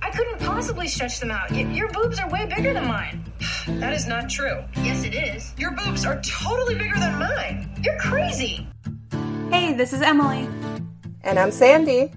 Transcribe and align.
I 0.00 0.10
couldn't 0.10 0.38
possibly 0.40 0.88
stretch 0.88 1.20
them 1.20 1.30
out. 1.30 1.50
Y- 1.50 1.60
your 1.72 1.88
boobs 1.88 2.18
are 2.18 2.28
way 2.28 2.46
bigger 2.46 2.72
than 2.72 2.86
mine. 2.86 3.24
that 3.66 3.92
is 3.92 4.06
not 4.06 4.28
true. 4.28 4.62
Yes, 4.76 5.04
it 5.04 5.14
is. 5.14 5.52
Your 5.58 5.70
boobs 5.72 6.04
are 6.04 6.20
totally 6.22 6.74
bigger 6.74 6.98
than 6.98 7.18
mine. 7.18 7.70
You're 7.82 7.98
crazy. 7.98 8.66
Hey, 9.50 9.74
this 9.74 9.92
is 9.92 10.02
Emily. 10.02 10.48
And 11.22 11.38
I'm 11.38 11.50
Sandy. 11.52 12.10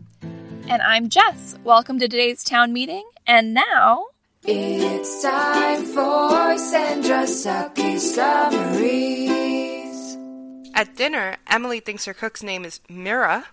And 0.67 0.81
I'm 0.81 1.09
Jess. 1.09 1.57
Welcome 1.63 1.99
to 1.99 2.07
today's 2.07 2.44
town 2.44 2.73
meeting. 2.73 3.03
And 3.27 3.53
now. 3.53 4.05
It's 4.44 5.23
time 5.23 5.83
for 5.85 6.57
Sandra 6.57 7.25
Sucky's 7.27 8.16
Summaries. 8.16 9.55
At 10.75 10.95
dinner, 10.95 11.38
Emily 11.47 11.79
thinks 11.79 12.05
her 12.05 12.13
cook's 12.13 12.44
name 12.44 12.66
is 12.66 12.79
Mira. 12.89 13.47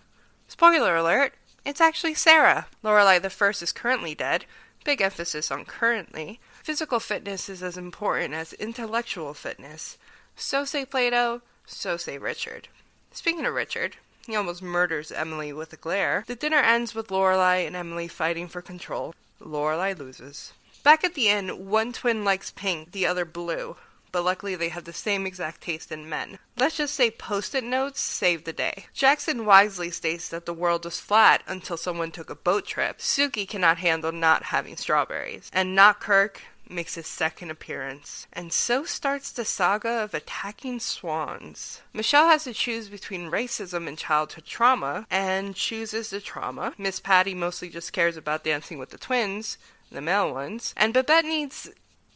Spoiler 0.48 0.96
alert, 0.96 1.32
it's 1.64 1.80
actually 1.80 2.14
Sarah. 2.14 2.66
Lorelai 2.82 3.20
the 3.20 3.30
First 3.30 3.62
is 3.62 3.72
currently 3.72 4.14
dead. 4.14 4.44
Big 4.84 5.00
emphasis 5.00 5.50
on 5.50 5.64
currently. 5.64 6.40
Physical 6.62 7.00
fitness 7.00 7.48
is 7.48 7.62
as 7.62 7.76
important 7.76 8.34
as 8.34 8.52
intellectual 8.54 9.34
fitness. 9.34 9.98
So 10.36 10.64
say 10.64 10.84
Plato, 10.84 11.42
so 11.66 11.96
say 11.96 12.18
Richard. 12.18 12.68
Speaking 13.12 13.46
of 13.46 13.54
Richard, 13.54 13.96
he 14.26 14.34
almost 14.34 14.62
murders 14.62 15.12
Emily 15.12 15.52
with 15.52 15.72
a 15.72 15.76
glare. 15.76 16.24
The 16.26 16.34
dinner 16.34 16.58
ends 16.58 16.94
with 16.94 17.08
Lorelai 17.08 17.66
and 17.66 17.76
Emily 17.76 18.08
fighting 18.08 18.48
for 18.48 18.62
control. 18.62 19.14
Lorelai 19.40 19.98
loses. 19.98 20.52
Back 20.82 21.04
at 21.04 21.14
the 21.14 21.28
inn, 21.28 21.68
one 21.68 21.92
twin 21.92 22.24
likes 22.24 22.50
pink, 22.50 22.92
the 22.92 23.06
other 23.06 23.24
blue 23.24 23.76
but 24.12 24.24
luckily 24.24 24.54
they 24.54 24.68
have 24.68 24.84
the 24.84 24.92
same 24.92 25.26
exact 25.26 25.62
taste 25.62 25.90
in 25.90 26.08
men. 26.08 26.38
Let's 26.56 26.76
just 26.76 26.94
say 26.94 27.10
post 27.10 27.54
it 27.54 27.64
notes 27.64 28.00
save 28.00 28.44
the 28.44 28.52
day. 28.52 28.86
Jackson 28.92 29.44
wisely 29.44 29.90
states 29.90 30.28
that 30.28 30.46
the 30.46 30.54
world 30.54 30.84
was 30.84 31.00
flat 31.00 31.42
until 31.48 31.76
someone 31.76 32.12
took 32.12 32.30
a 32.30 32.34
boat 32.34 32.66
trip. 32.66 32.98
Sookie 32.98 33.48
cannot 33.48 33.78
handle 33.78 34.12
not 34.12 34.44
having 34.44 34.76
strawberries. 34.76 35.50
And 35.52 35.74
Not 35.74 36.00
Kirk 36.00 36.42
makes 36.68 36.94
his 36.94 37.06
second 37.06 37.50
appearance. 37.50 38.26
And 38.32 38.52
so 38.52 38.84
starts 38.84 39.30
the 39.30 39.44
saga 39.44 40.02
of 40.02 40.14
attacking 40.14 40.80
swans. 40.80 41.82
Michelle 41.92 42.28
has 42.28 42.44
to 42.44 42.52
choose 42.52 42.88
between 42.88 43.30
racism 43.30 43.86
and 43.86 43.98
childhood 43.98 44.44
trauma, 44.44 45.06
and 45.10 45.54
chooses 45.54 46.10
the 46.10 46.20
trauma. 46.20 46.72
Miss 46.78 47.00
Patty 47.00 47.34
mostly 47.34 47.68
just 47.68 47.92
cares 47.92 48.16
about 48.16 48.44
dancing 48.44 48.78
with 48.78 48.90
the 48.90 48.98
twins, 48.98 49.58
the 49.90 50.00
male 50.00 50.32
ones, 50.32 50.72
and 50.76 50.94
Babette 50.94 51.24
needs 51.24 51.70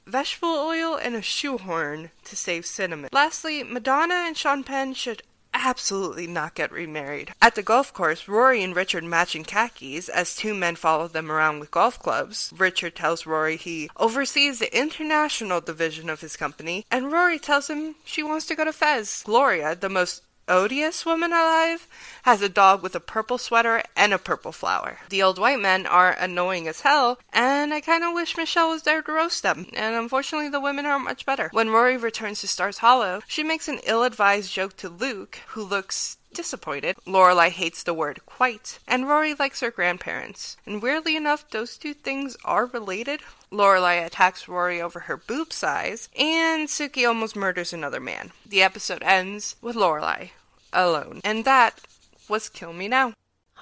vegetable 0.06 0.49
oil, 0.49 0.97
and 0.97 1.15
a 1.15 1.22
shoehorn 1.22 2.11
to 2.25 2.37
save 2.37 2.67
cinnamon. 2.67 3.11
Lastly, 3.12 3.62
Madonna 3.62 4.15
and 4.27 4.37
Sean 4.37 4.65
Penn 4.65 4.94
should 4.94 5.22
absolutely 5.53 6.27
not 6.27 6.55
get 6.55 6.71
remarried. 6.71 7.33
At 7.41 7.55
the 7.55 7.62
golf 7.62 7.93
course, 7.93 8.28
Rory 8.28 8.62
and 8.62 8.77
Richard 8.77 9.05
match 9.05 9.34
in 9.34 9.45
khakis 9.45 10.09
as 10.09 10.37
two 10.37 10.55
men 10.55 10.77
follow 10.77 11.09
them 11.09 11.33
around 11.33 11.61
with 11.61 11.71
golf 11.71 11.99
clubs. 11.99 12.53
Richard 12.56 12.95
tells 12.95 13.27
Rory 13.27 13.56
he 13.56 13.91
oversees 13.97 14.59
the 14.59 14.77
international 14.77 15.61
division 15.61 16.11
of 16.11 16.21
his 16.21 16.37
company, 16.37 16.84
and 16.91 17.11
Rory 17.11 17.39
tells 17.39 17.69
him 17.69 17.95
she 18.05 18.22
wants 18.22 18.47
to 18.47 18.55
go 18.55 18.65
to 18.65 18.72
Fez. 18.72 19.22
Gloria, 19.25 19.75
the 19.75 19.89
most 19.89 20.22
odious 20.49 21.05
woman 21.05 21.33
alive, 21.33 21.87
has 22.23 22.43
a 22.43 22.49
dog 22.49 22.83
with 22.83 22.95
a 22.95 23.01
purple 23.01 23.39
sweater 23.39 23.83
and 23.97 24.12
a 24.12 24.19
purple 24.19 24.53
flower. 24.53 24.99
The 25.09 25.23
old 25.23 25.39
white 25.39 25.61
men 25.61 25.87
are 25.87 26.12
annoying 26.12 26.69
as 26.69 26.81
hell, 26.81 27.19
and 27.33 27.73
I 27.73 27.81
kind 27.81 28.05
of 28.05 28.15
wish 28.15 28.37
Michelle 28.37 28.71
was 28.71 28.83
there 28.83 29.03
to 29.03 29.12
roast 29.12 29.43
them, 29.43 29.67
and 29.73 29.95
unfortunately 29.97 30.49
the 30.49 30.61
women 30.61 30.87
are 30.87 30.99
much 30.99 31.27
better. 31.27 31.49
When 31.53 31.71
Rory 31.71 31.97
returns 31.97 32.41
to 32.41 32.49
Stars 32.49 32.79
Hollow, 32.79 33.21
she 33.27 33.43
makes 33.43 33.69
an 33.69 33.81
ill-advised 33.84 34.53
joke 34.53 34.77
to 34.79 34.89
Luke, 34.89 35.39
who 35.49 35.62
looks 35.62 36.19
disappointed. 36.36 36.97
Lorelai 37.06 37.48
hates 37.48 37.82
the 37.82 37.94
word 37.94 38.20
quite, 38.26 38.78
and 38.86 39.08
Rory 39.08 39.34
likes 39.34 39.60
her 39.60 39.70
grandparents. 39.70 40.56
And 40.66 40.82
weirdly 40.82 41.16
enough, 41.16 41.48
those 41.50 41.76
two 41.78 41.94
things 41.94 42.36
are 42.44 42.66
related. 42.66 43.20
Lorelai 43.50 44.04
attacks 44.04 44.47
Rory 44.47 44.80
over 44.80 45.00
her 45.00 45.16
boob 45.16 45.52
size, 45.52 46.08
and 46.16 46.69
Sookie 46.69 47.08
almost 47.08 47.34
murders 47.34 47.72
another 47.72 48.00
man. 48.00 48.32
The 48.47 48.62
episode 48.62 49.02
ends 49.02 49.56
with 49.60 49.74
Lorelai 49.74 50.30
alone, 50.72 51.20
and 51.24 51.44
that 51.44 51.80
was 52.28 52.48
Kill 52.48 52.72
Me 52.72 52.86
Now. 52.86 53.14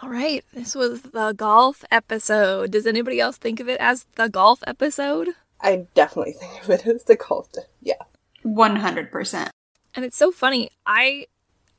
All 0.03 0.09
right, 0.11 0.45
this 0.53 0.75
was 0.75 1.03
the 1.03 1.33
golf 1.33 1.85
episode. 1.91 2.73
Does 2.73 2.87
anybody 2.87 3.21
else 3.21 3.37
think 3.37 3.61
of 3.61 3.69
it 3.69 3.81
as 3.81 4.07
the 4.17 4.29
golf 4.29 4.59
episode? 4.67 5.29
I 5.61 5.87
definitely 5.95 6.33
think 6.33 6.63
of 6.65 6.71
it 6.71 6.87
as 6.87 7.05
the 7.05 7.17
golf. 7.17 7.49
yeah, 7.81 8.03
one 8.43 8.77
hundred 8.77 9.13
percent. 9.13 9.51
And 9.95 10.05
it's 10.05 10.17
so 10.17 10.33
funny. 10.33 10.71
I 10.85 11.27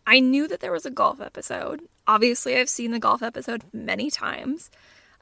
I 0.07 0.19
knew 0.19 0.47
that 0.47 0.59
there 0.59 0.71
was 0.71 0.85
a 0.85 0.91
golf 0.91 1.19
episode. 1.21 1.81
Obviously, 2.07 2.57
I've 2.57 2.69
seen 2.69 2.91
the 2.91 2.99
golf 2.99 3.23
episode 3.23 3.63
many 3.73 4.11
times. 4.11 4.69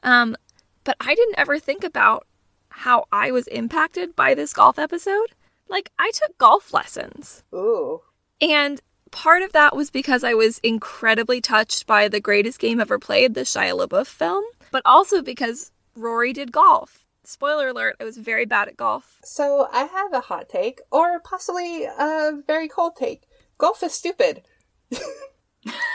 Um, 0.02 0.36
but 0.84 0.96
I 1.00 1.14
didn't 1.14 1.38
ever 1.38 1.58
think 1.58 1.84
about 1.84 2.26
how 2.68 3.06
I 3.10 3.30
was 3.30 3.46
impacted 3.46 4.14
by 4.14 4.34
this 4.34 4.52
golf 4.52 4.78
episode. 4.78 5.32
Like, 5.68 5.90
I 5.98 6.10
took 6.12 6.36
golf 6.38 6.74
lessons. 6.74 7.42
Ooh. 7.54 8.02
And 8.40 8.80
part 9.10 9.42
of 9.42 9.52
that 9.52 9.74
was 9.74 9.90
because 9.90 10.24
I 10.24 10.34
was 10.34 10.58
incredibly 10.58 11.40
touched 11.40 11.86
by 11.86 12.08
the 12.08 12.20
greatest 12.20 12.58
game 12.58 12.80
ever 12.80 12.98
played, 12.98 13.34
the 13.34 13.42
Shia 13.42 13.86
LaBeouf 13.86 14.06
film, 14.06 14.44
but 14.70 14.82
also 14.84 15.22
because 15.22 15.70
Rory 15.96 16.32
did 16.32 16.52
golf. 16.52 17.04
Spoiler 17.22 17.68
alert, 17.68 17.96
I 17.98 18.04
was 18.04 18.18
very 18.18 18.44
bad 18.44 18.68
at 18.68 18.76
golf. 18.76 19.18
So 19.24 19.68
I 19.72 19.84
have 19.84 20.12
a 20.12 20.20
hot 20.20 20.48
take, 20.50 20.82
or 20.90 21.20
possibly 21.20 21.84
a 21.84 22.32
very 22.46 22.68
cold 22.68 22.96
take. 22.96 23.22
Golf 23.56 23.82
is 23.82 23.94
stupid. 23.94 24.42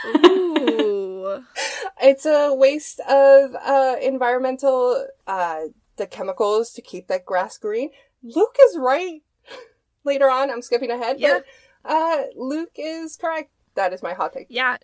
Ooh. 0.06 1.44
it's 2.02 2.26
a 2.26 2.52
waste 2.54 3.00
of 3.00 3.54
uh, 3.54 3.96
environmental 4.02 5.06
uh, 5.26 5.60
the 5.96 6.06
chemicals 6.06 6.72
to 6.72 6.82
keep 6.82 7.08
that 7.08 7.24
grass 7.24 7.58
green. 7.58 7.90
Luke 8.22 8.56
is 8.68 8.76
right. 8.78 9.22
Later 10.04 10.30
on, 10.30 10.50
I'm 10.50 10.62
skipping 10.62 10.90
ahead, 10.90 11.16
Yeah. 11.20 11.40
but 11.84 11.90
uh, 11.90 12.22
Luke 12.36 12.72
is 12.76 13.16
correct. 13.16 13.50
That 13.74 13.92
is 13.92 14.02
my 14.02 14.14
hot 14.14 14.32
take. 14.32 14.46
Yeah, 14.48 14.78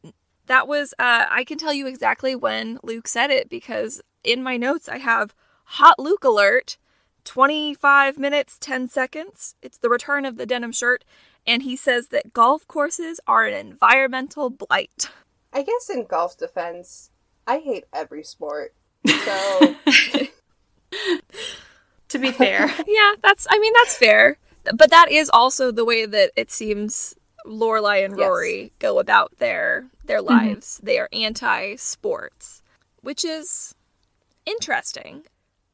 that 0.46 0.68
was, 0.68 0.92
uh, 0.98 1.26
I 1.28 1.44
can 1.44 1.58
tell 1.58 1.72
you 1.72 1.86
exactly 1.86 2.36
when 2.36 2.78
Luke 2.82 3.08
said 3.08 3.30
it 3.30 3.48
because 3.48 4.00
in 4.22 4.42
my 4.42 4.56
notes 4.56 4.88
I 4.88 4.98
have 4.98 5.34
hot 5.64 5.98
Luke 5.98 6.22
alert, 6.24 6.76
25 7.24 8.18
minutes, 8.18 8.56
10 8.60 8.88
seconds. 8.88 9.56
It's 9.62 9.78
the 9.78 9.88
return 9.88 10.24
of 10.24 10.36
the 10.36 10.46
denim 10.46 10.72
shirt. 10.72 11.04
And 11.46 11.62
he 11.62 11.76
says 11.76 12.08
that 12.08 12.32
golf 12.32 12.66
courses 12.66 13.20
are 13.26 13.44
an 13.46 13.54
environmental 13.54 14.50
blight. 14.50 15.08
I 15.52 15.62
guess 15.62 15.88
in 15.88 16.04
golf 16.06 16.36
defense, 16.36 17.10
I 17.46 17.58
hate 17.58 17.84
every 17.92 18.24
sport. 18.24 18.74
So 19.06 19.76
To 22.08 22.18
be 22.18 22.30
fair, 22.30 22.66
Yeah, 22.86 23.14
that's, 23.22 23.46
I 23.50 23.58
mean, 23.58 23.72
that's 23.74 23.96
fair. 23.96 24.38
But 24.74 24.90
that 24.90 25.10
is 25.10 25.30
also 25.30 25.70
the 25.70 25.84
way 25.84 26.06
that 26.06 26.32
it 26.36 26.50
seems 26.50 27.14
Lorelai 27.44 28.04
and 28.04 28.16
Yes. 28.18 28.26
Rory 28.26 28.72
go 28.78 28.98
about 28.98 29.38
their 29.38 29.86
their 30.04 30.20
mm-hmm. 30.20 30.48
lives. 30.48 30.80
They 30.82 30.98
are 30.98 31.08
anti-sports, 31.12 32.62
which 33.00 33.24
is 33.24 33.74
interesting. 34.44 35.24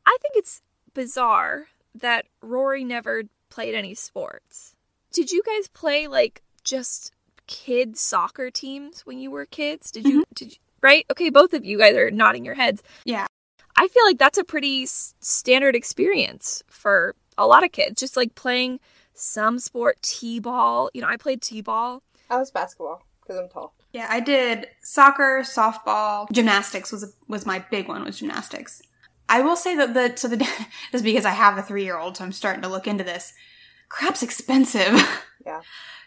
I 0.07 0.17
think 0.21 0.35
it's 0.37 0.61
bizarre 0.95 1.69
that 1.95 2.27
Rory 2.43 2.85
never 2.85 3.25
played 3.49 3.75
any 3.75 3.95
sports. 3.95 4.72
Did 5.13 5.31
you 5.31 5.43
guys 5.45 5.69
play 5.69 6.07
like 6.07 6.43
just 6.65 7.13
kid 7.47 7.97
soccer 7.97 8.51
teams 8.51 9.05
when 9.07 9.19
you 9.19 9.31
were 9.31 9.47
kids? 9.47 9.91
Did 9.91 10.07
you 10.07 10.23
mm-hmm. 10.23 10.35
did 10.35 10.53
you, 10.53 10.59
right? 10.81 11.05
Okay, 11.11 11.31
both 11.31 11.53
of 11.55 11.65
you 11.65 11.79
guys 11.79 11.95
are 11.97 12.11
nodding 12.11 12.45
your 12.45 12.55
heads. 12.55 12.83
Yeah. 13.05 13.27
I 13.77 13.89
feel 13.89 14.05
like 14.05 14.19
that's 14.19 14.39
a 14.39 14.45
pretty 14.45 14.85
s- 14.85 15.15
standard 15.21 15.75
experience 15.75 16.63
for 16.69 17.15
a 17.39 17.47
lot 17.47 17.65
of 17.65 17.73
kids. 17.73 18.01
Just 18.01 18.17
like 18.17 18.35
playing 18.35 18.81
some 19.15 19.59
sport, 19.59 20.01
t-ball. 20.03 20.91
You 20.95 21.03
know, 21.03 21.09
I 21.09 21.17
played 21.17 21.43
t-ball. 21.43 22.03
I 22.31 22.37
was 22.37 22.51
basketball 22.51 23.03
because 23.23 23.39
I'm 23.39 23.49
tall. 23.49 23.75
Yeah, 23.93 24.07
I 24.09 24.21
did 24.21 24.69
soccer, 24.83 25.43
softball, 25.43 26.31
gymnastics 26.33 26.91
was 26.91 27.15
was 27.29 27.45
my 27.45 27.59
big 27.71 27.89
one 27.89 28.05
was 28.05 28.19
gymnastics. 28.19 28.83
I 29.29 29.41
will 29.41 29.57
say 29.57 29.77
that 29.77 29.95
the 29.95 30.17
so 30.17 30.29
the 30.29 30.37
just 30.93 31.05
because 31.05 31.25
I 31.25 31.31
have 31.31 31.59
a 31.59 31.63
three 31.63 31.85
year 31.85 31.99
old, 31.99 32.17
so 32.17 32.25
I'm 32.25 32.33
starting 32.33 32.63
to 32.63 32.69
look 32.69 32.87
into 32.87 33.05
this. 33.05 33.33
Crap's 33.93 34.23
expensive. 34.23 35.01
Yeah. 35.45 35.61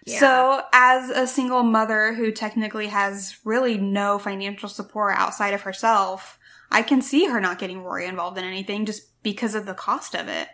Yeah. 0.05 0.19
So, 0.21 0.61
as 0.71 1.09
a 1.09 1.27
single 1.27 1.61
mother 1.61 2.13
who 2.13 2.31
technically 2.31 2.87
has 2.87 3.35
really 3.43 3.77
no 3.77 4.17
financial 4.17 4.69
support 4.69 5.13
outside 5.17 5.53
of 5.53 5.63
herself, 5.63 6.39
I 6.71 6.83
can 6.83 7.01
see 7.01 7.25
her 7.25 7.41
not 7.41 7.59
getting 7.59 7.83
Rory 7.83 8.05
involved 8.05 8.37
in 8.37 8.45
anything 8.45 8.85
just 8.85 9.21
because 9.23 9.53
of 9.53 9.65
the 9.65 9.73
cost 9.73 10.15
of 10.15 10.29
it. 10.29 10.47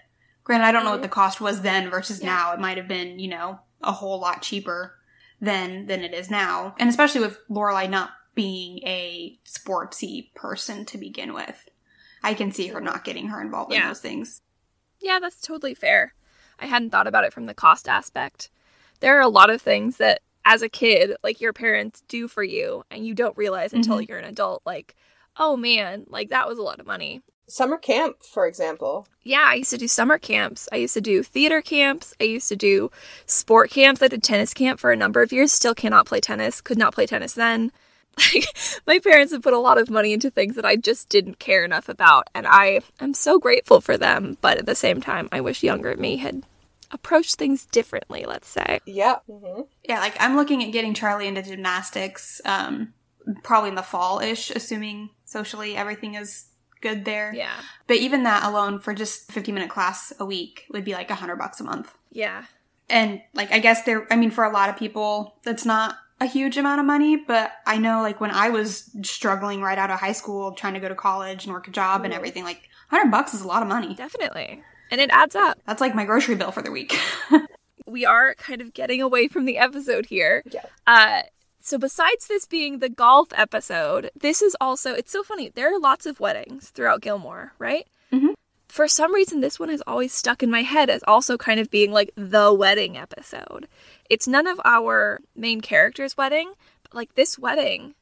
Granted, 0.44 0.66
I 0.66 0.72
don't 0.72 0.84
know 0.84 0.90
what 0.90 0.96
mm-hmm. 0.96 1.04
the 1.04 1.10
cost 1.10 1.40
was 1.40 1.62
then 1.62 1.92
versus 1.92 2.24
now. 2.24 2.54
It 2.54 2.60
might 2.60 2.78
have 2.78 2.88
been, 2.88 3.20
you 3.20 3.28
know, 3.30 3.60
a 3.84 3.92
whole 3.92 4.20
lot 4.20 4.42
cheaper 4.42 4.96
than 5.40 5.86
than 5.86 6.02
it 6.02 6.16
is 6.16 6.32
now, 6.32 6.74
and 6.80 6.90
especially 6.90 7.22
with 7.22 7.38
Lorelai 7.52 7.88
not 7.88 8.14
being 8.34 8.80
a 8.80 9.38
sportsy 9.46 10.34
person 10.34 10.86
to 10.86 10.98
begin 10.98 11.36
with, 11.36 11.70
I 12.24 12.34
can 12.34 12.52
see 12.52 12.70
her 12.70 12.82
not 12.82 13.04
getting 13.04 13.28
her 13.28 13.40
involved 13.40 13.74
in 13.74 13.84
those 13.84 14.00
things. 14.00 14.42
Yeah, 15.00 15.20
that's 15.20 15.40
totally 15.40 15.76
fair. 15.76 16.16
I 16.62 16.68
hadn't 16.68 16.92
thought 16.92 17.08
about 17.08 17.26
it 17.26 17.34
from 17.34 17.48
the 17.48 17.54
cost 17.54 17.88
aspect. 17.88 18.50
There 19.00 19.18
are 19.18 19.22
a 19.22 19.28
lot 19.28 19.50
of 19.50 19.62
things 19.62 19.98
that, 19.98 20.22
as 20.46 20.62
a 20.62 20.70
kid, 20.70 21.16
like 21.24 21.42
your 21.42 21.54
parents 21.54 22.04
do 22.08 22.28
for 22.28 22.44
you, 22.44 22.84
and 22.92 23.06
you 23.06 23.14
don't 23.14 23.38
realize 23.38 23.74
until 23.74 23.98
mm-hmm. 23.98 24.06
you're 24.10 24.20
an 24.20 24.26
adult, 24.26 24.62
like, 24.66 24.96
oh 25.38 25.58
man, 25.58 26.06
like 26.08 26.30
that 26.30 26.48
was 26.48 26.58
a 26.58 26.64
lot 26.64 26.80
of 26.80 26.86
money. 26.86 27.22
Summer 27.48 27.78
camp, 27.78 28.24
for 28.24 28.48
example. 28.48 29.08
Yeah, 29.24 29.46
I 29.46 29.56
used 29.56 29.72
to 29.72 29.78
do 29.78 29.88
summer 29.88 30.18
camps. 30.18 30.70
I 30.72 30.78
used 30.78 30.94
to 30.94 31.02
do 31.02 31.22
theater 31.22 31.62
camps. 31.62 32.14
I 32.22 32.24
used 32.24 32.48
to 32.50 32.56
do 32.56 32.92
sport 33.26 33.70
camps. 33.70 34.02
I 34.02 34.08
did 34.08 34.24
tennis 34.24 34.54
camp 34.54 34.80
for 34.80 34.92
a 34.92 34.96
number 34.96 35.22
of 35.22 35.34
years. 35.34 35.52
Still 35.52 35.76
cannot 35.76 36.06
play 36.06 36.22
tennis. 36.22 36.62
Could 36.62 36.78
not 36.78 36.94
play 36.94 37.06
tennis 37.06 37.34
then. 37.34 37.72
Like 38.18 38.46
my 38.88 39.00
parents 39.00 39.34
have 39.34 39.42
put 39.42 39.54
a 39.54 39.60
lot 39.60 39.78
of 39.78 39.90
money 39.90 40.14
into 40.14 40.30
things 40.30 40.56
that 40.56 40.66
I 40.66 40.76
just 40.76 41.10
didn't 41.10 41.40
care 41.40 41.64
enough 41.64 41.90
about, 41.90 42.28
and 42.34 42.46
I 42.48 42.82
am 43.00 43.14
so 43.14 43.40
grateful 43.40 43.82
for 43.82 43.98
them. 43.98 44.38
But 44.42 44.58
at 44.58 44.66
the 44.66 44.76
same 44.76 45.02
time, 45.02 45.30
I 45.32 45.42
wish 45.42 45.64
younger 45.64 45.96
me 45.96 46.18
had 46.18 46.44
approached 46.94 47.36
things 47.36 47.66
differently. 47.66 48.26
Let's 48.28 48.48
say. 48.48 48.80
Yeah. 48.86 49.18
hmm 49.28 49.62
Yeah, 49.88 50.00
like 50.00 50.16
I'm 50.20 50.36
looking 50.36 50.64
at 50.64 50.72
getting 50.72 50.94
Charlie 50.94 51.28
into 51.28 51.42
gymnastics, 51.42 52.42
um, 52.46 52.94
probably 53.44 53.70
in 53.70 53.76
the 53.76 53.84
fall 53.84 54.20
ish, 54.20 54.52
assuming 54.52 55.10
socially 55.26 55.76
everything 55.76 56.16
is 56.16 56.46
good 56.82 57.06
there. 57.06 57.34
Yeah. 57.34 57.60
But 57.88 57.98
even 57.98 58.24
that 58.24 58.44
alone 58.44 58.80
for 58.80 58.94
just 58.94 59.32
50 59.32 59.52
minute 59.52 59.70
class 59.70 60.12
a 60.20 60.26
week 60.26 60.66
would 60.72 60.84
be 60.84 60.94
like 60.94 61.10
a 61.12 61.16
hundred 61.16 61.38
bucks 61.38 61.60
a 61.60 61.64
month. 61.64 61.94
Yeah. 62.12 62.46
And 62.90 63.22
like, 63.34 63.52
I 63.52 63.60
guess 63.60 63.84
there, 63.84 64.08
I 64.12 64.16
mean, 64.18 64.32
for 64.32 64.44
a 64.44 64.52
lot 64.52 64.70
of 64.70 64.76
people, 64.78 65.36
that's 65.44 65.66
not 65.66 65.96
a 66.20 66.26
huge 66.26 66.58
amount 66.58 66.80
of 66.80 66.86
money, 66.86 67.16
but 67.16 67.52
I 67.66 67.78
know 67.78 68.02
like 68.02 68.20
when 68.20 68.32
I 68.32 68.50
was 68.50 68.92
struggling 69.04 69.62
right 69.62 69.78
out 69.78 69.90
of 69.90 70.00
high 70.00 70.12
school, 70.12 70.52
trying 70.54 70.74
to 70.74 70.80
go 70.80 70.90
to 70.90 70.96
college 70.96 71.46
and 71.46 71.54
work 71.54 71.68
a 71.68 71.72
job 71.72 72.04
and 72.04 72.14
everything, 72.14 72.44
like 72.44 72.70
hundred 72.90 73.10
bucks 73.12 73.34
is 73.34 73.42
a 73.42 73.48
lot 73.48 73.62
of 73.62 73.68
money. 73.70 73.96
Definitely. 73.96 74.62
And 74.92 75.00
it 75.02 75.10
adds 75.12 75.36
up. 75.36 75.60
That's 75.66 75.82
like 75.82 75.96
my 75.96 76.06
grocery 76.06 76.36
bill 76.36 76.52
for 76.52 76.62
the 76.62 76.70
week. 76.72 77.00
we 77.88 78.06
are 78.06 78.36
kind 78.36 78.62
of 78.62 78.74
getting 78.74 79.02
away 79.02 79.28
from 79.28 79.46
the 79.46 79.58
episode 79.58 80.06
here. 80.08 80.44
Yeah. 80.52 80.66
Uh, 80.86 81.22
so 81.62 81.78
besides 81.78 82.28
this 82.28 82.46
being 82.46 82.80
the 82.80 82.90
golf 82.90 83.30
episode, 83.36 84.12
this 84.20 84.42
is 84.42 84.56
also 84.60 84.94
it's 84.94 85.12
so 85.12 85.24
funny. 85.24 85.50
There 85.50 85.74
are 85.74 85.80
lots 85.80 86.06
of 86.06 86.20
weddings 86.20 86.70
throughout 86.70 87.02
Gilmore, 87.02 87.54
right? 87.58 87.88
Mhm. 88.12 88.34
For 88.68 88.88
some 88.88 89.14
reason, 89.14 89.42
this 89.42 89.60
one 89.60 89.70
has 89.70 89.84
always 89.86 90.14
stuck 90.14 90.42
in 90.42 90.50
my 90.50 90.62
head 90.64 90.90
as 90.90 91.04
also 91.04 91.38
kind 91.38 91.60
of 91.60 91.70
being 91.70 91.92
like 91.92 92.12
the 92.16 92.54
wedding 92.54 92.98
episode. 92.98 93.68
It's 94.10 94.28
none 94.28 94.48
of 94.48 94.60
our 94.66 95.20
main 95.36 95.60
characters' 95.62 96.16
wedding, 96.18 96.54
but 96.84 96.94
like 96.94 97.16
this 97.16 97.38
wedding 97.38 97.96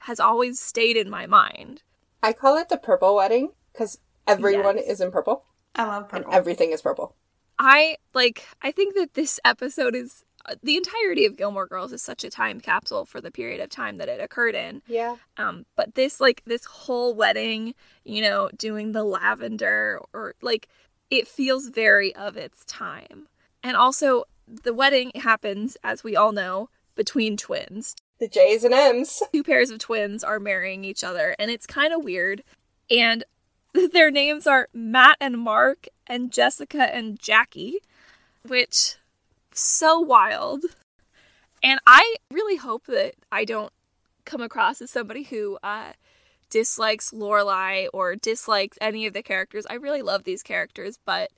has 0.00 0.20
always 0.20 0.58
stayed 0.60 0.96
in 0.96 1.08
my 1.10 1.26
mind. 1.26 1.82
I 2.22 2.32
call 2.32 2.56
it 2.56 2.68
the 2.70 2.78
purple 2.78 3.14
wedding 3.16 3.50
because 3.72 3.98
everyone 4.26 4.78
Yes. 4.78 4.86
is 4.88 5.00
in 5.02 5.10
purple 5.12 5.44
I 5.74 5.84
love 5.84 6.02
and 6.12 6.24
purple. 6.24 6.34
everything 6.34 6.72
is 6.72 6.82
purple. 6.82 7.14
I 7.58 7.96
like 8.14 8.46
I 8.62 8.72
think 8.72 8.94
that 8.94 9.14
this 9.14 9.38
episode 9.44 9.94
is 9.94 10.24
the 10.62 10.76
entirety 10.76 11.24
of 11.24 11.36
Gilmore 11.36 11.66
Girls 11.66 11.92
is 11.92 12.02
such 12.02 12.22
a 12.22 12.30
time 12.30 12.60
capsule 12.60 13.06
for 13.06 13.20
the 13.20 13.30
period 13.30 13.60
of 13.60 13.70
time 13.70 13.96
that 13.96 14.08
it 14.08 14.20
occurred 14.20 14.54
in. 14.54 14.82
Yeah. 14.86 15.16
Um, 15.38 15.64
but 15.74 15.94
this 15.94 16.20
like 16.20 16.42
this 16.44 16.64
whole 16.66 17.14
wedding, 17.14 17.74
you 18.04 18.20
know, 18.20 18.50
doing 18.56 18.92
the 18.92 19.04
lavender 19.04 20.00
or 20.12 20.34
like 20.42 20.68
it 21.10 21.26
feels 21.28 21.68
very 21.68 22.14
of 22.14 22.36
its 22.36 22.64
time. 22.66 23.28
And 23.62 23.76
also 23.76 24.24
the 24.46 24.74
wedding 24.74 25.12
happens, 25.14 25.76
as 25.82 26.04
we 26.04 26.14
all 26.16 26.32
know, 26.32 26.68
between 26.94 27.36
twins. 27.36 27.96
The 28.20 28.28
J's 28.28 28.64
and 28.64 28.74
M's. 28.74 29.22
Two 29.32 29.42
pairs 29.42 29.70
of 29.70 29.78
twins 29.78 30.22
are 30.22 30.38
marrying 30.38 30.84
each 30.84 31.02
other, 31.02 31.34
and 31.38 31.50
it's 31.50 31.66
kind 31.66 31.92
of 31.92 32.04
weird. 32.04 32.44
And 32.90 33.24
their 33.92 34.10
names 34.10 34.46
are 34.46 34.68
Matt 34.72 35.16
and 35.20 35.38
Mark 35.38 35.88
and 36.06 36.32
Jessica 36.32 36.94
and 36.94 37.18
Jackie, 37.18 37.78
which 38.46 38.96
so 39.52 39.98
wild. 39.98 40.62
And 41.62 41.80
I 41.86 42.16
really 42.30 42.56
hope 42.56 42.86
that 42.86 43.14
I 43.32 43.44
don't 43.44 43.72
come 44.24 44.40
across 44.40 44.80
as 44.80 44.90
somebody 44.90 45.24
who 45.24 45.58
uh, 45.62 45.92
dislikes 46.50 47.10
Lorelai 47.10 47.88
or 47.92 48.14
dislikes 48.14 48.78
any 48.80 49.06
of 49.06 49.12
the 49.12 49.22
characters. 49.22 49.66
I 49.68 49.74
really 49.74 50.02
love 50.02 50.24
these 50.24 50.42
characters, 50.42 50.98
but 51.04 51.30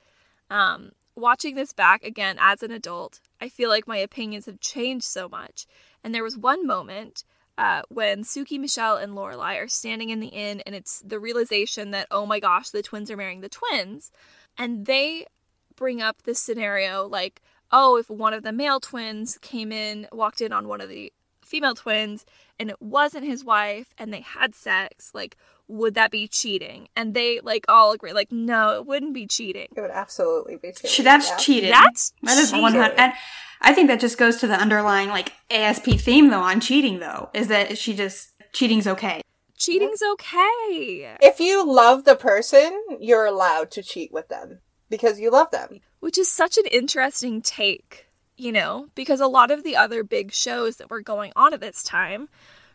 um, 0.50 0.92
watching 1.14 1.54
this 1.54 1.72
back 1.72 2.04
again 2.04 2.36
as 2.38 2.62
an 2.62 2.70
adult, 2.70 3.20
I 3.40 3.48
feel 3.48 3.70
like 3.70 3.88
my 3.88 3.96
opinions 3.96 4.46
have 4.46 4.60
changed 4.60 5.06
so 5.06 5.28
much. 5.28 5.66
And 6.04 6.14
there 6.14 6.24
was 6.24 6.36
one 6.36 6.66
moment 6.66 7.24
uh, 7.58 7.82
when 7.88 8.22
Sookie, 8.22 8.60
Michelle, 8.60 8.96
and 8.96 9.12
Lorelai 9.12 9.62
are 9.62 9.68
standing 9.68 10.10
in 10.10 10.20
the 10.20 10.28
inn, 10.28 10.62
and 10.66 10.74
it's 10.74 11.00
the 11.00 11.18
realization 11.18 11.90
that 11.92 12.06
oh 12.10 12.26
my 12.26 12.40
gosh, 12.40 12.70
the 12.70 12.82
twins 12.82 13.10
are 13.10 13.16
marrying 13.16 13.40
the 13.40 13.48
twins, 13.48 14.10
and 14.58 14.86
they 14.86 15.26
bring 15.74 16.00
up 16.00 16.22
this 16.22 16.38
scenario 16.38 17.06
like, 17.06 17.42
oh, 17.70 17.96
if 17.96 18.08
one 18.08 18.32
of 18.32 18.42
the 18.42 18.52
male 18.52 18.80
twins 18.80 19.38
came 19.38 19.72
in, 19.72 20.06
walked 20.12 20.40
in 20.40 20.52
on 20.52 20.68
one 20.68 20.80
of 20.80 20.88
the 20.88 21.12
female 21.42 21.74
twins, 21.74 22.24
and 22.58 22.70
it 22.70 22.80
wasn't 22.80 23.24
his 23.24 23.44
wife, 23.44 23.94
and 23.98 24.12
they 24.12 24.20
had 24.20 24.54
sex, 24.54 25.10
like, 25.14 25.36
would 25.68 25.94
that 25.94 26.10
be 26.10 26.28
cheating? 26.28 26.88
And 26.96 27.12
they 27.14 27.40
like 27.40 27.64
all 27.68 27.92
agree, 27.92 28.12
like, 28.12 28.32
no, 28.32 28.76
it 28.76 28.86
wouldn't 28.86 29.14
be 29.14 29.26
cheating. 29.26 29.68
It 29.76 29.80
would 29.80 29.90
absolutely 29.90 30.56
be 30.56 30.72
cheating. 30.72 30.90
Ch- 30.90 31.04
That's 31.04 31.28
yeah. 31.30 31.36
cheating. 31.36 31.70
That's 31.70 32.12
that 32.22 32.38
is 32.38 32.50
cheating. 32.50 32.62
one 32.62 32.72
hundred. 32.72 32.98
And 32.98 33.12
I 33.60 33.72
think 33.72 33.88
that 33.88 34.00
just 34.00 34.18
goes 34.18 34.36
to 34.38 34.46
the 34.46 34.54
underlying 34.60 35.08
like 35.08 35.32
ASP 35.50 35.92
theme 35.98 36.30
though 36.30 36.40
on 36.42 36.60
cheating 36.60 36.98
though 37.00 37.30
is 37.34 37.48
that 37.48 37.78
she 37.78 37.94
just 37.94 38.30
cheating's 38.52 38.86
okay. 38.86 39.20
Cheating's 39.58 40.02
okay. 40.12 41.16
If 41.20 41.40
you 41.40 41.66
love 41.66 42.04
the 42.04 42.16
person, 42.16 42.78
you're 43.00 43.24
allowed 43.24 43.70
to 43.72 43.82
cheat 43.82 44.12
with 44.12 44.28
them 44.28 44.60
because 44.90 45.18
you 45.18 45.30
love 45.30 45.50
them. 45.50 45.80
which 46.00 46.18
is 46.18 46.30
such 46.30 46.58
an 46.58 46.66
interesting 46.70 47.40
take, 47.40 48.06
you 48.36 48.52
know, 48.52 48.88
because 48.94 49.20
a 49.20 49.26
lot 49.26 49.50
of 49.50 49.64
the 49.64 49.74
other 49.76 50.04
big 50.04 50.32
shows 50.32 50.76
that 50.76 50.90
were 50.90 51.00
going 51.00 51.32
on 51.34 51.54
at 51.54 51.60
this 51.60 51.82
time, 51.82 52.28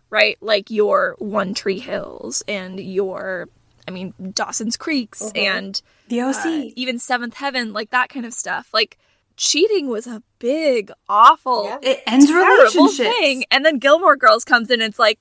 right, 0.10 0.38
like 0.42 0.72
your 0.72 1.16
One 1.20 1.54
Tree 1.54 1.80
Hills 1.80 2.44
and 2.48 2.80
your, 2.80 3.48
I 3.88 3.92
mean, 3.92 4.14
Dawson's 4.34 4.76
Creeks 4.76 5.32
and 5.36 5.80
The 6.10 6.22
OC. 6.22 6.46
uh, 6.46 6.64
even 6.76 6.98
Seventh 7.00 7.36
Heaven, 7.36 7.74
like 7.74 7.92
that 7.92 8.10
kind 8.10 8.26
of 8.26 8.34
stuff, 8.34 8.70
like 8.74 8.98
cheating 9.42 9.88
was 9.88 10.06
a 10.06 10.22
big, 10.38 10.92
awful, 11.10 11.66
Yeah. 11.66 11.80
it 11.82 12.04
ends 12.06 12.28
terrible 12.28 12.58
relationships. 12.86 13.10
thing. 13.18 13.44
And 13.50 13.66
then 13.66 13.80
Gilmore 13.80 14.16
Girls 14.16 14.46
comes 14.46 14.70
in 14.70 14.82
and 14.82 14.90
it's 14.92 15.00
like, 15.00 15.20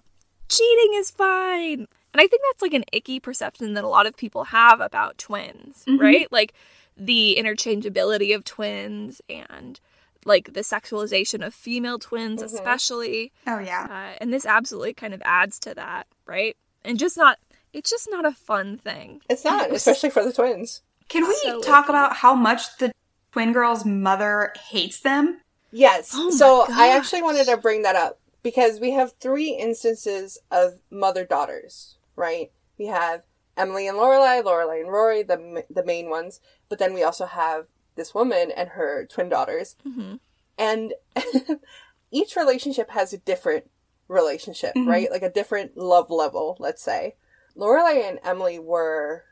cheating 0.51 0.93
is 0.95 1.11
fine. 1.11 1.87
And 2.13 2.21
I 2.21 2.27
think 2.27 2.43
that's 2.51 2.61
like 2.61 2.75
an 2.75 2.85
icky 2.93 3.19
perception 3.19 3.73
that 3.75 3.85
a 3.85 3.89
lot 3.89 4.07
of 4.07 4.15
people 4.15 4.45
have 4.45 4.79
about 4.81 5.17
twins, 5.17 5.85
right? 5.89 6.31
Like 6.31 6.53
the 6.99 7.37
interchangeability 7.41 8.35
of 8.35 8.45
twins 8.45 9.23
and 9.31 9.81
like 10.27 10.53
the 10.53 10.61
sexualization 10.61 11.43
of 11.47 11.55
female 11.55 11.99
twins, 11.99 12.43
especially. 12.43 13.33
Oh 13.47 13.59
yeah. 13.59 13.87
Uh, 13.89 14.19
and 14.21 14.35
this 14.35 14.45
absolutely 14.45 14.93
kind 14.93 15.15
of 15.15 15.23
adds 15.25 15.59
to 15.61 15.75
that, 15.77 16.07
right? 16.27 16.59
And 16.85 16.99
just 16.99 17.17
not, 17.17 17.39
it's 17.73 17.89
just 17.89 18.07
not 18.11 18.27
a 18.27 18.33
fun 18.33 18.77
thing. 18.77 19.23
It's 19.31 19.45
not, 19.47 19.71
especially 19.75 20.11
for 20.11 20.23
the 20.23 20.33
twins. 20.33 20.83
Can 21.09 21.27
we 21.27 21.35
So 21.43 21.63
talk 21.63 21.89
about 21.89 22.17
how 22.17 22.35
much 22.35 22.77
the 22.79 22.93
twin 23.33 23.53
girl's 23.53 23.85
mother 23.85 24.53
hates 24.69 25.01
them? 25.01 25.41
Yes. 25.73 26.13
Oh 26.15 26.31
so 26.31 26.67
I 26.71 26.89
actually 26.89 27.23
wanted 27.23 27.47
to 27.47 27.57
bring 27.57 27.83
that 27.83 27.97
up 27.97 28.19
because 28.43 28.81
we 28.81 28.91
have 28.93 29.13
three 29.21 29.51
instances 29.51 30.39
of 30.51 30.81
mother 30.91 31.25
daughters, 31.25 31.97
right? 32.17 32.51
We 32.79 32.87
have 32.87 33.23
Emily 33.57 33.87
and 33.87 33.97
Lorelai, 33.99 34.43
Lorelai 34.43 34.81
and 34.81 34.91
Rory, 34.91 35.23
the 35.23 35.65
the 35.71 35.85
main 35.85 36.09
ones, 36.11 36.41
but 36.69 36.79
then 36.79 36.93
we 36.95 37.03
also 37.03 37.27
have 37.27 37.67
this 37.97 38.15
woman 38.15 38.51
and 38.51 38.71
her 38.71 39.07
twin 39.07 39.29
daughters, 39.29 39.77
hmm 39.83 40.15
and 40.59 40.95
each 42.11 42.37
relationship 42.37 42.91
has 42.91 43.13
a 43.13 43.19
different 43.19 43.71
relationship, 44.09 44.75
Mm-hmm. 44.75 44.89
right? 44.89 45.11
Like 45.11 45.23
a 45.23 45.31
different 45.31 45.77
love 45.77 46.11
level, 46.11 46.57
let's 46.59 46.83
say. 46.83 47.15
Lorelai 47.57 48.09
and 48.09 48.19
Emily 48.25 48.59
were 48.59 49.25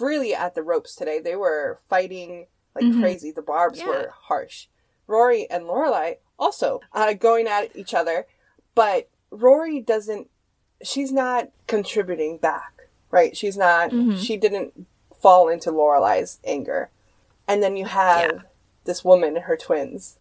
really 0.00 0.34
at 0.34 0.54
the 0.54 0.62
ropes 0.62 0.94
today. 0.96 1.20
They 1.20 1.36
were 1.36 1.78
fighting 1.88 2.46
like 2.74 2.84
Mhm. 2.84 3.00
crazy. 3.00 3.30
The 3.30 3.42
barbs 3.42 3.80
Yeah. 3.80 3.86
were 3.86 4.12
harsh. 4.14 4.66
Rory 5.06 5.48
and 5.50 5.64
Lorelai 5.64 6.18
also 6.38 6.80
uh, 6.92 7.12
going 7.12 7.46
at 7.46 7.74
each 7.76 7.94
other, 7.94 8.26
but 8.74 9.08
Rory 9.30 9.80
doesn't. 9.80 10.28
She's 10.82 11.12
not 11.12 11.48
contributing 11.66 12.38
back, 12.38 12.88
right? 13.10 13.36
She's 13.36 13.56
not. 13.56 13.90
Mhm. 13.90 14.18
She 14.18 14.36
didn't 14.36 14.86
fall 15.20 15.48
into 15.48 15.70
Lorelai's 15.70 16.38
anger, 16.44 16.90
and 17.48 17.62
then 17.62 17.76
you 17.76 17.86
have 17.86 18.30
Yeah. 18.32 18.38
this 18.84 19.04
woman 19.04 19.36
and 19.36 19.44
her 19.46 19.56
twins, 19.56 20.18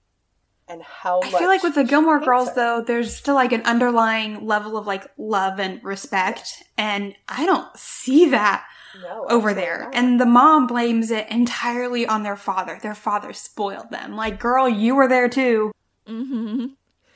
and 0.68 0.82
how 0.84 1.22
I 1.22 1.30
feel 1.32 1.48
like 1.48 1.64
with 1.64 1.76
the 1.76 1.84
Gilmore 1.84 2.20
Girls, 2.20 2.50
her. 2.50 2.56
though, 2.56 2.82
there's 2.82 3.16
still 3.16 3.36
like 3.36 3.52
an 3.52 3.64
underlying 3.64 4.46
level 4.46 4.78
of 4.78 4.86
like 4.88 5.08
love 5.18 5.60
and 5.60 5.84
respect, 5.84 6.64
and 6.78 7.16
I 7.28 7.46
don't 7.46 7.76
see 7.78 8.26
that 8.30 8.66
no, 9.02 9.26
over 9.30 9.54
there. 9.54 9.84
not. 9.86 9.96
And 9.96 10.20
the 10.20 10.26
mom 10.26 10.68
blames 10.68 11.12
it 11.12 11.28
entirely 11.30 12.06
on 12.06 12.24
their 12.24 12.36
father. 12.36 12.80
Their 12.82 12.96
father 12.96 13.34
spoiled 13.34 13.90
them. 13.92 14.16
Like, 14.16 14.40
girl, 14.40 14.68
you 14.70 14.96
were 14.96 15.08
there 15.08 15.30
too. 15.30 15.72
Mm-hmm. 16.08 16.66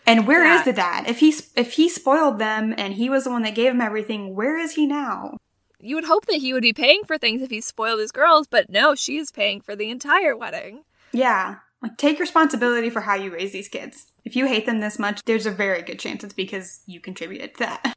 And 0.06 0.26
where 0.28 0.46
is 0.46 0.60
Yeah. 0.60 0.64
the 0.64 0.74
dad? 0.74 1.08
If 1.10 1.20
he 1.20 1.36
if 1.56 1.74
he 1.74 1.90
spoiled 1.90 2.40
them 2.40 2.74
and 2.78 2.94
he 2.94 3.10
was 3.10 3.26
the 3.26 3.30
one 3.32 3.42
that 3.44 3.56
gave 3.56 3.72
them 3.74 3.82
everything, 3.82 4.36
where 4.36 4.58
is 4.58 4.74
he 4.74 4.88
now? 4.88 5.38
You 5.80 5.96
would 5.96 6.06
hope 6.06 6.26
that 6.28 6.38
he 6.38 6.54
would 6.54 6.64
be 6.64 6.74
paying 6.74 7.04
for 7.04 7.18
things 7.18 7.42
if 7.42 7.50
he 7.52 7.62
spoiled 7.62 8.00
his 8.00 8.12
girls, 8.12 8.48
but 8.48 8.70
no, 8.70 8.96
she 8.96 9.18
is 9.18 9.32
paying 9.32 9.62
for 9.62 9.76
the 9.76 9.90
entire 9.92 10.36
wedding. 10.36 10.84
Yeah. 11.12 11.58
Like 11.82 11.98
take 11.98 12.20
responsibility 12.20 12.90
for 12.90 13.02
how 13.02 13.16
you 13.16 13.32
raise 13.32 13.52
these 13.52 13.68
kids. 13.68 14.08
If 14.26 14.36
you 14.36 14.48
hate 14.48 14.66
them 14.66 14.80
this 14.80 14.98
much, 14.98 15.22
there's 15.26 15.46
a 15.46 15.52
very 15.52 15.82
good 15.84 16.00
chance 16.00 16.24
it's 16.24 16.34
because 16.34 16.80
you 16.88 17.00
contributed 17.00 17.54
to 17.56 17.60
that. 17.60 17.94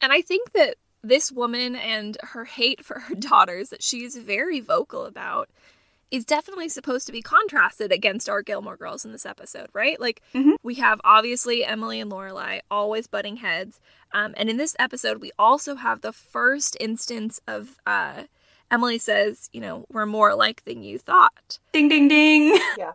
And 0.00 0.12
I 0.12 0.20
think 0.20 0.52
that 0.52 0.76
this 1.02 1.30
woman 1.30 1.76
and 1.76 2.16
her 2.22 2.44
hate 2.44 2.84
for 2.84 3.00
her 3.00 3.14
daughters 3.18 3.70
that 3.70 3.82
she 3.82 4.02
is 4.04 4.16
very 4.16 4.60
vocal 4.60 5.04
about 5.04 5.48
is 6.10 6.24
definitely 6.24 6.68
supposed 6.68 7.04
to 7.06 7.12
be 7.12 7.20
contrasted 7.20 7.90
against 7.90 8.28
our 8.28 8.40
Gilmore 8.40 8.76
girls 8.76 9.04
in 9.04 9.10
this 9.10 9.26
episode, 9.26 9.68
right? 9.72 10.00
Like 10.00 10.22
Mhm. 10.34 10.54
we 10.62 10.74
have 10.76 11.00
obviously 11.04 11.64
Emily 11.64 11.98
and 12.00 12.10
Lorelai 12.10 12.60
always 12.70 13.06
butting 13.08 13.36
heads, 13.38 13.80
um, 14.12 14.32
and 14.36 14.48
in 14.48 14.56
this 14.56 14.76
episode 14.78 15.20
we 15.20 15.32
also 15.38 15.74
have 15.74 16.02
the 16.02 16.12
first 16.12 16.76
instance 16.80 17.40
of 17.48 17.78
uh, 17.86 18.22
Emily 18.70 18.98
says, 18.98 19.48
you 19.52 19.60
know, 19.60 19.84
we're 19.90 20.06
more 20.06 20.30
alike 20.30 20.62
than 20.64 20.82
you 20.82 20.98
thought. 20.98 21.58
Ding 21.72 21.88
ding 21.88 22.06
ding. 22.08 22.58
Yeah. 22.78 22.92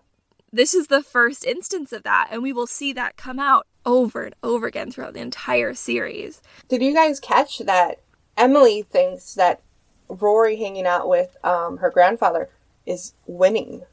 This 0.53 0.73
is 0.73 0.87
the 0.87 1.01
first 1.03 1.45
instance 1.45 1.93
of 1.93 2.03
that, 2.03 2.27
and 2.31 2.41
we 2.43 2.51
will 2.51 2.67
see 2.67 2.91
that 2.93 3.15
come 3.17 3.39
out 3.39 3.67
over 3.85 4.23
and 4.23 4.35
over 4.43 4.67
again 4.67 4.91
throughout 4.91 5.13
the 5.13 5.21
entire 5.21 5.73
series. 5.73 6.41
Did 6.67 6.81
you 6.81 6.93
guys 6.93 7.19
catch 7.19 7.59
that 7.59 7.99
Emily 8.37 8.83
thinks 8.83 9.33
that 9.35 9.61
Rory 10.07 10.57
hanging 10.57 10.85
out 10.85 11.07
with 11.07 11.37
um, 11.43 11.77
her 11.77 11.89
grandfather 11.89 12.49
is 12.85 13.13
winning? 13.25 13.83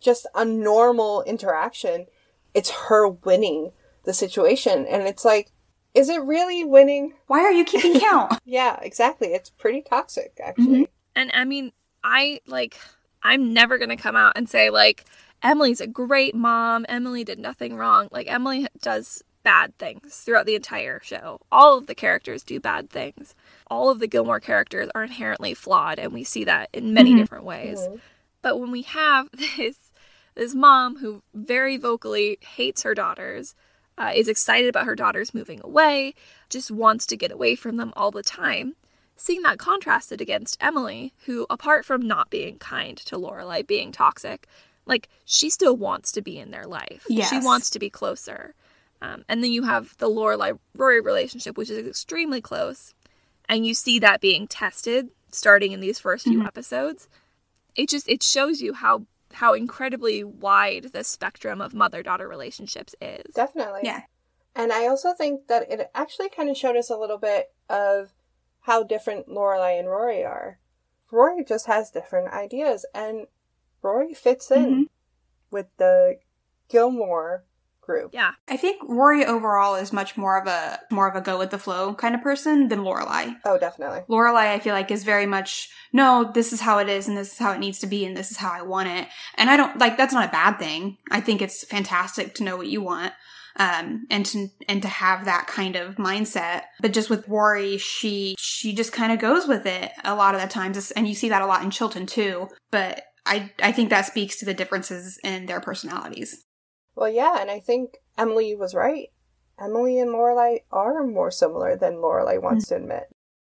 Just 0.00 0.26
a 0.34 0.44
normal 0.44 1.22
interaction. 1.22 2.06
It's 2.54 2.70
her 2.70 3.08
winning 3.08 3.72
the 4.04 4.12
situation. 4.12 4.86
And 4.86 5.02
it's 5.02 5.24
like, 5.24 5.50
is 5.94 6.08
it 6.08 6.22
really 6.22 6.64
winning? 6.64 7.14
Why 7.26 7.40
are 7.40 7.52
you 7.52 7.64
keeping 7.64 8.00
count? 8.00 8.38
Yeah, 8.44 8.78
exactly. 8.82 9.28
It's 9.28 9.50
pretty 9.50 9.82
toxic, 9.82 10.38
actually. 10.42 10.88
And 11.14 11.30
I 11.34 11.44
mean, 11.44 11.72
I 12.04 12.40
like, 12.46 12.78
I'm 13.22 13.52
never 13.52 13.78
going 13.78 13.88
to 13.88 13.96
come 13.96 14.16
out 14.16 14.34
and 14.36 14.48
say, 14.48 14.70
like, 14.70 15.04
Emily's 15.42 15.80
a 15.80 15.86
great 15.86 16.34
mom. 16.34 16.86
Emily 16.88 17.24
did 17.24 17.38
nothing 17.38 17.76
wrong. 17.76 18.08
Like, 18.10 18.30
Emily 18.30 18.66
does 18.80 19.22
bad 19.48 19.78
things 19.78 20.14
throughout 20.16 20.44
the 20.44 20.54
entire 20.54 21.00
show. 21.02 21.40
All 21.50 21.78
of 21.78 21.86
the 21.86 21.94
characters 21.94 22.42
do 22.42 22.60
bad 22.60 22.90
things. 22.90 23.34
All 23.68 23.88
of 23.88 23.98
the 23.98 24.06
Gilmore 24.06 24.40
characters 24.40 24.90
are 24.94 25.04
inherently 25.04 25.54
flawed, 25.54 25.98
and 25.98 26.12
we 26.12 26.22
see 26.22 26.44
that 26.44 26.68
in 26.74 26.92
many 26.92 27.14
different 27.14 27.44
ways. 27.44 27.78
But 28.42 28.60
when 28.60 28.70
we 28.70 28.82
have 28.82 29.28
this 29.56 29.76
this 30.34 30.54
mom 30.54 30.98
who 30.98 31.22
very 31.32 31.78
vocally 31.78 32.38
hates 32.42 32.82
her 32.82 32.94
daughters, 32.94 33.54
uh, 33.96 34.12
is 34.14 34.28
excited 34.28 34.68
about 34.68 34.84
her 34.84 34.94
daughters 34.94 35.34
moving 35.34 35.60
away, 35.64 36.14
just 36.50 36.70
wants 36.70 37.06
to 37.06 37.16
get 37.16 37.32
away 37.32 37.54
from 37.56 37.76
them 37.78 37.92
all 37.96 38.10
the 38.10 38.22
time, 38.22 38.76
seeing 39.16 39.42
that 39.42 39.58
contrasted 39.58 40.20
against 40.20 40.58
Emily, 40.60 41.14
who, 41.24 41.46
apart 41.48 41.86
from 41.86 42.02
not 42.06 42.28
being 42.30 42.58
kind 42.58 42.98
to 42.98 43.16
Lorelai, 43.16 43.66
being 43.66 43.92
toxic, 43.92 44.46
like 44.86 45.08
she 45.24 45.48
still 45.50 45.76
wants 45.76 46.12
to 46.12 46.22
be 46.22 46.38
in 46.38 46.50
their 46.50 46.66
life. 46.66 47.04
She 47.28 47.40
wants 47.40 47.70
to 47.70 47.78
be 47.78 47.90
closer. 47.90 48.54
Um, 49.00 49.24
and 49.28 49.42
then 49.44 49.52
you 49.52 49.62
have 49.62 49.96
the 49.98 50.08
Lorelai 50.08 50.58
Rory 50.76 51.00
relationship, 51.00 51.56
which 51.56 51.70
is 51.70 51.86
extremely 51.86 52.40
close, 52.40 52.94
and 53.48 53.64
you 53.64 53.74
see 53.74 53.98
that 54.00 54.20
being 54.20 54.46
tested 54.48 55.10
starting 55.30 55.72
in 55.72 55.80
these 55.80 55.98
first 55.98 56.24
few 56.24 56.42
episodes. 56.44 57.08
It 57.76 57.88
just 57.88 58.08
it 58.08 58.22
shows 58.22 58.60
you 58.60 58.74
how 58.74 59.06
how 59.34 59.54
incredibly 59.54 60.24
wide 60.24 60.90
the 60.92 61.04
spectrum 61.04 61.60
of 61.60 61.74
mother 61.74 62.02
daughter 62.02 62.26
relationships 62.26 62.94
is. 63.00 63.34
Definitely. 63.34 63.80
Yeah. 63.84 64.02
And 64.56 64.72
I 64.72 64.86
also 64.88 65.12
think 65.12 65.46
that 65.46 65.70
it 65.70 65.90
actually 65.94 66.30
kind 66.30 66.48
of 66.48 66.56
showed 66.56 66.76
us 66.76 66.90
a 66.90 66.96
little 66.96 67.18
bit 67.18 67.52
of 67.68 68.12
how 68.62 68.82
different 68.82 69.28
Lorelai 69.28 69.78
and 69.78 69.86
Rory 69.88 70.24
are. 70.24 70.58
Rory 71.12 71.44
just 71.44 71.66
has 71.66 71.90
different 71.90 72.32
ideas, 72.32 72.84
and 72.94 73.28
Rory 73.82 74.12
fits 74.14 74.50
in 74.50 74.86
Mhm. 74.86 74.88
with 75.50 75.66
the 75.76 76.18
Gilmore 76.68 77.44
group. 77.88 78.10
Yeah. 78.12 78.32
I 78.48 78.56
think 78.56 78.80
Rory 78.86 79.24
overall 79.24 79.74
is 79.74 79.92
much 79.92 80.16
more 80.16 80.38
of 80.38 80.46
a 80.46 80.78
more 80.90 81.08
of 81.08 81.16
a 81.16 81.20
go 81.20 81.38
with 81.38 81.50
the 81.50 81.58
flow 81.58 81.94
kind 81.94 82.14
of 82.14 82.22
person 82.22 82.68
than 82.68 82.80
Lorelai. 82.80 83.36
Oh, 83.44 83.58
definitely. 83.58 84.02
Lorelai, 84.08 84.52
I 84.52 84.58
feel 84.60 84.74
like, 84.74 84.90
is 84.90 85.02
very 85.02 85.26
much 85.26 85.70
no. 85.92 86.30
This 86.32 86.52
is 86.52 86.60
how 86.60 86.78
it 86.78 86.88
is, 86.88 87.08
and 87.08 87.16
this 87.16 87.32
is 87.32 87.38
how 87.38 87.52
it 87.52 87.58
needs 87.58 87.78
to 87.80 87.86
be, 87.86 88.04
and 88.04 88.16
this 88.16 88.30
is 88.30 88.36
how 88.36 88.52
I 88.52 88.62
want 88.62 88.88
it. 88.88 89.08
And 89.36 89.50
I 89.50 89.56
don't 89.56 89.78
like 89.78 89.96
that's 89.96 90.14
not 90.14 90.28
a 90.28 90.32
bad 90.32 90.58
thing. 90.58 90.98
I 91.10 91.20
think 91.20 91.42
it's 91.42 91.64
fantastic 91.64 92.34
to 92.34 92.44
know 92.44 92.56
what 92.56 92.68
you 92.68 92.82
want, 92.82 93.14
um, 93.56 94.06
and 94.10 94.24
to 94.26 94.48
and 94.68 94.82
to 94.82 94.88
have 94.88 95.24
that 95.24 95.46
kind 95.46 95.74
of 95.74 95.96
mindset. 95.96 96.62
But 96.80 96.92
just 96.92 97.10
with 97.10 97.26
Rory, 97.26 97.78
she 97.78 98.36
she 98.38 98.74
just 98.74 98.92
kind 98.92 99.12
of 99.12 99.18
goes 99.18 99.48
with 99.48 99.66
it 99.66 99.92
a 100.04 100.14
lot 100.14 100.34
of 100.34 100.42
the 100.42 100.46
times, 100.46 100.90
and 100.92 101.08
you 101.08 101.14
see 101.14 101.30
that 101.30 101.42
a 101.42 101.46
lot 101.46 101.62
in 101.62 101.70
Chilton 101.70 102.06
too. 102.06 102.48
But 102.70 103.02
I 103.24 103.50
I 103.62 103.72
think 103.72 103.90
that 103.90 104.06
speaks 104.06 104.36
to 104.36 104.44
the 104.44 104.54
differences 104.54 105.18
in 105.24 105.46
their 105.46 105.60
personalities. 105.60 106.44
Well, 106.98 107.08
yeah, 107.10 107.36
and 107.40 107.48
I 107.48 107.60
think 107.60 107.98
Emily 108.18 108.56
was 108.56 108.74
right. 108.74 109.10
Emily 109.60 110.00
and 110.00 110.10
Lorelai 110.10 110.62
are 110.72 111.04
more 111.04 111.30
similar 111.30 111.76
than 111.76 111.94
Lorelai 111.94 112.42
wants 112.42 112.66
to 112.68 112.76
admit. 112.76 113.04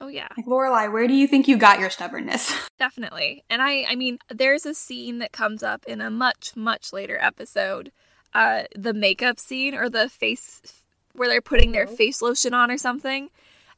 Oh 0.00 0.06
yeah. 0.06 0.28
Like 0.36 0.46
Lorelai, 0.46 0.92
where 0.92 1.08
do 1.08 1.14
you 1.14 1.26
think 1.26 1.48
you 1.48 1.56
got 1.56 1.80
your 1.80 1.90
stubbornness? 1.90 2.52
Definitely. 2.78 3.44
And 3.50 3.60
I 3.60 3.84
I 3.88 3.96
mean, 3.96 4.18
there's 4.28 4.64
a 4.64 4.74
scene 4.74 5.18
that 5.18 5.32
comes 5.32 5.62
up 5.64 5.84
in 5.86 6.00
a 6.00 6.08
much 6.10 6.52
much 6.56 6.92
later 6.92 7.18
episode. 7.20 7.90
Uh 8.32 8.64
the 8.76 8.94
makeup 8.94 9.38
scene 9.40 9.74
or 9.74 9.88
the 9.90 10.08
face 10.08 10.60
where 11.14 11.28
they're 11.28 11.40
putting 11.40 11.72
their 11.72 11.86
face 11.88 12.22
lotion 12.22 12.54
on 12.54 12.70
or 12.70 12.78
something. 12.78 13.28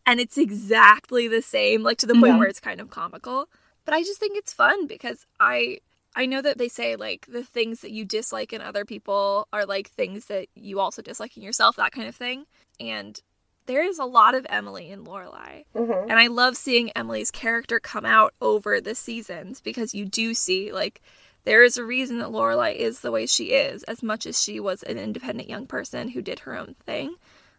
And 0.07 0.21
it's 0.21 0.37
exactly 0.39 1.27
the 1.27 1.43
same, 1.43 1.83
like 1.83 1.97
to 1.99 2.07
the 2.07 2.15
point 2.15 2.35
Mhm. 2.35 2.39
where 2.39 2.49
it's 2.49 2.61
kind 2.61 2.81
of 2.83 2.91
comical. 2.91 3.49
But 3.87 3.95
I 3.95 4.03
just 4.03 4.21
think 4.21 4.37
it's 4.37 4.53
fun 4.53 4.87
because 4.87 5.27
I 5.41 5.79
I 6.15 6.27
know 6.27 6.43
that 6.43 6.59
they 6.59 6.69
say 6.69 6.97
like 6.97 7.27
the 7.29 7.43
things 7.43 7.81
that 7.81 7.91
you 7.91 8.05
dislike 8.05 8.53
in 8.53 8.61
other 8.61 8.85
people 8.85 9.49
are 9.53 9.67
like 9.67 9.91
things 9.91 10.27
that 10.27 10.49
you 10.55 10.81
also 10.81 11.03
dislike 11.03 11.37
in 11.37 11.43
yourself, 11.43 11.77
that 11.77 11.93
kind 11.93 12.09
of 12.09 12.15
thing. 12.15 12.47
And 12.79 13.21
there 13.67 13.85
is 13.85 13.99
a 13.99 14.05
lot 14.05 14.35
of 14.35 14.47
Emily 14.49 14.91
in 14.91 15.05
Lorelai. 15.05 15.65
hmm 15.75 15.93
And 15.93 16.19
I 16.19 16.29
love 16.29 16.57
seeing 16.57 16.91
Emily's 16.91 17.31
character 17.31 17.81
come 17.81 18.05
out 18.05 18.35
over 18.41 18.81
the 18.81 18.95
seasons 18.95 19.61
because 19.61 19.95
you 19.95 20.05
do 20.05 20.35
see 20.35 20.73
like 20.73 21.01
there 21.45 21.63
is 21.63 21.77
a 21.77 21.85
reason 21.85 22.19
that 22.19 22.29
Lorelai 22.29 22.75
is 22.75 23.01
the 23.01 23.11
way 23.11 23.27
she 23.27 23.53
is, 23.53 23.83
as 23.85 24.03
much 24.03 24.27
as 24.27 24.43
she 24.43 24.59
was 24.59 24.83
an 24.83 24.97
independent 24.97 25.49
young 25.49 25.67
person 25.67 26.09
who 26.09 26.23
did 26.23 26.41
her 26.41 26.57
own 26.57 26.75
thing. 26.87 27.17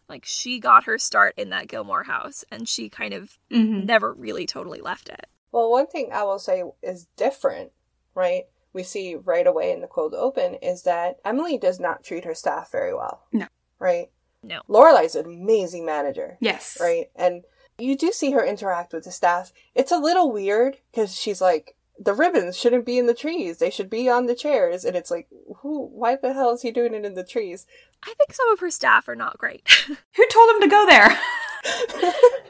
Like 0.09 0.25
she 0.25 0.59
got 0.59 0.85
her 0.85 0.97
start 0.97 1.33
in 1.37 1.49
that 1.49 1.67
Gilmore 1.67 2.03
house 2.03 2.43
and 2.51 2.67
she 2.67 2.89
kind 2.89 3.13
of 3.13 3.37
mm-hmm. 3.51 3.85
never 3.85 4.13
really 4.13 4.45
totally 4.45 4.81
left 4.81 5.09
it. 5.09 5.27
Well, 5.51 5.71
one 5.71 5.87
thing 5.87 6.09
I 6.11 6.23
will 6.23 6.39
say 6.39 6.63
is 6.83 7.07
different, 7.15 7.71
right? 8.15 8.45
We 8.73 8.83
see 8.83 9.15
right 9.15 9.45
away 9.45 9.71
in 9.71 9.81
the 9.81 9.87
cold 9.87 10.13
open 10.13 10.55
is 10.55 10.83
that 10.83 11.17
Emily 11.23 11.57
does 11.57 11.79
not 11.79 12.03
treat 12.03 12.25
her 12.25 12.33
staff 12.33 12.71
very 12.71 12.93
well. 12.93 13.23
No. 13.31 13.47
Right? 13.79 14.09
No. 14.43 14.61
Lorelai's 14.67 15.15
an 15.15 15.25
amazing 15.25 15.85
manager. 15.85 16.37
Yes. 16.41 16.77
Right? 16.79 17.09
And 17.15 17.43
you 17.77 17.97
do 17.97 18.11
see 18.11 18.31
her 18.31 18.45
interact 18.45 18.93
with 18.93 19.03
the 19.03 19.11
staff. 19.11 19.53
It's 19.73 19.91
a 19.91 19.97
little 19.97 20.31
weird 20.31 20.77
because 20.91 21.15
she's 21.15 21.41
like, 21.41 21.75
the 21.97 22.13
ribbons 22.13 22.57
shouldn't 22.57 22.85
be 22.85 22.97
in 22.97 23.07
the 23.07 23.13
trees. 23.13 23.57
They 23.57 23.69
should 23.69 23.89
be 23.89 24.09
on 24.09 24.25
the 24.25 24.35
chairs. 24.35 24.83
And 24.83 24.97
it's 24.97 25.09
like, 25.11 25.27
who, 25.57 25.87
why 25.87 26.17
the 26.17 26.33
hell 26.33 26.51
is 26.51 26.61
he 26.61 26.71
doing 26.71 26.93
it 26.93 27.05
in 27.05 27.13
the 27.13 27.23
trees? 27.23 27.65
I 28.03 28.13
think 28.17 28.33
some 28.33 28.49
of 28.49 28.59
her 28.59 28.69
staff 28.69 29.07
are 29.07 29.15
not 29.15 29.37
great. 29.37 29.67
Who 30.15 30.27
told 30.27 30.49
him 30.55 30.61
to 30.61 30.67
go 30.67 30.85
there? 30.85 31.17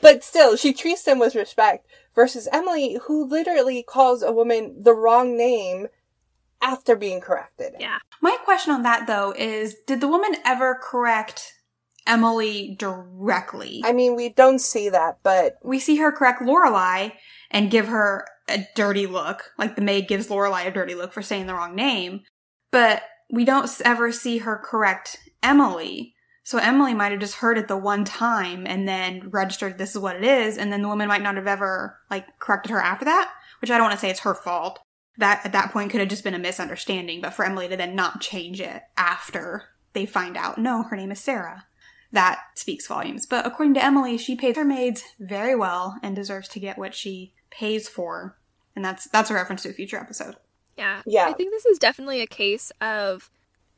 But 0.00 0.24
still, 0.24 0.56
she 0.56 0.72
treats 0.72 1.02
them 1.02 1.18
with 1.18 1.34
respect 1.34 1.86
versus 2.18 2.48
Emily, 2.52 2.98
who 3.06 3.24
literally 3.24 3.80
calls 3.80 4.24
a 4.24 4.32
woman 4.32 4.74
the 4.82 4.92
wrong 4.92 5.36
name 5.36 5.86
after 6.60 6.96
being 6.96 7.20
corrected. 7.20 7.74
yeah. 7.78 7.98
My 8.20 8.36
question 8.44 8.72
on 8.72 8.82
that 8.82 9.06
though 9.06 9.32
is 9.38 9.76
did 9.86 10.00
the 10.00 10.08
woman 10.08 10.34
ever 10.44 10.76
correct 10.82 11.54
Emily 12.08 12.74
directly. 12.76 13.82
I 13.84 13.92
mean, 13.92 14.16
we 14.16 14.30
don't 14.30 14.58
see 14.58 14.88
that, 14.88 15.18
but 15.22 15.58
we 15.62 15.78
see 15.78 15.98
her 15.98 16.10
correct 16.10 16.42
Lorelai 16.42 17.12
and 17.52 17.70
give 17.70 17.86
her 17.86 18.26
a 18.48 18.66
dirty 18.74 19.06
look, 19.06 19.52
like 19.56 19.76
the 19.76 19.82
maid 19.82 20.08
gives 20.08 20.26
Lorelai 20.26 20.66
a 20.66 20.72
dirty 20.72 20.96
look 20.96 21.12
for 21.12 21.22
saying 21.22 21.46
the 21.46 21.54
wrong 21.54 21.76
name. 21.76 22.22
But 22.72 23.02
we 23.30 23.44
don't 23.44 23.70
ever 23.84 24.10
see 24.10 24.38
her 24.38 24.56
correct 24.58 25.18
Emily. 25.40 26.14
So 26.48 26.56
Emily 26.56 26.94
might 26.94 27.12
have 27.12 27.20
just 27.20 27.34
heard 27.34 27.58
it 27.58 27.68
the 27.68 27.76
one 27.76 28.06
time 28.06 28.66
and 28.66 28.88
then 28.88 29.28
registered 29.28 29.76
this 29.76 29.94
is 29.94 30.00
what 30.00 30.16
it 30.16 30.24
is, 30.24 30.56
and 30.56 30.72
then 30.72 30.80
the 30.80 30.88
woman 30.88 31.06
might 31.06 31.20
not 31.20 31.36
have 31.36 31.46
ever 31.46 31.98
like 32.10 32.24
corrected 32.38 32.70
her 32.70 32.80
after 32.80 33.04
that. 33.04 33.30
Which 33.60 33.70
I 33.70 33.76
don't 33.76 33.86
want 33.88 33.92
to 33.92 34.00
say 34.00 34.08
it's 34.08 34.20
her 34.20 34.34
fault. 34.34 34.78
That 35.18 35.44
at 35.44 35.52
that 35.52 35.72
point 35.72 35.90
could 35.90 36.00
have 36.00 36.08
just 36.08 36.24
been 36.24 36.32
a 36.32 36.38
misunderstanding, 36.38 37.20
but 37.20 37.34
for 37.34 37.44
Emily 37.44 37.68
to 37.68 37.76
then 37.76 37.94
not 37.94 38.22
change 38.22 38.62
it 38.62 38.80
after 38.96 39.64
they 39.92 40.06
find 40.06 40.38
out, 40.38 40.56
no, 40.56 40.84
her 40.84 40.96
name 40.96 41.12
is 41.12 41.20
Sarah. 41.20 41.66
That 42.12 42.40
speaks 42.54 42.86
volumes. 42.86 43.26
But 43.26 43.44
according 43.44 43.74
to 43.74 43.84
Emily, 43.84 44.16
she 44.16 44.34
pays 44.34 44.56
her 44.56 44.64
maids 44.64 45.04
very 45.20 45.54
well 45.54 45.98
and 46.02 46.16
deserves 46.16 46.48
to 46.48 46.60
get 46.60 46.78
what 46.78 46.94
she 46.94 47.34
pays 47.50 47.90
for. 47.90 48.38
And 48.74 48.82
that's 48.82 49.06
that's 49.08 49.30
a 49.30 49.34
reference 49.34 49.64
to 49.64 49.68
a 49.68 49.74
future 49.74 49.98
episode. 49.98 50.36
Yeah. 50.78 51.02
Yeah. 51.04 51.26
I 51.26 51.34
think 51.34 51.50
this 51.50 51.66
is 51.66 51.78
definitely 51.78 52.22
a 52.22 52.26
case 52.26 52.72
of 52.80 53.28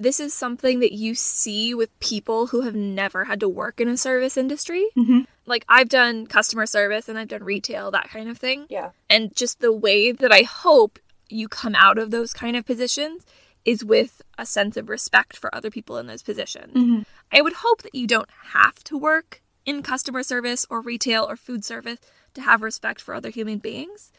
this 0.00 0.18
is 0.18 0.32
something 0.32 0.80
that 0.80 0.92
you 0.92 1.14
see 1.14 1.74
with 1.74 1.96
people 2.00 2.46
who 2.48 2.62
have 2.62 2.74
never 2.74 3.26
had 3.26 3.38
to 3.40 3.48
work 3.48 3.80
in 3.80 3.88
a 3.88 3.96
service 3.98 4.36
industry. 4.38 4.86
Mhm. 4.96 5.26
Like 5.46 5.64
I've 5.68 5.90
done 5.90 6.26
customer 6.26 6.64
service 6.64 7.06
and 7.08 7.18
I've 7.18 7.28
done 7.28 7.44
retail, 7.44 7.90
that 7.90 8.08
kind 8.08 8.28
of 8.28 8.38
thing. 8.38 8.66
yeah. 8.70 8.90
And 9.10 9.34
just 9.36 9.60
the 9.60 9.72
way 9.72 10.10
that 10.10 10.32
I 10.32 10.42
hope 10.42 10.98
you 11.28 11.48
come 11.48 11.74
out 11.74 11.98
of 11.98 12.10
those 12.10 12.32
kind 12.32 12.56
of 12.56 12.64
positions 12.64 13.24
is 13.64 13.84
with 13.84 14.22
a 14.38 14.46
sense 14.46 14.76
of 14.78 14.88
respect 14.88 15.36
for 15.36 15.54
other 15.54 15.70
people 15.70 15.98
in 15.98 16.06
those 16.06 16.22
positions. 16.22 16.72
Mhm. 16.74 17.04
I 17.30 17.42
would 17.42 17.52
hope 17.64 17.82
that 17.82 17.94
you 17.94 18.06
don't 18.06 18.30
have 18.54 18.76
to 18.84 18.96
work 18.96 19.42
in 19.66 19.82
customer 19.82 20.22
service 20.22 20.66
or 20.70 20.80
retail 20.80 21.24
or 21.28 21.36
food 21.36 21.62
service 21.64 22.00
to 22.34 22.40
have 22.40 22.62
respect 22.62 23.02
for 23.02 23.14
other 23.14 23.28
human 23.28 23.58
beings. 23.58 24.10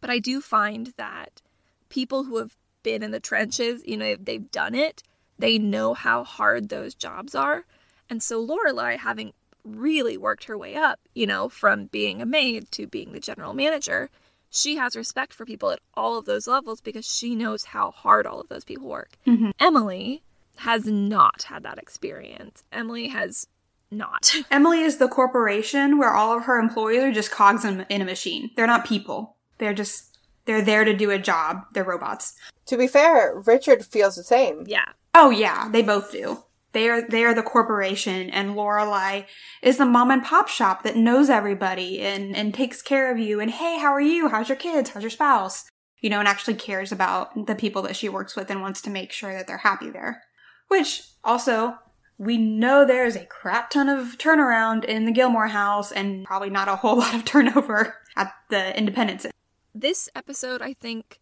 But 0.00 0.10
I 0.10 0.18
do 0.18 0.40
find 0.42 0.88
that 0.98 1.40
people 1.88 2.24
who 2.24 2.36
have 2.36 2.56
been 2.82 3.02
in 3.02 3.10
the 3.10 3.20
trenches, 3.20 3.82
you 3.86 3.96
know, 3.96 4.16
they've 4.16 4.50
done 4.50 4.74
it, 4.74 5.02
they 5.40 5.58
know 5.58 5.94
how 5.94 6.24
hard 6.24 6.68
those 6.68 6.94
jobs 6.94 7.34
are. 7.34 7.64
And 8.08 8.22
so 8.22 8.44
Lorelai, 8.44 8.98
having 8.98 9.32
really 9.64 10.16
worked 10.16 10.44
her 10.44 10.56
way 10.56 10.76
up, 10.76 11.00
you 11.14 11.26
know, 11.26 11.48
from 11.48 11.86
being 11.86 12.20
a 12.20 12.26
maid 12.26 12.70
to 12.72 12.86
being 12.86 13.12
the 13.12 13.20
general 13.20 13.54
manager, 13.54 14.10
she 14.50 14.76
has 14.76 14.96
respect 14.96 15.32
for 15.32 15.44
people 15.44 15.70
at 15.70 15.80
all 15.94 16.18
of 16.18 16.24
those 16.24 16.46
levels 16.46 16.80
because 16.80 17.06
she 17.06 17.36
knows 17.36 17.64
how 17.64 17.90
hard 17.92 18.26
all 18.26 18.40
of 18.40 18.48
those 18.48 18.64
people 18.64 18.88
work. 18.88 19.10
Mm-hmm. 19.26 19.50
Emily 19.60 20.22
has 20.56 20.86
not 20.86 21.44
had 21.44 21.62
that 21.62 21.78
experience. 21.78 22.64
Emily 22.72 23.08
has 23.08 23.46
not. 23.90 24.34
Emily 24.50 24.80
is 24.80 24.98
the 24.98 25.08
corporation 25.08 25.98
where 25.98 26.12
all 26.12 26.36
of 26.36 26.44
her 26.44 26.58
employees 26.58 27.02
are 27.02 27.12
just 27.12 27.30
cogs 27.30 27.64
in, 27.64 27.86
in 27.88 28.02
a 28.02 28.04
machine. 28.04 28.50
They're 28.56 28.66
not 28.66 28.84
people. 28.84 29.36
They're 29.58 29.74
just 29.74 30.18
they're 30.46 30.62
there 30.62 30.84
to 30.84 30.96
do 30.96 31.10
a 31.10 31.18
job. 31.18 31.62
They're 31.72 31.84
robots. 31.84 32.34
To 32.66 32.76
be 32.76 32.86
fair, 32.86 33.34
Richard 33.46 33.84
feels 33.84 34.16
the 34.16 34.24
same. 34.24 34.64
yeah. 34.66 34.92
Oh 35.14 35.30
yeah, 35.30 35.68
they 35.70 35.82
both 35.82 36.12
do. 36.12 36.44
They 36.72 36.88
are 36.88 37.02
they 37.02 37.24
are 37.24 37.34
the 37.34 37.42
corporation, 37.42 38.30
and 38.30 38.54
Lorelai 38.54 39.26
is 39.62 39.78
the 39.78 39.86
mom 39.86 40.10
and 40.10 40.22
pop 40.22 40.48
shop 40.48 40.84
that 40.84 40.96
knows 40.96 41.28
everybody 41.28 42.00
and 42.00 42.36
and 42.36 42.54
takes 42.54 42.80
care 42.80 43.10
of 43.10 43.18
you. 43.18 43.40
And 43.40 43.50
hey, 43.50 43.78
how 43.78 43.92
are 43.92 44.00
you? 44.00 44.28
How's 44.28 44.48
your 44.48 44.56
kids? 44.56 44.90
How's 44.90 45.02
your 45.02 45.10
spouse? 45.10 45.68
You 46.00 46.10
know, 46.10 46.20
and 46.20 46.28
actually 46.28 46.54
cares 46.54 46.92
about 46.92 47.46
the 47.46 47.54
people 47.54 47.82
that 47.82 47.96
she 47.96 48.08
works 48.08 48.36
with 48.36 48.50
and 48.50 48.62
wants 48.62 48.80
to 48.82 48.90
make 48.90 49.12
sure 49.12 49.32
that 49.32 49.46
they're 49.46 49.58
happy 49.58 49.90
there. 49.90 50.22
Which 50.68 51.02
also 51.24 51.74
we 52.20 52.36
know 52.36 52.84
there 52.84 53.06
is 53.06 53.16
a 53.16 53.24
crap 53.24 53.70
ton 53.70 53.88
of 53.88 54.18
turnaround 54.18 54.84
in 54.84 55.06
the 55.06 55.12
Gilmore 55.12 55.48
house 55.48 55.90
and 55.90 56.24
probably 56.24 56.50
not 56.50 56.68
a 56.68 56.76
whole 56.76 56.96
lot 56.98 57.14
of 57.14 57.24
turnover 57.24 57.96
at 58.14 58.32
the 58.50 58.76
Independence. 58.78 59.26
This 59.74 60.08
episode, 60.14 60.60
I 60.60 60.74
think, 60.74 61.18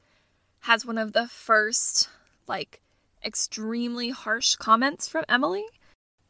has 0.62 0.84
one 0.84 0.98
of 0.98 1.12
the 1.12 1.28
first, 1.28 2.08
like, 2.48 2.80
extremely 3.24 4.10
harsh 4.10 4.56
comments 4.56 5.08
from 5.08 5.24
Emily. 5.28 5.64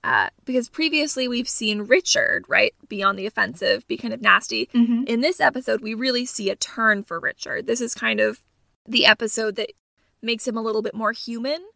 Uh, 0.05 0.29
because 0.45 0.69
previously 0.69 1.27
we've 1.27 1.49
seen 1.49 1.83
Richard, 1.83 2.45
right, 2.49 2.73
be 2.89 3.03
on 3.03 3.17
the 3.17 3.27
offensive, 3.27 3.87
be 3.89 3.97
kind 3.97 4.15
of 4.15 4.23
nasty. 4.23 4.67
Mhm. 4.73 5.07
In 5.09 5.21
this 5.21 5.41
episode, 5.41 5.81
we 5.81 5.93
really 5.93 6.25
see 6.25 6.51
a 6.51 6.57
turn 6.57 7.03
for 7.03 7.19
Richard. 7.19 7.67
This 7.67 7.81
is 7.81 7.95
kind 7.95 8.21
of 8.21 8.43
the 8.87 9.05
episode 9.07 9.57
that 9.57 9.73
makes 10.23 10.47
him 10.47 10.57
a 10.57 10.63
little 10.63 10.83
bit 10.83 10.95
more 10.95 11.13
human 11.13 11.67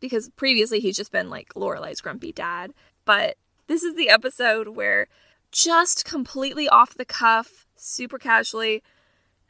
because 0.00 0.28
previously 0.36 0.80
he's 0.80 0.96
just 0.96 1.12
been 1.12 1.30
like 1.30 1.54
Lorelai's 1.54 2.02
grumpy 2.02 2.30
dad. 2.30 2.72
But 3.04 3.36
this 3.68 3.82
is 3.82 3.94
the 3.94 4.10
episode 4.10 4.68
where 4.68 5.08
just 5.50 6.04
completely 6.04 6.68
off 6.68 6.94
the 6.94 7.04
cuff, 7.04 7.66
super 7.76 8.18
casually, 8.18 8.82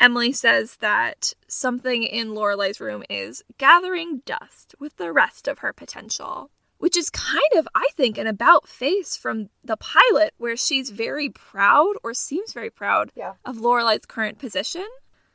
Emily 0.03 0.33
says 0.33 0.77
that 0.81 1.33
something 1.47 2.03
in 2.03 2.35
Lorelai's 2.35 2.81
room 2.81 3.05
is 3.09 3.45
gathering 3.57 4.23
dust 4.27 4.75
with 4.81 4.97
the 4.97 5.13
rest 5.13 5.47
of 5.47 5.61
her 5.61 5.73
potential. 5.73 6.51
Which 6.79 6.97
is 6.97 7.09
kind 7.09 7.53
of, 7.57 7.69
I 7.73 7.87
think, 7.97 8.19
an 8.19 8.27
about 8.27 8.67
face 8.67 9.17
from 9.17 9.51
the 9.63 9.77
pilot 9.77 10.35
where 10.39 10.57
she's 10.57 10.91
very 10.91 11.29
proud 11.29 11.95
or 12.03 12.15
seems 12.15 12.53
very 12.53 12.71
proud 12.71 13.13
Yeah. 13.15 13.35
of 13.45 13.59
Lorelai's 13.59 14.05
current 14.05 14.41
position. 14.41 14.87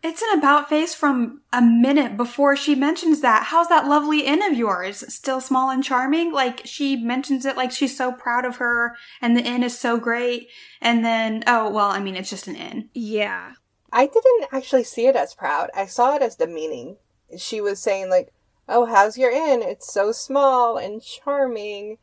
It's 0.03 0.21
an 0.21 0.37
about 0.37 0.67
face 0.67 0.93
from 0.93 1.41
a 1.53 1.61
minute 1.61 2.17
before 2.17 2.57
she 2.57 2.75
mentions 2.75 3.21
that. 3.21 3.43
How's 3.45 3.69
that 3.69 3.87
lovely 3.87 4.19
inn 4.25 4.43
of 4.43 4.57
yours? 4.57 5.05
Still 5.11 5.39
small 5.39 5.69
and 5.69 5.81
charming? 5.81 6.33
Like 6.33 6.61
she 6.65 6.97
mentions 6.97 7.45
it 7.45 7.55
like 7.55 7.71
she's 7.71 7.97
so 7.97 8.11
proud 8.11 8.43
of 8.43 8.57
her 8.57 8.97
and 9.21 9.35
the 9.37 9.41
inn 9.41 9.63
is 9.63 9.79
so 9.79 9.97
great. 9.97 10.49
And 10.81 11.05
then, 11.05 11.45
oh, 11.47 11.69
well, 11.71 11.87
I 11.87 12.01
mean, 12.01 12.17
it's 12.17 12.29
just 12.29 12.47
an 12.47 12.57
inn. 12.57 12.89
Yeah. 12.93 13.53
I 13.91 14.05
didn't 14.07 14.49
actually 14.51 14.83
see 14.83 15.07
it 15.07 15.15
as 15.15 15.33
proud. 15.33 15.69
I 15.75 15.85
saw 15.85 16.15
it 16.15 16.21
as 16.21 16.35
demeaning. 16.35 16.97
She 17.37 17.61
was 17.61 17.79
saying 17.79 18.09
like, 18.09 18.33
"Oh, 18.67 18.85
how's 18.85 19.17
your 19.17 19.31
inn? 19.31 19.61
It's 19.61 19.91
so 19.91 20.11
small 20.11 20.77
and 20.77 21.01
charming." 21.01 21.97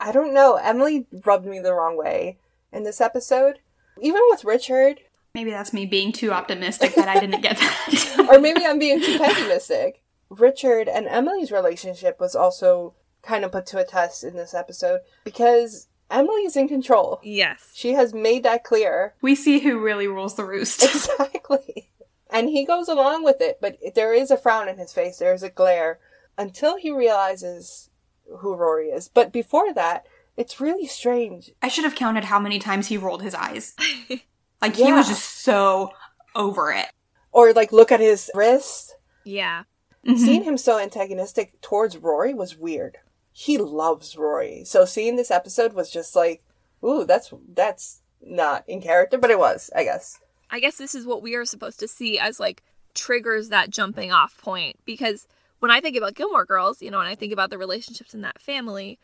I 0.00 0.12
don't 0.12 0.34
know. 0.34 0.56
Emily 0.56 1.06
rubbed 1.24 1.46
me 1.46 1.60
the 1.60 1.74
wrong 1.74 1.96
way 1.96 2.38
in 2.72 2.82
this 2.82 3.00
episode. 3.00 3.60
Even 4.00 4.20
with 4.30 4.44
Richard, 4.44 5.00
Maybe 5.34 5.50
that's 5.50 5.72
me 5.72 5.84
being 5.84 6.12
too 6.12 6.30
optimistic 6.30 6.94
that 6.94 7.08
I 7.08 7.18
didn't 7.18 7.40
get 7.40 7.56
that. 7.58 8.28
or 8.30 8.38
maybe 8.38 8.64
I'm 8.64 8.78
being 8.78 9.00
too 9.00 9.18
pessimistic. 9.18 10.00
Richard 10.30 10.88
and 10.88 11.08
Emily's 11.08 11.50
relationship 11.50 12.20
was 12.20 12.36
also 12.36 12.94
kind 13.22 13.44
of 13.44 13.50
put 13.50 13.66
to 13.66 13.78
a 13.78 13.84
test 13.84 14.22
in 14.22 14.36
this 14.36 14.54
episode 14.54 15.00
because 15.24 15.88
Emily's 16.10 16.56
in 16.56 16.68
control. 16.68 17.20
Yes. 17.22 17.72
She 17.74 17.92
has 17.92 18.14
made 18.14 18.42
that 18.42 18.64
clear. 18.64 19.14
we 19.22 19.34
see 19.34 19.60
who 19.60 19.78
really 19.78 20.06
rules 20.06 20.36
the 20.36 20.44
roost. 20.44 20.82
Exactly. 20.94 21.90
And 22.30 22.48
he 22.48 22.64
goes 22.64 22.88
along 22.88 23.22
with 23.22 23.40
it, 23.40 23.58
but 23.60 23.78
there 23.94 24.12
is 24.12 24.30
a 24.30 24.36
frown 24.36 24.68
in 24.68 24.76
his 24.76 24.92
face, 24.92 25.18
there 25.18 25.34
is 25.34 25.44
a 25.44 25.50
glare 25.50 26.00
until 26.36 26.76
he 26.76 26.90
realizes 26.90 27.90
who 28.38 28.56
Rory 28.56 28.88
is. 28.88 29.08
But 29.08 29.32
before 29.32 29.72
that, 29.74 30.06
it's 30.36 30.60
really 30.60 30.86
strange. 30.86 31.52
I 31.62 31.68
should 31.68 31.84
have 31.84 31.94
counted 31.94 32.24
how 32.24 32.40
many 32.40 32.58
times 32.58 32.88
he 32.88 32.96
rolled 32.96 33.22
his 33.22 33.34
eyes. 33.34 33.74
Like 34.62 34.76
he 34.76 34.90
was 34.90 35.08
just 35.08 35.42
so 35.42 35.90
over 36.34 36.72
it. 36.72 36.86
Or 37.32 37.52
like 37.52 37.70
look 37.70 37.92
at 37.92 38.00
his 38.00 38.30
wrist. 38.34 38.96
Yeah. 39.22 39.64
Seeing 40.06 40.40
mm-hmm. 40.40 40.50
him 40.50 40.56
so 40.56 40.78
antagonistic 40.78 41.60
towards 41.60 41.98
Rory 41.98 42.32
was 42.32 42.56
weird. 42.56 42.96
He 43.36 43.58
loves 43.58 44.16
Rory. 44.16 44.62
So 44.64 44.84
seeing 44.84 45.16
this 45.16 45.30
episode 45.30 45.72
was 45.72 45.90
just 45.90 46.14
like, 46.14 46.44
ooh, 46.84 47.04
that's 47.04 47.34
that's 47.52 48.00
not 48.22 48.64
in 48.68 48.80
character, 48.80 49.18
but 49.18 49.30
it 49.30 49.38
was, 49.38 49.70
I 49.74 49.82
guess. 49.82 50.20
I 50.50 50.60
guess 50.60 50.76
this 50.76 50.94
is 50.94 51.04
what 51.04 51.20
we 51.20 51.34
are 51.34 51.44
supposed 51.44 51.80
to 51.80 51.88
see 51.88 52.18
as 52.18 52.38
like 52.38 52.62
triggers 52.94 53.48
that 53.48 53.70
jumping 53.70 54.12
off 54.12 54.38
point 54.38 54.76
because 54.84 55.26
when 55.58 55.72
I 55.72 55.80
think 55.80 55.96
about 55.96 56.14
Gilmore 56.14 56.44
Girls, 56.44 56.80
you 56.80 56.90
know, 56.90 57.00
and 57.00 57.08
I 57.08 57.16
think 57.16 57.32
about 57.32 57.50
the 57.50 57.58
relationships 57.58 58.14
in 58.14 58.20
that 58.20 58.40
family, 58.40 58.98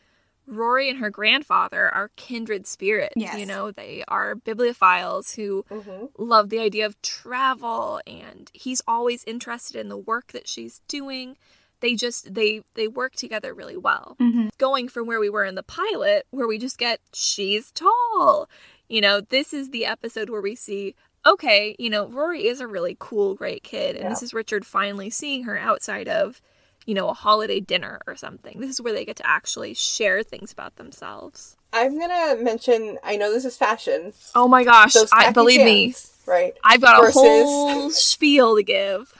Rory 0.47 0.89
and 0.89 0.99
her 0.99 1.09
grandfather 1.09 1.89
are 1.89 2.11
kindred 2.15 2.67
spirits. 2.67 3.15
Yes. 3.15 3.37
You 3.37 3.45
know, 3.45 3.71
they 3.71 4.03
are 4.07 4.35
bibliophiles 4.35 5.35
who 5.35 5.65
mm-hmm. 5.69 6.05
love 6.17 6.49
the 6.49 6.59
idea 6.59 6.85
of 6.85 7.01
travel 7.01 7.99
and 8.07 8.49
he's 8.53 8.81
always 8.87 9.23
interested 9.25 9.79
in 9.79 9.89
the 9.89 9.97
work 9.97 10.31
that 10.31 10.47
she's 10.47 10.81
doing. 10.87 11.35
They 11.81 11.95
just 11.95 12.33
they 12.33 12.61
they 12.75 12.87
work 12.87 13.15
together 13.15 13.53
really 13.53 13.77
well. 13.77 14.15
Mm-hmm. 14.19 14.49
Going 14.57 14.87
from 14.87 15.07
where 15.07 15.19
we 15.19 15.29
were 15.29 15.45
in 15.45 15.55
the 15.55 15.63
pilot 15.63 16.25
where 16.31 16.47
we 16.47 16.57
just 16.57 16.77
get 16.77 17.01
she's 17.13 17.71
tall. 17.71 18.49
You 18.87 19.01
know, 19.01 19.21
this 19.21 19.53
is 19.53 19.69
the 19.71 19.85
episode 19.85 20.29
where 20.29 20.41
we 20.41 20.55
see 20.55 20.95
okay, 21.25 21.75
you 21.77 21.89
know, 21.89 22.07
Rory 22.07 22.47
is 22.47 22.61
a 22.61 22.67
really 22.67 22.95
cool, 22.99 23.35
great 23.35 23.63
kid. 23.63 23.95
And 23.95 24.11
this 24.11 24.23
is 24.23 24.33
Richard 24.33 24.65
finally 24.65 25.11
seeing 25.11 25.43
her 25.43 25.55
outside 25.55 26.07
of, 26.07 26.41
you 26.87 26.95
know, 26.95 27.09
a 27.09 27.13
holiday 27.13 27.59
dinner 27.59 28.01
or 28.07 28.15
something. 28.15 28.59
This 28.59 28.71
is 28.71 28.81
where 28.81 28.93
they 28.93 29.05
get 29.05 29.17
to 29.17 29.27
actually 29.27 29.75
share 29.75 30.23
things 30.23 30.51
about 30.51 30.77
themselves. 30.77 31.57
I'm 31.73 31.99
gonna 31.99 32.41
mention 32.41 32.97
I 33.03 33.17
know 33.17 33.31
this 33.31 33.45
is 33.45 33.55
fashion. 33.55 34.13
Oh 34.35 34.47
my 34.47 34.63
gosh, 34.63 34.95
I 34.95 35.23
tacky 35.25 35.33
believe 35.33 35.63
me. 35.63 35.95
Right. 36.25 36.53
I've 36.63 36.81
got 36.81 37.07
a 37.07 37.11
whole 37.11 37.89
spiel 37.91 38.55
to 38.55 38.63
give. 38.63 39.13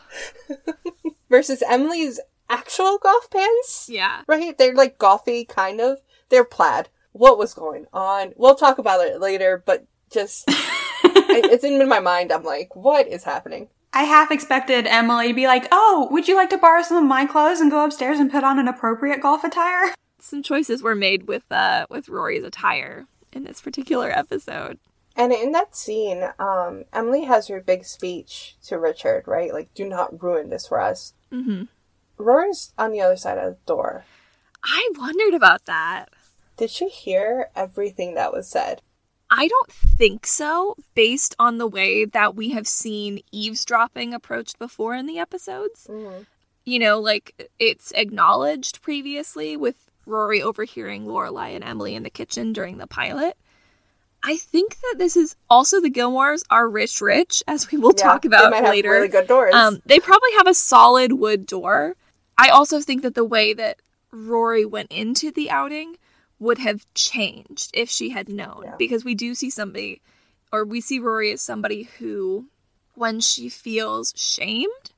versus 1.31 1.63
Emily's 1.67 2.19
actual 2.51 2.97
golf 2.97 3.29
pants. 3.29 3.89
Yeah. 3.89 4.21
Right? 4.27 4.57
They're 4.57 4.75
like 4.75 4.97
golfy 4.97 5.47
kind 5.47 5.81
of. 5.81 5.99
They're 6.29 6.45
plaid. 6.45 6.89
what 7.13 7.37
was 7.37 7.53
going 7.53 7.87
on. 7.91 8.33
We'll 8.37 8.55
talk 8.55 8.77
about 8.77 9.05
it 9.05 9.19
later, 9.19 9.61
but 9.65 9.85
just 10.11 10.45
it's 11.03 11.63
in 11.63 11.87
my 11.89 11.99
mind. 11.99 12.31
I'm 12.31 12.43
like, 12.43 12.75
what 12.75 13.07
is 13.07 13.23
happening? 13.23 13.69
I 13.93 14.03
half 14.03 14.31
expected 14.31 14.87
Emily 14.87 15.29
to 15.29 15.33
be 15.33 15.47
like, 15.47 15.67
"Oh, 15.71 16.07
would 16.11 16.27
you 16.27 16.35
like 16.35 16.49
to 16.51 16.57
borrow 16.57 16.81
some 16.81 16.95
of 16.97 17.03
my 17.03 17.25
clothes 17.25 17.59
and 17.59 17.69
go 17.69 17.83
upstairs 17.83 18.19
and 18.19 18.31
put 18.31 18.43
on 18.43 18.57
an 18.57 18.69
appropriate 18.69 19.21
golf 19.21 19.43
attire?" 19.43 19.93
Some 20.19 20.43
choices 20.43 20.81
were 20.81 20.95
made 20.95 21.27
with 21.27 21.43
uh 21.51 21.87
with 21.89 22.07
Rory's 22.07 22.45
attire 22.45 23.07
in 23.33 23.43
this 23.43 23.59
particular 23.59 24.09
episode. 24.09 24.79
And 25.15 25.33
in 25.33 25.51
that 25.51 25.75
scene, 25.75 26.29
um, 26.39 26.85
Emily 26.93 27.25
has 27.25 27.49
her 27.49 27.59
big 27.59 27.83
speech 27.83 28.55
to 28.67 28.79
Richard, 28.79 29.23
right? 29.27 29.51
Like, 29.51 29.73
do 29.73 29.85
not 29.85 30.23
ruin 30.23 30.49
this 30.49 30.67
for 30.67 30.79
us. 30.79 31.13
Mm-hmm. 31.33 31.63
Rory's 32.21 32.73
on 32.77 32.91
the 32.91 33.01
other 33.01 33.17
side 33.17 33.37
of 33.37 33.53
the 33.53 33.57
door. 33.65 34.05
I 34.63 34.89
wondered 34.97 35.33
about 35.33 35.65
that. 35.65 36.09
Did 36.57 36.69
she 36.69 36.87
hear 36.89 37.49
everything 37.55 38.13
that 38.15 38.31
was 38.31 38.47
said? 38.47 38.81
I 39.29 39.47
don't 39.47 39.71
think 39.71 40.27
so, 40.27 40.75
based 40.93 41.35
on 41.39 41.57
the 41.57 41.67
way 41.67 42.03
that 42.05 42.35
we 42.35 42.49
have 42.49 42.67
seen 42.67 43.21
eavesdropping 43.31 44.13
approached 44.13 44.59
before 44.59 44.93
in 44.93 45.05
the 45.05 45.19
episodes. 45.19 45.89
You 46.65 46.79
know, 46.79 46.99
like 46.99 47.49
it's 47.57 47.91
acknowledged 47.93 48.81
previously 48.81 49.55
with 49.57 49.89
Rory 50.05 50.41
overhearing 50.41 51.05
Lorelai 51.05 51.55
and 51.55 51.63
Emily 51.63 51.95
in 51.95 52.03
the 52.03 52.09
kitchen 52.09 52.51
during 52.53 52.77
the 52.77 52.87
pilot. 52.87 53.37
I 54.23 54.35
think 54.37 54.79
that 54.81 54.95
this 54.97 55.17
is 55.17 55.35
also 55.49 55.81
the 55.81 55.89
Gilmores 55.89 56.43
are 56.51 56.69
rich, 56.69 57.01
rich, 57.01 57.41
as 57.47 57.71
we 57.71 57.77
will 57.79 57.93
Yeah, 57.97 58.03
talk 58.03 58.21
they 58.21 58.27
about 58.27 58.53
have 58.53 58.65
later. 58.65 58.91
really 58.91 59.07
good 59.07 59.27
doors. 59.27 59.53
Um, 59.55 59.81
they 59.85 59.99
probably 59.99 60.31
have 60.37 60.45
a 60.47 60.53
solid 60.53 61.13
wood 61.13 61.45
door. 61.47 61.95
I 62.41 62.49
also 62.49 62.81
think 62.81 63.03
that 63.03 63.13
the 63.13 63.23
way 63.23 63.53
that 63.53 63.77
Rory 64.11 64.65
went 64.65 64.91
into 64.91 65.31
the 65.31 65.49
outing 65.51 65.97
would 66.39 66.57
have 66.57 66.91
changed 66.95 67.69
if 67.73 67.87
she 67.87 68.09
had 68.09 68.27
known, 68.27 68.63
Yeah. 68.65 68.75
because 68.77 69.05
we 69.05 69.13
do 69.13 69.35
see 69.35 69.51
somebody, 69.51 70.01
or 70.51 70.65
we 70.65 70.81
see 70.81 70.97
Rory 70.97 71.31
as 71.31 71.41
somebody 71.41 71.83
who, 71.99 72.47
when 72.95 73.19
she 73.19 73.47
feels 73.47 74.11
shamed, 74.17 74.91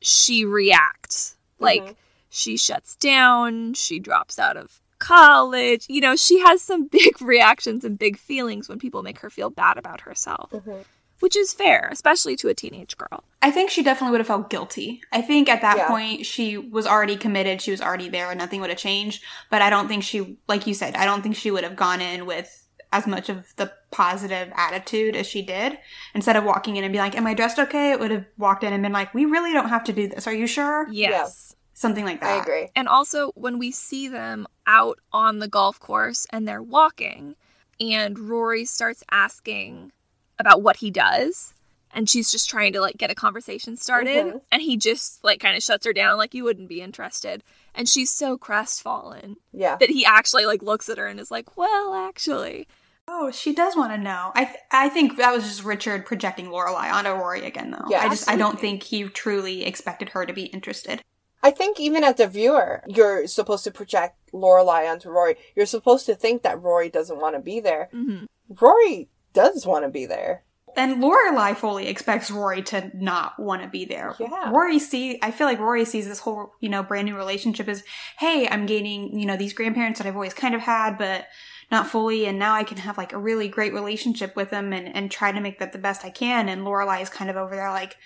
she 0.00 0.44
reacts. 0.44 1.36
Mm-hmm. 1.54 1.64
Like 1.64 1.96
she 2.30 2.56
shuts 2.56 2.94
down, 2.94 3.74
she 3.74 3.98
drops 3.98 4.38
out 4.38 4.56
of 4.56 4.80
college. 5.00 5.84
You 5.88 6.00
know, 6.00 6.14
she 6.14 6.38
has 6.40 6.62
some 6.62 6.86
big 7.00 7.20
reactions 7.20 7.84
and 7.84 7.98
big 7.98 8.16
feelings 8.16 8.68
when 8.68 8.78
people 8.78 9.02
make 9.02 9.18
her 9.18 9.30
feel 9.30 9.50
bad 9.50 9.78
about 9.78 10.02
herself, 10.02 10.50
mm-hmm. 10.52 10.82
Which 11.20 11.36
is 11.36 11.52
fair, 11.52 11.88
especially 11.90 12.36
to 12.36 12.48
a 12.48 12.54
teenage 12.54 12.96
girl. 12.96 13.24
I 13.42 13.50
think 13.50 13.70
she 13.70 13.82
definitely 13.82 14.12
would 14.12 14.20
have 14.20 14.26
felt 14.26 14.50
guilty. 14.50 15.00
I 15.12 15.22
think 15.22 15.48
at 15.48 15.60
that 15.62 15.76
Yeah. 15.76 15.88
point 15.88 16.26
she 16.26 16.56
was 16.58 16.86
already 16.86 17.16
committed, 17.16 17.62
she 17.62 17.70
was 17.70 17.80
already 17.80 18.08
there, 18.08 18.30
and 18.30 18.38
nothing 18.38 18.60
would 18.60 18.70
have 18.70 18.78
changed. 18.78 19.22
But 19.50 19.62
I 19.62 19.70
don't 19.70 19.88
think 19.88 20.02
she, 20.02 20.38
like 20.48 20.66
you 20.66 20.74
said, 20.74 20.96
I 20.96 21.04
don't 21.04 21.22
think 21.22 21.36
she 21.36 21.50
would 21.50 21.64
have 21.64 21.76
gone 21.76 22.00
in 22.00 22.26
with 22.26 22.64
as 22.92 23.06
much 23.06 23.28
of 23.28 23.54
the 23.56 23.70
positive 23.90 24.50
attitude 24.56 25.14
as 25.14 25.26
she 25.26 25.42
did. 25.42 25.78
Instead 26.14 26.36
of 26.36 26.44
walking 26.44 26.76
in 26.76 26.84
and 26.84 26.92
being 26.92 27.04
like, 27.04 27.16
"Am 27.16 27.26
I 27.26 27.34
dressed 27.34 27.58
okay?" 27.58 27.90
It 27.92 28.00
would 28.00 28.10
have 28.10 28.24
walked 28.38 28.64
in 28.64 28.72
and 28.72 28.82
been 28.82 28.92
like, 28.92 29.12
"We 29.12 29.24
really 29.26 29.52
don't 29.52 29.68
have 29.68 29.84
to 29.84 29.92
do 29.92 30.08
this. 30.08 30.26
Are 30.26 30.32
you 30.32 30.46
sure?" 30.46 30.86
Yes. 30.90 31.54
Something 31.74 32.04
like 32.04 32.20
that. 32.20 32.38
I 32.38 32.42
agree. 32.42 32.70
And 32.74 32.88
also, 32.88 33.30
when 33.36 33.58
we 33.58 33.70
see 33.70 34.08
them 34.08 34.48
out 34.66 34.98
on 35.12 35.38
the 35.38 35.46
golf 35.48 35.78
course 35.78 36.26
and 36.30 36.48
they're 36.48 36.62
walking, 36.62 37.36
and 37.78 38.18
Rory 38.18 38.64
starts 38.64 39.04
asking 39.12 39.92
about 40.38 40.62
what 40.62 40.76
he 40.76 40.90
does, 40.90 41.54
and 41.92 42.08
she's 42.08 42.30
just 42.30 42.48
trying 42.50 42.72
to 42.74 42.80
like 42.80 42.96
get 42.96 43.10
a 43.10 43.14
conversation 43.14 43.76
started, 43.76 44.26
Mhm. 44.26 44.40
and 44.52 44.62
he 44.62 44.76
just 44.76 45.22
like 45.24 45.40
kind 45.40 45.56
of 45.56 45.62
shuts 45.62 45.86
her 45.86 45.92
down, 45.92 46.16
like 46.18 46.34
you 46.34 46.44
wouldn't 46.44 46.68
be 46.68 46.80
interested. 46.82 47.42
And 47.74 47.88
she's 47.88 48.10
so 48.12 48.36
crestfallen 48.36 49.36
Yeah. 49.52 49.76
that 49.76 49.90
he 49.90 50.04
actually 50.04 50.46
like 50.46 50.62
looks 50.62 50.88
at 50.88 50.98
her 50.98 51.06
and 51.06 51.18
is 51.20 51.30
like, 51.30 51.56
"Well, 51.56 51.94
actually, 51.94 52.66
Oh, 53.10 53.30
she 53.30 53.54
does 53.54 53.74
want 53.74 53.90
to 53.92 53.96
know. 53.98 54.32
I 54.34 54.44
th- 54.44 54.58
I 54.70 54.90
think 54.90 55.16
that 55.16 55.32
was 55.32 55.42
just 55.44 55.64
Richard 55.64 56.04
projecting 56.04 56.48
Lorelai 56.50 56.92
onto 56.92 57.10
Rory 57.10 57.46
again, 57.46 57.70
though. 57.70 57.86
Yeah, 57.88 58.02
I 58.04 58.08
just 58.10 58.28
I 58.28 58.36
don't 58.36 58.60
think 58.60 58.82
he 58.82 59.04
truly 59.04 59.64
expected 59.64 60.10
her 60.10 60.26
to 60.26 60.32
be 60.34 60.44
interested. 60.44 61.02
I 61.42 61.50
think 61.50 61.80
even 61.80 62.04
as 62.04 62.20
a 62.20 62.26
viewer, 62.26 62.82
you're 62.86 63.26
supposed 63.26 63.64
to 63.64 63.70
project 63.70 64.18
Lorelai 64.34 64.90
onto 64.92 65.08
Rory. 65.08 65.36
You're 65.56 65.64
supposed 65.64 66.04
to 66.04 66.14
think 66.14 66.42
that 66.42 66.60
Rory 66.60 66.90
doesn't 66.90 67.18
want 67.18 67.34
to 67.34 67.40
be 67.40 67.60
there. 67.60 67.88
Mhm. 67.94 68.26
Rory 68.60 69.08
does 69.38 69.66
want 69.66 69.84
to 69.84 69.90
be 69.90 70.06
there. 70.06 70.42
And 70.76 71.02
Lorelai 71.02 71.56
fully 71.56 71.88
expects 71.88 72.30
Rory 72.30 72.62
to 72.64 72.90
not 72.94 73.38
want 73.38 73.62
to 73.62 73.68
be 73.68 73.84
there. 73.84 74.14
Yeah. 74.20 74.50
Rory 74.50 74.78
see 74.78 75.18
I 75.22 75.30
feel 75.30 75.46
like 75.46 75.58
Rory 75.58 75.84
sees 75.84 76.06
this 76.06 76.20
whole, 76.20 76.52
you 76.60 76.68
know, 76.68 76.82
brand 76.82 77.06
new 77.06 77.16
relationship 77.16 77.68
as, 77.68 77.82
hey, 78.18 78.46
I'm 78.48 78.66
gaining, 78.66 79.18
you 79.18 79.26
know, 79.26 79.36
these 79.36 79.54
grandparents 79.54 79.98
that 79.98 80.06
I've 80.06 80.14
always 80.14 80.34
kind 80.34 80.54
of 80.54 80.60
had, 80.60 80.98
but 80.98 81.26
not 81.70 81.86
fully, 81.86 82.26
and 82.26 82.38
now 82.38 82.54
I 82.54 82.64
can 82.64 82.78
have 82.78 82.96
like 82.96 83.12
a 83.12 83.18
really 83.18 83.48
great 83.48 83.74
relationship 83.74 84.36
with 84.36 84.50
them 84.50 84.72
and, 84.72 84.94
and 84.94 85.10
try 85.10 85.32
to 85.32 85.40
make 85.40 85.58
that 85.58 85.72
the 85.72 85.78
best 85.78 86.04
I 86.04 86.10
can. 86.10 86.48
And 86.48 86.62
Lorelai 86.62 87.02
is 87.02 87.10
kind 87.10 87.30
of 87.30 87.36
over 87.36 87.54
there 87.56 87.70
like, 87.70 87.96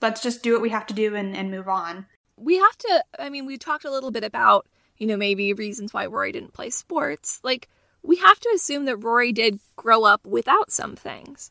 let's 0.00 0.22
just 0.22 0.42
do 0.42 0.52
what 0.52 0.62
we 0.62 0.70
have 0.70 0.86
to 0.86 0.94
do 0.94 1.14
and, 1.14 1.36
and 1.36 1.50
move 1.50 1.68
on. 1.68 2.06
we 2.36 2.56
have 2.56 2.76
to 2.78 3.04
i 3.18 3.28
mean 3.28 3.44
we 3.44 3.58
talked 3.58 3.84
a 3.84 3.90
little 3.90 4.10
bit 4.10 4.24
about 4.24 4.66
you 4.96 5.06
know 5.06 5.16
maybe 5.16 5.52
reasons 5.52 5.92
why 5.92 6.06
rory 6.06 6.32
didn't 6.32 6.54
play 6.54 6.70
sports 6.70 7.38
like 7.44 7.68
we 8.02 8.16
have 8.16 8.40
to 8.40 8.52
assume 8.54 8.84
that 8.86 8.96
rory 8.96 9.32
did 9.32 9.60
grow 9.76 10.04
up 10.04 10.24
without 10.24 10.70
some 10.70 10.96
things. 10.96 11.50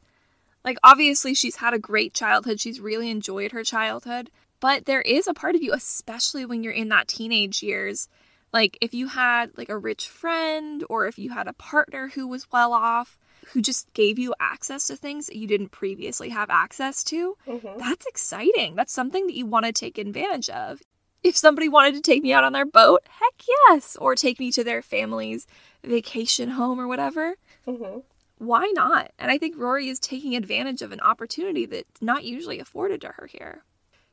Like 0.63 0.77
obviously 0.83 1.33
she's 1.33 1.57
had 1.57 1.73
a 1.73 1.79
great 1.79 2.13
childhood. 2.13 2.59
She's 2.59 2.79
really 2.79 3.09
enjoyed 3.09 3.51
her 3.51 3.63
childhood. 3.63 4.29
But 4.59 4.85
there 4.85 5.01
is 5.01 5.27
a 5.27 5.33
part 5.33 5.55
of 5.55 5.61
you 5.61 5.73
especially 5.73 6.45
when 6.45 6.63
you're 6.63 6.73
in 6.73 6.89
that 6.89 7.07
teenage 7.07 7.63
years 7.63 8.09
like 8.53 8.77
if 8.81 8.93
you 8.93 9.07
had 9.07 9.57
like 9.57 9.69
a 9.69 9.77
rich 9.77 10.07
friend 10.07 10.83
or 10.89 11.07
if 11.07 11.19
you 11.19 11.31
had 11.31 11.47
a 11.47 11.53
partner 11.53 12.09
who 12.09 12.27
was 12.27 12.51
well 12.51 12.73
off 12.73 13.17
who 13.53 13.61
just 13.61 13.91
gave 13.93 14.19
you 14.19 14.33
access 14.39 14.87
to 14.87 14.95
things 14.95 15.27
that 15.27 15.37
you 15.37 15.47
didn't 15.47 15.69
previously 15.69 16.29
have 16.29 16.49
access 16.49 17.03
to 17.03 17.35
mm-hmm. 17.47 17.77
that's 17.77 18.05
exciting. 18.05 18.75
That's 18.75 18.93
something 18.93 19.27
that 19.27 19.35
you 19.35 19.45
want 19.45 19.65
to 19.65 19.71
take 19.71 19.97
advantage 19.97 20.49
of. 20.49 20.81
If 21.21 21.35
somebody 21.35 21.67
wanted 21.67 21.95
to 21.95 22.01
take 22.01 22.23
me 22.23 22.31
out 22.31 22.45
on 22.45 22.53
their 22.53 22.65
boat, 22.65 23.01
heck 23.09 23.43
yes, 23.67 23.97
or 23.97 24.15
take 24.15 24.39
me 24.39 24.51
to 24.53 24.63
their 24.63 24.81
family's 24.81 25.47
vacation 25.83 26.49
home 26.49 26.79
or 26.79 26.87
whatever, 26.87 27.35
hmm 27.65 27.99
why 28.39 28.71
not? 28.73 29.11
And 29.19 29.29
I 29.29 29.37
think 29.37 29.57
Rory 29.57 29.89
is 29.89 29.99
taking 29.99 30.35
advantage 30.35 30.81
of 30.81 30.91
an 30.91 31.01
opportunity 31.01 31.65
that's 31.65 32.01
not 32.01 32.23
usually 32.23 32.59
afforded 32.59 33.01
to 33.01 33.09
her 33.09 33.27
here. 33.27 33.63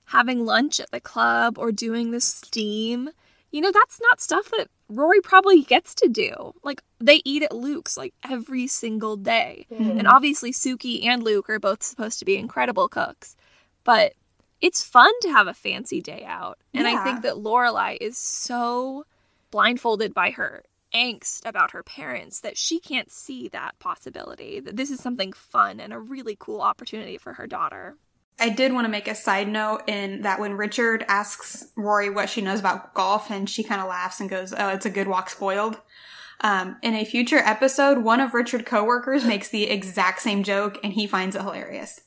Having 0.06 0.44
lunch 0.44 0.80
at 0.80 0.90
the 0.90 1.00
club 1.00 1.58
or 1.58 1.72
doing 1.72 2.10
the 2.10 2.20
steam, 2.20 3.10
you 3.52 3.60
know, 3.60 3.70
that's 3.72 4.00
not 4.00 4.20
stuff 4.20 4.50
that 4.50 4.68
Rory 4.88 5.20
probably 5.20 5.62
gets 5.62 5.94
to 5.96 6.08
do. 6.08 6.54
Like, 6.64 6.82
they 6.98 7.22
eat 7.24 7.44
at 7.44 7.54
Luke's 7.54 7.96
like 7.96 8.14
every 8.28 8.66
single 8.66 9.16
day. 9.16 9.66
And 9.96 10.08
obviously, 10.08 10.52
Sookie 10.52 11.04
and 11.04 11.22
Luke 11.22 11.48
are 11.48 11.60
both 11.60 11.82
supposed 11.82 12.18
to 12.18 12.24
be 12.24 12.36
incredible 12.36 12.88
cooks. 12.88 13.36
But 13.84 14.14
it's 14.60 14.82
fun 14.82 15.12
to 15.22 15.28
have 15.28 15.46
a 15.46 15.54
fancy 15.54 16.00
day 16.00 16.24
out. 16.26 16.58
And 16.74 16.86
I 16.88 16.96
think 17.04 17.22
that 17.22 17.34
Lorelai 17.34 17.96
is 18.00 18.18
so 18.18 19.06
blindfolded 19.52 20.12
by 20.14 20.30
her 20.32 20.64
angst 20.96 21.44
about 21.44 21.72
her 21.72 21.82
parents 21.82 22.40
that 22.40 22.56
she 22.56 22.80
can't 22.80 23.10
see 23.12 23.48
that 23.48 23.78
possibility. 23.78 24.60
That 24.60 24.76
this 24.76 24.90
is 24.90 25.00
something 25.00 25.32
fun 25.32 25.78
and 25.80 25.92
a 25.92 25.98
really 25.98 26.36
cool 26.38 26.60
opportunity 26.62 27.18
for 27.18 27.34
her 27.34 27.46
daughter. 27.46 27.96
I 28.38 28.48
did 28.50 28.72
want 28.72 28.84
to 28.84 28.90
make 28.90 29.08
a 29.08 29.14
side 29.14 29.48
note 29.48 29.82
in 29.86 30.22
that 30.22 30.40
when 30.40 30.54
Richard 30.54 31.04
asks 31.08 31.66
Rory 31.76 32.10
what 32.10 32.28
she 32.28 32.40
knows 32.42 32.60
about 32.60 32.92
golf, 32.94 33.30
and 33.30 33.48
she 33.48 33.62
kind 33.62 33.80
of 33.80 33.88
laughs 33.88 34.20
and 34.20 34.28
goes, 34.28 34.52
"Oh, 34.56 34.68
it's 34.68 34.86
a 34.86 34.90
good 34.90 35.08
walk 35.08 35.30
spoiled." 35.30 35.80
Um, 36.42 36.76
in 36.82 36.94
a 36.94 37.04
future 37.06 37.38
episode, 37.38 37.98
one 38.04 38.20
of 38.20 38.34
Richard's 38.34 38.64
coworkers 38.64 39.24
makes 39.24 39.48
the 39.48 39.64
exact 39.70 40.20
same 40.20 40.42
joke, 40.42 40.78
and 40.84 40.92
he 40.92 41.06
finds 41.06 41.34
it 41.34 41.40
hilarious. 41.42 42.00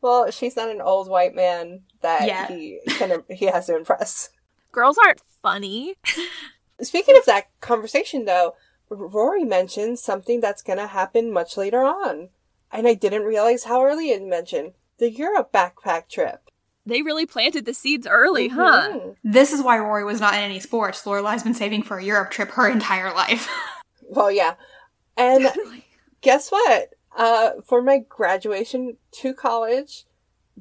Well, 0.00 0.28
she's 0.32 0.56
not 0.56 0.70
an 0.70 0.80
old 0.80 1.08
white 1.08 1.34
man 1.36 1.82
that 2.00 2.26
Yeah. 2.26 2.48
he 2.48 2.80
can 2.88 3.22
he 3.30 3.46
has 3.46 3.66
to 3.66 3.76
impress. 3.76 4.30
Girls 4.72 4.98
aren't 4.98 5.22
funny. 5.42 5.94
Speaking 6.82 7.16
of 7.16 7.24
that 7.26 7.46
conversation, 7.60 8.24
though, 8.24 8.54
Rory 8.88 9.44
mentioned 9.44 9.98
something 9.98 10.40
that's 10.40 10.62
going 10.62 10.78
to 10.78 10.86
happen 10.88 11.32
much 11.32 11.56
later 11.56 11.82
on, 11.82 12.28
and 12.70 12.86
I 12.86 12.94
didn't 12.94 13.22
realize 13.24 13.64
how 13.64 13.84
early 13.84 14.10
it 14.10 14.22
mentioned 14.22 14.72
the 14.98 15.10
Europe 15.10 15.52
backpack 15.52 16.08
trip. 16.08 16.50
They 16.84 17.02
really 17.02 17.26
planted 17.26 17.64
the 17.66 17.74
seeds 17.74 18.06
early, 18.06 18.48
huh? 18.48 18.90
Mhm. 18.92 19.16
This 19.24 19.52
is 19.52 19.60
why 19.62 19.78
Rory 19.78 20.04
was 20.04 20.20
not 20.20 20.34
in 20.34 20.40
any 20.40 20.60
sports. 20.60 21.04
Lorelai's 21.04 21.42
been 21.42 21.52
saving 21.54 21.82
for 21.82 21.98
a 21.98 22.04
Europe 22.04 22.30
trip 22.30 22.50
her 22.52 22.68
entire 22.68 23.12
life. 23.12 23.48
Well, 24.08 24.30
yeah, 24.30 24.54
and 25.16 25.48
guess 26.20 26.50
what? 26.52 26.90
Uh, 27.16 27.54
for 27.66 27.82
my 27.82 27.98
graduation 27.98 28.98
to 29.12 29.34
college, 29.34 30.04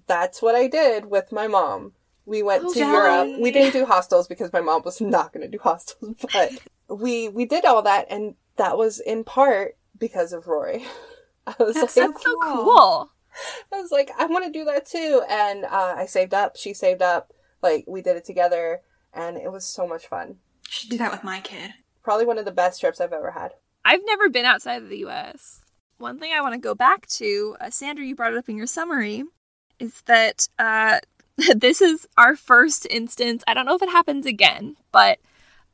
that's 0.08 0.42
what 0.42 0.56
I 0.56 0.68
did 0.68 1.06
with 1.06 1.32
my 1.32 1.48
mom. 1.48 1.94
We 2.26 2.42
went 2.44 2.64
Oh, 2.66 2.74
to. 2.74 2.80
Europe. 2.80 3.40
We 3.40 3.52
didn't 3.52 3.74
do 3.74 3.86
hostels 3.86 4.28
because 4.28 4.52
my 4.54 4.62
mom 4.62 4.82
was 4.84 5.00
not 5.02 5.32
going 5.34 5.46
to 5.50 5.52
do 5.58 5.62
hostels, 5.62 6.18
but 6.34 6.52
we 6.90 7.30
we 7.30 7.46
did 7.46 7.66
all 7.66 7.82
that, 7.84 8.08
and 8.10 8.36
that 8.58 8.78
was 8.78 9.00
in 9.00 9.24
part 9.24 9.78
because 9.98 10.34
of 10.34 10.48
Rory. 10.48 10.86
I 11.48 11.56
was 11.60 11.76
That's 11.76 11.96
like, 11.96 12.18
so 12.18 12.24
Cool. 12.24 12.38
cool. 12.42 13.12
I 13.72 13.82
was 13.82 13.92
like, 13.92 14.10
I 14.18 14.26
want 14.26 14.46
to 14.46 14.52
do 14.52 14.66
that 14.66 14.86
too, 14.86 15.22
and 15.30 15.66
uh, 15.66 15.96
I 15.98 16.06
saved 16.06 16.34
up. 16.34 16.56
She 16.56 16.74
saved 16.74 17.02
up. 17.02 17.34
Like 17.62 17.86
we 17.88 18.02
did 18.02 18.16
it 18.16 18.26
together, 18.26 18.82
and 19.14 19.38
it 19.38 19.52
was 19.52 19.66
so 19.66 19.88
much 19.88 20.08
fun. 20.08 20.38
Should 20.70 20.90
do 20.92 20.98
that 20.98 21.12
with 21.12 21.24
my 21.24 21.40
kid. 21.42 21.72
Probably 22.04 22.26
one 22.26 22.38
of 22.38 22.46
the 22.46 22.52
best 22.52 22.80
trips 22.82 23.00
I've 23.02 23.14
ever 23.14 23.32
had. 23.32 23.52
I've 23.84 24.02
never 24.06 24.30
been 24.30 24.46
outside 24.46 24.82
of 24.82 24.90
the 24.90 25.06
US. 25.06 25.62
One 25.98 26.20
thing 26.20 26.32
I 26.34 26.42
want 26.42 26.54
to 26.54 26.60
go 26.60 26.76
back 26.76 27.08
to, 27.08 27.56
uh, 27.62 27.70
Sandra, 27.70 28.06
you 28.06 28.16
brought 28.16 28.34
it 28.34 28.38
up 28.38 28.50
in 28.50 28.58
your 28.58 28.68
summary, 28.68 29.24
is 29.80 30.02
that 30.04 30.48
uh, 30.60 31.00
this 31.56 31.82
is 31.82 32.08
our 32.18 32.36
first 32.36 32.88
instance. 32.90 33.44
I 33.48 33.54
don't 33.54 33.66
know 33.66 33.76
if 33.76 33.82
it 33.82 33.90
happens 33.90 34.26
again, 34.26 34.76
but 34.92 35.20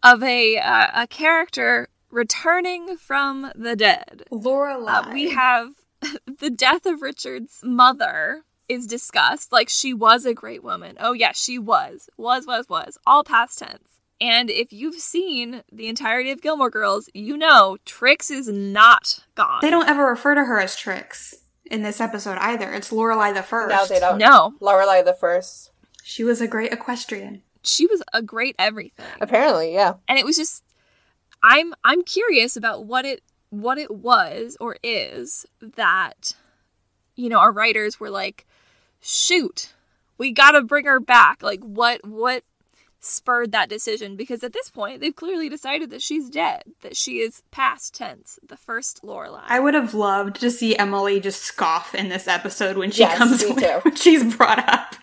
of 0.03 0.23
a 0.23 0.57
uh, 0.57 0.87
a 0.95 1.07
character 1.07 1.89
returning 2.09 2.97
from 2.97 3.51
the 3.55 3.75
dead. 3.75 4.23
Lorelai. 4.31 5.07
Uh, 5.07 5.11
we 5.13 5.31
have 5.31 5.69
the 6.39 6.49
death 6.49 6.85
of 6.85 7.01
Richard's 7.01 7.59
mother 7.63 8.43
is 8.67 8.87
discussed. 8.87 9.51
Like 9.51 9.69
she 9.69 9.93
was 9.93 10.25
a 10.25 10.33
great 10.33 10.63
woman. 10.63 10.97
Oh 10.99 11.13
yes, 11.13 11.41
she 11.41 11.59
was. 11.59 12.09
Was 12.17 12.47
was 12.47 12.67
was. 12.69 12.97
All 13.05 13.23
past 13.23 13.59
tense. 13.59 13.87
And 14.19 14.51
if 14.51 14.71
you've 14.71 15.01
seen 15.01 15.63
the 15.71 15.87
entirety 15.87 16.29
of 16.29 16.43
Gilmore 16.43 16.69
Girls, 16.69 17.09
you 17.13 17.35
know 17.35 17.77
Trix 17.85 18.29
is 18.29 18.47
not 18.47 19.25
gone. 19.33 19.59
They 19.61 19.71
don't 19.71 19.89
ever 19.89 20.05
refer 20.05 20.35
to 20.35 20.43
her 20.43 20.59
as 20.59 20.75
Trix 20.75 21.40
in 21.71 21.81
this 21.83 22.01
episode 22.01 22.37
either. 22.39 22.71
It's 22.73 22.91
Lorelai 22.91 23.33
the 23.33 23.43
first. 23.43 23.73
No, 23.73 23.85
they 23.85 23.99
don't. 23.99 24.17
No. 24.17 24.53
Lorelai 24.61 25.03
the 25.03 25.13
first. 25.13 25.71
She 26.03 26.23
was 26.23 26.41
a 26.41 26.47
great 26.47 26.73
equestrian. 26.73 27.41
She 27.63 27.85
was 27.85 28.03
a 28.13 28.21
great 28.21 28.55
everything. 28.59 29.05
Apparently, 29.19 29.73
yeah. 29.73 29.93
and 30.07 30.19
it 30.19 30.25
was 30.25 30.35
just 30.37 30.63
i'm 31.43 31.73
i'm 31.83 32.03
curious 32.03 32.55
about 32.55 32.85
what 32.85 33.05
it 33.05 33.21
what 33.49 33.77
it 33.77 33.91
was 33.91 34.55
or 34.59 34.77
is 34.83 35.45
that 35.61 36.33
you 37.15 37.29
know 37.29 37.39
our 37.39 37.51
writers 37.51 37.99
were 37.99 38.09
like 38.09 38.45
shoot 39.01 39.73
we 40.17 40.31
gotta 40.31 40.61
bring 40.61 40.85
her 40.85 40.99
back 40.99 41.41
like 41.41 41.61
what 41.61 42.05
what 42.05 42.43
spurred 43.03 43.51
that 43.51 43.67
decision 43.67 44.15
because 44.15 44.43
at 44.43 44.53
this 44.53 44.69
point 44.69 45.01
they've 45.01 45.15
clearly 45.15 45.49
decided 45.49 45.89
that 45.89 46.01
she's 46.03 46.29
dead 46.29 46.63
that 46.81 46.95
she 46.95 47.17
is 47.17 47.41
past 47.49 47.95
tense 47.95 48.37
the 48.47 48.55
first 48.55 49.01
lorelai 49.03 49.41
I 49.47 49.59
would 49.59 49.73
have 49.73 49.93
loved 49.95 50.39
to 50.41 50.51
see 50.51 50.77
Emily 50.77 51.19
just 51.19 51.41
scoff 51.41 51.95
in 51.95 52.09
this 52.09 52.27
episode 52.27 52.77
when 52.77 52.91
she 52.91 52.99
Yes, 53.01 53.17
comes 53.17 53.43
me 53.43 53.55
too. 53.59 53.79
when 53.81 53.95
she's 53.95 54.35
brought 54.35 54.69
up. 54.69 54.95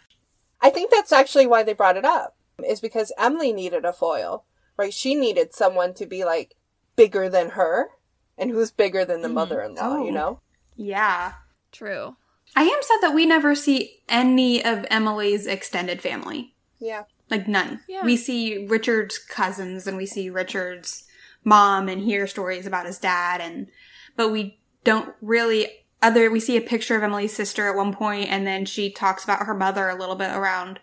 I 0.60 0.70
think 0.70 0.90
that's 0.92 1.12
actually 1.12 1.46
why 1.48 1.64
they 1.64 1.72
brought 1.72 1.96
it 1.96 2.04
up. 2.04 2.36
Is 2.64 2.80
because 2.80 3.12
Emily 3.18 3.52
needed 3.52 3.84
a 3.84 3.92
foil, 3.92 4.44
right? 4.76 4.92
She 4.94 5.14
needed 5.14 5.52
someone 5.54 5.92
to 5.94 6.06
be 6.06 6.24
like 6.24 6.54
bigger 6.96 7.28
than 7.28 7.50
her, 7.50 7.88
and 8.36 8.50
who's 8.50 8.70
bigger 8.72 9.04
than 9.04 9.22
the 9.22 9.28
mm-hmm. 9.28 9.34
mother-in-law, 9.34 9.98
you 10.04 10.10
Oh. 10.10 10.10
know? 10.10 10.40
Yeah. 10.76 11.32
true 11.72 12.16
I 12.56 12.62
am 12.62 12.78
sad 12.82 12.98
that 13.02 13.14
we 13.14 13.26
never 13.26 13.54
see 13.54 14.00
any 14.08 14.64
of 14.64 14.86
Emily's 14.90 15.46
extended 15.46 16.00
family. 16.00 16.54
Yeah. 16.80 17.04
Like 17.30 17.46
none. 17.46 17.80
Yeah. 17.88 18.04
We 18.04 18.16
see 18.16 18.66
Richard's 18.66 19.18
cousins 19.18 19.86
and 19.86 19.96
we 19.96 20.06
see 20.06 20.30
Richard's 20.30 21.04
mom 21.44 21.88
and 21.88 22.02
hear 22.02 22.26
stories 22.26 22.66
about 22.66 22.86
his 22.86 22.98
dad 22.98 23.40
and 23.40 23.68
but 24.16 24.30
we 24.30 24.58
don't 24.84 25.14
really 25.20 25.68
other 26.02 26.30
we 26.30 26.40
see 26.40 26.56
a 26.56 26.60
picture 26.60 26.96
of 26.96 27.02
Emily's 27.02 27.34
sister 27.34 27.68
at 27.68 27.76
one 27.76 27.92
point 27.92 28.28
and 28.28 28.46
then 28.46 28.64
she 28.64 28.90
talks 28.90 29.24
about 29.24 29.46
her 29.46 29.54
mother 29.54 29.88
a 29.88 29.94
little 29.94 30.16
bit 30.16 30.30
around 30.30 30.80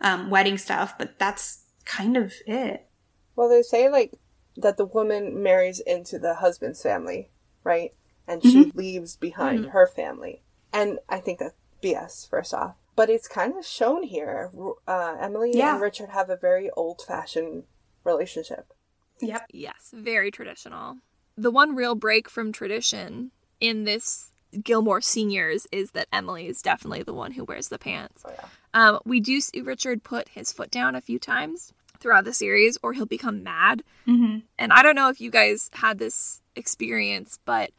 um, 0.00 0.30
wedding 0.30 0.58
stuff, 0.58 0.96
but 0.98 1.18
that's 1.18 1.64
kind 1.84 2.16
of 2.16 2.32
it. 2.46 2.86
Well, 3.34 3.48
they 3.48 3.62
say 3.62 3.88
like 3.88 4.12
that 4.56 4.76
the 4.76 4.84
woman 4.84 5.42
marries 5.42 5.80
into 5.80 6.18
the 6.18 6.36
husband's 6.36 6.82
family, 6.82 7.30
right? 7.64 7.94
And 8.26 8.42
she 8.42 8.70
leaves 8.74 9.16
behind 9.16 9.66
her 9.66 9.86
family. 9.86 10.42
And 10.72 10.98
I 11.08 11.18
think 11.18 11.38
that's 11.38 11.54
BS, 11.82 12.28
first 12.28 12.52
off. 12.52 12.74
But 12.98 13.08
it's 13.10 13.28
kind 13.28 13.56
of 13.56 13.64
shown 13.64 14.02
here. 14.02 14.50
Uh, 14.88 15.16
Emily 15.20 15.52
Yeah. 15.54 15.74
and 15.74 15.80
Richard 15.80 16.08
have 16.10 16.28
a 16.30 16.36
very 16.36 16.68
old 16.70 17.00
fashioned 17.00 17.62
relationship. 18.02 18.74
Yep. 19.20 19.46
Yes, 19.52 19.92
very 19.94 20.32
traditional. 20.32 20.96
The 21.36 21.52
one 21.52 21.76
real 21.76 21.94
break 21.94 22.28
from 22.28 22.50
tradition 22.50 23.30
in 23.60 23.84
this 23.84 24.32
Gilmore 24.64 25.00
Seniors 25.00 25.68
is 25.70 25.92
that 25.92 26.08
Emily 26.12 26.48
is 26.48 26.60
definitely 26.60 27.04
the 27.04 27.14
one 27.14 27.32
who 27.32 27.44
wears 27.44 27.68
the 27.68 27.78
pants. 27.78 28.24
Oh, 28.26 28.32
yeah. 28.32 28.48
Um, 28.74 28.98
we 29.04 29.20
do 29.20 29.40
see 29.40 29.60
Richard 29.60 30.02
put 30.02 30.30
his 30.30 30.52
foot 30.52 30.70
down 30.72 30.96
a 30.96 31.00
few 31.00 31.20
times 31.20 31.72
throughout 32.00 32.24
the 32.24 32.32
series, 32.32 32.78
or 32.82 32.94
he'll 32.94 33.06
become 33.06 33.44
mad. 33.44 33.84
Mm-hmm. 34.08 34.38
And 34.58 34.72
I 34.72 34.82
don't 34.82 34.96
know 34.96 35.08
if 35.08 35.20
you 35.20 35.30
guys 35.30 35.70
had 35.74 35.98
this 35.98 36.42
experience, 36.56 37.38
but 37.44 37.70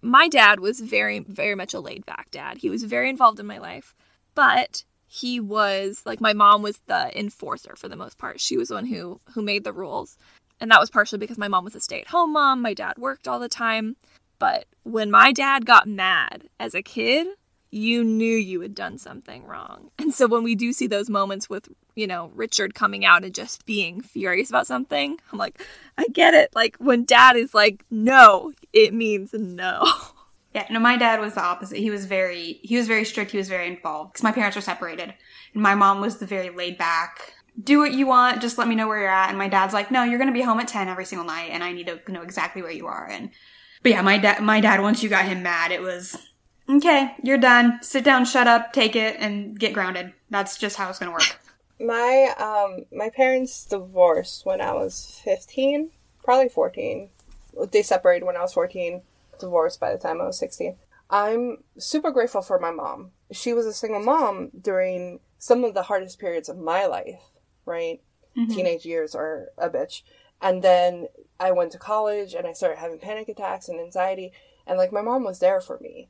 my 0.00 0.28
dad 0.28 0.60
was 0.60 0.80
very, 0.80 1.18
very 1.18 1.54
much 1.54 1.74
a 1.74 1.80
laid 1.80 2.06
back 2.06 2.30
dad. 2.30 2.58
He 2.58 2.70
was 2.70 2.84
very 2.84 3.10
involved 3.10 3.40
in 3.40 3.46
my 3.46 3.58
life, 3.58 3.94
but 4.36 4.84
he 5.08 5.40
was 5.40 6.02
like 6.04 6.20
my 6.20 6.32
mom 6.32 6.62
was 6.62 6.78
the 6.86 7.18
enforcer 7.18 7.74
for 7.74 7.88
the 7.88 7.96
most 7.96 8.18
part. 8.18 8.40
She 8.40 8.56
was 8.56 8.68
the 8.68 8.74
one 8.74 8.86
who 8.86 9.20
who 9.32 9.42
made 9.42 9.64
the 9.64 9.72
rules. 9.72 10.16
And 10.60 10.70
that 10.70 10.80
was 10.80 10.90
partially 10.90 11.18
because 11.18 11.38
my 11.38 11.48
mom 11.48 11.64
was 11.64 11.74
a 11.74 11.80
stay 11.80 12.00
at 12.00 12.06
home 12.06 12.32
mom. 12.32 12.62
My 12.62 12.72
dad 12.72 12.98
worked 12.98 13.26
all 13.26 13.40
the 13.40 13.48
time. 13.48 13.96
But 14.38 14.66
when 14.84 15.10
my 15.10 15.32
dad 15.32 15.66
got 15.66 15.88
mad 15.88 16.48
as 16.60 16.74
a 16.74 16.82
kid, 16.82 17.26
you 17.70 18.04
knew 18.04 18.36
you 18.36 18.60
had 18.60 18.74
done 18.74 18.98
something 18.98 19.44
wrong. 19.44 19.90
And 19.98 20.14
so 20.14 20.28
when 20.28 20.44
we 20.44 20.54
do 20.54 20.72
see 20.72 20.86
those 20.86 21.10
moments 21.10 21.50
with, 21.50 21.68
you 21.96 22.06
know, 22.06 22.30
Richard 22.34 22.74
coming 22.74 23.04
out 23.04 23.24
and 23.24 23.34
just 23.34 23.66
being 23.66 24.00
furious 24.00 24.50
about 24.50 24.66
something, 24.66 25.18
I'm 25.32 25.38
like, 25.38 25.60
I 25.98 26.06
get 26.12 26.32
it. 26.32 26.50
Like 26.54 26.76
when 26.76 27.04
dad 27.04 27.36
is 27.36 27.54
like, 27.54 27.84
no, 27.90 28.52
it 28.72 28.94
means 28.94 29.32
no. 29.32 29.84
Yeah, 30.56 30.64
no, 30.70 30.80
my 30.80 30.96
dad 30.96 31.20
was 31.20 31.34
the 31.34 31.42
opposite. 31.42 31.76
He 31.76 31.90
was 31.90 32.06
very, 32.06 32.60
he 32.62 32.78
was 32.78 32.86
very 32.86 33.04
strict. 33.04 33.30
He 33.30 33.36
was 33.36 33.50
very 33.50 33.66
involved 33.66 34.14
because 34.14 34.22
my 34.22 34.32
parents 34.32 34.56
were 34.56 34.62
separated, 34.62 35.12
and 35.52 35.62
my 35.62 35.74
mom 35.74 36.00
was 36.00 36.16
the 36.16 36.24
very 36.24 36.48
laid 36.48 36.78
back. 36.78 37.34
Do 37.62 37.78
what 37.78 37.92
you 37.92 38.06
want, 38.06 38.40
just 38.40 38.56
let 38.56 38.66
me 38.66 38.74
know 38.74 38.88
where 38.88 39.00
you're 39.00 39.10
at. 39.10 39.28
And 39.28 39.36
my 39.36 39.48
dad's 39.48 39.74
like, 39.74 39.90
no, 39.90 40.02
you're 40.02 40.18
gonna 40.18 40.32
be 40.32 40.40
home 40.40 40.58
at 40.58 40.68
ten 40.68 40.88
every 40.88 41.04
single 41.04 41.26
night, 41.26 41.50
and 41.50 41.62
I 41.62 41.72
need 41.72 41.88
to 41.88 42.00
know 42.10 42.22
exactly 42.22 42.62
where 42.62 42.70
you 42.70 42.86
are. 42.86 43.06
And 43.06 43.32
but 43.82 43.92
yeah, 43.92 44.00
my 44.00 44.16
dad, 44.16 44.42
my 44.42 44.62
dad, 44.62 44.80
once 44.80 45.02
you 45.02 45.10
got 45.10 45.26
him 45.26 45.42
mad, 45.42 45.72
it 45.72 45.82
was 45.82 46.16
okay. 46.70 47.14
You're 47.22 47.36
done. 47.36 47.78
Sit 47.82 48.02
down, 48.02 48.24
shut 48.24 48.46
up, 48.46 48.72
take 48.72 48.96
it, 48.96 49.16
and 49.18 49.60
get 49.60 49.74
grounded. 49.74 50.14
That's 50.30 50.56
just 50.56 50.76
how 50.76 50.88
it's 50.88 50.98
gonna 50.98 51.12
work. 51.12 51.38
My 51.78 52.32
um 52.38 52.86
my 52.90 53.10
parents 53.10 53.66
divorced 53.66 54.46
when 54.46 54.62
I 54.62 54.72
was 54.72 55.20
15, 55.22 55.90
probably 56.24 56.48
14. 56.48 57.10
They 57.70 57.82
separated 57.82 58.24
when 58.24 58.38
I 58.38 58.40
was 58.40 58.54
14, 58.54 59.02
divorced 59.38 59.80
by 59.80 59.92
the 59.92 59.98
time 59.98 60.20
I 60.20 60.26
was 60.26 60.38
16. 60.38 60.76
I'm 61.08 61.58
super 61.78 62.10
grateful 62.10 62.42
for 62.42 62.58
my 62.58 62.70
mom. 62.70 63.12
She 63.32 63.52
was 63.52 63.66
a 63.66 63.72
single 63.72 64.02
mom 64.02 64.50
during 64.60 65.20
some 65.38 65.64
of 65.64 65.74
the 65.74 65.84
hardest 65.84 66.18
periods 66.18 66.48
of 66.48 66.58
my 66.58 66.86
life, 66.86 67.20
right? 67.64 68.00
Mm-hmm. 68.36 68.52
Teenage 68.52 68.84
years 68.84 69.14
are 69.14 69.48
a 69.56 69.70
bitch. 69.70 70.02
And 70.42 70.62
then 70.62 71.06
I 71.38 71.52
went 71.52 71.72
to 71.72 71.78
college 71.78 72.34
and 72.34 72.46
I 72.46 72.52
started 72.52 72.78
having 72.78 72.98
panic 72.98 73.28
attacks 73.28 73.68
and 73.68 73.80
anxiety 73.80 74.32
and 74.66 74.78
like 74.78 74.92
my 74.92 75.00
mom 75.02 75.24
was 75.24 75.38
there 75.38 75.60
for 75.60 75.78
me. 75.80 76.08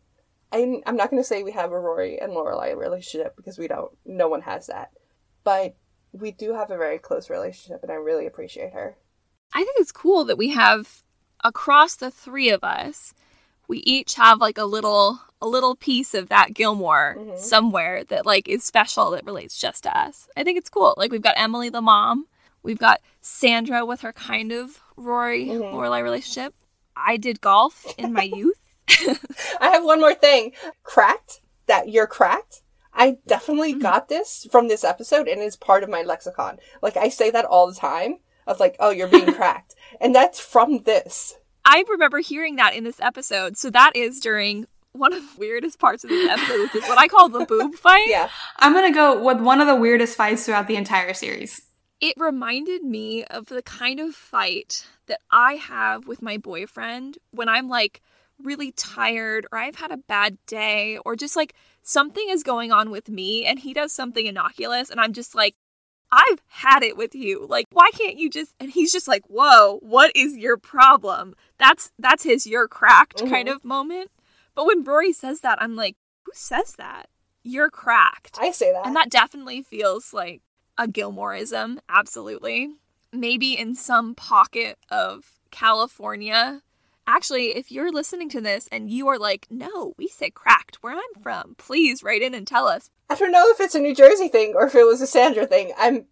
I'm, 0.51 0.83
I'm 0.87 0.97
not 0.97 1.11
going 1.11 1.23
to 1.23 1.27
say 1.27 1.43
we 1.43 1.53
have 1.53 1.73
a 1.73 1.79
Rory 1.79 2.19
and 2.19 2.33
Lorelai 2.33 2.77
relationship 2.77 3.37
because 3.37 3.59
we 3.59 3.69
don't. 3.69 3.93
No 4.05 4.29
one 4.29 4.43
has 4.43 4.69
that 4.69 4.93
but 5.47 5.77
we 6.11 6.33
do 6.33 6.55
have 6.55 6.73
a 6.73 6.77
very 6.77 6.99
close 6.99 7.31
relationship 7.31 7.81
and 7.85 7.93
I 7.93 7.95
really 7.95 8.27
appreciate 8.27 8.73
her. 8.73 8.99
I 9.55 9.63
think 9.63 9.77
it's 9.79 9.93
cool 9.93 10.25
that 10.25 10.37
we 10.37 10.51
have 10.51 11.05
across 11.45 11.95
the 11.97 12.11
three 12.11 12.49
of 12.51 12.63
us, 12.65 13.15
we 13.69 13.79
each 13.79 14.15
have 14.15 14.41
like 14.41 14.59
a 14.59 14.65
little 14.65 15.21
a 15.43 15.47
little 15.47 15.75
piece 15.77 16.15
of 16.15 16.29
that 16.31 16.55
Gilmore 16.55 17.17
somewhere 17.37 18.05
that 18.05 18.25
like 18.25 18.49
is 18.49 18.65
special 18.65 19.11
that 19.11 19.25
relates 19.27 19.59
just 19.59 19.83
to 19.83 19.97
us. 19.99 20.29
I 20.37 20.45
think 20.45 20.57
it's 20.59 20.71
cool. 20.71 20.95
Like 20.97 21.13
we've 21.13 21.21
got 21.23 21.35
Emily 21.39 21.69
the 21.69 21.83
mom, 21.83 22.27
we've 22.63 22.79
got 22.79 23.01
Sandra 23.21 23.85
with 23.85 24.01
her 24.01 24.13
kind 24.13 24.51
of 24.53 24.81
Rory 24.97 25.47
Lorelai 25.47 26.03
relationship. 26.03 26.55
I 26.97 27.17
did 27.19 27.41
golf 27.43 27.85
in 27.99 28.13
my 28.15 28.23
youth. 28.35 28.59
I 29.61 29.69
have 29.73 29.85
one 29.85 30.01
more 30.01 30.15
thing. 30.15 30.53
Cracked? 30.83 31.41
That 31.67 31.89
you're 31.91 32.07
cracked? 32.07 32.63
I 32.95 33.19
definitely 33.27 33.73
Mm-hmm. 33.73 33.83
got 33.83 34.09
this 34.09 34.47
from 34.51 34.69
this 34.69 34.85
episode 34.85 35.29
and 35.29 35.41
it's 35.43 35.57
part 35.57 35.83
of 35.83 35.91
my 35.91 36.03
lexicon. 36.03 36.59
Like 36.81 36.97
I 36.97 37.09
say 37.11 37.31
that 37.31 37.45
all 37.45 37.67
the 37.67 37.75
time 37.75 38.21
of 38.47 38.61
like, 38.61 38.77
oh, 38.81 38.91
you're 38.91 39.09
being 39.09 39.33
cracked. 39.35 39.75
And 40.01 40.15
that's 40.15 40.39
from 40.41 40.83
this. 40.85 41.35
I 41.65 41.85
remember 41.89 42.19
hearing 42.19 42.57
that 42.57 42.75
in 42.75 42.85
this 42.85 43.01
episode. 43.01 43.57
So 43.57 43.71
that 43.71 43.97
is 43.97 44.21
during 44.21 44.67
one 44.93 45.13
of 45.13 45.21
the 45.23 45.39
weirdest 45.39 45.79
parts 45.79 46.05
of 46.05 46.11
this 46.11 46.31
episode, 46.31 46.61
which 46.61 46.75
is 46.77 46.89
what 46.89 46.99
I 46.99 47.09
call 47.09 47.29
the 47.29 47.45
boob 47.49 47.75
fight. 47.75 48.07
Yeah. 48.09 48.31
I'm 48.59 48.73
gonna 48.73 48.95
go 48.95 49.23
with 49.23 49.41
one 49.41 49.61
of 49.61 49.67
the 49.67 49.75
weirdest 49.77 50.17
fights 50.17 50.45
throughout 50.47 50.69
the 50.69 50.77
entire 50.77 51.13
series. 51.13 51.61
it 52.01 52.15
reminded 52.19 52.83
me 52.85 53.25
of 53.25 53.47
the 53.47 53.63
kind 53.63 54.01
of 54.01 54.15
fight 54.15 54.87
that 55.07 55.21
I 55.31 55.55
have 55.55 56.07
with 56.07 56.23
my 56.23 56.37
boyfriend 56.37 57.19
when 57.31 57.49
I'm 57.49 57.69
like 57.69 58.01
really 58.43 58.71
tired 58.73 59.47
or 59.51 59.59
I've 59.59 59.77
had 59.77 59.91
a 59.91 59.97
bad 59.97 60.37
day 60.47 60.99
or 61.05 61.17
just 61.17 61.37
like 61.37 61.55
something 61.83 62.27
is 62.29 62.43
going 62.43 62.71
on 62.71 62.91
with 62.91 63.09
me 63.09 63.45
and 63.47 63.59
he 63.59 63.73
does 63.73 63.93
something 63.93 64.27
innocuous 64.27 64.91
and 64.91 65.01
I'm 65.01 65.13
just 65.15 65.35
like, 65.35 65.55
I've 66.13 66.41
had 66.49 66.83
it 66.83 66.97
with 66.97 67.15
you. 67.15 67.47
Like, 67.47 67.67
why 67.73 67.91
can't 67.93 68.19
you 68.19 68.31
just 68.31 68.55
and 68.61 68.71
he's 68.71 68.93
just 68.93 69.09
like, 69.09 69.25
Whoa, 69.27 69.79
what 69.83 70.15
is 70.15 70.37
your 70.37 70.57
problem? 70.57 71.35
That's 71.59 71.93
that's 71.99 72.23
his 72.23 72.47
you're 72.47 72.69
cracked 72.69 73.19
mm-hmm. 73.19 73.33
kind 73.33 73.49
of 73.49 73.65
moment. 73.65 74.11
But 74.55 74.67
when 74.67 74.85
Rory 74.85 75.13
says 75.13 75.41
that, 75.41 75.61
I'm 75.61 75.77
like, 75.77 75.97
who 76.25 76.33
says 76.35 76.75
that? 76.79 77.09
You're 77.43 77.71
cracked. 77.71 78.39
I 78.41 78.51
say 78.51 78.73
that. 78.73 78.87
And 78.87 78.97
that 78.97 79.11
definitely 79.11 79.63
feels 79.63 80.13
like 80.13 80.43
a 80.79 80.89
Gilmoreism, 80.89 81.79
absolutely. 81.89 82.71
Maybe 83.13 83.57
in 83.57 83.75
some 83.75 84.15
pocket 84.15 84.79
of 84.91 85.33
California, 85.51 86.63
Actually, 87.07 87.57
if 87.57 87.71
you're 87.71 87.93
listening 87.93 88.29
to 88.31 88.41
this 88.41 88.69
and 88.73 88.91
you 88.91 89.07
are 89.09 89.19
like, 89.19 89.47
no, 89.49 89.95
we 89.97 90.09
say 90.09 90.31
cracked 90.31 90.77
where 90.83 90.95
I'm 90.95 91.23
from, 91.23 91.55
please 91.57 92.03
write 92.03 92.23
in 92.23 92.35
and 92.35 92.47
tell 92.47 92.67
us. 92.67 92.91
I 93.09 93.15
don't 93.15 93.31
know 93.31 93.49
if 93.51 93.61
it's 93.61 93.77
a 93.77 93.81
New 93.81 93.95
Jersey 93.95 94.29
thing 94.29 94.55
or 94.57 94.67
if 94.67 94.75
it 94.75 94.85
was 94.85 95.01
a 95.01 95.07
Sandra 95.07 95.47
thing. 95.47 95.73
I'm 95.79 96.07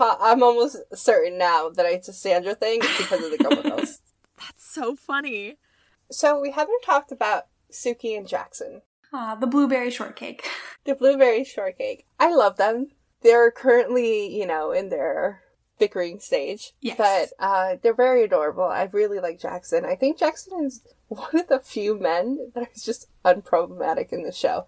I'm 0.00 0.42
almost 0.42 0.78
certain 0.94 1.38
now 1.38 1.70
that 1.70 1.86
it's 1.86 2.08
a 2.08 2.12
Sandra 2.12 2.54
thing 2.54 2.80
because 2.80 3.24
of 3.24 3.30
the 3.30 3.38
Gilmore 3.38 3.62
Girls. 3.76 4.00
That's 4.38 4.64
so 4.64 4.96
funny. 4.96 5.58
So 6.10 6.40
we 6.40 6.50
haven't 6.50 6.82
talked 6.84 7.12
about 7.12 7.44
Sookie 7.72 8.16
and 8.16 8.28
Jackson. 8.28 8.82
Ah, 9.12 9.36
the 9.36 9.46
blueberry 9.46 9.90
shortcake. 9.90 10.48
The 10.84 10.94
blueberry 10.94 11.42
shortcake. 11.42 12.06
I 12.20 12.32
love 12.32 12.58
them. 12.58 12.90
They're 13.22 13.50
currently, 13.50 14.32
you 14.32 14.46
know, 14.46 14.70
in 14.70 14.88
their 14.88 15.42
bickering 15.78 16.20
stage. 16.20 16.72
Yes. 16.80 16.96
But 16.98 17.44
uh, 17.44 17.76
they're 17.82 17.94
very 17.94 18.24
adorable. 18.24 18.64
I 18.64 18.88
really 18.92 19.20
like 19.20 19.40
Jackson. 19.40 19.84
I 19.84 19.94
think 19.94 20.18
Jackson 20.18 20.64
is 20.64 20.82
one 21.08 21.38
of 21.38 21.48
the 21.48 21.60
few 21.60 21.98
men 21.98 22.50
that 22.54 22.68
is 22.74 22.82
just 22.84 23.08
unproblematic 23.24 24.12
in 24.12 24.22
the 24.22 24.32
show. 24.32 24.66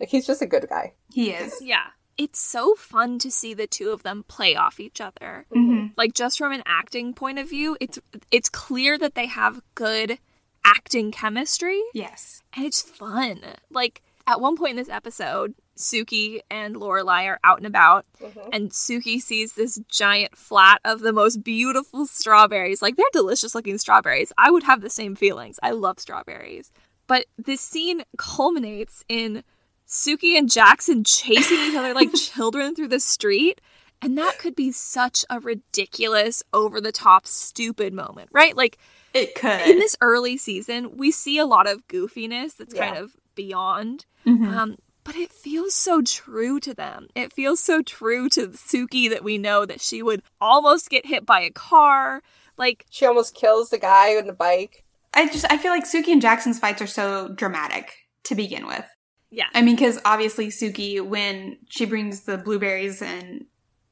Like 0.00 0.08
he's 0.10 0.26
just 0.26 0.42
a 0.42 0.46
good 0.46 0.66
guy. 0.68 0.94
He 1.12 1.30
is. 1.30 1.54
Yeah. 1.62 1.86
It's 2.18 2.38
so 2.40 2.74
fun 2.74 3.18
to 3.18 3.30
see 3.30 3.52
the 3.52 3.66
two 3.66 3.90
of 3.90 4.02
them 4.02 4.24
play 4.26 4.56
off 4.56 4.80
each 4.80 5.02
other. 5.02 5.44
Mm-hmm. 5.54 5.88
Like 5.98 6.14
just 6.14 6.38
from 6.38 6.50
an 6.52 6.62
acting 6.64 7.12
point 7.12 7.38
of 7.38 7.50
view, 7.50 7.76
it's 7.78 7.98
it's 8.30 8.48
clear 8.48 8.96
that 8.96 9.14
they 9.14 9.26
have 9.26 9.60
good 9.74 10.18
acting 10.64 11.12
chemistry 11.12 11.82
Yes. 11.92 12.42
and 12.56 12.64
it's 12.64 12.80
fun. 12.80 13.42
Like 13.70 14.00
at 14.26 14.40
one 14.40 14.56
point 14.56 14.70
in 14.70 14.76
this 14.76 14.88
episode, 14.88 15.54
Sookie 15.76 16.40
and 16.50 16.76
Lorelai 16.76 17.26
are 17.26 17.38
out 17.44 17.58
and 17.58 17.66
about, 17.66 18.06
mm-hmm. 18.20 18.48
and 18.52 18.70
Sookie 18.70 19.20
sees 19.20 19.52
this 19.52 19.80
giant 19.90 20.36
flat 20.36 20.80
of 20.84 21.00
the 21.00 21.12
most 21.12 21.44
beautiful 21.44 22.06
strawberries. 22.06 22.82
Like 22.82 22.96
they're 22.96 23.06
delicious 23.12 23.54
looking 23.54 23.78
strawberries. 23.78 24.32
I 24.36 24.50
would 24.50 24.64
have 24.64 24.80
the 24.80 24.90
same 24.90 25.14
feelings. 25.14 25.58
I 25.62 25.70
love 25.70 25.98
strawberries. 25.98 26.72
But 27.06 27.26
this 27.38 27.60
scene 27.60 28.02
culminates 28.18 29.04
in 29.08 29.44
Sookie 29.86 30.36
and 30.36 30.50
Jackson 30.50 31.04
chasing 31.04 31.58
each 31.58 31.76
other 31.76 31.94
like 31.94 32.12
children 32.14 32.74
through 32.74 32.88
the 32.88 33.00
street. 33.00 33.60
And 34.02 34.18
that 34.18 34.38
could 34.38 34.54
be 34.54 34.72
such 34.72 35.24
a 35.30 35.40
ridiculous, 35.40 36.42
over 36.52 36.82
the 36.82 36.92
top, 36.92 37.26
stupid 37.26 37.94
moment, 37.94 38.28
right? 38.30 38.54
Like, 38.54 38.76
It 39.14 39.34
could. 39.34 39.62
in 39.62 39.78
this 39.78 39.96
early 40.02 40.36
season, 40.36 40.98
we 40.98 41.10
see 41.10 41.38
a 41.38 41.46
lot 41.46 41.66
of 41.66 41.88
goofiness 41.88 42.56
that's 42.56 42.74
kind 42.74 42.98
of 42.98 43.16
beyond. 43.36 44.04
Mhm. 44.26 44.48
Um, 44.48 44.76
but 45.04 45.14
it 45.14 45.30
feels 45.30 45.72
so 45.74 46.02
true 46.02 46.58
to 46.58 46.74
them. 46.74 47.06
It 47.14 47.32
feels 47.32 47.60
so 47.60 47.80
true 47.82 48.28
to 48.30 48.48
Sookie 48.48 49.08
that 49.08 49.22
we 49.22 49.38
know 49.38 49.64
that 49.64 49.80
she 49.80 50.02
would 50.02 50.22
almost 50.40 50.90
get 50.90 51.06
hit 51.06 51.24
by 51.24 51.40
a 51.42 51.50
car. 51.50 52.22
Like, 52.58 52.86
She 52.90 53.06
almost 53.06 53.36
kills 53.36 53.70
the 53.70 53.78
guy 53.78 54.16
on 54.16 54.26
the 54.26 54.32
bike. 54.32 54.84
I 55.14 55.26
just 55.28 55.44
I 55.50 55.58
feel 55.58 55.70
like 55.70 55.84
Sookie 55.84 56.08
and 56.12 56.20
Jackson's 56.20 56.58
fights 56.58 56.82
are 56.82 56.86
so 56.88 57.28
dramatic 57.28 57.92
to 58.24 58.34
begin 58.34 58.66
with. 58.66 58.84
yeah. 59.30 59.46
I 59.54 59.62
mean, 59.62 59.76
because 59.76 59.98
obviously 60.04 60.48
Sookie, 60.48 61.00
when 61.00 61.58
she 61.68 61.84
brings 61.84 62.22
the 62.22 62.38
blueberries 62.38 63.00
and 63.02 63.44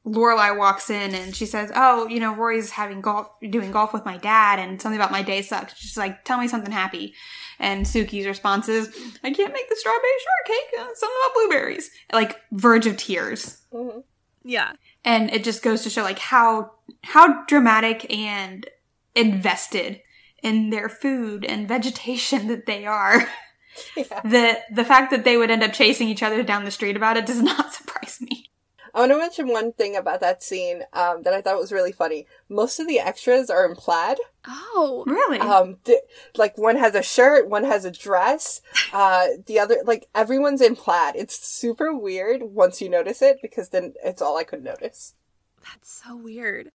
Lorelai 0.05 0.55
walks 0.55 0.89
in 0.89 1.15
and 1.15 1.35
she 1.35 1.45
says, 1.45 1.71
"Oh, 1.75 2.07
you 2.07 2.19
know, 2.19 2.33
Rory's 2.35 2.69
having 2.69 3.01
golf, 3.01 3.27
doing 3.49 3.71
golf 3.71 3.91
with 3.91 4.05
my 4.05 4.17
dad, 4.17 4.59
and 4.59 4.79
something 4.81 4.99
about 4.99 5.11
my 5.11 5.21
day 5.23 5.41
sucked." 5.41 5.75
She's 5.77 5.97
like, 5.97 6.23
"Tell 6.23 6.37
me 6.39 6.47
something 6.47 6.71
happy." 6.71 7.13
And 7.59 7.85
Sookie's 7.85 8.27
response 8.27 8.69
is, 8.69 8.87
"I 9.23 9.31
can't 9.31 9.53
make 9.53 9.67
the 9.69 9.75
strawberry 9.75 10.03
shortcake. 10.45 10.79
Uh, 10.79 10.93
something 10.93 11.17
about 11.25 11.33
blueberries." 11.33 11.89
Like 12.13 12.39
verge 12.51 12.85
of 12.85 12.97
tears, 12.97 13.61
hmm 13.71 13.99
Yeah. 14.43 14.73
and 15.03 15.31
it 15.33 15.43
just 15.43 15.63
goes 15.63 15.81
to 15.83 15.89
show 15.89 16.03
like 16.03 16.19
how 16.19 16.73
how 17.03 17.43
dramatic 17.45 18.11
and 18.13 18.69
invested 19.15 20.01
in 20.43 20.69
their 20.69 20.87
food 20.89 21.43
and 21.45 21.67
vegetation 21.67 22.47
that 22.47 22.65
they 22.67 22.85
are. 22.85 23.27
Yeah. 23.97 24.21
the 24.23 24.57
the 24.71 24.85
fact 24.85 25.11
that 25.11 25.25
they 25.25 25.35
would 25.35 25.51
end 25.51 25.61
up 25.61 25.73
chasing 25.73 26.07
each 26.07 26.23
other 26.23 26.43
down 26.43 26.63
the 26.63 26.71
street 26.71 26.95
about 26.95 27.17
it 27.17 27.25
does 27.25 27.41
not 27.41 27.73
surprise 27.77 28.21
me. 28.21 28.44
I 28.95 28.99
want 28.99 29.11
to 29.11 29.17
mention 29.17 29.47
one 29.49 29.73
thing 29.73 29.97
about 29.97 30.21
that 30.21 30.41
scene 30.41 30.83
um, 30.93 31.23
that 31.23 31.33
I 31.33 31.41
thought 31.41 31.59
was 31.59 31.73
really 31.73 31.91
funny. 31.91 32.27
Most 32.47 32.79
of 32.79 32.87
the 32.87 32.99
extras 32.99 33.49
are 33.49 33.65
in 33.65 33.75
plaid. 33.75 34.17
Oh. 34.47 35.03
Really? 35.05 35.37
Um, 35.37 35.77
di- 35.83 35.99
like 36.37 36.57
one 36.57 36.77
has 36.77 36.95
a 36.95 37.03
shirt, 37.03 37.49
one 37.49 37.65
has 37.65 37.85
a 37.85 37.91
dress. 37.91 38.61
Uh, 38.93 39.27
the 39.47 39.59
other, 39.59 39.77
like 39.83 40.07
everyone's 40.15 40.61
in 40.61 40.73
plaid. 40.73 41.15
It's 41.17 41.37
super 41.37 41.93
weird 41.93 42.41
once 42.43 42.81
you 42.81 42.87
notice 42.87 43.21
it 43.21 43.39
because 43.41 43.69
then 43.69 43.93
it's 44.05 44.21
all 44.21 44.37
I 44.37 44.45
could 44.45 44.63
notice. 44.63 45.15
That's 45.65 46.01
so 46.05 46.15
weird. 46.15 46.69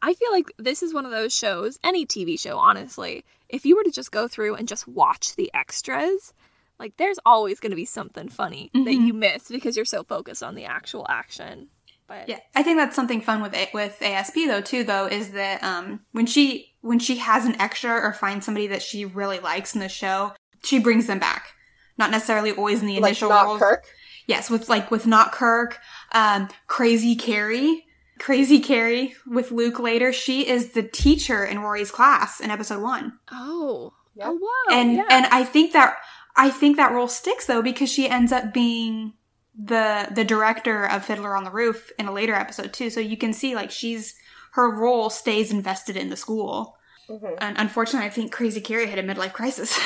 I 0.00 0.14
feel 0.14 0.30
like 0.30 0.46
this 0.58 0.82
is 0.82 0.94
one 0.94 1.04
of 1.04 1.10
those 1.10 1.36
shows, 1.36 1.78
any 1.84 2.06
TV 2.06 2.40
show, 2.40 2.56
honestly. 2.56 3.26
If 3.50 3.66
you 3.66 3.76
were 3.76 3.82
to 3.82 3.90
just 3.90 4.10
go 4.10 4.26
through 4.26 4.54
and 4.54 4.66
just 4.66 4.88
watch 4.88 5.36
the 5.36 5.50
extras, 5.52 6.32
like 6.78 6.96
there's 6.96 7.18
always 7.26 7.60
going 7.60 7.70
to 7.70 7.76
be 7.76 7.84
something 7.84 8.28
funny 8.28 8.70
that 8.74 8.84
Mhm. 8.84 9.06
you 9.06 9.14
miss 9.14 9.48
because 9.48 9.76
you're 9.76 9.84
so 9.84 10.02
focused 10.04 10.42
on 10.42 10.54
the 10.54 10.64
actual 10.64 11.06
action. 11.08 11.68
But 12.08 12.28
yeah, 12.28 12.38
I 12.54 12.62
think 12.62 12.78
that's 12.78 12.94
something 12.94 13.20
fun 13.20 13.42
with 13.42 13.54
it 13.54 13.72
with 13.74 14.00
ASP 14.00 14.46
though 14.46 14.60
too. 14.60 14.84
Though 14.84 15.06
is 15.06 15.30
that 15.32 15.62
um 15.64 16.00
when 16.12 16.26
she 16.26 16.74
when 16.80 16.98
she 17.00 17.16
has 17.16 17.44
an 17.46 17.60
extra 17.60 17.92
or 17.92 18.12
finds 18.12 18.44
somebody 18.46 18.66
that 18.68 18.82
she 18.82 19.04
really 19.04 19.40
likes 19.40 19.74
in 19.74 19.80
the 19.80 19.88
show, 19.88 20.32
she 20.62 20.78
brings 20.78 21.06
them 21.08 21.18
back. 21.18 21.54
Not 21.98 22.10
necessarily 22.10 22.52
always 22.52 22.80
in 22.80 22.86
the 22.86 23.00
Like 23.00 23.10
initial 23.10 23.30
not 23.30 23.46
roles. 23.46 23.58
Kirk. 23.58 23.84
Yes, 24.28 24.50
with 24.50 24.68
like 24.68 24.90
with 24.90 25.06
not 25.06 25.32
Kirk, 25.32 25.78
um, 26.12 26.48
Crazy 26.66 27.16
Carrie, 27.16 27.84
Crazy 28.18 28.60
Carrie 28.60 29.14
with 29.26 29.50
Luke 29.50 29.78
later. 29.78 30.12
She 30.12 30.46
is 30.48 30.72
the 30.72 30.82
teacher 30.82 31.44
in 31.44 31.60
Rory's 31.60 31.90
class 31.90 32.40
in 32.40 32.50
episode 32.50 32.82
one. 32.82 33.18
oh, 33.32 33.92
Yeah. 34.14 34.28
oh 34.28 34.34
wow, 34.34 34.76
and 34.76 34.94
yeah. 34.94 35.06
and 35.10 35.26
I 35.26 35.42
think 35.44 35.72
that 35.72 35.96
I 36.36 36.50
think 36.50 36.76
that 36.76 36.92
role 36.92 37.08
sticks 37.08 37.46
though 37.46 37.62
because 37.62 37.90
she 37.90 38.08
ends 38.08 38.32
up 38.32 38.52
being 38.52 39.14
the 39.58 40.08
the 40.10 40.24
director 40.24 40.84
of 40.84 41.04
Fiddler 41.04 41.36
on 41.36 41.44
the 41.44 41.50
Roof 41.50 41.90
in 41.98 42.06
a 42.06 42.12
later 42.12 42.34
episode 42.34 42.72
too. 42.72 42.90
So 42.90 43.00
you 43.00 43.16
can 43.16 43.32
see 43.32 43.54
like 43.54 43.70
she's 43.70 44.14
her 44.52 44.70
role 44.70 45.10
stays 45.10 45.50
invested 45.50 45.96
in 45.96 46.10
the 46.10 46.16
school. 46.16 46.76
Mhm. 47.08 47.36
And 47.40 47.58
unfortunately, 47.58 48.06
I 48.06 48.10
think 48.10 48.32
Crazy 48.32 48.60
Carrie 48.60 48.88
had 48.88 48.98
a 48.98 49.02
midlife 49.02 49.32
crisis. 49.32 49.78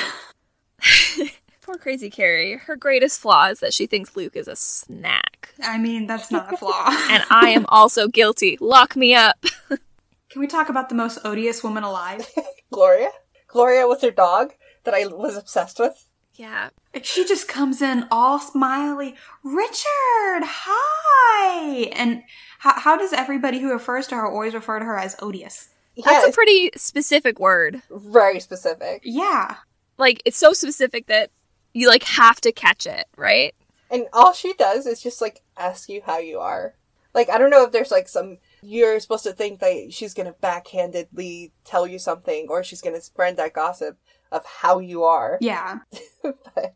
poor 1.61 1.77
crazy 1.77 2.09
Carrie. 2.09 2.57
Her 2.57 2.75
greatest 2.75 3.21
flaw 3.21 3.47
is 3.47 3.59
that 3.59 3.73
she 3.73 3.85
thinks 3.85 4.15
Luke 4.15 4.35
is 4.35 4.47
a 4.47 4.55
snack, 4.55 5.31
I 5.63 5.77
mean, 5.77 6.07
that's 6.07 6.31
not 6.31 6.53
a 6.53 6.57
flaw. 6.57 6.87
and 7.09 7.23
I 7.29 7.49
am 7.49 7.65
also 7.69 8.07
guilty. 8.07 8.57
Lock 8.59 8.95
me 8.95 9.13
up. 9.13 9.37
Can 9.69 10.39
we 10.39 10.47
talk 10.47 10.69
about 10.69 10.89
the 10.89 10.95
most 10.95 11.19
odious 11.23 11.63
woman 11.63 11.83
alive? 11.83 12.27
Gloria. 12.71 13.09
Gloria 13.47 13.87
with 13.87 14.01
her 14.01 14.11
dog 14.11 14.53
that 14.85 14.93
I 14.93 15.05
was 15.07 15.35
obsessed 15.35 15.79
with. 15.79 16.07
Yeah, 16.35 16.69
she 17.03 17.25
just 17.25 17.47
comes 17.47 17.81
in 17.81 18.07
all 18.11 18.39
smiley, 18.39 19.15
Richard, 19.43 20.43
hi, 20.43 21.83
and 21.93 22.23
how, 22.59 22.79
how 22.79 22.97
does 22.97 23.13
everybody 23.13 23.59
who 23.59 23.71
refers 23.71 24.07
to 24.07 24.15
her 24.15 24.25
always 24.27 24.53
refer 24.53 24.79
to 24.79 24.85
her 24.85 24.97
as 24.97 25.15
odious? 25.19 25.69
that's 26.03 26.29
a 26.29 26.31
pretty 26.31 26.71
specific 26.75 27.39
word. 27.39 27.81
very 27.91 28.39
specific. 28.39 29.01
Yeah, 29.03 29.57
Like 29.97 30.21
it's 30.25 30.37
so 30.37 30.53
specific 30.53 31.07
that 31.07 31.29
you 31.73 31.87
like 31.87 32.03
have 32.03 32.41
to 32.41 32.51
catch 32.51 32.85
it, 32.87 33.05
right? 33.17 33.53
And 33.89 34.07
all 34.13 34.33
she 34.33 34.53
does 34.53 34.87
is 34.87 35.01
just 35.01 35.21
like 35.21 35.41
ask 35.57 35.89
you 35.89 36.01
how 36.05 36.17
you 36.17 36.39
are. 36.39 36.75
Like 37.13 37.29
I 37.29 37.37
don't 37.37 37.49
know 37.49 37.65
if 37.65 37.71
there's 37.71 37.91
like 37.91 38.07
some 38.07 38.37
you're 38.63 38.99
supposed 38.99 39.25
to 39.25 39.33
think 39.33 39.59
that 39.59 39.87
she's 39.91 40.13
gonna 40.13 40.33
backhandedly 40.41 41.51
tell 41.65 41.85
you 41.85 41.99
something 41.99 42.47
or 42.49 42.63
she's 42.63 42.81
gonna 42.81 43.01
spread 43.01 43.37
that 43.37 43.53
gossip 43.53 43.97
of 44.31 44.45
how 44.45 44.79
you 44.79 45.03
are. 45.03 45.37
yeah. 45.41 45.79
but 46.23 46.75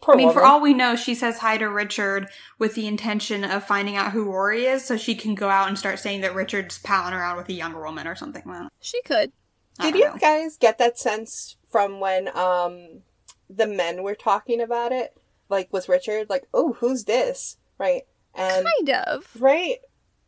poor 0.00 0.14
I 0.14 0.18
mean, 0.18 0.32
for 0.32 0.44
all 0.44 0.60
we 0.60 0.74
know, 0.74 0.96
she 0.96 1.14
says 1.14 1.38
hi 1.38 1.56
to 1.58 1.68
Richard 1.68 2.28
with 2.58 2.74
the 2.74 2.86
intention 2.86 3.44
of 3.44 3.64
finding 3.66 3.96
out 3.96 4.12
who 4.12 4.24
Rory 4.24 4.64
is, 4.66 4.84
so 4.84 4.96
she 4.96 5.14
can 5.14 5.34
go 5.34 5.48
out 5.48 5.68
and 5.68 5.78
start 5.78 5.98
saying 5.98 6.20
that 6.22 6.34
Richard's 6.34 6.78
palling 6.78 7.14
around 7.14 7.36
with 7.36 7.48
a 7.48 7.52
younger 7.54 7.82
woman 7.82 8.06
or 8.06 8.14
something. 8.14 8.42
Well, 8.44 8.68
She 8.80 9.00
could. 9.02 9.32
I 9.78 9.90
Did 9.90 9.98
you 9.98 10.04
know. 10.06 10.16
guys 10.18 10.56
get 10.56 10.78
that 10.78 10.98
sense 10.98 11.56
from 11.68 11.98
when 12.00 12.28
um 12.36 13.02
the 13.50 13.66
men 13.66 14.02
were 14.02 14.14
talking 14.14 14.60
about 14.60 14.92
it? 14.92 15.16
Like 15.48 15.72
with 15.72 15.88
Richard, 15.88 16.30
like, 16.30 16.44
oh, 16.54 16.74
who's 16.74 17.04
this? 17.04 17.56
Right. 17.78 18.02
And 18.34 18.66
Kind 18.78 18.90
of. 19.06 19.28
right? 19.38 19.76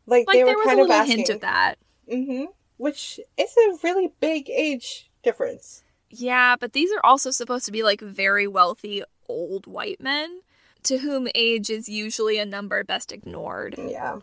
Like, 0.05 0.27
Like 0.27 0.35
they 0.35 0.43
were 0.43 0.49
there 0.51 0.57
was 0.57 0.65
kind 0.67 0.79
a 0.79 0.83
of 0.83 0.87
little 0.89 1.01
asking. 1.01 1.17
hint 1.17 1.29
of 1.29 1.41
that. 1.41 1.75
Mm-hmm. 2.11 2.45
Which 2.77 3.19
is 3.37 3.55
a 3.57 3.77
really 3.83 4.11
big 4.19 4.49
age 4.49 5.09
difference. 5.23 5.83
Yeah, 6.09 6.55
but 6.59 6.73
these 6.73 6.91
are 6.91 7.05
also 7.05 7.31
supposed 7.31 7.65
to 7.65 7.71
be 7.71 7.83
like 7.83 8.01
very 8.01 8.47
wealthy 8.47 9.03
old 9.27 9.67
white 9.67 9.99
men 10.01 10.41
to 10.83 10.99
whom 10.99 11.27
age 11.35 11.69
is 11.69 11.89
usually 11.89 12.37
a 12.37 12.45
number 12.45 12.83
best 12.83 13.11
ignored, 13.11 13.75
Yeah. 13.77 14.19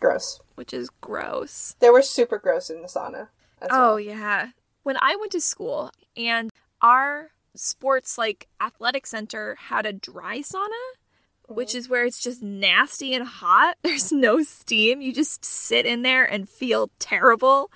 Gross. 0.00 0.40
which 0.54 0.72
is 0.72 0.88
gross. 1.00 1.76
They 1.78 1.90
were 1.90 2.02
super 2.02 2.38
gross 2.38 2.70
in 2.70 2.80
the 2.82 2.88
sauna. 2.88 3.28
As 3.62 3.68
Oh, 3.70 3.78
well. 3.94 4.00
yeah. 4.00 4.48
When 4.82 4.96
I 5.00 5.14
went 5.16 5.32
to 5.32 5.40
school 5.40 5.90
and 6.16 6.50
our 6.80 7.30
sports 7.54 8.16
like 8.16 8.48
athletic 8.60 9.06
center 9.06 9.56
had 9.56 9.84
a 9.86 9.92
dry 9.92 10.38
sauna, 10.38 10.68
mm-hmm. 10.68 11.54
which 11.54 11.74
is 11.74 11.88
where 11.88 12.04
it's 12.06 12.20
just 12.20 12.42
nasty 12.42 13.14
and 13.14 13.26
hot. 13.26 13.76
There's 13.82 14.10
no 14.10 14.42
steam. 14.42 15.00
You 15.02 15.12
just 15.12 15.44
sit 15.44 15.84
in 15.86 16.02
there 16.02 16.24
and 16.24 16.48
feel 16.48 16.90
terrible 16.98 17.70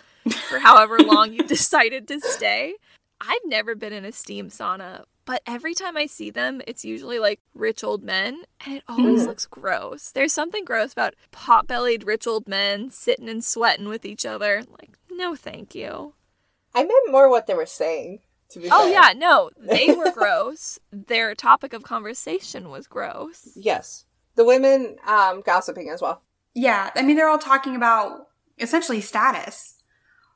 for 0.49 0.59
however 0.59 0.99
long 0.99 1.35
you 1.35 1.43
decided 1.47 2.09
to 2.09 2.21
stay. 2.21 2.75
I've 3.21 3.45
never 3.45 3.75
been 3.75 3.93
in 3.93 4.05
a 4.05 4.13
steam 4.13 4.49
sauna, 4.51 5.05
but 5.25 5.43
every 5.47 5.75
time 5.75 5.97
I 5.97 6.07
see 6.07 6.31
them, 6.31 6.61
it's 6.67 6.85
usually 6.85 7.19
like 7.19 7.41
rich 7.55 7.83
old 7.83 8.03
men, 8.03 8.43
and 8.65 8.75
it 8.77 8.85
always 8.89 9.23
Mhm. 9.23 9.27
looks 9.29 9.47
gross. 9.47 10.11
There's 10.11 10.33
something 10.33 10.65
gross 10.65 10.93
about 10.93 11.15
pot 11.31 11.67
bellied 11.67 12.05
rich 12.07 12.27
old 12.27 12.47
men 12.49 12.91
sitting 12.91 13.29
and 13.29 13.45
sweating 13.45 13.89
with 13.89 14.05
each 14.05 14.27
other. 14.27 14.65
Like, 14.79 14.99
no, 15.11 15.35
thank 15.35 15.75
you. 15.75 16.15
I 16.75 16.81
meant 16.85 17.11
more 17.11 17.29
what 17.29 17.47
they 17.47 17.55
were 17.55 17.67
saying. 17.67 18.21
To 18.51 18.59
be 18.61 18.69
Oh, 18.71 18.85
fair. 18.85 18.93
yeah, 18.93 19.13
no, 19.17 19.51
they 19.57 19.93
were 19.95 20.11
gross. 20.13 20.79
Their 20.93 21.35
topic 21.35 21.73
of 21.73 21.83
conversation 21.83 22.69
was 22.69 22.87
gross. 22.87 23.49
Yes. 23.57 24.05
The 24.35 24.45
women 24.45 24.97
um, 25.07 25.41
gossiping 25.41 25.89
as 25.89 26.03
well. 26.03 26.21
Yeah, 26.53 26.91
I 26.95 27.03
mean, 27.03 27.17
they're 27.17 27.29
all 27.29 27.39
talking 27.39 27.75
about 27.75 28.29
essentially 28.59 29.01
status. 29.01 29.74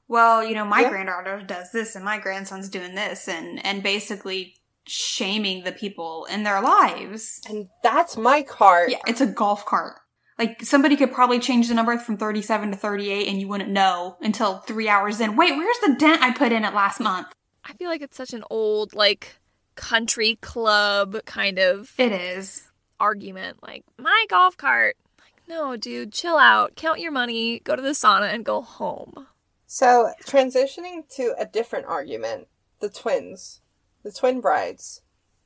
Well, 0.08 0.42
you 0.42 0.54
know, 0.54 0.64
my 0.64 0.80
Yeah. 0.80 0.88
granddaughter 0.90 1.42
does 1.46 1.70
this 1.70 1.94
and 1.94 2.04
my 2.04 2.18
grandson's 2.18 2.68
doing 2.68 2.94
this 2.94 3.28
and, 3.28 3.64
and 3.64 3.82
basically 3.82 4.54
shaming 4.86 5.64
the 5.64 5.72
people 5.72 6.26
in 6.30 6.42
their 6.44 6.60
lives. 6.62 7.40
And 7.48 7.68
that's 7.82 8.16
my 8.16 8.42
cart. 8.42 8.90
Yeah, 8.90 8.98
it's 9.06 9.20
a 9.20 9.26
golf 9.26 9.66
cart. 9.66 9.96
Like, 10.38 10.62
somebody 10.64 10.96
could 10.96 11.12
probably 11.12 11.40
change 11.40 11.68
the 11.68 11.74
number 11.74 11.98
from 11.98 12.16
37 12.16 12.70
to 12.70 12.76
38 12.76 13.28
and 13.28 13.40
you 13.40 13.48
wouldn't 13.48 13.70
know 13.70 14.16
until 14.20 14.58
three 14.58 14.88
hours 14.88 15.20
in. 15.20 15.36
Wait, 15.36 15.52
where's 15.56 15.78
the 15.84 15.94
dent 15.98 16.22
I 16.22 16.32
put 16.32 16.52
in 16.52 16.64
it 16.64 16.72
last 16.74 17.00
month? 17.00 17.26
I 17.64 17.72
feel 17.74 17.88
like 17.90 18.00
it's 18.02 18.16
such 18.16 18.32
an 18.32 18.44
old, 18.48 18.94
like, 18.94 19.34
country 19.74 20.38
club 20.40 21.16
kind 21.26 21.58
of 21.58 21.92
It 21.98 22.12
is. 22.12 22.70
argument. 23.00 23.62
Like, 23.62 23.84
my 23.98 24.24
golf 24.30 24.56
cart. 24.56 24.96
Like, 25.20 25.34
no, 25.48 25.76
dude, 25.76 26.12
chill 26.12 26.36
out. 26.38 26.76
Count 26.76 27.00
your 27.00 27.12
money, 27.12 27.58
go 27.60 27.76
to 27.76 27.82
the 27.82 27.90
sauna, 27.90 28.32
and 28.32 28.44
go 28.44 28.62
home. 28.62 29.26
So, 29.70 30.12
transitioning 30.24 31.06
to 31.16 31.34
a 31.38 31.44
different 31.44 31.84
argument 31.86 32.48
the 32.80 32.88
twins, 32.88 33.60
the 34.02 34.10
twin 34.10 34.40
brides. 34.40 35.02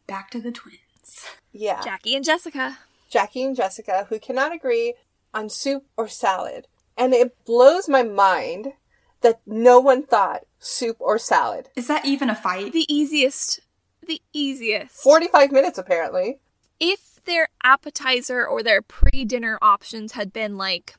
Back 0.06 0.30
to 0.30 0.40
the 0.40 0.52
twins. 0.52 1.26
Yeah. 1.50 1.82
Jackie 1.82 2.14
and 2.14 2.24
Jessica. 2.24 2.78
Jackie 3.10 3.42
and 3.42 3.56
Jessica, 3.56 4.06
who 4.08 4.20
cannot 4.20 4.54
agree 4.54 4.94
on 5.34 5.48
soup 5.48 5.86
or 5.96 6.06
salad. 6.06 6.68
And 6.96 7.12
it 7.14 7.44
blows 7.44 7.88
my 7.88 8.04
mind 8.04 8.74
that 9.22 9.40
no 9.44 9.80
one 9.80 10.04
thought 10.04 10.42
soup 10.60 10.98
or 11.00 11.18
salad. 11.18 11.70
Is 11.74 11.88
that 11.88 12.04
even 12.06 12.30
a 12.30 12.34
fight? 12.36 12.72
The 12.72 12.86
easiest. 12.92 13.58
The 14.06 14.22
easiest. 14.32 14.94
45 15.02 15.50
minutes, 15.50 15.78
apparently. 15.78 16.38
if 16.78 17.20
their 17.24 17.48
appetizer 17.64 18.46
or 18.46 18.62
their 18.62 18.82
pre 18.82 19.24
dinner 19.24 19.58
options 19.62 20.12
had 20.12 20.32
been 20.32 20.56
like, 20.56 20.94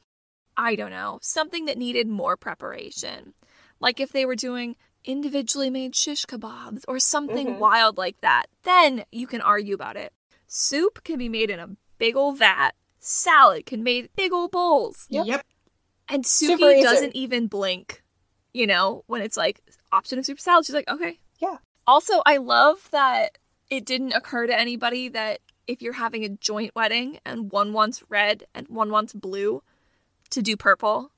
I 0.57 0.75
don't 0.75 0.91
know, 0.91 1.19
something 1.21 1.65
that 1.65 1.77
needed 1.77 2.07
more 2.07 2.37
preparation, 2.37 3.33
like 3.79 3.99
if 3.99 4.11
they 4.11 4.25
were 4.25 4.35
doing 4.35 4.75
individually 5.05 5.69
made 5.69 5.95
shish 5.95 6.25
kebabs 6.25 6.83
or 6.87 6.99
something 6.99 7.47
Mhm. 7.47 7.57
wild 7.59 7.97
like 7.97 8.21
that, 8.21 8.45
then 8.63 9.05
you 9.11 9.27
can 9.27 9.41
argue 9.41 9.75
about 9.75 9.97
it. 9.97 10.13
Soup 10.47 11.03
can 11.03 11.17
be 11.17 11.27
made 11.27 11.49
in 11.49 11.59
a 11.59 11.69
big 11.97 12.15
old 12.15 12.37
vat, 12.37 12.71
salad 12.99 13.65
can 13.65 13.83
be 13.83 14.01
made 14.01 14.09
big 14.15 14.31
old 14.31 14.51
bowls. 14.51 15.07
Yep. 15.09 15.45
And 16.07 16.25
Super 16.25 16.63
Sookie 16.63 16.83
doesn't 16.83 17.15
even 17.15 17.47
blink, 17.47 18.03
you 18.53 18.67
know, 18.67 19.03
when 19.07 19.21
it's 19.21 19.37
like 19.37 19.61
option 19.91 20.19
of 20.19 20.25
soup 20.25 20.39
salad. 20.39 20.65
She's 20.65 20.75
like, 20.75 20.87
okay. 20.87 21.19
Yeah. 21.39 21.57
Also, 21.87 22.21
I 22.25 22.37
love 22.37 22.89
that 22.91 23.37
it 23.69 23.85
didn't 23.85 24.13
occur 24.13 24.47
to 24.47 24.57
anybody 24.57 25.09
that 25.09 25.39
if 25.67 25.81
you're 25.81 25.93
having 25.93 26.23
a 26.23 26.29
joint 26.29 26.71
wedding 26.75 27.19
and 27.25 27.51
one 27.51 27.73
wants 27.73 28.03
red 28.09 28.43
and 28.53 28.67
one 28.67 28.89
wants 28.91 29.13
blue, 29.13 29.63
to 30.33 30.41
do 30.41 30.55
purple. 30.57 31.11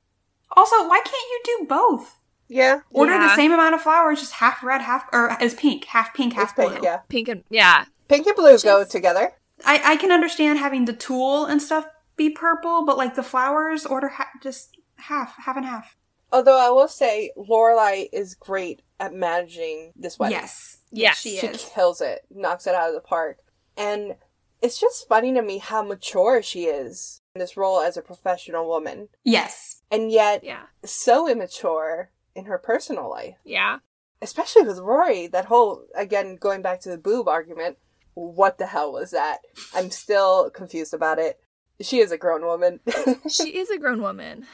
Also, 0.56 0.88
why 0.88 1.00
can't 1.04 1.08
you 1.14 1.42
do 1.44 1.66
both? 1.68 2.20
Yeah. 2.48 2.82
Order 2.92 3.14
the 3.18 3.36
same 3.36 3.52
amount 3.52 3.74
of 3.76 3.82
flowers, 3.82 4.20
just 4.20 4.34
half 4.34 4.64
red, 4.64 4.82
half 4.82 5.06
or 5.12 5.32
as 5.42 5.56
pink, 5.56 5.86
half 5.86 6.14
pink, 6.14 6.34
It's 6.34 6.40
half 6.42 6.56
pink, 6.56 6.74
blue. 6.74 6.82
yeah. 6.84 7.00
Pink 7.10 7.28
and 7.28 7.44
yeah. 7.50 7.86
Pink 8.08 8.28
and 8.28 8.36
blue 8.36 8.58
go 8.60 8.84
together. 8.86 9.34
I 9.66 9.82
I 9.84 9.96
can 9.98 10.12
understand 10.12 10.60
having 10.60 10.86
the 10.86 10.94
tool 10.94 11.46
and 11.46 11.62
stuff 11.62 11.88
be 12.16 12.30
purple, 12.30 12.86
but 12.86 12.98
like 12.98 13.16
the 13.16 13.24
flowers, 13.24 13.86
order 13.86 14.10
ha- 14.10 14.30
just 14.42 14.78
half, 14.98 15.36
half 15.38 15.58
and 15.58 15.66
half. 15.66 15.98
Although 16.32 16.60
I 16.60 16.70
will 16.70 16.88
say, 16.88 17.32
Lorelai 17.38 18.08
is 18.14 18.36
great 18.36 18.82
at 19.00 19.14
managing 19.14 19.94
this 19.96 20.20
wedding. 20.20 20.38
Yes, 20.38 20.78
Yes. 20.92 21.18
she 21.20 21.38
She 21.38 21.48
is. 21.48 21.70
kills 21.74 22.00
it, 22.02 22.26
knocks 22.30 22.68
it 22.68 22.76
out 22.76 22.90
of 22.90 22.94
the 22.96 23.02
park. 23.02 23.40
And 23.76 24.16
it's 24.62 24.80
just 24.80 25.08
funny 25.08 25.34
to 25.34 25.42
me 25.42 25.58
how 25.58 25.82
mature 25.84 26.42
she 26.42 26.66
is 26.66 27.22
in 27.25 27.25
this 27.36 27.58
role 27.58 27.82
as 27.82 27.98
a 27.98 28.02
professional 28.02 28.68
woman. 28.68 29.10
Yes, 29.24 29.82
And 29.92 30.12
yet, 30.12 30.44
Yeah. 30.44 30.64
so 30.84 31.30
immature 31.30 32.10
in 32.34 32.46
her 32.46 32.58
personal 32.58 33.10
life. 33.10 33.36
Yeah. 33.44 33.80
Especially 34.22 34.64
with 34.64 34.80
Rory, 34.80 35.28
that 35.28 35.46
whole, 35.46 35.86
again, 35.96 36.38
going 36.38 36.62
back 36.62 36.80
to 36.82 36.90
the 36.90 36.98
boob 36.98 37.28
argument, 37.28 37.78
what 38.16 38.58
the 38.58 38.66
hell 38.66 38.92
was 38.92 39.12
that? 39.12 39.40
I'm 39.74 39.92
still 39.92 40.50
confused 40.50 40.94
about 40.94 41.20
it. 41.20 41.40
She 41.82 42.00
is 42.00 42.12
a 42.12 42.18
grown 42.18 42.44
woman. 42.44 42.80
she 43.30 43.58
is 43.58 43.70
a 43.70 43.78
grown 43.78 44.02
woman. 44.02 44.48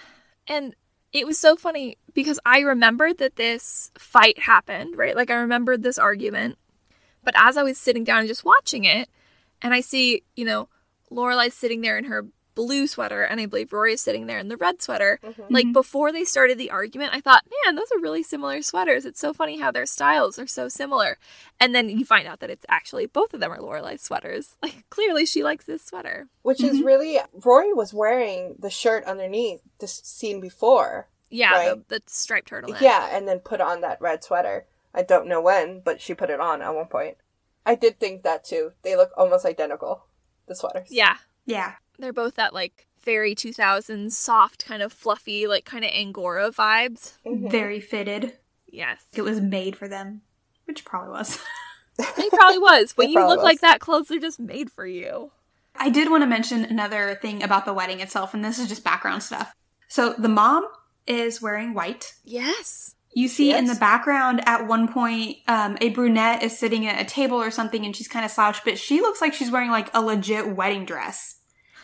And 0.47 0.75
it 1.13 1.25
was 1.25 1.37
so 1.39 1.55
funny 1.55 1.97
because 2.13 2.39
I 2.45 2.59
remembered 2.59 3.19
that 3.19 3.35
this 3.35 3.91
fight 3.97 4.39
happened, 4.39 4.97
right? 4.97 5.15
Like 5.15 5.29
I 5.29 5.35
remembered 5.35 5.81
this 5.83 5.99
argument. 5.99 6.57
But 7.23 7.35
as 7.37 7.55
I 7.57 7.63
was 7.63 7.77
sitting 7.77 8.03
down 8.03 8.19
and 8.19 8.27
just 8.27 8.43
watching 8.43 8.83
it, 8.85 9.07
and 9.61 9.73
I 9.73 9.81
see, 9.81 10.23
you 10.35 10.43
know, 10.45 10.67
Lorelai 11.11 11.51
sitting 11.51 11.81
there 11.81 11.97
in 11.97 12.05
her 12.05 12.25
blue 12.55 12.87
sweater, 12.87 13.23
and 13.23 13.39
I 13.39 13.45
believe 13.45 13.73
Rory 13.73 13.93
is 13.93 14.01
sitting 14.01 14.27
there 14.27 14.39
in 14.39 14.47
the 14.47 14.57
red 14.57 14.81
sweater. 14.81 15.19
Mm-hmm. 15.23 15.53
Like 15.53 15.65
mm-hmm. 15.65 15.73
before 15.73 16.11
they 16.11 16.23
started 16.23 16.57
the 16.57 16.71
argument, 16.71 17.13
I 17.13 17.21
thought, 17.21 17.45
man, 17.65 17.75
those 17.75 17.91
are 17.95 17.99
really 17.99 18.23
similar 18.23 18.61
sweaters. 18.61 19.05
It's 19.05 19.19
so 19.19 19.33
funny 19.33 19.59
how 19.59 19.71
their 19.71 19.85
styles 19.85 20.39
are 20.39 20.47
so 20.47 20.67
similar. 20.67 21.17
And 21.59 21.73
then 21.75 21.89
you 21.89 22.05
find 22.05 22.27
out 22.27 22.39
that 22.39 22.49
it's 22.49 22.65
actually 22.69 23.05
both 23.05 23.33
of 23.33 23.39
them 23.39 23.51
are 23.51 23.59
Lorelai's 23.59 24.01
sweaters. 24.01 24.55
Like 24.61 24.87
clearly 24.91 25.25
she 25.25 25.43
likes 25.43 25.65
this 25.65 25.83
sweater. 25.83 26.27
Which 26.43 26.61
is 26.61 26.77
mm-hmm. 26.77 26.85
really, 26.85 27.17
Rory 27.33 27.73
was 27.73 27.93
wearing 27.93 28.55
the 28.59 28.69
shirt 28.69 29.03
underneath 29.05 29.61
the 29.79 29.87
scene 29.87 30.39
before. 30.39 31.09
Yeah, 31.29 31.51
Right. 31.51 31.87
the, 31.87 31.99
the 31.99 32.03
striped 32.05 32.51
turtleneck. 32.51 32.81
Yeah, 32.81 33.09
and 33.11 33.27
then 33.27 33.39
put 33.39 33.59
on 33.59 33.81
that 33.81 33.99
red 34.01 34.23
sweater. 34.23 34.67
I 34.93 35.01
don't 35.01 35.27
know 35.27 35.41
when, 35.41 35.79
but 35.79 35.99
she 35.99 36.13
put 36.13 36.29
it 36.29 36.39
on 36.39 36.61
at 36.61 36.75
one 36.75 36.87
point. 36.87 37.17
I 37.65 37.75
did 37.75 37.99
think 37.99 38.23
that 38.23 38.43
too. 38.43 38.73
They 38.83 38.95
look 38.95 39.11
almost 39.17 39.45
identical, 39.45 40.05
the 40.47 40.55
sweaters. 40.55 40.87
Yeah. 40.89 41.17
yeah. 41.45 41.75
They're 42.01 42.11
both 42.13 42.35
that 42.35 42.53
like 42.53 42.87
very 43.03 43.33
2000s 43.33 44.11
soft 44.11 44.65
kind 44.65 44.81
of 44.83 44.91
fluffy 44.93 45.47
like 45.47 45.65
kind 45.65 45.83
of 45.85 45.91
angora 45.91 46.51
vibes. 46.51 47.13
Mhm. 47.25 47.49
Very 47.49 47.79
fitted. 47.79 48.37
Yes. 48.67 49.03
It 49.13 49.21
was 49.23 49.41
made 49.41 49.75
for 49.75 49.87
them, 49.87 50.21
which 50.65 50.85
probably 50.85 51.09
was. 51.11 51.39
It 51.99 52.31
probably 52.33 52.57
was. 52.57 52.91
When 52.97 53.07
It 53.07 53.11
you 53.11 53.17
probably 53.17 53.35
look 53.35 53.43
like 53.43 53.59
that, 53.61 53.79
clothes 53.79 54.09
are 54.11 54.17
just 54.19 54.39
made 54.39 54.71
for 54.71 54.87
you. 54.87 55.31
I 55.75 55.89
did 55.89 56.09
want 56.09 56.23
to 56.23 56.27
mention 56.27 56.65
another 56.65 57.17
thing 57.21 57.43
about 57.43 57.65
the 57.65 57.73
wedding 57.73 57.99
itself, 57.99 58.33
and 58.33 58.43
this 58.43 58.57
is 58.59 58.67
just 58.69 58.83
background 58.83 59.21
stuff. 59.23 59.53
So 59.87 60.13
the 60.13 60.29
mom 60.29 60.65
is 61.05 61.41
wearing 61.41 61.73
white. 61.73 62.13
Yes. 62.23 62.95
You 63.13 63.27
see 63.27 63.53
in 63.53 63.65
the 63.65 63.75
background 63.75 64.41
at 64.47 64.67
one 64.67 64.87
point, 64.87 65.37
um, 65.47 65.77
a 65.81 65.89
brunette 65.89 66.43
is 66.43 66.57
sitting 66.57 66.87
at 66.87 66.99
a 67.01 67.05
table 67.05 67.37
or 67.37 67.51
something, 67.51 67.85
and 67.85 67.95
she's 67.95 68.07
kind 68.07 68.23
of 68.25 68.31
slouched, 68.31 68.63
but 68.63 68.79
she 68.79 69.01
looks 69.01 69.21
like 69.21 69.33
she's 69.33 69.51
wearing 69.51 69.69
like 69.69 69.89
a 69.93 70.01
legit 70.01 70.55
wedding 70.55 70.85
dress. 70.85 71.35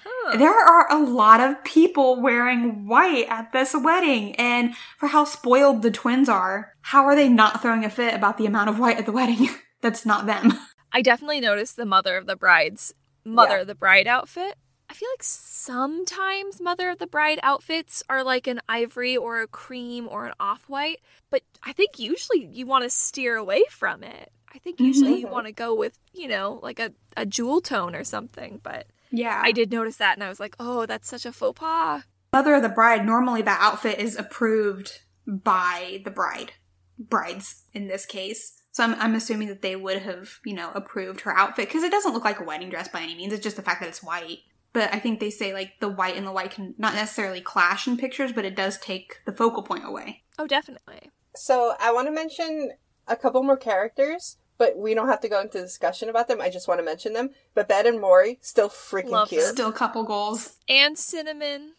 Huh. 0.10 0.38
There 0.38 0.54
are 0.54 0.92
a 0.92 1.04
lot 1.04 1.40
of 1.40 1.64
people 1.64 2.22
wearing 2.22 2.88
white 2.88 3.28
at 3.30 3.52
this 3.52 3.74
wedding, 3.76 4.36
and 4.36 4.76
for 4.98 5.08
how 5.08 5.26
spoiled 5.26 5.82
the 5.82 5.92
twins 5.92 6.30
are, 6.30 6.74
how 6.82 7.04
are 7.06 7.16
they 7.16 7.30
not 7.30 7.62
throwing 7.62 7.84
a 7.86 7.90
fit 7.90 8.14
about 8.14 8.38
the 8.38 8.46
amount 8.46 8.70
of 8.70 8.80
white 8.80 8.98
at 8.98 9.06
the 9.06 9.12
wedding? 9.12 9.50
That's 9.82 10.06
not 10.06 10.26
them. 10.26 10.54
I 10.92 11.02
definitely 11.02 11.40
noticed 11.42 11.76
the 11.76 11.86
mother 11.86 12.16
of 12.18 12.26
the 12.26 12.36
bride's 12.36 12.94
mother 13.26 13.56
Yeah. 13.56 13.62
of 13.62 13.68
the 13.68 13.76
bride 13.76 14.08
outfit. 14.08 14.56
I 14.90 14.94
feel 14.94 15.10
like 15.14 15.24
sometimes 15.24 16.62
mother 16.62 16.90
of 16.90 16.98
the 17.00 17.08
bride 17.08 17.40
outfits 17.44 18.02
are 18.10 18.24
like 18.24 18.48
an 18.48 18.62
ivory 18.70 19.18
or 19.18 19.42
a 19.42 19.48
cream 19.48 20.08
or 20.10 20.26
an 20.26 20.34
off 20.40 20.64
white, 20.70 21.02
but 21.30 21.42
I 21.64 21.74
think 21.74 22.00
usually 22.00 22.46
you 22.46 22.66
want 22.66 22.84
to 22.86 22.90
steer 22.90 23.36
away 23.36 23.64
from 23.70 24.02
it. 24.04 24.32
I 24.54 24.60
think 24.60 24.80
usually 24.80 25.20
you 25.20 25.28
Mhm. 25.28 25.32
want 25.32 25.46
to 25.46 25.52
go 25.52 25.76
with, 25.76 26.00
you 26.14 26.28
know, 26.30 26.60
like 26.64 26.80
a, 26.80 26.94
a 27.18 27.26
jewel 27.26 27.60
tone 27.62 27.96
or 27.96 28.04
something, 28.06 28.60
but 28.64 28.88
Yeah. 29.12 29.42
I 29.44 29.52
did 29.52 29.72
notice 29.72 29.98
that 29.98 30.16
and 30.16 30.24
I 30.24 30.30
was 30.30 30.40
like, 30.40 30.56
oh, 30.60 30.86
that's 30.86 31.08
such 31.08 31.26
a 31.26 31.32
faux 31.32 31.60
pas. 31.60 32.04
Mother 32.34 32.56
of 32.56 32.62
the 32.62 32.70
bride, 32.70 33.06
normally 33.06 33.42
that 33.42 33.60
outfit 33.62 34.00
is 34.00 34.16
approved 34.18 35.02
by 35.26 36.02
the 36.04 36.12
bride. 36.12 36.54
Brides, 37.00 37.64
in 37.74 37.88
this 37.88 38.06
case. 38.06 38.54
So 38.72 38.84
I'm, 38.84 38.96
I'm 38.96 39.16
assuming 39.16 39.48
that 39.48 39.62
they 39.62 39.76
would 39.76 40.02
have, 40.04 40.40
you 40.46 40.54
know, 40.54 40.72
approved 40.74 41.22
her 41.22 41.36
outfit 41.36 41.68
because 41.68 41.84
it 41.84 41.92
doesn't 41.92 42.14
look 42.14 42.26
like 42.26 42.40
a 42.40 42.44
wedding 42.44 42.70
dress 42.70 42.88
by 42.88 43.02
any 43.02 43.16
means. 43.16 43.34
It's 43.34 43.44
just 43.44 43.56
the 43.56 43.62
fact 43.62 43.82
that 43.82 43.90
it's 43.90 44.04
white. 44.04 44.40
But 44.74 44.94
I 44.94 45.00
think 45.00 45.20
they 45.20 45.32
say 45.32 45.54
like 45.54 45.80
the 45.80 45.90
white 45.90 46.16
and 46.16 46.28
the 46.28 46.32
white 46.32 46.52
can 46.52 46.76
not 46.78 46.94
necessarily 46.94 47.42
clash 47.42 47.88
in 47.88 47.98
pictures, 47.98 48.34
but 48.34 48.46
it 48.46 48.56
does 48.56 48.78
take 48.78 49.22
the 49.26 49.32
focal 49.32 49.64
point 49.64 49.86
away. 49.86 50.24
Oh, 50.38 50.46
definitely. 50.46 51.10
So 51.36 51.74
I 51.80 51.92
want 51.92 52.08
to 52.08 52.12
mention 52.12 52.72
a 53.08 53.16
couple 53.16 53.42
more 53.42 53.58
characters, 53.58 54.38
but 54.58 54.78
we 54.78 54.94
don't 54.94 55.08
have 55.08 55.22
to 55.22 55.30
go 55.30 55.42
into 55.42 55.60
discussion 55.62 56.10
about 56.10 56.28
them. 56.28 56.42
I 56.42 56.50
just 56.50 56.68
want 56.68 56.80
to 56.80 56.86
mention 56.86 57.14
them. 57.14 57.30
But 57.54 57.68
Babette 57.68 57.86
and 57.88 58.00
Morey, 58.02 58.40
still 58.42 58.70
freaking 58.70 59.10
Love 59.12 59.30
cute. 59.30 59.42
them. 59.44 59.54
Still 59.54 59.72
couple 59.72 60.04
goals. 60.04 60.58
And 60.70 60.98
cinnamon. 60.98 61.74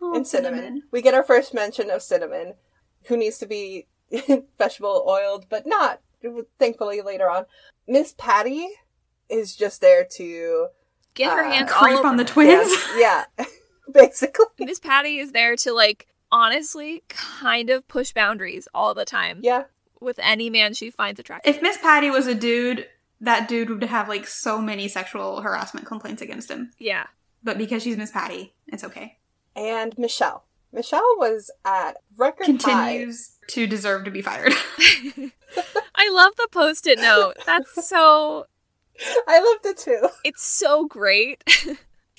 Oh, 0.00 0.14
and 0.14 0.26
cinnamon. 0.26 0.84
We 0.90 1.02
get 1.02 1.14
our 1.14 1.22
first 1.24 1.52
mention 1.54 1.90
of 1.90 2.02
cinnamon, 2.02 2.54
who 3.06 3.16
needs 3.16 3.38
to 3.38 3.46
be 3.46 3.86
vegetable 4.58 5.04
oiled, 5.08 5.46
but 5.48 5.66
not 5.66 6.00
thankfully 6.58 7.00
later 7.00 7.28
on. 7.30 7.46
Miss 7.86 8.14
Patty 8.16 8.68
is 9.28 9.54
just 9.56 9.80
there 9.80 10.04
to 10.12 10.68
Get 11.14 11.32
her 11.32 11.42
Uh, 11.44 11.50
hands 11.50 11.72
all 11.72 11.78
Creep 11.82 11.98
over 11.98 12.08
on 12.08 12.16
the 12.16 12.22
her. 12.22 12.28
twins. 12.28 12.70
yeah, 12.96 13.24
basically. 13.92 14.46
Miss 14.60 14.78
Patty 14.78 15.18
is 15.18 15.32
there 15.32 15.56
to 15.56 15.72
like 15.72 16.06
honestly 16.30 17.02
kind 17.08 17.70
of 17.70 17.86
push 17.88 18.12
boundaries 18.12 18.68
all 18.74 18.94
the 18.94 19.04
time 19.06 19.40
Yeah, 19.42 19.64
with 20.00 20.18
any 20.20 20.50
man 20.50 20.74
she 20.74 20.90
finds 20.90 21.18
attractive. 21.20 21.54
If 21.54 21.62
Miss 21.62 21.78
Patty 21.78 22.10
was 22.10 22.26
a 22.26 22.34
dude, 22.34 22.86
that 23.20 23.48
dude 23.48 23.70
would 23.70 23.82
have 23.84 24.08
like 24.08 24.26
so 24.26 24.60
many 24.60 24.88
sexual 24.88 25.40
harassment 25.40 25.86
complaints 25.86 26.22
against 26.22 26.50
him. 26.50 26.70
yeah. 26.78 27.06
But 27.42 27.56
because 27.56 27.84
she's 27.84 27.96
Miss 27.96 28.10
Patty, 28.10 28.54
it's 28.66 28.82
okay. 28.84 29.18
and 29.54 29.96
Michel. 29.96 30.44
Michel 30.72 31.02
was 31.18 31.50
at 31.64 31.96
record 32.16 32.46
high. 32.46 32.92
Continues 32.96 33.36
to 33.50 33.66
deserve 33.66 34.04
to 34.04 34.10
be 34.10 34.22
fired. 34.22 34.52
I 35.94 36.10
love 36.12 36.34
the 36.36 36.48
post-it 36.50 36.98
note. 36.98 37.34
That's 37.46 37.88
so 37.88 38.46
I 39.28 39.38
loved 39.40 39.66
it 39.66 39.78
too. 39.78 40.08
it's 40.24 40.44
so 40.44 40.84
great. 40.86 41.44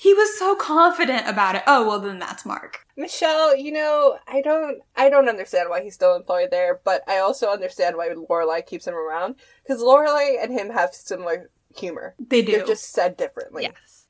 He 0.00 0.14
was 0.14 0.38
so 0.38 0.54
confident 0.54 1.28
about 1.28 1.56
it. 1.56 1.62
Oh 1.66 1.86
well, 1.86 2.00
then 2.00 2.18
that's 2.18 2.46
Mark. 2.46 2.86
Michel, 2.96 3.54
you 3.54 3.70
know, 3.70 4.16
I 4.26 4.40
don't, 4.40 4.80
I 4.96 5.10
don't 5.10 5.28
understand 5.28 5.68
why 5.68 5.82
he's 5.82 5.92
still 5.92 6.16
employed 6.16 6.48
there, 6.50 6.80
but 6.82 7.02
I 7.06 7.18
also 7.18 7.50
understand 7.50 7.98
why 7.98 8.08
Lorelai 8.08 8.64
keeps 8.64 8.86
him 8.86 8.94
around 8.94 9.34
because 9.62 9.82
Lorelai 9.82 10.42
and 10.42 10.58
him 10.58 10.70
have 10.70 10.94
similar 10.94 11.50
humor. 11.76 12.14
They 12.18 12.40
do. 12.40 12.52
They're 12.52 12.64
just 12.64 12.90
said 12.90 13.18
differently. 13.18 13.64
yes. 13.64 14.06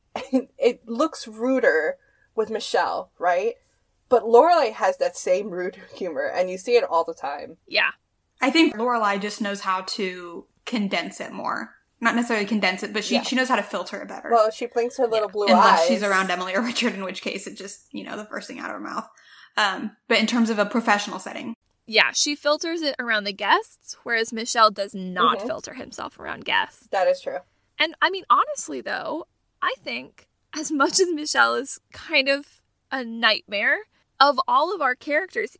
it 0.56 0.86
looks 0.86 1.26
ruder 1.26 1.96
with 2.36 2.50
Michel, 2.50 3.10
right? 3.18 3.54
But 4.08 4.22
Lorelai 4.22 4.72
has 4.74 4.96
that 4.98 5.16
same 5.16 5.50
rude 5.50 5.76
humor, 5.92 6.30
and 6.32 6.48
you 6.48 6.56
see 6.56 6.76
it 6.76 6.84
all 6.84 7.02
the 7.02 7.14
time. 7.14 7.56
Yeah. 7.66 7.90
I 8.40 8.50
think 8.50 8.76
Lorelai 8.76 9.20
just 9.20 9.40
knows 9.40 9.62
how 9.62 9.80
to 9.88 10.46
condense 10.66 11.20
it 11.20 11.32
more. 11.32 11.74
Not 12.00 12.14
necessarily 12.14 12.46
condense 12.46 12.82
it, 12.82 12.92
but 12.92 13.04
she 13.04 13.14
Yeah. 13.16 13.22
she 13.22 13.36
knows 13.36 13.48
how 13.48 13.56
to 13.56 13.62
filter 13.62 14.00
it 14.00 14.08
better. 14.08 14.30
Well, 14.30 14.50
she 14.50 14.66
blinks 14.66 14.96
her 14.96 15.06
little 15.06 15.28
blue 15.28 15.46
Unless 15.46 15.82
eyes. 15.82 15.88
she's 15.88 16.02
around 16.02 16.30
Emily 16.30 16.54
or 16.54 16.62
Richard, 16.70 16.94
in 16.94 17.04
which 17.04 17.20
case 17.22 17.46
it 17.46 17.56
just 17.56 17.86
you 17.92 18.04
know 18.04 18.16
the 18.16 18.24
first 18.24 18.48
thing 18.48 18.58
out 18.58 18.70
of 18.70 18.74
her 18.74 18.80
mouth. 18.80 19.08
Um, 19.56 19.96
but 20.08 20.18
in 20.18 20.26
terms 20.26 20.48
of 20.50 20.58
a 20.58 20.64
professional 20.66 21.18
setting, 21.18 21.54
Yeah, 21.86 22.12
she 22.12 22.36
filters 22.36 22.82
it 22.82 22.94
around 23.00 23.24
the 23.24 23.32
guests, 23.32 23.96
whereas 24.04 24.32
Michel 24.32 24.70
does 24.70 24.94
not 24.94 25.40
Mhm. 25.40 25.46
filter 25.46 25.74
himself 25.74 26.18
around 26.20 26.44
guests. 26.44 26.86
That 26.92 27.08
is 27.08 27.20
true. 27.20 27.38
And 27.78 27.94
I 28.00 28.10
mean, 28.10 28.24
honestly, 28.30 28.80
though, 28.80 29.26
I 29.60 29.74
think 29.82 30.28
as 30.56 30.70
much 30.70 31.00
as 31.00 31.08
Michel 31.12 31.56
is 31.56 31.80
kind 31.92 32.28
of 32.28 32.60
a 32.92 33.04
nightmare, 33.04 33.80
of 34.20 34.38
all 34.46 34.74
of 34.74 34.80
our 34.80 34.94
characters 34.94 35.56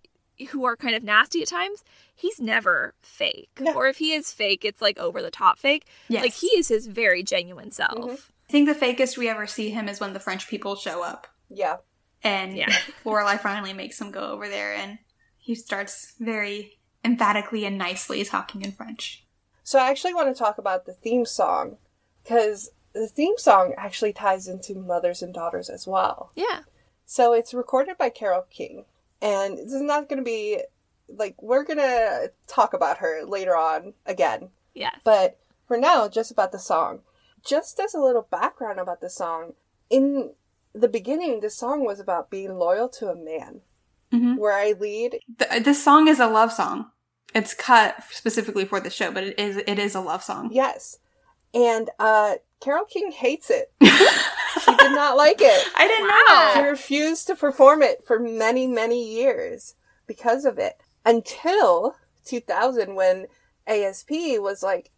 who 0.47 0.64
are 0.64 0.76
kind 0.76 0.95
of 0.95 1.03
nasty 1.03 1.43
at 1.43 1.49
times, 1.49 1.84
he's 2.14 2.41
never 2.41 2.95
fake. 3.03 3.51
No. 3.61 3.74
Or 3.74 3.86
if 3.86 3.99
he 3.99 4.12
is 4.12 4.32
fake, 4.32 4.64
it's 4.64 4.80
like 4.82 4.99
over 4.99 5.22
the 5.22 5.30
top 5.30 5.59
fake. 5.59 5.86
yes, 6.09 6.22
Like 6.22 6.32
he 6.34 6.49
is 6.49 6.68
his 6.68 6.86
very 6.86 7.22
genuine 7.22 7.70
self. 7.70 7.93
Mhm. 7.95 8.20
I 8.49 8.53
think 8.53 8.66
the 8.68 8.74
fakest 8.74 9.16
we 9.16 9.28
ever 9.28 9.47
see 9.47 9.70
him 9.70 9.88
is 9.88 10.01
when 10.01 10.12
the 10.12 10.20
French 10.20 10.49
people 10.49 10.74
show 10.76 11.03
up, 11.03 11.26
Yeah. 11.49 11.76
and 12.22 12.57
Yeah. 12.57 12.68
Lorelai 13.05 13.38
finally 13.41 13.72
makes 13.72 14.01
him 14.01 14.11
go 14.11 14.30
over 14.32 14.49
there, 14.49 14.72
and 14.74 14.99
he 15.38 15.55
starts 15.55 16.14
very 16.18 16.78
emphatically 17.05 17.64
and 17.64 17.78
nicely 17.78 18.24
talking 18.24 18.62
in 18.62 18.72
French. 18.72 19.24
So 19.62 19.78
I 19.78 19.88
actually 19.91 20.14
want 20.14 20.34
to 20.34 20.38
talk 20.38 20.59
about 20.59 20.84
the 20.84 20.93
theme 20.93 21.24
song 21.24 21.78
because 22.22 22.70
the 22.93 23.07
theme 23.07 23.38
song 23.38 23.72
actually 23.78 24.12
ties 24.12 24.49
into 24.49 24.74
mothers 24.74 25.22
and 25.22 25.32
daughters 25.32 25.70
as 25.70 25.86
well. 25.86 26.32
Yeah. 26.34 26.62
So 27.07 27.32
it's 27.32 27.55
recorded 27.55 27.97
by 27.97 28.11
Carole 28.11 28.47
King, 28.51 28.84
and 29.23 29.59
this 29.59 29.73
is 29.73 29.83
not 29.83 30.09
going 30.09 30.18
to 30.18 30.25
be 30.25 30.61
like 31.09 31.41
we're 31.43 31.64
going 31.64 31.79
to 31.79 32.33
talk 32.47 32.73
about 32.75 32.99
her 32.99 33.23
later 33.27 33.57
on 33.57 33.95
again. 34.07 34.51
Yes. 34.75 34.97
But 35.05 35.39
for 35.66 35.77
now, 35.77 36.09
just 36.09 36.31
about 36.31 36.53
the 36.53 36.59
song. 36.59 37.01
Just 37.45 37.81
as 37.81 37.95
a 37.95 38.01
little 38.01 38.27
background 38.31 38.79
about 38.79 39.01
the 39.01 39.11
song, 39.11 39.55
in 39.89 40.33
the 40.75 40.89
beginning, 40.89 41.41
the 41.41 41.51
song 41.51 41.85
was 41.85 41.99
about 41.99 42.31
being 42.31 42.55
loyal 42.59 42.89
to 42.91 43.09
a 43.09 43.14
man. 43.16 43.62
Mhm. 44.12 44.39
Where 44.39 44.53
I 44.53 44.73
lead, 44.73 45.21
Th- 45.39 45.62
this 45.62 45.83
song 45.83 46.09
is 46.09 46.18
a 46.21 46.27
love 46.27 46.53
song. 46.53 46.91
It's 47.35 47.55
cut 47.55 48.03
specifically 48.11 48.64
for 48.64 48.81
the 48.81 48.91
show, 48.91 49.12
but 49.12 49.23
it 49.25 49.39
is 49.39 49.57
it 49.59 49.79
is 49.79 49.95
a 49.95 50.01
love 50.01 50.23
song. 50.25 50.51
yes. 50.53 50.99
And 51.55 51.91
uh 51.99 52.35
Carole 52.61 52.85
King 52.85 53.11
hates 53.11 53.51
it. 53.51 53.73
she 53.83 54.77
did 54.77 54.93
not 54.93 55.17
like 55.17 55.41
it. 55.41 55.69
I 55.77 55.89
didn't 55.89 56.09
Wow. 56.09 56.53
know 56.55 56.63
She 56.63 56.69
refused 56.69 57.27
to 57.29 57.35
perform 57.35 57.83
it 57.83 58.05
for 58.05 58.19
many, 58.19 58.67
many 58.67 59.03
years 59.03 59.75
because 60.07 60.45
of 60.45 60.59
it. 60.59 60.77
Until 61.05 61.97
2000, 62.27 62.95
when 62.95 63.27
ASP 63.67 64.11
was 64.39 64.63
like, 64.63 64.91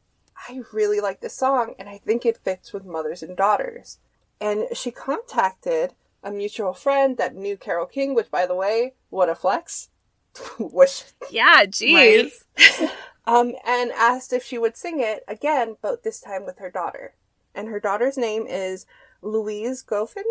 I 0.48 0.60
really 0.72 1.00
like 1.00 1.20
this 1.20 1.34
song 1.36 1.74
and 1.78 1.88
I 1.88 1.98
think 1.98 2.26
it 2.26 2.36
fits 2.38 2.72
with 2.72 2.84
mothers 2.84 3.22
and 3.22 3.36
daughters. 3.36 3.98
And 4.40 4.66
she 4.76 4.90
contacted 4.90 5.94
a 6.24 6.30
mutual 6.32 6.74
friend 6.74 7.16
that 7.16 7.36
knew 7.36 7.56
Carole 7.56 7.86
King, 7.86 8.14
which, 8.14 8.30
by 8.30 8.46
the 8.46 8.54
way, 8.56 8.94
what 9.10 9.28
a 9.28 9.34
flex. 9.36 9.88
which, 10.58 11.04
yeah, 11.30 11.64
jeez. 11.66 12.42
um, 13.26 13.52
and 13.64 13.92
asked 13.92 14.32
if 14.32 14.42
she 14.42 14.58
would 14.58 14.76
sing 14.76 14.98
it 15.00 15.22
again, 15.28 15.76
but 15.80 16.02
this 16.02 16.20
time 16.20 16.44
with 16.44 16.58
her 16.58 16.70
daughter. 16.70 17.14
And 17.54 17.68
her 17.68 17.80
daughter's 17.80 18.16
name 18.16 18.46
is 18.46 18.86
Louise 19.20 19.82
Goffin. 19.82 20.24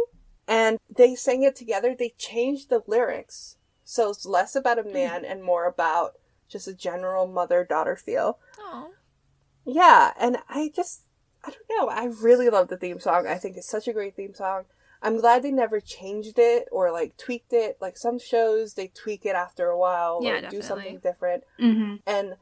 And 0.48 0.80
they 0.94 1.16
sang 1.16 1.44
it 1.44 1.56
together. 1.56 1.96
They 1.98 2.14
changed 2.18 2.70
the 2.70 2.84
lyrics. 2.88 3.58
So 3.84 4.10
it's 4.10 4.26
less 4.26 4.56
about 4.56 4.80
a 4.80 4.84
man 4.84 5.24
and 5.26 5.44
more 5.44 5.66
about 5.66 6.14
just 6.50 6.68
a 6.68 6.74
general 6.74 7.28
mother 7.28 7.64
daughter 7.64 7.96
feel. 7.96 8.40
Aw. 8.60 8.88
Yeah, 9.66 10.14
and 10.20 10.38
I 10.50 10.72
just, 10.76 11.04
I 11.44 11.52
don't 11.52 11.70
know. 11.70 11.90
I 11.90 12.06
really 12.06 12.50
love 12.50 12.68
the 12.68 12.78
theme 12.78 13.00
song. 13.00 13.28
I 13.28 13.36
think 13.36 13.58
it's 13.58 13.70
such 13.70 13.88
a 13.88 13.94
great 13.94 14.16
theme 14.16 14.34
song. 14.34 14.66
I'm 15.02 15.20
glad 15.20 15.42
they 15.44 15.52
never 15.52 15.80
changed 15.80 16.38
it 16.38 16.68
or 16.72 16.92
like 16.92 17.18
tweaked 17.18 17.54
it. 17.54 17.78
Like 17.82 17.98
some 17.98 18.20
shows, 18.20 18.74
they 18.74 18.88
tweak 18.88 19.26
it 19.26 19.36
after 19.36 19.68
a 19.68 19.78
while 19.78 20.20
Yeah, 20.22 20.48
or 20.48 20.50
do 20.50 20.62
something 20.62 21.00
different. 21.00 21.44
hmm 21.60 21.96
And 22.06 22.36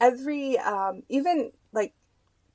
every, 0.00 0.58
um, 0.58 1.02
even 1.08 1.52
like 1.72 1.94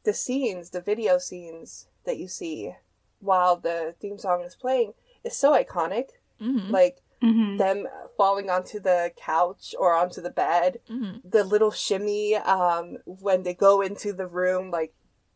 the 0.04 0.14
scenes, 0.14 0.70
the 0.72 0.82
video 0.82 1.18
scenes 1.18 1.88
that 2.06 2.18
you 2.18 2.28
see 2.28 2.74
while 3.20 3.56
the 3.56 3.95
theme 3.99 4.18
song 4.18 4.41
is 4.43 4.56
playing 4.56 4.93
is 5.24 5.36
so 5.36 5.54
iconic. 5.54 6.10
Mhm. 6.39 6.70
Like 6.72 7.02
hmm 7.22 7.58
them 7.58 7.88
falling 8.18 8.49
onto 8.49 8.80
the 8.80 9.12
couch 9.16 9.76
or 9.78 9.93
onto 9.95 10.22
the 10.22 10.32
bed 10.32 10.80
Mhm. 10.89 11.22
the 11.24 11.43
little 11.43 11.70
shimmy 11.70 12.34
um 12.36 12.97
when 13.06 13.43
they 13.43 13.54
go 13.54 13.82
into 13.82 14.12
the 14.12 14.26
room 14.26 14.72
like 14.72 14.93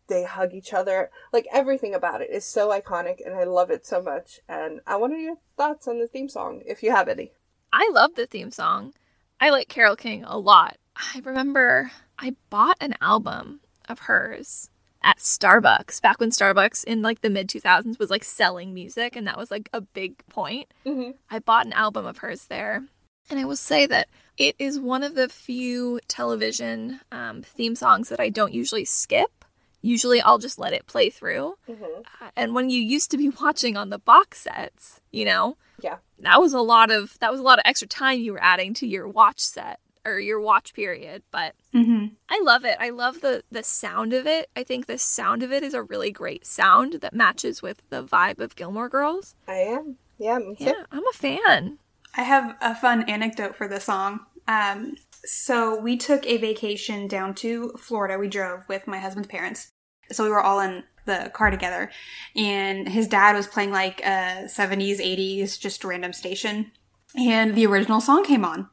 they 0.08 0.24
hug 0.24 0.54
each 0.54 0.74
other 0.74 1.12
like 1.32 1.46
everything 1.52 1.94
about 1.94 2.22
it 2.22 2.30
is 2.32 2.44
so 2.46 2.70
iconic 2.70 3.24
and 3.24 3.36
i 3.36 3.44
love 3.44 3.70
it 3.70 3.86
so 3.86 4.02
much 4.02 4.40
and 4.48 4.82
i 4.88 4.96
want 4.96 5.14
to 5.14 5.18
hear 5.18 5.28
your 5.28 5.38
thoughts 5.58 5.88
on 5.88 6.00
the 6.00 6.08
theme 6.08 6.30
song 6.30 6.64
if 6.66 6.82
you 6.82 6.90
have 6.92 7.08
any 7.08 7.32
I 7.74 7.90
love 7.92 8.16
the 8.16 8.26
theme 8.26 8.52
song. 8.52 8.94
I 9.40 9.50
like 9.50 9.68
Carole 9.68 9.98
King 9.98 10.24
a 10.24 10.40
lot. 10.40 10.78
I 10.96 11.20
remember 11.26 11.92
I 12.18 12.36
bought 12.50 12.78
an 12.80 12.96
album 13.02 13.60
of 13.90 14.00
hers 14.00 14.70
at 15.04 15.18
Starbucks 15.20 16.02
back 16.02 16.20
when 16.20 16.32
Starbucks 16.32 16.84
in 16.84 17.02
like 17.02 17.22
the 17.22 17.30
mid 17.30 17.48
2000s 17.48 18.00
was 18.00 18.10
like 18.10 18.24
selling 18.24 18.74
music 18.74 19.16
and 19.16 19.28
that 19.28 19.38
was 19.38 19.52
like 19.52 19.70
a 19.74 19.82
big 19.82 20.26
point. 20.30 20.68
mm-hmm. 20.86 21.12
I 21.30 21.40
bought 21.40 21.66
an 21.68 21.74
album 21.74 22.06
of 22.06 22.18
hers 22.20 22.46
there. 22.48 22.84
And 23.30 23.40
I 23.40 23.46
will 23.46 23.56
say 23.56 23.86
that 23.88 24.08
it 24.38 24.56
is 24.60 24.80
one 24.80 25.02
of 25.04 25.16
the 25.16 25.30
few 25.30 26.00
television 26.08 27.02
um, 27.12 27.42
theme 27.42 27.76
songs 27.76 28.10
that 28.10 28.20
I 28.20 28.30
don't 28.30 28.54
usually 28.54 28.86
skip. 28.86 29.46
Usually 29.82 30.22
I'll 30.22 30.38
just 30.40 30.58
let 30.60 30.74
it 30.74 30.86
play 30.88 31.10
through. 31.10 31.56
Mm-hmm. 31.70 31.84
Uh, 32.22 32.30
and 32.36 32.54
when 32.56 32.70
you 32.70 32.82
used 32.82 33.12
to 33.12 33.18
be 33.18 33.30
watching 33.30 33.78
on 33.78 33.90
the 33.90 34.00
box 34.00 34.40
sets, 34.42 35.02
you 35.12 35.26
know, 35.26 35.58
Yeah. 35.82 35.98
that 36.20 36.40
was 36.40 36.54
a 36.54 36.62
lot 36.62 36.90
of 36.92 37.18
that 37.20 37.32
was 37.32 37.40
a 37.40 37.44
lot 37.44 37.60
of 37.60 37.64
extra 37.66 37.88
time 37.88 38.20
you 38.20 38.34
were 38.34 38.44
adding 38.44 38.74
to 38.76 38.88
your 38.88 39.08
watch 39.08 39.40
set 39.40 39.80
or 40.06 40.20
your 40.20 40.40
watch 40.40 40.74
period. 40.74 41.24
But 41.32 41.56
hmm 41.74 42.06
I 42.30 42.42
love 42.44 42.66
it. 42.66 42.78
I 42.80 42.90
love 42.90 43.22
the 43.22 43.44
the 43.52 43.64
sound 43.64 44.14
of 44.14 44.26
it. 44.28 44.50
I 44.56 44.64
think 44.64 44.86
the 44.86 44.98
sound 44.98 45.44
of 45.44 45.52
it 45.52 45.64
is 45.64 45.74
a 45.74 45.84
really 45.84 46.12
great 46.12 46.46
sound 46.46 46.94
that 47.02 47.14
matches 47.14 47.62
with 47.62 47.82
the 47.90 48.04
vibe 48.04 48.40
of 48.40 48.56
Gilmore 48.56 48.90
Girls. 48.90 49.36
i 49.48 49.56
am 49.56 49.98
yeah 50.18 50.38
me 50.38 50.56
too 50.56 50.66
Yeah, 50.66 50.86
I'm 50.92 51.06
a 51.08 51.14
fan. 51.14 51.80
I 52.16 52.22
have 52.22 52.56
a 52.62 52.76
fun 52.76 53.10
anecdote 53.10 53.56
for 53.56 53.68
the 53.68 53.80
song. 53.80 54.22
Um, 54.48 54.96
so 55.26 55.80
we 55.80 55.98
took 55.98 56.26
a 56.26 56.38
vacation 56.38 57.08
down 57.08 57.34
to 57.36 57.72
Florida. 57.80 58.18
We 58.18 58.30
drove 58.30 58.68
with 58.70 58.88
my 58.88 59.00
husband's 59.00 59.28
parents. 59.28 59.70
So 60.12 60.24
we 60.24 60.30
were 60.30 60.42
all 60.42 60.60
in 60.60 60.84
the 61.06 61.32
car 61.34 61.50
together, 61.50 61.92
and 62.36 62.88
his 62.88 63.08
dad 63.08 63.36
was 63.36 63.48
playing 63.48 63.72
like 63.72 64.02
a 64.02 64.46
70s, 64.46 65.00
80s, 65.00 65.60
just 65.60 65.84
random 65.84 66.14
station. 66.14 66.72
And 67.18 67.56
the 67.56 67.66
original 67.66 68.02
song 68.02 68.24
came 68.24 68.46
on 68.46 68.70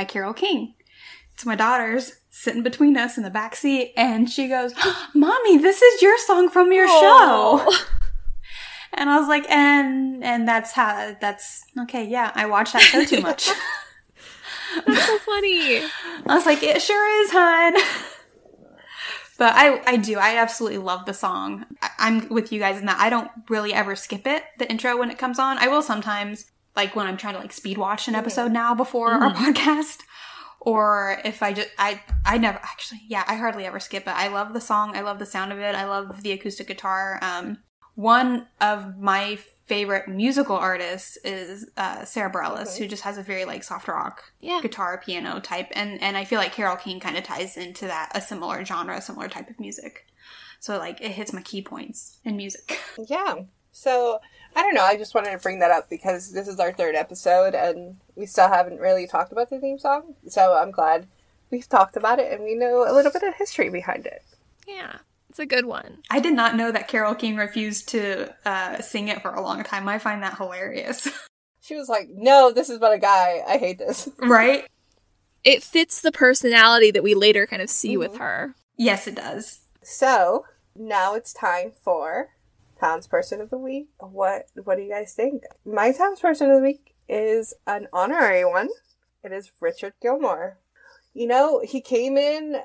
by 0.00 0.04
Carole 0.04 0.32
King. 0.32 0.72
It's 1.34 1.44
my 1.44 1.54
daughter's 1.54 2.12
sitting 2.30 2.62
between 2.62 2.96
us 2.96 3.18
in 3.18 3.22
the 3.22 3.28
back 3.28 3.54
seat, 3.54 3.92
and 3.98 4.30
she 4.30 4.48
goes, 4.48 4.72
"Mommy, 5.14 5.58
this 5.58 5.82
is 5.82 6.00
your 6.00 6.16
song 6.18 6.48
from 6.48 6.72
your 6.72 6.88
show." 6.88 7.70
And 8.92 9.08
I 9.08 9.20
was 9.20 9.28
like, 9.28 9.48
and 9.48 10.24
and 10.24 10.48
that's 10.48 10.72
how 10.72 11.16
that's 11.20 11.64
okay. 11.82 12.04
Yeah, 12.04 12.32
I 12.34 12.46
watched 12.46 12.72
that 12.72 12.82
show 12.82 13.04
too 13.04 13.20
much. 13.20 13.48
That's 14.86 15.06
so 15.06 15.18
funny. 15.18 15.78
I 16.26 16.34
was 16.34 16.44
like, 16.44 16.60
it 16.64 16.82
sure 16.82 17.22
is, 17.22 17.30
hon. 17.30 17.74
But 19.38 19.54
I, 19.54 19.80
I 19.86 19.96
do. 19.96 20.18
I 20.18 20.36
absolutely 20.38 20.78
love 20.78 21.06
the 21.06 21.14
song. 21.14 21.66
I, 21.80 21.90
I'm 21.98 22.28
with 22.30 22.52
you 22.52 22.58
guys 22.58 22.80
in 22.80 22.86
that 22.86 22.98
I 22.98 23.10
don't 23.10 23.30
really 23.48 23.72
ever 23.72 23.94
skip 23.94 24.26
it, 24.26 24.42
the 24.58 24.68
intro 24.68 24.96
when 24.98 25.10
it 25.10 25.18
comes 25.18 25.38
on. 25.38 25.58
I 25.58 25.68
will 25.68 25.82
sometimes, 25.82 26.50
like 26.76 26.94
when 26.96 27.06
I'm 27.06 27.16
trying 27.16 27.34
to 27.34 27.40
like 27.40 27.52
speed 27.52 27.78
watch 27.78 28.08
an 28.08 28.14
episode 28.14 28.52
now 28.52 28.74
before 28.74 29.10
our 29.10 29.32
podcast. 29.34 29.98
Or 30.62 31.18
if 31.24 31.42
I 31.42 31.54
just, 31.54 31.68
I, 31.78 32.02
I 32.26 32.36
never 32.36 32.58
actually, 32.58 33.00
yeah, 33.08 33.24
I 33.26 33.36
hardly 33.36 33.64
ever 33.64 33.80
skip 33.80 34.02
it. 34.06 34.10
I 34.14 34.28
love 34.28 34.52
the 34.52 34.60
song. 34.60 34.94
I 34.94 35.00
love 35.00 35.18
the 35.18 35.24
sound 35.26 35.52
of 35.52 35.58
it. 35.58 35.74
I 35.74 35.86
love 35.86 36.22
the 36.22 36.32
acoustic 36.32 36.66
guitar. 36.66 37.18
Um, 37.22 37.58
one 37.94 38.46
of 38.60 38.98
my 38.98 39.38
favorite 39.64 40.06
musical 40.08 40.56
artists 40.56 41.16
is 41.24 41.70
uh, 41.78 42.04
Sara 42.04 42.30
Bareilles, 42.30 42.76
who 42.76 42.86
just 42.86 43.04
has 43.04 43.16
a 43.16 43.22
very 43.22 43.44
like 43.46 43.62
soft 43.64 43.88
rock 43.88 44.22
Yeah. 44.40 44.60
guitar 44.60 45.00
piano 45.04 45.40
type, 45.40 45.68
and 45.72 46.00
and 46.02 46.16
I 46.16 46.24
feel 46.24 46.38
like 46.40 46.52
Carole 46.52 46.76
King 46.76 46.98
kind 47.00 47.16
of 47.16 47.24
ties 47.24 47.56
into 47.56 47.86
that 47.86 48.10
a 48.14 48.20
similar 48.20 48.64
genre, 48.64 48.96
a 48.96 49.02
similar 49.02 49.28
type 49.28 49.48
of 49.48 49.58
music. 49.60 50.06
So 50.60 50.76
like 50.78 51.00
it 51.00 51.12
hits 51.12 51.32
my 51.32 51.40
key 51.42 51.62
points 51.62 52.18
in 52.24 52.36
music. 52.36 52.78
Yeah. 53.08 53.34
So 53.72 54.18
I 54.54 54.62
don't 54.62 54.74
know. 54.74 54.82
I 54.82 54.96
just 54.96 55.14
wanted 55.14 55.32
to 55.32 55.38
bring 55.38 55.60
that 55.60 55.70
up 55.70 55.88
because 55.88 56.32
this 56.32 56.48
is 56.48 56.58
our 56.58 56.72
third 56.72 56.94
episode 56.94 57.54
and 57.54 57.96
we 58.16 58.26
still 58.26 58.48
haven't 58.48 58.80
really 58.80 59.06
talked 59.06 59.32
about 59.32 59.50
the 59.50 59.60
theme 59.60 59.78
song. 59.78 60.14
So 60.28 60.56
I'm 60.56 60.70
glad 60.70 61.06
we've 61.50 61.68
talked 61.68 61.96
about 61.96 62.18
it 62.18 62.32
and 62.32 62.42
we 62.42 62.54
know 62.54 62.90
a 62.90 62.92
little 62.92 63.12
bit 63.12 63.22
of 63.22 63.34
history 63.34 63.70
behind 63.70 64.06
it. 64.06 64.22
Yeah. 64.66 64.96
It's 65.28 65.38
a 65.38 65.46
good 65.46 65.66
one. 65.66 65.98
I 66.10 66.18
did 66.18 66.34
not 66.34 66.56
know 66.56 66.72
that 66.72 66.88
Carole 66.88 67.14
King 67.14 67.36
refused 67.36 67.88
to 67.90 68.34
uh, 68.44 68.80
sing 68.80 69.06
it 69.06 69.22
for 69.22 69.32
a 69.32 69.40
long 69.40 69.62
time. 69.62 69.88
I 69.88 69.98
find 69.98 70.22
that 70.22 70.36
hilarious. 70.36 71.08
She 71.62 71.76
was 71.76 71.88
like, 71.88 72.08
"No, 72.10 72.50
this 72.50 72.68
is 72.68 72.78
about 72.78 72.94
a 72.94 72.98
guy. 72.98 73.42
I 73.46 73.58
hate 73.58 73.78
this." 73.78 74.08
right? 74.18 74.66
It 75.44 75.62
fits 75.62 76.00
the 76.00 76.10
personality 76.10 76.90
that 76.90 77.02
we 77.02 77.14
later 77.14 77.46
kind 77.46 77.62
of 77.62 77.70
see 77.70 77.96
with 77.96 78.16
her. 78.16 78.54
Yes, 78.76 79.06
it 79.06 79.14
does. 79.14 79.60
So 79.82 80.46
now 80.74 81.14
it's 81.14 81.32
time 81.32 81.72
for 81.80 82.30
townsperson 82.80 83.40
of 83.40 83.50
the 83.50 83.58
week. 83.58 83.88
What 83.98 84.46
What 84.64 84.76
do 84.76 84.82
you 84.82 84.90
guys 84.90 85.12
think? 85.12 85.42
My 85.64 85.92
townsperson 85.92 86.50
of 86.50 86.56
the 86.56 86.62
week 86.62 86.94
is 87.08 87.54
an 87.66 87.88
honorary 87.92 88.44
one. 88.44 88.68
It 89.22 89.32
is 89.32 89.50
Richard 89.60 89.94
Gilmore. 90.00 90.58
You 91.12 91.26
know, 91.26 91.60
he 91.64 91.80
came 91.80 92.16
in 92.16 92.62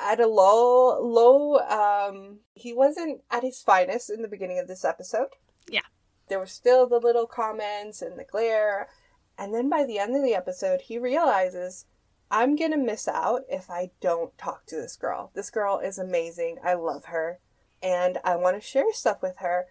at 0.00 0.20
a 0.20 0.26
low, 0.26 1.00
low. 1.00 1.58
Um, 1.58 2.38
he 2.54 2.72
wasn't 2.72 3.22
at 3.30 3.42
his 3.42 3.60
finest 3.60 4.10
in 4.10 4.22
the 4.22 4.28
beginning 4.28 4.58
of 4.58 4.68
this 4.68 4.84
episode. 4.84 5.28
Yeah. 5.68 5.80
There 6.28 6.38
were 6.38 6.46
still 6.46 6.86
the 6.86 7.00
little 7.00 7.26
comments 7.26 8.02
and 8.02 8.18
the 8.18 8.24
glare, 8.24 8.88
and 9.36 9.54
then 9.54 9.68
by 9.68 9.84
the 9.84 9.98
end 9.98 10.14
of 10.14 10.22
the 10.22 10.34
episode, 10.34 10.82
he 10.82 10.98
realizes 10.98 11.86
I'm 12.30 12.56
gonna 12.56 12.76
miss 12.76 13.08
out 13.08 13.42
if 13.48 13.70
I 13.70 13.90
don't 14.00 14.36
talk 14.36 14.66
to 14.66 14.76
this 14.76 14.96
girl. 14.96 15.30
This 15.34 15.50
girl 15.50 15.78
is 15.78 15.98
amazing. 15.98 16.58
I 16.62 16.74
love 16.74 17.06
her. 17.06 17.40
And 17.82 18.18
I 18.24 18.36
want 18.36 18.56
to 18.60 18.66
share 18.66 18.92
stuff 18.92 19.22
with 19.22 19.38
her. 19.38 19.66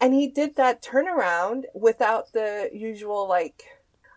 And 0.00 0.12
he 0.12 0.28
did 0.28 0.56
that 0.56 0.82
turnaround 0.82 1.62
without 1.74 2.32
the 2.32 2.68
usual, 2.72 3.26
like, 3.26 3.64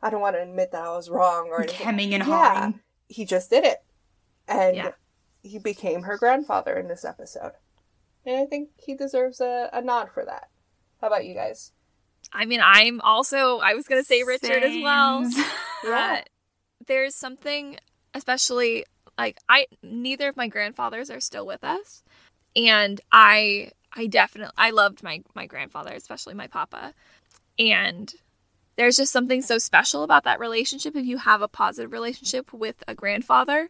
I 0.02 0.10
don't 0.10 0.22
want 0.22 0.36
to 0.36 0.42
admit 0.44 0.72
that 0.72 0.84
I 0.84 0.90
was 0.96 1.10
wrong 1.10 1.48
or 1.50 1.62
anything. 1.62 1.86
Hemming 1.86 2.14
and 2.14 2.26
Yeah. 2.28 2.54
hawing. 2.60 2.80
He 3.08 3.26
just 3.26 3.50
did 3.50 3.64
it. 3.64 3.84
And 4.48 4.76
Yeah. 4.76 4.92
he 5.42 5.58
became 5.60 6.04
her 6.04 6.18
grandfather 6.18 6.76
in 6.78 6.88
this 6.90 7.06
episode. 7.06 7.54
And 8.26 8.38
I 8.38 8.46
think 8.46 8.70
he 8.78 8.94
deserves 8.96 9.40
a, 9.40 9.70
a 9.72 9.82
nod 9.82 10.12
for 10.12 10.26
that. 10.26 10.50
How 11.00 11.08
about 11.08 11.26
you 11.26 11.34
guys? 11.34 11.72
I 12.34 12.46
mean, 12.46 12.60
I'm 12.62 13.00
also, 13.02 13.60
I 13.60 13.74
was 13.74 13.88
going 13.88 14.02
to 14.02 14.06
say 14.06 14.24
Richard 14.24 14.64
as 14.64 14.84
well. 14.84 15.24
Sames. 15.30 15.46
Uh, 15.88 16.18
there's 16.88 17.16
something, 17.16 17.78
especially 18.14 18.84
like 19.18 19.38
I, 19.48 19.68
neither 19.82 20.28
of 20.28 20.36
my 20.36 20.48
grandfathers 20.50 21.10
are 21.10 21.22
still 21.22 21.46
with 21.46 21.64
us, 21.64 22.04
and 22.68 23.00
I, 23.12 23.72
I 23.94 24.08
definitely, 24.08 24.54
I 24.58 24.72
loved 24.72 25.04
my 25.04 25.22
my 25.36 25.46
grandfather, 25.46 25.94
especially 25.94 26.34
my 26.34 26.48
papa, 26.48 26.94
and 27.58 28.14
there's 28.76 28.98
just 28.98 29.12
something 29.12 29.42
so 29.42 29.58
special 29.58 30.04
about 30.04 30.24
that 30.24 30.40
relationship 30.40 30.96
if 30.96 31.06
you 31.06 31.18
have 31.18 31.42
a 31.42 31.48
positive 31.48 31.92
relationship 31.92 32.54
with 32.54 32.82
a 32.88 32.96
grandfather. 32.96 33.70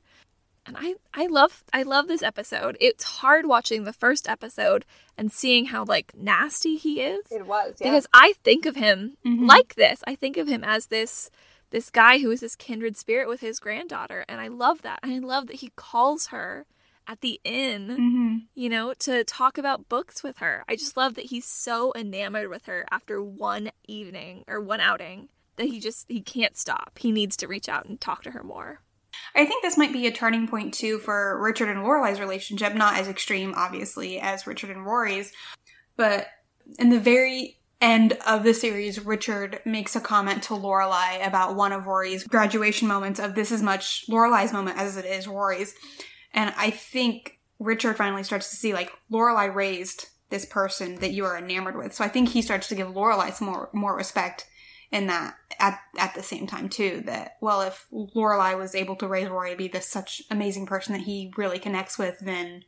And 0.66 0.78
I, 0.80 0.96
I 1.16 1.26
love 1.26 1.64
I 1.74 1.82
love 1.82 2.08
this 2.08 2.22
episode. 2.22 2.78
It's 2.80 3.04
hard 3.04 3.48
watching 3.48 3.86
the 3.86 3.94
first 3.94 4.30
episode 4.30 4.86
and 5.18 5.32
seeing 5.32 5.66
how 5.68 5.84
like 5.84 6.12
nasty 6.16 6.76
he 6.76 7.02
is 7.02 7.26
It 7.32 7.48
was, 7.48 7.76
yeah. 7.80 7.90
because 7.90 8.06
I 8.14 8.34
think 8.44 8.68
of 8.68 8.76
him 8.76 9.18
Mhm. 9.26 9.48
like 9.48 9.74
this. 9.76 10.04
I 10.06 10.14
think 10.16 10.38
of 10.38 10.48
him 10.48 10.64
as 10.64 10.88
this 10.88 11.32
this 11.72 11.90
guy 11.90 12.20
who 12.20 12.30
is 12.30 12.42
this 12.42 12.56
kindred 12.56 12.98
spirit 12.98 13.28
with 13.28 13.42
his 13.42 13.60
granddaughter, 13.60 14.26
and 14.28 14.40
I 14.42 14.48
love 14.48 14.82
that. 14.84 15.00
And 15.02 15.12
I 15.14 15.20
love 15.20 15.48
that 15.48 15.58
he 15.58 15.72
calls 15.76 16.28
her 16.28 16.66
at 17.10 17.22
the 17.22 17.42
inn, 17.44 17.88
Mhm. 18.00 18.48
you 18.54 18.70
know, 18.70 18.94
to 19.00 19.24
talk 19.24 19.58
about 19.58 19.90
books 19.90 20.22
with 20.22 20.38
her. 20.38 20.64
I 20.70 20.76
just 20.76 20.96
love 20.96 21.16
that 21.16 21.26
he's 21.26 21.46
so 21.46 21.92
enamored 21.96 22.50
with 22.50 22.68
her 22.68 22.86
after 22.92 23.22
one 23.22 23.72
evening 23.88 24.44
or 24.48 24.62
one 24.62 24.80
outing 24.80 25.30
that 25.56 25.66
he 25.66 25.80
just 25.80 26.06
he 26.08 26.22
can't 26.22 26.56
stop. 26.56 27.00
He 27.00 27.12
needs 27.12 27.36
to 27.38 27.48
reach 27.48 27.68
out 27.68 27.86
and 27.86 28.00
talk 28.00 28.22
to 28.24 28.32
her 28.32 28.44
more. 28.44 28.82
I 29.36 29.44
think 29.46 29.64
this 29.64 29.78
might 29.78 29.92
be 29.92 30.06
a 30.06 30.12
turning 30.12 30.48
point 30.48 30.74
too 30.74 31.00
for 31.00 31.42
Richard 31.42 31.68
and 31.68 31.80
Lorelai's 31.80 32.20
relationship, 32.20 32.76
not 32.76 32.96
as 32.98 33.08
extreme, 33.08 33.54
obviously, 33.58 34.20
as 34.20 34.46
Richard 34.46 34.70
and 34.70 34.86
Rory's, 34.86 35.34
but 35.98 36.28
in 36.78 36.90
the 36.90 37.00
very 37.00 37.58
end 37.82 38.14
of 38.28 38.44
the 38.44 38.54
series, 38.54 39.04
Richard 39.04 39.62
makes 39.66 39.96
a 39.96 40.02
comment 40.02 40.44
to 40.44 40.54
Lorelai 40.54 41.26
about 41.26 41.56
one 41.56 41.72
of 41.72 41.88
Rory's 41.88 42.24
graduation 42.24 42.88
moments 42.88 43.20
of 43.20 43.34
this 43.34 43.52
as 43.52 43.64
much 43.64 44.06
Lorelai's 44.08 44.54
moment 44.54 44.78
as 44.78 44.96
it 44.96 45.06
is 45.06 45.28
Rory's. 45.28 45.74
And 46.34 46.54
I 46.58 46.70
think 46.70 47.40
Richard 47.60 47.98
finally 47.98 48.24
starts 48.24 48.50
to 48.50 48.56
see 48.56 48.74
like 48.74 48.92
Lorelai 49.12 49.54
raised 49.54 50.08
this 50.30 50.46
person 50.46 50.96
that 50.98 51.12
you 51.12 51.26
are 51.26 51.38
enamored 51.38 51.76
with. 51.76 51.94
So 51.94 52.04
I 52.04 52.08
think 52.08 52.30
he 52.30 52.42
starts 52.42 52.68
to 52.70 52.76
give 52.76 52.88
Lorelai 52.88 53.34
some 53.34 53.48
more 53.48 53.70
more 53.74 53.96
respect 53.96 54.48
in 54.92 55.08
that 55.08 55.36
at 55.60 55.80
at 55.98 56.16
the 56.16 56.24
same 56.24 56.48
time 56.48 56.70
too. 56.70 57.04
That 57.06 57.38
well, 57.42 57.62
if 57.62 57.86
Lorelai 57.92 58.58
was 58.58 58.76
able 58.76 58.96
to 58.98 59.08
raise 59.08 59.28
Rory 59.28 59.52
to 59.52 59.58
be 59.58 59.68
this 59.68 59.88
such 59.88 60.22
amazing 60.30 60.66
person 60.66 60.94
that 60.94 61.04
he 61.04 61.34
really 61.38 61.60
connects 61.60 61.98
with, 61.98 62.20
then 62.20 62.64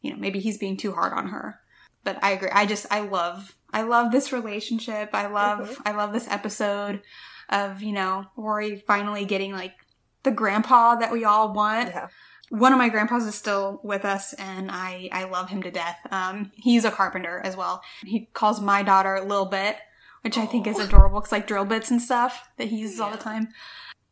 you 0.00 0.10
know 0.10 0.18
maybe 0.18 0.40
he's 0.40 0.58
being 0.58 0.76
too 0.76 0.92
hard 0.92 1.12
on 1.12 1.28
her. 1.28 1.60
But 2.02 2.22
I 2.22 2.32
agree. 2.32 2.50
I 2.52 2.66
just 2.66 2.86
I 2.90 3.00
love 3.00 3.56
I 3.72 3.82
love 3.82 4.12
this 4.12 4.32
relationship. 4.32 5.10
I 5.12 5.26
love 5.26 5.80
I 5.84 5.92
love 5.92 6.12
this 6.12 6.28
episode 6.28 7.02
of 7.48 7.82
you 7.82 7.92
know 7.92 8.26
Rory 8.36 8.82
finally 8.86 9.24
getting 9.24 9.52
like 9.52 9.74
the 10.22 10.30
grandpa 10.32 10.96
that 10.96 11.12
we 11.12 11.24
all 11.24 11.52
want 11.52 11.90
Yeah. 11.90 12.08
One 12.50 12.72
of 12.72 12.78
my 12.78 12.88
grandpas 12.88 13.24
is 13.24 13.34
still 13.34 13.80
with 13.82 14.04
us 14.04 14.32
and 14.34 14.70
I, 14.70 15.08
I 15.12 15.24
love 15.24 15.48
him 15.48 15.62
to 15.62 15.70
death. 15.70 15.98
Um, 16.10 16.52
he's 16.54 16.84
a 16.84 16.90
carpenter 16.90 17.40
as 17.44 17.56
well. 17.56 17.82
He 18.04 18.28
calls 18.32 18.60
my 18.60 18.82
daughter 18.82 19.20
Lil 19.20 19.46
Bit, 19.46 19.76
which 20.22 20.38
I 20.38 20.46
think 20.46 20.66
is 20.66 20.78
adorable 20.78 21.20
because 21.20 21.32
like 21.32 21.46
drill 21.46 21.64
bits 21.64 21.90
and 21.90 22.00
stuff 22.00 22.48
that 22.56 22.68
he 22.68 22.76
uses 22.76 23.00
all 23.00 23.10
the 23.10 23.16
time. 23.16 23.48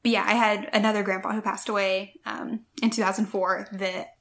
But 0.03 0.13
yeah, 0.13 0.25
I 0.27 0.35
had 0.35 0.69
another 0.73 1.03
grandpa 1.03 1.33
who 1.33 1.41
passed 1.41 1.69
away, 1.69 2.21
um, 2.27 2.61
in 2.83 2.91
2004 2.91 3.69
that 3.73 4.17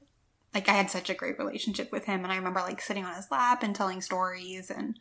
like 0.54 0.70
I 0.70 0.74
had 0.74 0.92
such 0.92 1.10
a 1.10 1.16
great 1.16 1.40
relationship 1.40 1.92
with 1.92 2.06
him 2.06 2.24
and 2.24 2.32
I 2.32 2.38
remember 2.38 2.60
like 2.60 2.82
sitting 2.82 3.06
on 3.06 3.16
his 3.16 3.32
lap 3.32 3.64
and 3.64 3.76
telling 3.76 4.02
stories 4.02 4.70
and 4.70 4.98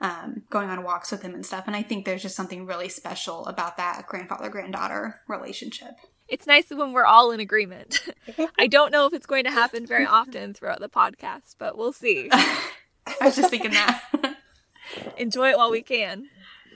um, 0.00 0.42
going 0.50 0.70
on 0.70 0.84
walks 0.84 1.10
with 1.10 1.22
him 1.22 1.34
and 1.34 1.44
stuff. 1.44 1.64
And 1.66 1.74
I 1.74 1.82
think 1.82 2.04
there's 2.04 2.22
just 2.22 2.36
something 2.36 2.66
really 2.66 2.88
special 2.88 3.46
about 3.46 3.76
that 3.78 4.06
grandfather 4.06 4.48
granddaughter 4.48 5.20
relationship. 5.28 5.94
It's 6.28 6.46
nice 6.46 6.70
when 6.70 6.92
we're 6.92 7.04
all 7.04 7.30
in 7.30 7.40
agreement. 7.40 8.08
I 8.58 8.66
don't 8.66 8.92
know 8.92 9.06
if 9.06 9.12
it's 9.12 9.26
going 9.26 9.44
to 9.44 9.50
happen 9.50 9.86
very 9.86 10.06
often 10.06 10.54
throughout 10.54 10.80
the 10.80 10.88
podcast, 10.88 11.56
but 11.58 11.76
we'll 11.76 11.92
see. 11.92 12.30
I 12.32 12.72
was 13.20 13.36
just 13.36 13.50
thinking 13.50 13.72
that. 13.72 14.36
Enjoy 15.16 15.50
it 15.50 15.56
while 15.56 15.70
we 15.70 15.82
can. 15.82 16.28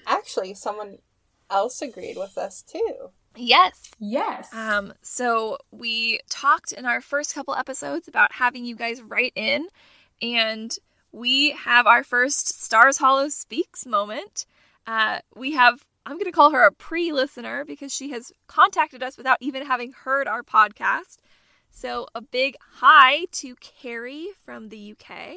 Actually, 0.07 0.55
someone 0.55 0.99
else 1.51 1.81
agreed 1.81 2.17
with 2.17 2.37
us 2.37 2.63
too. 2.63 3.11
Yes. 3.37 3.91
yes. 3.99 4.53
Um, 4.53 4.95
so 5.01 5.59
we 5.71 6.21
talked 6.29 6.73
in 6.73 6.87
our 6.87 7.01
first 7.01 7.35
couple 7.35 7.55
episodes 7.55 8.09
about 8.09 8.33
having 8.33 8.65
you 8.65 8.75
guys 8.75 9.01
write 9.01 9.33
in, 9.37 9.69
and 10.21 10.77
we 11.13 11.53
have 11.53 11.87
our 11.87 12.03
first 12.05 12.61
Stars 12.63 12.99
Hollow 12.99 13.29
Speaks 13.29 13.87
moment. 13.87 14.45
Uh, 14.87 15.21
we 15.37 15.53
have, 15.53 15.85
I'm 16.09 16.15
going 16.15 16.25
to 16.25 16.33
call 16.33 16.53
her 16.53 16.65
a 16.65 16.73
pre 16.73 17.13
listener 17.13 17.67
because 17.67 17.93
she 17.93 18.13
has 18.13 18.33
contacted 18.47 19.03
us 19.03 19.19
without 19.19 19.37
even 19.43 19.67
having 19.67 19.93
heard 19.93 20.27
our 20.27 20.43
podcast. 20.43 21.19
So 21.71 22.07
a 22.15 22.23
big 22.23 22.57
hi 22.77 23.27
to 23.33 23.55
Carrie 23.57 24.29
from 24.43 24.71
the 24.71 24.93
UK. 24.93 25.37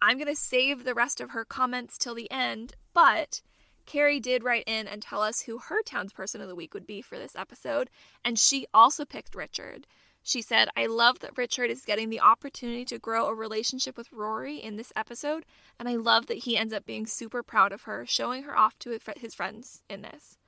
I'm 0.00 0.16
going 0.16 0.34
to 0.34 0.34
save 0.34 0.84
the 0.84 0.94
rest 0.94 1.20
of 1.20 1.32
her 1.32 1.44
comments 1.44 1.98
till 1.98 2.14
the 2.14 2.30
end, 2.30 2.72
but 2.94 3.42
Carrie 3.84 4.18
did 4.18 4.44
write 4.44 4.64
in 4.66 4.88
and 4.88 5.02
tell 5.02 5.20
us 5.20 5.42
who 5.42 5.58
her 5.58 5.82
townsperson 5.82 6.40
of 6.40 6.48
the 6.48 6.56
week 6.56 6.72
would 6.72 6.86
be 6.86 7.02
for 7.02 7.18
this 7.18 7.36
episode, 7.36 7.90
and 8.24 8.38
she 8.38 8.66
also 8.72 9.04
picked 9.04 9.34
Richard. 9.34 9.86
She 10.22 10.40
said, 10.40 10.68
I 10.76 10.86
love 10.86 11.18
that 11.18 11.36
Richard 11.36 11.70
is 11.70 11.84
getting 11.84 12.08
the 12.08 12.20
opportunity 12.20 12.84
to 12.86 12.98
grow 12.98 13.26
a 13.26 13.34
relationship 13.34 13.96
with 13.96 14.12
Rory 14.12 14.56
in 14.56 14.76
this 14.76 14.92
episode, 14.94 15.44
and 15.78 15.88
I 15.88 15.96
love 15.96 16.26
that 16.26 16.38
he 16.38 16.56
ends 16.56 16.72
up 16.72 16.86
being 16.86 17.06
super 17.06 17.42
proud 17.42 17.72
of 17.72 17.82
her, 17.82 18.06
showing 18.06 18.44
her 18.44 18.56
off 18.56 18.78
to 18.80 18.98
his 19.16 19.34
friends 19.34 19.82
in 19.90 20.02
this. 20.02 20.38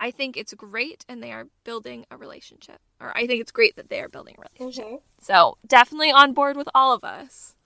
I 0.00 0.10
think 0.10 0.36
it's 0.36 0.54
great 0.54 1.04
and 1.08 1.22
they 1.22 1.32
are 1.32 1.48
building 1.64 2.06
a 2.10 2.16
relationship. 2.16 2.80
Or 3.00 3.16
I 3.16 3.26
think 3.26 3.40
it's 3.40 3.50
great 3.50 3.76
that 3.76 3.88
they 3.90 4.00
are 4.00 4.08
building 4.08 4.36
a 4.38 4.42
relationship. 4.42 4.86
Mhm. 4.86 5.02
So 5.20 5.58
definitely 5.66 6.12
on 6.12 6.32
board 6.32 6.56
with 6.56 6.68
all 6.74 6.92
of 6.92 7.04
us. 7.04 7.56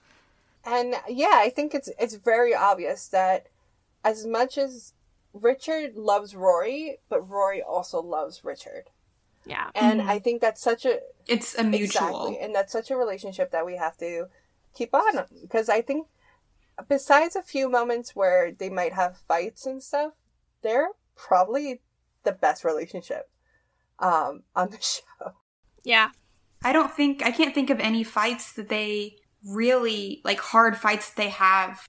And 0.65 0.95
yeah, 1.07 1.33
I 1.35 1.49
think 1.49 1.75
it's 1.75 1.89
it's 1.99 2.15
very 2.15 2.55
obvious 2.55 3.07
that 3.09 3.47
as 4.03 4.25
much 4.25 4.57
as 4.57 4.93
Richard 5.33 5.95
loves 5.95 6.35
Rory, 6.35 6.99
but 7.09 7.21
Rory 7.29 7.61
also 7.61 8.01
loves 8.01 8.43
Richard. 8.43 8.89
Yeah. 9.45 9.69
And 9.75 10.01
I 10.01 10.19
think 10.19 10.41
that's 10.41 10.61
such 10.61 10.85
a 10.85 10.99
It's 11.27 11.57
a 11.57 11.63
mutual. 11.63 12.27
Exactly. 12.27 12.39
And 12.39 12.55
that's 12.55 12.71
such 12.71 12.91
a 12.91 12.95
relationship 12.95 13.51
that 13.51 13.65
we 13.65 13.77
have 13.77 13.97
to 13.97 14.27
keep 14.73 14.93
on 14.93 15.25
because 15.41 15.69
I 15.69 15.81
think 15.81 16.07
besides 16.87 17.35
a 17.35 17.41
few 17.41 17.69
moments 17.69 18.15
where 18.15 18.51
they 18.51 18.69
might 18.69 18.93
have 18.93 19.17
fights 19.17 19.65
and 19.65 19.83
stuff, 19.83 20.13
they're 20.61 20.89
probably 21.15 21.81
the 22.23 22.31
best 22.31 22.63
relationship 22.63 23.29
um 23.99 24.43
on 24.55 24.69
the 24.69 24.79
show. 24.81 25.33
Yeah. 25.83 26.09
I 26.63 26.71
don't 26.71 26.91
think 26.91 27.23
I 27.23 27.31
can't 27.31 27.53
think 27.53 27.69
of 27.69 27.79
any 27.79 28.03
fights 28.03 28.53
that 28.53 28.69
they 28.69 29.17
really 29.45 30.21
like 30.23 30.39
hard 30.39 30.77
fights 30.77 31.09
that 31.09 31.17
they 31.17 31.29
have 31.29 31.85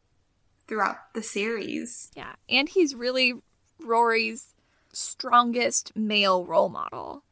throughout 0.67 0.97
the 1.15 1.23
series. 1.23 2.11
Yeah. 2.17 2.35
And 2.49 2.69
he's 2.69 2.95
really 2.95 3.35
Rory's 3.81 4.55
strongest 4.93 5.97
male 5.97 6.45
role 6.45 6.69
model. 6.69 7.25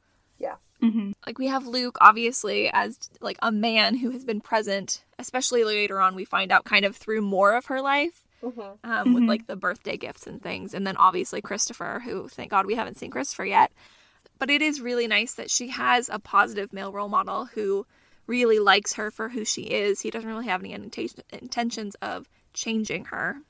Yeah. 0.83 0.89
Mm-hmm. 0.89 1.13
Like 1.27 1.39
we 1.39 1.47
have 1.47 1.67
Luke 1.67 1.97
obviously 2.01 2.69
as 2.73 2.99
like 3.21 3.39
a 3.41 3.53
man 3.53 3.97
who 3.97 4.11
has 4.11 4.25
been 4.25 4.41
present, 4.41 5.03
especially 5.19 5.65
later 5.65 6.01
on 6.01 6.15
we 6.17 6.25
find 6.25 6.51
out 6.53 6.65
kind 6.65 6.85
of 6.85 6.97
through 6.97 7.23
more 7.23 7.55
of 7.55 7.67
her 7.67 7.81
life. 7.81 8.25
Mhm. 8.43 8.79
Um, 8.83 9.15
with 9.15 9.23
Mhm. 9.23 9.29
like 9.29 9.47
the 9.47 9.55
birthday 9.55 9.97
gifts 9.97 10.27
and 10.27 10.43
things, 10.43 10.75
and 10.75 10.85
then 10.85 10.97
obviously 10.97 11.41
Christopher, 11.41 12.03
who 12.05 12.27
thank 12.29 12.51
God 12.51 12.67
we 12.67 12.75
haven't 12.75 12.99
seen 12.99 13.13
Christopher 13.13 13.45
yet. 13.45 13.71
But 14.41 14.51
it 14.51 14.61
is 14.61 14.81
really 14.81 15.07
nice 15.07 15.35
that 15.35 15.49
she 15.49 15.69
has 15.69 16.09
a 16.09 16.19
positive 16.19 16.73
male 16.73 16.91
role 16.91 17.09
model 17.09 17.45
who 17.55 17.87
really 18.27 18.59
likes 18.59 18.95
her 18.95 19.13
for 19.13 19.29
who 19.29 19.45
she 19.45 19.63
is. 19.63 20.01
He 20.01 20.11
doesn't 20.11 20.29
really 20.29 20.47
have 20.49 20.61
any 20.65 20.73
intentions 20.73 21.95
of 22.03 22.29
changing 22.53 23.05
her. 23.07 23.43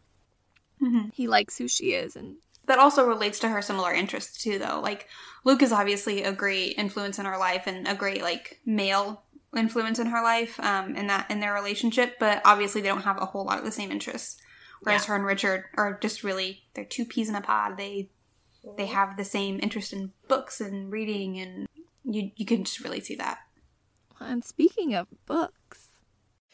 Mhm. 0.83 1.11
He 1.15 1.27
likes 1.27 1.57
who 1.57 1.69
she 1.69 1.93
is, 1.95 2.15
and 2.15 2.37
That 2.67 2.79
also 2.79 3.07
relates 3.07 3.39
to 3.41 3.49
her 3.49 3.61
similar 3.61 3.93
interests 3.93 4.43
too, 4.43 4.59
though. 4.59 4.81
Like 4.81 5.09
Luke 5.45 5.63
is 5.63 5.73
obviously 5.73 6.23
a 6.23 6.33
great 6.33 6.77
influence 6.79 7.19
in 7.19 7.27
her 7.27 7.39
life 7.39 7.67
and 7.67 7.89
a 7.89 7.95
great 7.95 8.23
like 8.23 8.61
male 8.65 9.25
influence 9.57 9.99
in 9.99 10.07
her 10.07 10.23
life, 10.23 10.59
um, 10.61 10.95
in 10.97 11.09
that 11.09 11.31
in 11.31 11.41
their 11.41 11.55
relationship. 11.55 12.19
But 12.19 12.41
obviously, 12.45 12.81
they 12.81 12.89
don't 12.89 13.03
have 13.03 13.21
a 13.21 13.27
whole 13.27 13.45
lot 13.45 13.59
of 13.59 13.65
the 13.65 13.73
same 13.73 13.91
interests. 13.91 14.41
Whereas 14.81 15.05
her 15.05 15.15
and 15.15 15.25
Richard 15.25 15.65
are 15.75 15.99
just 16.01 16.25
really 16.25 16.65
they're 16.75 16.85
two 16.85 17.05
peas 17.05 17.29
in 17.29 17.35
a 17.35 17.41
pod. 17.41 17.77
They 17.77 18.11
they 18.77 18.87
have 18.87 19.17
the 19.17 19.25
same 19.25 19.61
interest 19.63 19.93
in 19.93 20.13
books 20.29 20.61
and 20.61 20.91
reading, 20.91 21.39
and 21.39 21.69
you 22.05 22.31
you 22.37 22.47
can 22.47 22.65
just 22.65 22.81
really 22.81 23.01
see 23.01 23.15
that. 23.17 23.39
and 24.21 24.45
speaking 24.45 24.95
of 24.95 25.07
books, 25.27 25.89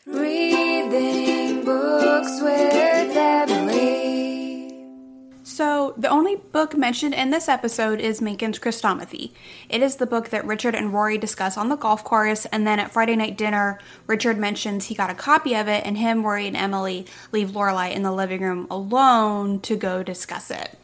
Reading 0.06 1.64
books 1.64 2.40
with 2.40 3.16
Emily. 3.16 4.37
So, 5.48 5.94
the 5.96 6.10
only 6.10 6.36
book 6.36 6.76
mentioned 6.76 7.14
in 7.14 7.30
this 7.30 7.48
episode 7.48 8.00
is 8.00 8.20
Mencken's 8.20 8.58
Chrestomathy. 8.58 9.32
It 9.70 9.80
is 9.80 9.96
the 9.96 10.04
book 10.04 10.28
that 10.28 10.44
Richard 10.44 10.74
and 10.74 10.92
Rory 10.92 11.16
discuss 11.16 11.56
on 11.56 11.70
the 11.70 11.74
golf 11.74 12.04
course, 12.04 12.44
and 12.44 12.66
then 12.66 12.78
at 12.78 12.90
Friday 12.90 13.16
night 13.16 13.38
dinner, 13.38 13.78
Richard 14.06 14.36
mentions 14.36 14.84
he 14.84 14.94
got 14.94 15.08
a 15.08 15.14
copy 15.14 15.54
of 15.56 15.66
it, 15.66 15.86
and 15.86 15.96
him, 15.96 16.22
Rory, 16.22 16.46
and 16.46 16.56
Emily 16.56 17.06
leave 17.32 17.52
Lorelai 17.52 17.92
in 17.92 18.02
the 18.02 18.12
living 18.12 18.42
room 18.42 18.66
alone 18.70 19.58
to 19.60 19.74
go 19.74 20.02
discuss 20.02 20.50
it. 20.50 20.78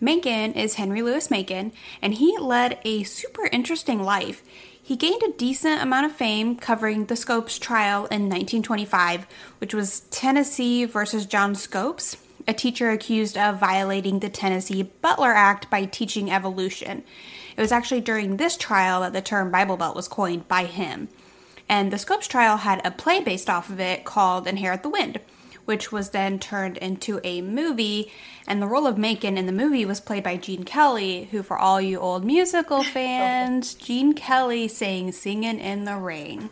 Mencken 0.00 0.52
is 0.54 0.74
Henry 0.74 1.00
Louis 1.00 1.30
Mencken, 1.30 1.70
and 2.02 2.14
he 2.14 2.36
led 2.38 2.80
a 2.84 3.04
super 3.04 3.48
interesting 3.52 4.02
life. 4.02 4.42
He 4.82 4.96
gained 4.96 5.22
a 5.22 5.32
decent 5.38 5.80
amount 5.80 6.06
of 6.06 6.12
fame 6.12 6.56
covering 6.56 7.06
the 7.06 7.14
Scopes 7.14 7.56
trial 7.56 8.06
in 8.06 8.22
1925, 8.22 9.28
which 9.58 9.72
was 9.72 10.00
Tennessee 10.10 10.86
versus 10.86 11.24
John 11.24 11.54
Scopes, 11.54 12.16
a 12.46 12.54
teacher 12.54 12.90
accused 12.90 13.38
of 13.38 13.58
violating 13.58 14.18
the 14.18 14.28
Tennessee 14.28 14.82
Butler 14.82 15.32
Act 15.32 15.70
by 15.70 15.84
teaching 15.84 16.30
evolution. 16.30 17.04
It 17.56 17.60
was 17.60 17.72
actually 17.72 18.00
during 18.00 18.36
this 18.36 18.56
trial 18.56 19.00
that 19.00 19.12
the 19.12 19.22
term 19.22 19.50
Bible 19.50 19.76
Belt 19.76 19.96
was 19.96 20.08
coined 20.08 20.48
by 20.48 20.64
him. 20.64 21.08
And 21.68 21.92
the 21.92 21.98
Scopes 21.98 22.26
trial 22.26 22.58
had 22.58 22.84
a 22.84 22.90
play 22.90 23.20
based 23.20 23.48
off 23.48 23.70
of 23.70 23.80
it 23.80 24.04
called 24.04 24.46
Inherit 24.46 24.82
the 24.82 24.88
Wind, 24.88 25.20
which 25.64 25.92
was 25.92 26.10
then 26.10 26.38
turned 26.38 26.76
into 26.78 27.20
a 27.24 27.40
movie. 27.40 28.10
And 28.46 28.60
the 28.60 28.66
role 28.66 28.86
of 28.86 28.98
Mencken 28.98 29.38
in 29.38 29.46
the 29.46 29.52
movie 29.52 29.84
was 29.84 30.00
played 30.00 30.24
by 30.24 30.36
Gene 30.36 30.64
Kelly, 30.64 31.28
who, 31.30 31.42
for 31.42 31.56
all 31.56 31.80
you 31.80 31.98
old 31.98 32.24
musical 32.24 32.82
fans, 32.82 33.74
Gene 33.74 34.14
Kelly 34.14 34.68
sang 34.68 35.12
Singin' 35.12 35.58
in 35.58 35.84
the 35.84 35.96
Rain. 35.96 36.50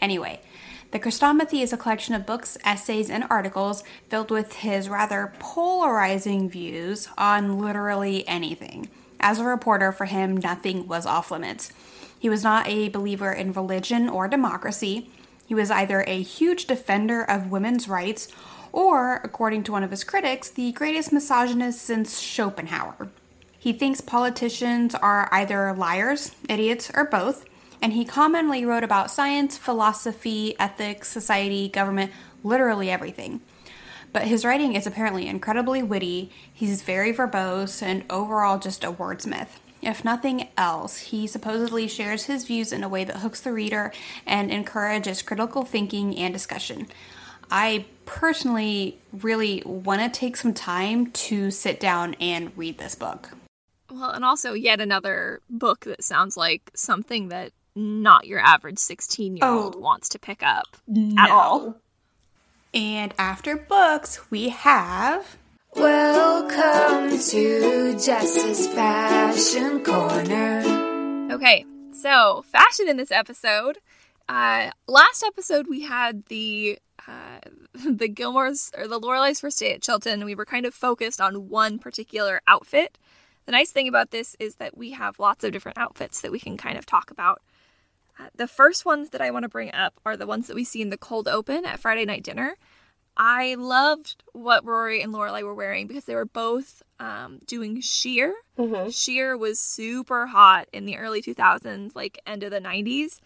Anyway, 0.00 0.40
the 0.90 0.98
Chrestomathy 0.98 1.62
is 1.62 1.72
a 1.72 1.76
collection 1.76 2.14
of 2.14 2.24
books, 2.24 2.56
essays, 2.64 3.10
and 3.10 3.24
articles 3.28 3.84
filled 4.08 4.30
with 4.30 4.54
his 4.54 4.88
rather 4.88 5.34
polarizing 5.38 6.48
views 6.48 7.08
on 7.18 7.58
literally 7.58 8.26
anything. 8.26 8.88
As 9.20 9.38
a 9.38 9.44
reporter, 9.44 9.92
for 9.92 10.06
him, 10.06 10.36
nothing 10.36 10.86
was 10.86 11.04
off 11.04 11.30
limits. 11.30 11.72
He 12.18 12.28
was 12.28 12.42
not 12.42 12.66
a 12.66 12.88
believer 12.88 13.32
in 13.32 13.52
religion 13.52 14.08
or 14.08 14.28
democracy. 14.28 15.10
He 15.46 15.54
was 15.54 15.70
either 15.70 16.04
a 16.06 16.22
huge 16.22 16.66
defender 16.66 17.22
of 17.22 17.50
women's 17.50 17.88
rights 17.88 18.28
or, 18.72 19.16
according 19.24 19.64
to 19.64 19.72
one 19.72 19.82
of 19.82 19.90
his 19.90 20.04
critics, 20.04 20.50
the 20.50 20.72
greatest 20.72 21.12
misogynist 21.12 21.82
since 21.82 22.20
Schopenhauer. 22.20 23.08
He 23.58 23.72
thinks 23.72 24.00
politicians 24.00 24.94
are 24.94 25.28
either 25.32 25.72
liars, 25.74 26.32
idiots, 26.48 26.90
or 26.94 27.04
both, 27.04 27.44
and 27.80 27.92
he 27.92 28.04
commonly 28.04 28.64
wrote 28.64 28.84
about 28.84 29.10
science, 29.10 29.56
philosophy, 29.56 30.54
ethics, 30.58 31.08
society, 31.08 31.68
government, 31.68 32.12
literally 32.42 32.90
everything. 32.90 33.40
But 34.12 34.24
his 34.24 34.44
writing 34.44 34.74
is 34.74 34.86
apparently 34.86 35.26
incredibly 35.26 35.82
witty, 35.82 36.30
he's 36.52 36.82
very 36.82 37.12
verbose, 37.12 37.82
and 37.82 38.04
overall 38.10 38.58
just 38.58 38.84
a 38.84 38.92
wordsmith. 38.92 39.58
If 39.80 40.04
nothing 40.04 40.48
else, 40.56 40.98
he 40.98 41.26
supposedly 41.26 41.86
shares 41.86 42.24
his 42.24 42.44
views 42.44 42.72
in 42.72 42.82
a 42.82 42.88
way 42.88 43.04
that 43.04 43.18
hooks 43.18 43.40
the 43.40 43.52
reader 43.52 43.92
and 44.26 44.50
encourages 44.50 45.22
critical 45.22 45.64
thinking 45.64 46.16
and 46.16 46.32
discussion. 46.32 46.88
I 47.50 47.86
personally 48.04 48.98
really 49.12 49.62
want 49.64 50.00
to 50.02 50.08
take 50.08 50.36
some 50.36 50.52
time 50.52 51.10
to 51.12 51.50
sit 51.50 51.78
down 51.78 52.14
and 52.14 52.56
read 52.56 52.78
this 52.78 52.94
book. 52.94 53.30
well, 53.90 54.10
and 54.10 54.24
also 54.24 54.52
yet 54.52 54.80
another 54.80 55.40
book 55.48 55.84
that 55.84 56.02
sounds 56.02 56.36
like 56.36 56.70
something 56.74 57.28
that 57.28 57.52
not 57.78 58.26
your 58.26 58.40
average 58.40 58.78
16 58.78 59.36
year 59.36 59.46
old 59.46 59.76
Oh. 59.76 59.78
wants 59.78 60.08
to 60.10 60.18
pick 60.18 60.42
up 60.42 60.76
at 61.16 61.30
all. 61.30 61.76
And 62.74 63.14
after 63.18 63.56
books, 63.56 64.30
we 64.30 64.48
have 64.50 65.36
Welcome 65.74 67.18
to 67.18 67.98
Jess's 67.98 68.66
Fashion 68.68 69.82
Corner. 69.84 71.28
Okay, 71.32 71.64
so 71.92 72.42
fashion 72.48 72.88
in 72.88 72.96
this 72.96 73.10
episode. 73.12 73.78
Uh, 74.28 74.70
last 74.86 75.22
episode 75.24 75.66
we 75.68 75.82
had 75.82 76.26
the 76.26 76.78
uh, 77.06 77.38
the 77.74 78.08
Gilmores 78.08 78.76
or 78.76 78.88
the 78.88 78.98
Lorelai's 79.00 79.40
first 79.40 79.58
day 79.60 79.72
at 79.74 79.82
Chilton. 79.82 80.24
We 80.24 80.34
were 80.34 80.44
kind 80.44 80.66
of 80.66 80.74
focused 80.74 81.20
on 81.20 81.48
one 81.48 81.78
particular 81.78 82.40
outfit. 82.46 82.98
The 83.46 83.52
nice 83.52 83.70
thing 83.70 83.88
about 83.88 84.10
this 84.10 84.36
is 84.38 84.56
that 84.56 84.76
we 84.76 84.90
have 84.92 85.18
lots 85.18 85.44
of 85.44 85.52
different 85.52 85.78
outfits 85.78 86.20
that 86.20 86.32
we 86.32 86.40
can 86.40 86.56
kind 86.56 86.76
of 86.76 86.84
talk 86.86 87.10
about. 87.10 87.40
The 88.34 88.48
first 88.48 88.84
ones 88.84 89.10
that 89.10 89.20
I 89.20 89.30
want 89.30 89.44
to 89.44 89.48
bring 89.48 89.72
up 89.72 89.94
are 90.04 90.16
the 90.16 90.26
ones 90.26 90.46
that 90.46 90.56
we 90.56 90.64
see 90.64 90.82
in 90.82 90.90
the 90.90 90.98
cold 90.98 91.28
open 91.28 91.64
at 91.64 91.80
Friday 91.80 92.04
night 92.04 92.22
dinner. 92.22 92.56
I 93.16 93.56
loved 93.56 94.22
what 94.32 94.64
Rory 94.64 95.02
and 95.02 95.12
Lorelai 95.12 95.42
were 95.42 95.54
wearing 95.54 95.88
because 95.88 96.04
they 96.04 96.14
were 96.14 96.24
both 96.24 96.82
um, 97.00 97.40
doing 97.46 97.80
sheer. 97.80 98.34
Sheer 98.90 99.36
was 99.36 99.58
super 99.58 100.26
hot 100.26 100.68
in 100.72 100.84
the 100.84 100.96
early 100.96 101.20
2000s, 101.20 101.96
like 101.96 102.20
end 102.26 102.44
of 102.44 102.52
the 102.52 102.60
90s. 102.60 103.18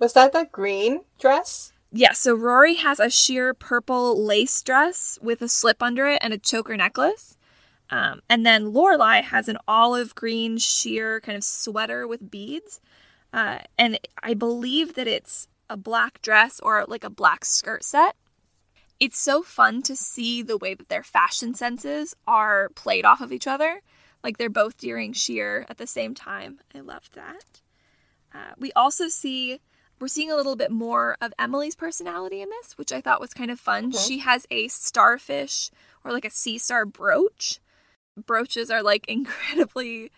Was 0.00 0.14
that 0.14 0.32
the 0.32 0.48
green 0.50 1.02
dress? 1.20 1.72
Yeah, 1.92 2.12
so 2.12 2.34
Rory 2.34 2.74
has 2.74 2.98
a 2.98 3.08
sheer 3.08 3.54
purple 3.54 4.20
lace 4.22 4.60
dress 4.62 5.18
with 5.22 5.40
a 5.40 5.48
slip 5.48 5.80
under 5.82 6.06
it 6.08 6.18
and 6.20 6.34
a 6.34 6.38
choker 6.38 6.76
necklace. 6.76 7.36
Um, 7.88 8.20
and 8.28 8.44
then 8.44 8.72
Lorelai 8.72 9.22
has 9.22 9.48
an 9.48 9.58
olive 9.68 10.14
green 10.16 10.58
sheer 10.58 11.20
kind 11.20 11.36
of 11.36 11.44
sweater 11.44 12.06
with 12.06 12.30
beads. 12.30 12.80
Uh, 13.32 13.58
and 13.78 13.98
I 14.22 14.34
believe 14.34 14.94
that 14.94 15.08
it's 15.08 15.48
a 15.68 15.76
black 15.76 16.22
dress 16.22 16.60
or 16.60 16.84
like 16.86 17.04
a 17.04 17.10
black 17.10 17.44
skirt 17.44 17.84
set. 17.84 18.16
It's 18.98 19.18
so 19.18 19.42
fun 19.42 19.82
to 19.82 19.96
see 19.96 20.42
the 20.42 20.56
way 20.56 20.74
that 20.74 20.88
their 20.88 21.02
fashion 21.02 21.54
senses 21.54 22.14
are 22.26 22.70
played 22.70 23.04
off 23.04 23.20
of 23.20 23.32
each 23.32 23.46
other. 23.46 23.82
Like 24.24 24.38
they're 24.38 24.48
both 24.48 24.78
during 24.78 25.12
sheer 25.12 25.66
at 25.68 25.78
the 25.78 25.86
same 25.86 26.14
time. 26.14 26.60
I 26.74 26.80
love 26.80 27.10
that. 27.14 27.60
Uh, 28.34 28.54
we 28.58 28.72
also 28.72 29.08
see 29.08 29.60
we're 29.98 30.08
seeing 30.08 30.30
a 30.30 30.36
little 30.36 30.56
bit 30.56 30.70
more 30.70 31.16
of 31.20 31.32
Emily's 31.38 31.74
personality 31.74 32.42
in 32.42 32.50
this, 32.50 32.76
which 32.76 32.92
I 32.92 33.00
thought 33.00 33.20
was 33.20 33.32
kind 33.32 33.50
of 33.50 33.58
fun. 33.58 33.92
She 33.92 34.18
has 34.18 34.46
a 34.50 34.68
starfish 34.68 35.70
or 36.04 36.12
like 36.12 36.24
a 36.24 36.30
sea 36.30 36.58
star 36.58 36.84
brooch. 36.84 37.60
Brooches 38.16 38.70
are 38.70 38.82
like 38.82 39.06
incredibly 39.08 40.10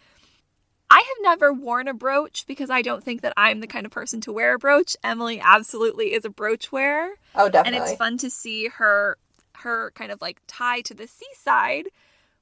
I 0.90 0.96
have 0.96 1.22
never 1.22 1.52
worn 1.52 1.86
a 1.86 1.94
brooch 1.94 2.44
because 2.46 2.70
I 2.70 2.82
don't 2.82 3.04
think 3.04 3.20
that 3.20 3.34
I'm 3.36 3.60
the 3.60 3.66
kind 3.66 3.84
of 3.84 3.92
person 3.92 4.20
to 4.22 4.32
wear 4.32 4.54
a 4.54 4.58
brooch. 4.58 4.96
Emily 5.04 5.40
absolutely 5.42 6.14
is 6.14 6.24
a 6.24 6.30
brooch 6.30 6.72
wearer. 6.72 7.10
Oh, 7.34 7.48
definitely. 7.48 7.78
And 7.78 7.88
it's 7.88 7.98
fun 7.98 8.16
to 8.18 8.30
see 8.30 8.68
her 8.68 9.18
her 9.56 9.90
kind 9.94 10.12
of 10.12 10.20
like 10.20 10.40
tie 10.46 10.80
to 10.82 10.94
the 10.94 11.06
seaside, 11.06 11.88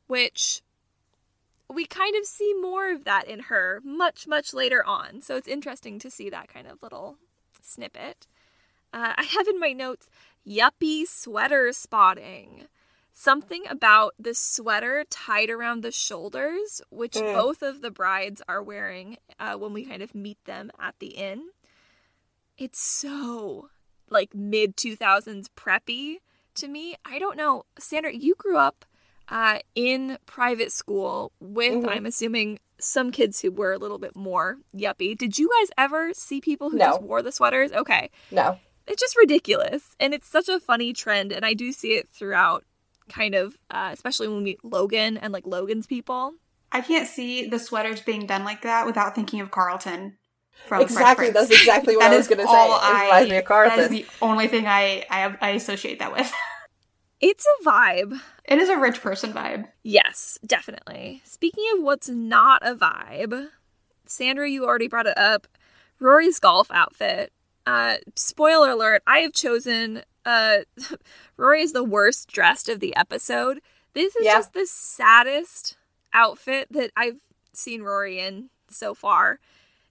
which 0.07 0.63
we 1.73 1.85
kind 1.87 2.15
of 2.15 2.25
see 2.25 2.55
more 2.61 2.93
of 2.93 3.05
that 3.05 3.27
in 3.27 3.41
her 3.41 3.81
much 3.85 4.27
much 4.29 4.55
later 4.55 4.85
on. 4.85 5.21
So 5.21 5.37
it's 5.37 5.49
interesting 5.49 5.99
to 6.01 6.11
see 6.11 6.31
that 6.31 6.49
kind 6.49 6.67
of 6.67 6.83
little 6.83 7.17
snippet. 7.61 8.27
Uh, 8.93 9.15
I 9.17 9.25
have 9.25 9.49
in 9.49 9.59
my 9.59 9.73
notes 9.73 10.09
yuppie 10.47 11.07
sweater 11.07 11.73
spotting. 11.73 12.67
Something 13.19 13.63
about 13.71 14.15
the 14.19 14.35
sweater 14.35 15.03
tied 15.09 15.49
around 15.49 15.83
the 15.83 15.91
shoulders, 15.91 16.83
which 16.91 17.15
Mm. 17.15 17.33
both 17.33 17.63
of 17.63 17.81
the 17.81 17.91
brides 17.91 18.43
are 18.47 18.63
wearing 18.63 19.17
uh, 19.41 19.55
when 19.57 19.73
we 19.73 19.87
kind 19.87 20.03
of 20.03 20.15
meet 20.15 20.37
them 20.45 20.71
at 20.79 20.95
the 20.99 21.09
inn. 21.17 21.49
It's 22.59 22.79
so 22.79 23.71
like 24.11 24.35
mid 24.35 24.77
2000s 24.77 25.49
preppy 25.57 26.17
to 26.57 26.69
me. 26.69 26.95
I 27.07 27.19
don't 27.19 27.39
know. 27.39 27.65
Sandra, 27.79 28.13
you 28.15 28.35
grew 28.37 28.59
up 28.59 28.85
uh, 29.29 29.59
in 29.75 30.19
private 30.27 30.71
school 30.71 31.33
with, 31.41 31.73
Mhm. 31.85 31.89
I'm 31.89 32.07
assuming, 32.07 32.59
some 32.79 33.11
kids 33.11 33.41
who 33.41 33.51
were 33.51 33.73
a 33.73 33.79
little 33.79 33.99
bit 33.99 34.15
more 34.15 34.59
yuppie. 34.75 35.17
Did 35.17 35.39
you 35.39 35.51
guys 35.59 35.71
ever 35.79 36.13
see 36.13 36.41
people 36.43 36.69
who 36.71 36.77
No. 36.77 36.85
just 36.91 37.03
wore 37.03 37.23
the 37.23 37.33
sweaters? 37.33 37.73
Okay. 37.73 38.11
no. 38.31 38.59
It's 38.87 39.01
just 39.01 39.17
ridiculous. 39.17 39.97
And 39.99 40.13
it's 40.15 40.29
such 40.29 40.49
a 40.51 40.61
funny 40.61 40.93
trend. 40.93 41.33
And 41.33 41.45
I 41.47 41.55
do 41.55 41.73
see 41.73 41.95
it 41.95 42.09
throughout, 42.11 42.65
kind 43.09 43.35
of, 43.35 43.57
uh, 43.71 43.91
especially 43.93 44.29
when 44.29 44.39
we 44.39 44.43
meet 44.45 44.65
Logan 44.65 45.17
and 45.17 45.33
like 45.33 45.47
Logan's 45.47 45.87
people. 45.87 46.35
I 46.73 46.81
can't 46.81 47.09
see 47.09 47.47
the 47.47 47.59
sweaters 47.59 48.01
being 48.01 48.27
done 48.27 48.45
like 48.45 48.63
that 48.63 48.87
without 48.87 49.15
thinking 49.15 49.41
of 49.41 49.51
Carlton. 49.51 50.19
From 50.67 50.79
Fresh 50.81 50.91
Exactly. 50.91 51.31
Prince. 51.31 51.35
That's 51.49 51.61
exactly 51.61 51.97
what 51.97 52.05
That 52.05 52.13
I 52.15 52.17
was 52.17 52.29
going 52.29 52.39
to 52.39 52.45
say. 52.45 52.51
all 52.51 52.81
It 53.21 53.29
me 53.29 53.37
of 53.37 53.45
That 53.47 53.79
is 53.79 53.89
the 53.91 54.07
only 54.23 54.49
thing 54.49 54.67
I, 54.67 55.05
I 55.11 55.37
I 55.41 55.51
associate 55.51 55.99
that 55.99 56.13
with. 56.13 56.33
It's 57.19 57.47
a 57.47 57.65
vibe. 57.65 58.21
It 58.45 58.59
is 58.59 58.69
a 58.69 58.77
rich 58.77 59.01
person 59.01 59.33
vibe. 59.33 59.69
Yes, 59.83 60.39
definitely. 60.45 61.23
Speaking 61.25 61.65
of 61.75 61.83
what's 61.83 62.11
not 62.11 62.61
a 62.67 62.75
vibe, 62.75 63.49
Sandra, 64.05 64.49
you 64.51 64.67
already 64.67 64.87
brought 64.87 65.07
it 65.07 65.17
up. 65.17 65.47
Rory's 65.99 66.39
golf 66.39 66.71
outfit. 66.71 67.33
Uh, 67.67 67.97
spoiler 68.17 68.71
alert, 68.71 69.03
I 69.07 69.21
have 69.21 69.33
chosen 69.33 70.03
uh 70.27 70.59
Rory 71.39 71.63
is 71.63 71.73
the 71.73 71.85
worst 71.85 72.29
dressed 72.31 72.69
of 72.69 72.81
the 72.81 72.95
episode. 72.97 73.61
This 73.95 74.15
is 74.17 74.27
Yeah. 74.27 74.35
just 74.35 74.53
the 74.53 74.67
saddest 74.67 75.79
outfit 76.13 76.69
that 76.71 76.91
I've 76.97 77.17
seen 77.55 77.83
Rory 77.83 78.19
in 78.21 78.51
so 78.69 78.95
far. 78.95 79.39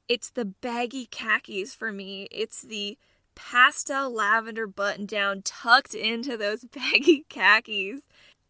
It's 0.07 0.29
the 0.29 0.45
baggy 0.45 1.07
khakis 1.07 1.73
for 1.73 1.91
me. 1.91 2.27
It's 2.29 2.61
the 2.61 2.97
pastel 3.33 4.11
lavender 4.13 4.67
button 4.67 5.05
down 5.07 5.41
tucked 5.43 5.95
into 5.95 6.38
those 6.38 6.63
baggy 6.75 7.25
khakis. 7.29 8.01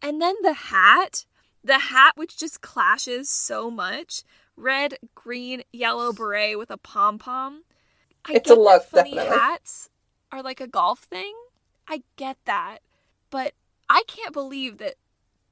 And 0.02 0.20
then 0.20 0.34
the 0.42 0.52
hat, 0.52 1.24
the 1.64 1.78
hat 1.78 2.12
which 2.16 2.36
just 2.36 2.60
clashes 2.60 3.30
so 3.30 3.70
much. 3.70 4.22
Red, 4.56 4.98
green, 5.14 5.62
yellow 5.72 6.12
beret 6.12 6.58
with 6.58 6.70
a 6.70 6.76
pom 6.78 7.18
pom. 7.18 7.62
It's 8.28 8.50
a 8.50 8.54
look, 8.54 8.84
funny 8.84 9.12
definitely. 9.14 9.38
hats 9.38 9.88
are 10.32 10.42
like 10.42 10.60
a 10.60 10.66
golf 10.66 11.00
thing. 11.00 11.34
I 11.88 12.02
get 12.16 12.36
that, 12.44 12.78
but 13.30 13.54
I 13.88 14.02
can't 14.06 14.32
believe 14.32 14.78
that 14.78 14.96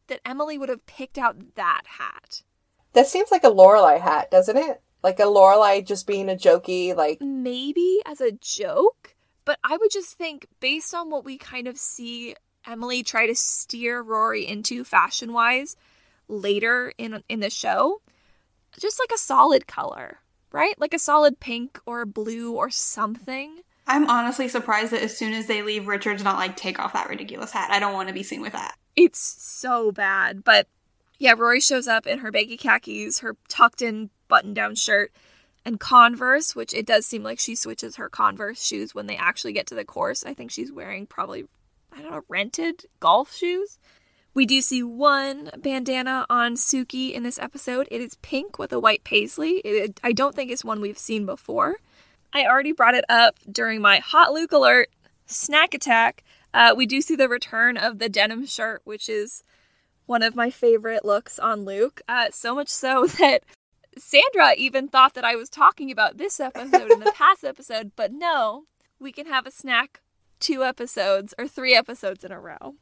that 0.09 0.20
Emily 0.24 0.59
would 0.59 0.68
have 0.68 0.87
picked 0.87 1.18
out 1.18 1.55
that 1.55 1.82
hat. 1.99 2.43
That 2.93 3.07
seems 3.07 3.30
like 3.30 3.45
a 3.45 3.51
Lorelai 3.51 4.01
hat, 4.01 4.30
doesn't 4.30 4.57
it? 4.57 4.82
Like 5.03 5.18
a 5.18 5.24
Lorelai 5.24 5.85
just 5.87 6.07
being 6.07 6.28
a 6.28 6.35
jokey, 6.35 6.95
like 6.95 7.20
maybe 7.20 8.01
as 8.07 8.20
a 8.20 8.32
joke, 8.32 9.14
but 9.45 9.59
I 9.62 9.76
would 9.76 9.91
just 9.91 10.16
think 10.16 10.47
based 10.61 10.95
on 10.95 11.11
what 11.11 11.24
we 11.24 11.37
kind 11.37 11.68
of 11.68 11.78
see 11.78 12.35
Emily 12.66 13.03
try 13.03 13.26
to 13.26 13.35
steer 13.35 14.01
Rory 14.01 14.47
into 14.47 14.85
fashion 14.85 15.32
wise 15.32 15.76
later 16.28 16.93
in 16.97 17.22
in 17.28 17.41
the 17.41 17.51
show, 17.51 18.01
just 18.78 18.99
like 18.99 19.12
a 19.14 19.18
solid 19.18 19.66
color, 19.66 20.20
right? 20.51 20.78
Like 20.80 20.95
a 20.95 20.99
solid 20.99 21.41
pink 21.41 21.78
or 21.85 22.07
blue 22.07 22.53
or 22.53 22.70
something. 22.70 23.61
I'm 23.87 24.09
honestly 24.09 24.49
surprised 24.49 24.93
that 24.93 25.03
as 25.03 25.16
soon 25.16 25.32
as 25.35 25.47
they 25.47 25.62
leave, 25.62 25.87
Richard's 25.87 26.24
not 26.24 26.37
like 26.37 26.57
take 26.57 26.78
off 26.78 26.95
that 26.95 27.09
ridiculous 27.09 27.53
hat. 27.53 27.70
I 27.70 27.78
don't 27.78 27.93
want 27.93 28.09
to 28.09 28.14
be 28.14 28.22
seen 28.22 28.41
with 28.41 28.53
that. 28.53 28.76
It's 28.97 29.20
so 29.20 29.93
bad, 29.93 30.45
but 30.45 30.68
yeah, 31.18 31.35
Rory 31.37 31.61
shows 31.61 31.87
up 31.87 32.07
in 32.07 32.18
her 32.20 32.30
baggy 32.30 32.57
khakis, 32.57 33.20
her 33.20 33.37
tucked 33.49 33.82
in 33.82 34.11
button 34.28 34.55
down 34.55 34.74
shirt, 34.74 35.12
and 35.64 35.80
Converse, 35.80 36.55
which 36.55 36.74
it 36.74 36.87
does 36.87 37.07
seem 37.07 37.22
like 37.22 37.39
she 37.39 37.55
switches 37.55 37.97
her 37.97 38.09
Converse 38.09 38.64
shoes 38.64 38.95
when 38.95 39.07
they 39.07 39.16
actually 39.16 39.53
get 39.53 39.66
to 39.68 39.74
the 39.74 39.85
course. 39.85 40.24
I 40.24 40.35
think 40.35 40.51
she's 40.51 40.72
wearing 40.72 41.07
probably, 41.07 41.45
I 41.93 42.03
don't 42.03 42.11
know, 42.11 42.22
rented 42.28 42.87
golf 43.01 43.35
shoes. 43.35 43.78
We 44.35 44.47
do 44.47 44.61
see 44.61 44.82
one 44.82 45.51
bandana 45.57 46.26
on 46.28 46.57
Sookie 46.57 47.12
in 47.12 47.22
this 47.22 47.39
episode. 47.39 47.87
It 47.91 48.01
is 48.01 48.16
pink 48.16 48.59
with 48.59 48.72
a 48.72 48.80
white 48.80 49.05
paisley. 49.05 49.59
It, 49.59 50.01
I 50.03 50.12
don't 50.12 50.35
think 50.35 50.51
it's 50.51 50.64
one 50.64 50.80
we've 50.80 50.99
seen 50.99 51.24
before. 51.24 51.76
I 52.35 52.47
already 52.47 52.72
brought 52.72 52.97
it 52.97 53.05
up 53.09 53.39
during 53.51 53.80
my 53.80 53.99
Hot 53.99 54.32
Luke 54.32 54.51
alert 54.51 54.91
snack 55.24 55.72
attack. 55.72 56.24
Uh, 56.53 56.74
we 56.76 56.85
do 56.85 57.01
see 57.01 57.14
the 57.14 57.28
return 57.28 57.76
of 57.76 58.01
the 58.01 58.09
denim 58.09 58.45
shirt, 58.45 58.82
which 58.85 59.09
is 59.09 59.45
one 60.07 60.22
of 60.22 60.35
my 60.35 60.51
favorite 60.51 61.05
looks 61.05 61.39
on 61.39 61.64
Luke. 61.64 62.03
Uh, 62.09 62.26
so 62.32 62.55
much 62.55 62.68
so 62.68 63.07
that 63.18 63.45
Sandra 63.97 64.55
even 64.57 64.89
thought 64.89 65.14
that 65.14 65.24
I 65.24 65.37
was 65.37 65.49
talking 65.49 65.93
about 65.93 66.18
this 66.18 66.41
episode 66.41 66.91
in 66.91 67.01
the 67.01 67.12
past 67.16 67.45
episode, 67.45 67.93
but 67.95 68.12
no, 68.12 68.64
we 68.99 69.12
can 69.12 69.26
have 69.26 69.47
a 69.47 69.53
snack 69.53 70.01
two 70.41 70.64
episodes 70.64 71.35
or 71.39 71.47
three 71.47 71.74
episodes 71.74 72.24
in 72.24 72.32
a 72.32 72.41
row. 72.41 72.74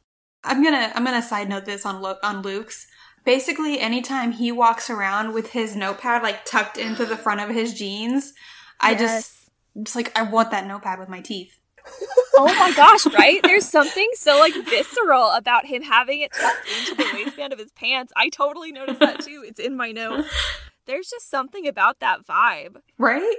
I'm 0.43 0.63
gonna 0.63 0.91
I'm 0.93 1.05
gonna 1.05 1.21
side 1.21 1.47
note 1.47 1.65
this 1.65 1.85
on 1.85 2.01
look 2.01 2.19
on 2.23 2.41
Luke's. 2.41 2.87
Basically, 3.23 3.79
anytime 3.79 4.33
he 4.33 4.51
walks 4.51 4.89
around 4.89 5.33
with 5.33 5.51
his 5.51 5.75
notepad 5.75 6.23
like 6.23 6.43
tucked 6.43 6.77
into 6.77 7.05
the 7.05 7.15
front 7.15 7.39
of 7.39 7.49
his 7.49 7.73
jeans, 7.73 8.33
I 8.81 8.95
just 8.95 9.42
just 9.81 9.95
like 9.95 10.17
I 10.17 10.23
want 10.23 10.51
that 10.51 10.67
notepad 10.67 10.99
with 10.99 11.09
my 11.09 11.21
teeth. 11.21 11.59
Oh 12.35 12.45
my 12.45 12.73
gosh, 12.75 13.05
right? 13.13 13.41
There's 13.43 13.67
something 13.67 14.07
so 14.13 14.39
like 14.39 14.53
visceral 14.65 15.31
about 15.31 15.65
him 15.65 15.83
having 15.83 16.21
it 16.21 16.31
tucked 16.33 16.67
into 16.79 16.95
the 16.95 17.09
waistband 17.13 17.53
of 17.53 17.59
his 17.59 17.71
pants. 17.71 18.11
I 18.15 18.29
totally 18.29 18.71
noticed 18.71 18.99
that 18.99 19.19
too. 19.21 19.43
It's 19.45 19.59
in 19.59 19.75
my 19.75 19.91
notes. 19.91 20.29
There's 20.85 21.09
just 21.09 21.29
something 21.29 21.67
about 21.67 21.99
that 21.99 22.25
vibe. 22.25 22.77
Right? 22.97 23.35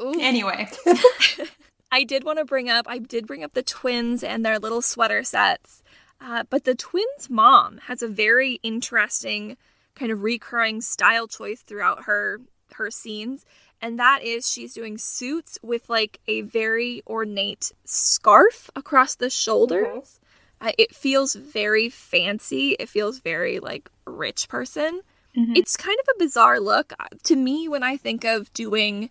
Ooh. 0.00 0.20
Anyway, 0.20 0.68
I 1.92 2.04
did 2.04 2.24
want 2.24 2.38
to 2.38 2.44
bring 2.44 2.68
up, 2.68 2.86
I 2.88 2.98
did 2.98 3.26
bring 3.26 3.44
up 3.44 3.54
the 3.54 3.62
twins 3.62 4.24
and 4.24 4.44
their 4.44 4.58
little 4.58 4.82
sweater 4.82 5.22
sets. 5.22 5.82
Uh, 6.20 6.44
but 6.48 6.64
the 6.64 6.74
twins' 6.74 7.28
mom 7.28 7.78
has 7.86 8.02
a 8.02 8.08
very 8.08 8.60
interesting 8.62 9.56
kind 9.94 10.10
of 10.10 10.22
recurring 10.22 10.80
style 10.80 11.26
choice 11.26 11.62
throughout 11.62 12.04
her 12.04 12.40
her 12.74 12.90
scenes, 12.90 13.44
and 13.82 13.98
that 13.98 14.22
is 14.22 14.48
she's 14.50 14.72
doing 14.72 14.96
suits 14.96 15.58
with 15.62 15.90
like 15.90 16.20
a 16.26 16.40
very 16.42 17.02
ornate 17.06 17.72
scarf 17.84 18.70
across 18.76 19.14
the 19.16 19.28
shoulders. 19.28 20.20
Uh, 20.60 20.70
it 20.78 20.94
feels 20.94 21.34
very 21.34 21.88
fancy. 21.90 22.76
It 22.78 22.88
feels 22.88 23.18
very 23.18 23.58
like 23.58 23.90
rich 24.06 24.48
person. 24.48 25.00
It's 25.34 25.76
kind 25.78 25.96
of 26.02 26.08
a 26.14 26.18
bizarre 26.18 26.60
look 26.60 26.92
to 27.24 27.36
me 27.36 27.66
when 27.66 27.82
I 27.82 27.96
think 27.96 28.22
of 28.24 28.52
doing 28.52 29.08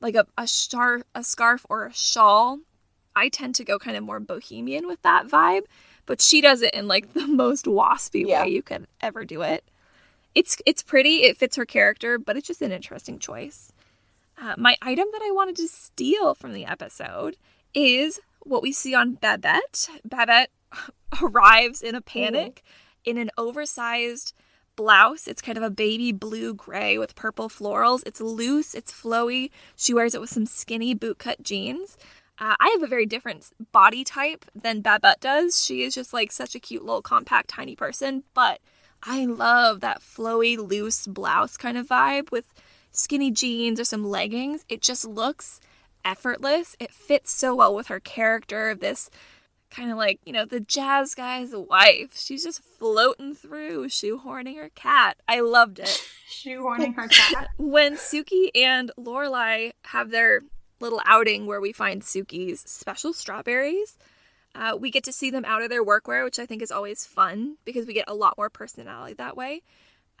like 0.00 0.14
a 0.14 0.26
a 0.36 0.46
star 0.46 1.02
a 1.14 1.22
scarf 1.22 1.64
or 1.68 1.84
a 1.86 1.92
shawl. 1.92 2.58
I 3.14 3.28
tend 3.28 3.54
to 3.56 3.64
go 3.64 3.78
kind 3.78 3.96
of 3.96 4.02
more 4.02 4.18
bohemian 4.18 4.86
with 4.86 5.02
that 5.02 5.28
vibe, 5.28 5.64
but 6.06 6.22
she 6.22 6.40
does 6.40 6.62
it 6.62 6.72
in 6.74 6.88
like 6.88 7.12
the 7.14 7.26
most 7.26 7.66
waspy 7.66 8.26
Yeah. 8.26 8.42
way 8.44 8.48
you 8.48 8.62
could 8.62 8.86
ever 9.02 9.24
do 9.26 9.42
it. 9.42 9.62
It's 10.34 10.56
it's 10.64 10.82
pretty. 10.82 11.24
It 11.24 11.36
fits 11.36 11.56
her 11.56 11.66
character, 11.66 12.18
but 12.18 12.38
it's 12.38 12.46
just 12.48 12.62
an 12.62 12.72
interesting 12.72 13.18
choice. 13.18 13.72
Uh, 14.40 14.54
my 14.58 14.76
item 14.82 15.06
that 15.12 15.22
I 15.22 15.30
wanted 15.30 15.56
to 15.56 15.68
steal 15.68 16.34
from 16.34 16.52
the 16.52 16.64
episode 16.64 17.36
is 17.74 18.20
what 18.40 18.62
we 18.62 18.72
see 18.72 18.94
on 18.94 19.14
Babette. 19.14 19.88
Babette 20.04 20.50
arrives 21.22 21.82
in 21.82 21.94
a 21.94 22.00
panic 22.00 22.62
in 23.04 23.18
an 23.18 23.30
oversized 23.36 24.32
blouse. 24.76 25.28
It's 25.28 25.42
kind 25.42 25.58
of 25.58 25.64
a 25.64 25.70
baby 25.70 26.12
blue 26.12 26.54
gray 26.54 26.98
with 26.98 27.14
purple 27.14 27.48
florals. 27.48 28.02
It's 28.06 28.20
loose, 28.20 28.74
it's 28.74 28.92
flowy. 28.92 29.50
She 29.76 29.94
wears 29.94 30.14
it 30.14 30.20
with 30.20 30.30
some 30.30 30.46
skinny 30.46 30.94
bootcut 30.94 31.42
jeans. 31.42 31.96
Uh, 32.38 32.56
I 32.58 32.70
have 32.70 32.82
a 32.82 32.88
very 32.88 33.06
different 33.06 33.50
body 33.72 34.04
type 34.04 34.44
than 34.54 34.80
Babette 34.80 35.20
does. 35.20 35.62
She 35.62 35.82
is 35.82 35.94
just 35.94 36.12
like 36.12 36.32
such 36.32 36.54
a 36.54 36.60
cute 36.60 36.84
little 36.84 37.02
compact 37.02 37.48
tiny 37.48 37.76
person, 37.76 38.24
but 38.34 38.60
I 39.02 39.26
love 39.26 39.80
that 39.80 40.00
flowy 40.00 40.56
loose 40.56 41.06
blouse 41.06 41.56
kind 41.56 41.76
of 41.76 41.88
vibe 41.88 42.30
with 42.30 42.52
skinny 42.92 43.30
jeans 43.30 43.80
or 43.80 43.84
some 43.84 44.04
leggings. 44.04 44.64
It 44.68 44.82
just 44.82 45.04
looks 45.04 45.60
effortless. 46.04 46.76
It 46.78 46.92
fits 46.92 47.32
so 47.32 47.54
well 47.54 47.74
with 47.74 47.88
her 47.88 48.00
character 48.00 48.70
of 48.70 48.80
this 48.80 49.10
kind 49.70 49.90
of 49.90 49.96
like, 49.96 50.20
you 50.24 50.32
know, 50.32 50.44
the 50.44 50.60
jazz 50.60 51.14
guy's 51.14 51.52
wife. 51.54 52.16
She's 52.16 52.44
just 52.44 52.62
floating 52.62 53.34
through, 53.34 53.88
shoehorning 53.88 54.56
her 54.56 54.70
cat. 54.74 55.16
I 55.26 55.40
loved 55.40 55.78
it. 55.78 56.02
Shoehorning 56.30 56.94
her 56.96 57.08
cat. 57.08 57.48
when 57.58 57.96
Sookie 57.96 58.50
and 58.54 58.90
Lorelai 58.98 59.72
have 59.86 60.10
their 60.10 60.42
little 60.80 61.00
outing 61.04 61.46
where 61.46 61.60
we 61.60 61.72
find 61.72 62.02
Sookie's 62.02 62.60
special 62.60 63.12
strawberries, 63.12 63.98
uh, 64.54 64.76
we 64.78 64.90
get 64.90 65.04
to 65.04 65.12
see 65.12 65.30
them 65.30 65.44
out 65.44 65.62
of 65.62 65.70
their 65.70 65.84
workwear, 65.84 66.24
which 66.24 66.38
I 66.38 66.46
think 66.46 66.62
is 66.62 66.70
always 66.70 67.06
fun 67.06 67.56
because 67.64 67.86
we 67.86 67.94
get 67.94 68.08
a 68.08 68.14
lot 68.14 68.36
more 68.36 68.50
personality 68.50 69.14
that 69.14 69.36
way. 69.36 69.62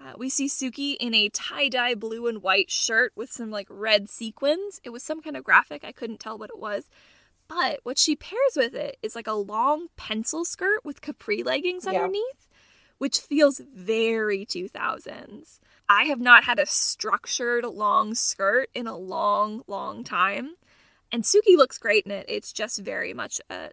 Uh, 0.04 0.14
we 0.16 0.28
see 0.28 0.46
Sookie 0.46 0.96
in 0.98 1.14
a 1.14 1.28
tie 1.28 1.68
dye 1.68 1.94
blue 1.94 2.26
and 2.26 2.42
white 2.42 2.70
shirt 2.70 3.12
with 3.14 3.30
some 3.30 3.50
like 3.50 3.68
red 3.70 4.08
sequins. 4.08 4.80
It 4.82 4.90
was 4.90 5.02
some 5.02 5.22
kind 5.22 5.36
of 5.36 5.44
graphic. 5.44 5.84
I 5.84 5.92
couldn't 5.92 6.18
tell 6.18 6.36
what 6.38 6.50
it 6.50 6.58
was. 6.58 6.88
But 7.46 7.80
what 7.84 7.98
she 7.98 8.16
pairs 8.16 8.56
with 8.56 8.74
it 8.74 8.96
is 9.02 9.14
like 9.14 9.26
a 9.26 9.32
long 9.32 9.88
pencil 9.96 10.44
skirt 10.44 10.84
with 10.84 11.02
capri 11.02 11.42
leggings 11.42 11.84
Yeah. 11.84 12.00
underneath, 12.00 12.48
which 12.98 13.18
feels 13.20 13.60
very 13.74 14.44
2000s. 14.46 15.60
I 15.88 16.04
have 16.04 16.20
not 16.20 16.44
had 16.44 16.58
a 16.58 16.66
structured 16.66 17.64
long 17.64 18.14
skirt 18.14 18.70
in 18.74 18.86
a 18.86 18.96
long, 18.96 19.62
long 19.66 20.02
time. 20.02 20.54
And 21.12 21.24
Sookie 21.24 21.56
looks 21.56 21.76
great 21.78 22.06
in 22.06 22.12
it. 22.12 22.24
It's 22.28 22.52
just 22.52 22.78
very 22.78 23.12
much 23.12 23.40
a, 23.50 23.70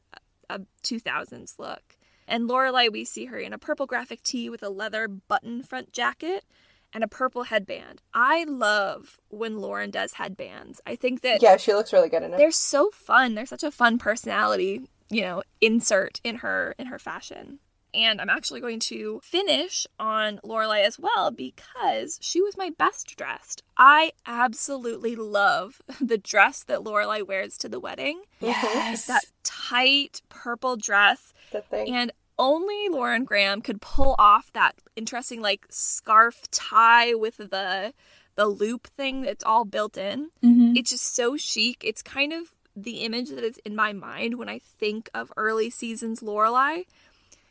a 0.50 0.60
2000s 0.84 1.58
look. 1.58 1.89
And 2.30 2.50
Lorelai, 2.50 2.92
we 2.92 3.04
see 3.04 3.26
her 3.26 3.38
in 3.38 3.52
a 3.54 3.58
purple 3.58 3.86
graphic 3.88 4.24
tee 4.24 4.50
with 4.50 4.64
a 4.64 4.70
leather 4.70 5.08
button 5.08 5.64
front 5.64 5.92
jacket 5.92 6.46
and 6.94 7.04
a 7.04 7.08
purple 7.08 7.44
headband. 7.44 8.02
I 8.14 8.46
love 8.46 9.18
when 9.30 9.58
Lauren 9.60 9.92
does 9.92 10.14
headbands. 10.14 10.80
I 10.88 10.96
think 10.96 11.22
that 11.22 11.42
Yeah, 11.42 11.58
she 11.58 11.74
looks 11.74 11.92
really 11.94 12.10
good 12.10 12.24
in 12.24 12.34
it. 12.34 12.38
they're 12.38 12.52
so 12.52 12.90
fun. 12.92 13.36
They're 13.36 13.46
such 13.46 13.64
a 13.64 13.72
fun 13.72 13.98
personality, 14.00 14.82
you 15.10 15.22
know, 15.22 15.44
insert 15.62 16.22
in 16.24 16.38
her 16.38 16.76
in 16.80 16.88
her 16.88 16.98
fashion. 17.00 17.60
And 17.92 18.22
I'm 18.22 18.30
actually 18.30 18.62
going 18.62 18.80
to 18.82 19.20
finish 19.24 19.88
on 20.00 20.40
Lorelai 20.46 20.84
as 20.86 21.00
well 21.00 21.32
because 21.32 22.20
she 22.22 22.40
was 22.40 22.56
my 22.56 22.70
best 22.78 23.16
dressed. 23.18 23.64
I 23.80 24.12
absolutely 24.28 25.16
love 25.16 25.82
the 26.00 26.20
dress 26.20 26.64
that 26.66 26.82
Lorelai 26.82 27.26
wears 27.28 27.58
to 27.58 27.68
the 27.70 27.80
wedding. 27.80 28.22
Mm-hmm. 28.42 28.94
It's 28.94 29.08
that 29.08 29.26
tight 29.44 30.22
purple 30.30 30.76
dress 30.78 31.34
The 31.52 31.62
thing. 31.62 31.92
and 31.94 32.12
only 32.40 32.90
Lauren 32.90 33.26
Graham 33.26 33.62
could 33.62 33.82
pull 33.82 34.16
off 34.18 34.52
that 34.54 34.76
interesting 34.96 35.42
like 35.42 35.68
scarf 35.70 36.50
tie 36.50 37.14
with 37.14 37.38
the 37.38 37.94
the 38.36 38.48
loop 38.48 38.88
thing 38.88 39.22
that's 39.22 39.44
all 39.44 39.66
built 39.66 39.98
in. 39.98 40.30
Mm-hmm. 40.42 40.78
It's 40.78 40.92
just 40.92 41.14
so 41.14 41.36
chic. 41.36 41.84
It's 41.84 42.02
kind 42.02 42.32
of 42.32 42.54
the 42.76 43.02
image 43.02 43.30
that 43.30 43.44
is 43.44 43.58
in 43.66 43.76
my 43.76 43.92
mind 43.92 44.38
when 44.38 44.48
I 44.48 44.60
think 44.60 45.10
of 45.14 45.32
early 45.36 45.70
seasons 45.70 46.22
Lorelai. 46.22 46.86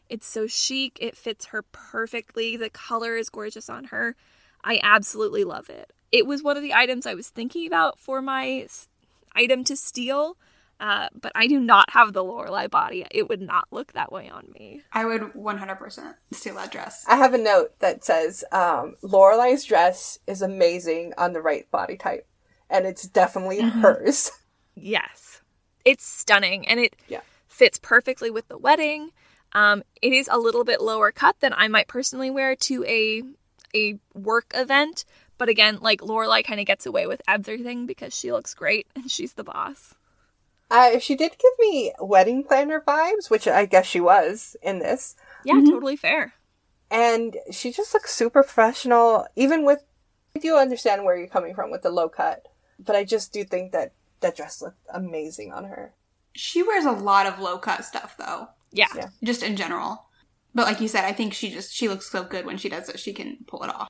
It's 0.08 0.26
so 0.26 0.46
chic. 0.46 0.96
It 0.98 1.14
fits 1.14 1.46
her 1.46 1.62
perfectly. 1.62 2.56
The 2.56 2.70
color 2.70 3.16
is 3.16 3.28
gorgeous 3.28 3.68
on 3.68 3.84
her. 3.84 4.16
I 4.64 4.80
absolutely 4.82 5.44
love 5.44 5.68
it. 5.68 5.92
It 6.10 6.26
was 6.26 6.42
one 6.42 6.56
of 6.56 6.62
the 6.62 6.72
items 6.72 7.06
I 7.06 7.14
was 7.14 7.28
thinking 7.28 7.66
about 7.66 7.98
for 7.98 8.22
my 8.22 8.66
item 9.34 9.64
to 9.64 9.76
steal, 9.76 10.38
uh, 10.80 11.08
but 11.20 11.32
I 11.34 11.46
do 11.46 11.58
not 11.60 11.90
have 11.90 12.12
the 12.12 12.22
Lorelai 12.24 12.70
body. 12.70 13.04
It 13.10 13.28
would 13.28 13.40
not 13.40 13.66
look 13.70 13.92
that 13.94 14.12
way 14.12 14.28
on 14.30 14.48
me. 14.52 14.82
I 14.92 15.04
would 15.04 15.22
100% 15.22 16.14
steal 16.32 16.54
that 16.54 16.70
dress. 16.70 17.04
I 17.08 17.16
have 17.16 17.34
a 17.34 17.38
note 17.38 17.78
that 17.80 18.04
says 18.04 18.44
um, 18.52 18.96
Lorelai's 19.02 19.64
dress 19.64 20.18
is 20.26 20.42
amazing 20.42 21.14
on 21.18 21.32
the 21.32 21.40
right 21.42 21.68
body 21.70 21.96
type, 21.96 22.26
and 22.70 22.86
it's 22.86 23.06
definitely 23.08 23.60
hers. 23.60 24.30
Yes. 24.80 25.40
It's 25.84 26.06
stunning 26.06 26.68
and 26.68 26.78
it 26.78 26.94
Yeah. 27.08 27.22
fits 27.48 27.80
perfectly 27.82 28.30
with 28.30 28.46
the 28.46 28.56
wedding. 28.56 29.10
Um, 29.52 29.82
it 30.00 30.12
is 30.12 30.28
a 30.30 30.38
little 30.38 30.62
bit 30.62 30.80
lower 30.80 31.10
cut 31.10 31.40
than 31.40 31.52
I 31.52 31.66
might 31.66 31.88
personally 31.88 32.30
wear 32.30 32.54
to 32.54 32.84
a 32.84 33.22
a 33.74 33.98
work 34.14 34.52
event, 34.54 35.04
but 35.36 35.48
again, 35.48 35.78
like 35.80 36.00
Lorelai 36.00 36.44
kind 36.44 36.60
of 36.60 36.66
gets 36.66 36.86
away 36.86 37.06
with 37.08 37.20
everything 37.26 37.86
because 37.86 38.16
she 38.16 38.30
looks 38.32 38.54
great 38.54 38.86
and 38.94 39.10
she's 39.10 39.34
the 39.34 39.42
boss. 39.44 39.94
Uh, 40.70 40.98
she 40.98 41.14
did 41.16 41.32
give 41.38 41.52
me 41.58 41.92
wedding 42.00 42.44
planner 42.44 42.82
vibes, 42.86 43.30
which 43.30 43.48
I 43.48 43.64
guess 43.66 43.86
she 43.86 44.00
was 44.00 44.56
in 44.62 44.78
this, 44.80 45.16
Yeah, 45.44 45.54
totally 45.66 45.96
fair. 45.96 46.34
and 46.90 47.36
she 47.50 47.72
just 47.72 47.94
looks 47.94 48.14
super 48.14 48.42
professional. 48.42 49.26
Even 49.36 49.64
with, 49.64 49.82
I 50.36 50.40
do 50.40 50.56
understand 50.56 51.04
where 51.04 51.16
you're 51.16 51.26
coming 51.26 51.54
from 51.54 51.70
with 51.70 51.82
the 51.82 51.90
low 51.90 52.08
cut, 52.08 52.46
but 52.78 52.94
I 52.96 53.04
just 53.04 53.32
do 53.32 53.44
think 53.44 53.72
that 53.72 53.92
that 54.20 54.36
dress 54.36 54.60
looked 54.60 54.84
amazing 54.92 55.52
on 55.52 55.64
her. 55.64 55.94
She 56.34 56.62
wears 56.62 56.84
a 56.84 56.92
lot 56.92 57.26
of 57.26 57.38
low 57.38 57.58
cut 57.58 57.84
stuff 57.84 58.16
though, 58.18 58.48
Yeah. 58.70 58.88
Yeah. 58.94 59.08
just 59.24 59.42
in 59.42 59.56
general. 59.56 60.04
But 60.54 60.66
like 60.66 60.80
you 60.80 60.88
said, 60.88 61.04
I 61.04 61.12
think 61.12 61.32
she 61.34 61.50
just 61.50 61.72
she 61.72 61.88
looks 61.88 62.10
so 62.10 62.24
good 62.24 62.44
when 62.46 62.56
she 62.58 62.68
does 62.68 62.88
it. 62.88 62.98
She 62.98 63.12
can 63.12 63.38
pull 63.46 63.62
it 63.64 63.70
off. 63.70 63.88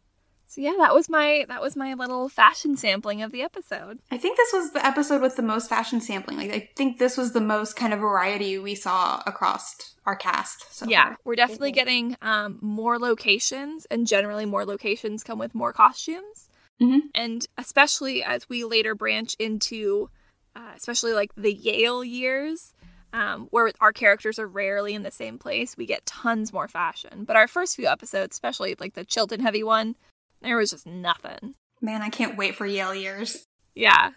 So 0.59 0.65
yeah, 0.65 0.75
that 0.79 0.93
was 0.93 1.09
my 1.09 1.45
that 1.49 1.63
was 1.63 1.77
my 1.77 1.95
little 1.95 2.29
fashion 2.29 2.77
sampling 2.77 3.23
of 3.23 3.31
the 3.31 3.43
episode. 3.43 4.01
I 4.11 4.19
think 4.19 4.37
this 4.37 4.53
was 4.53 4.73
the 4.73 4.85
episode 4.85 5.23
with 5.23 5.37
the 5.37 5.43
most 5.43 5.69
fashion 5.69 6.01
sampling. 6.01 6.37
Like 6.37 6.51
I 6.51 6.69
think 6.75 6.99
this 6.99 7.17
was 7.17 7.33
the 7.33 7.41
most 7.41 7.77
kind 7.77 7.95
of 7.95 8.01
variety 8.01 8.59
we 8.59 8.75
saw 8.75 9.23
across 9.25 9.95
our 10.05 10.17
cast. 10.17 10.75
So 10.75 10.87
Yeah, 10.89 11.11
far. 11.11 11.19
we're 11.25 11.37
definitely 11.37 11.71
getting 11.71 12.17
um, 12.23 12.59
more 12.61 12.99
locations, 12.99 13.85
and 13.85 14.05
generally, 14.05 14.47
more 14.47 14.67
locations 14.67 15.23
come 15.23 15.39
with 15.39 15.55
more 15.55 15.73
costumes. 15.73 16.49
Mm-hmm. 16.83 17.07
And 17.15 17.47
especially 17.57 18.25
as 18.25 18.49
we 18.49 18.65
later 18.65 18.97
branch 18.97 19.37
into, 19.39 20.11
uh, 20.57 20.73
especially 20.77 21.13
like 21.13 21.31
the 21.37 21.55
Yale 21.55 22.03
years, 22.03 22.75
um, 23.13 23.47
where 23.51 23.71
our 23.81 23.93
characters 23.93 24.41
are 24.41 24.49
rarely 24.49 24.95
in 24.95 25.05
the 25.05 25.13
same 25.13 25.39
place, 25.39 25.77
we 25.77 25.87
get 25.87 26.05
tons 26.05 26.53
more 26.53 26.67
fashion. 26.67 27.23
But 27.25 27.37
our 27.37 27.47
first 27.47 27.77
few 27.77 27.87
episodes, 27.87 28.35
especially 28.35 28.75
like 28.81 28.95
the 28.95 29.05
Chilton 29.05 29.41
Heavy 29.41 29.63
one, 29.63 29.95
there 30.43 30.57
was 30.57 30.71
just 30.71 30.87
nothing. 30.87 31.55
Man, 31.81 32.03
I 32.03 32.09
can't 32.09 32.37
wait 32.37 32.55
for 32.57 32.67
Yale 32.67 32.95
years. 32.95 33.47
Yeah. 33.75 34.11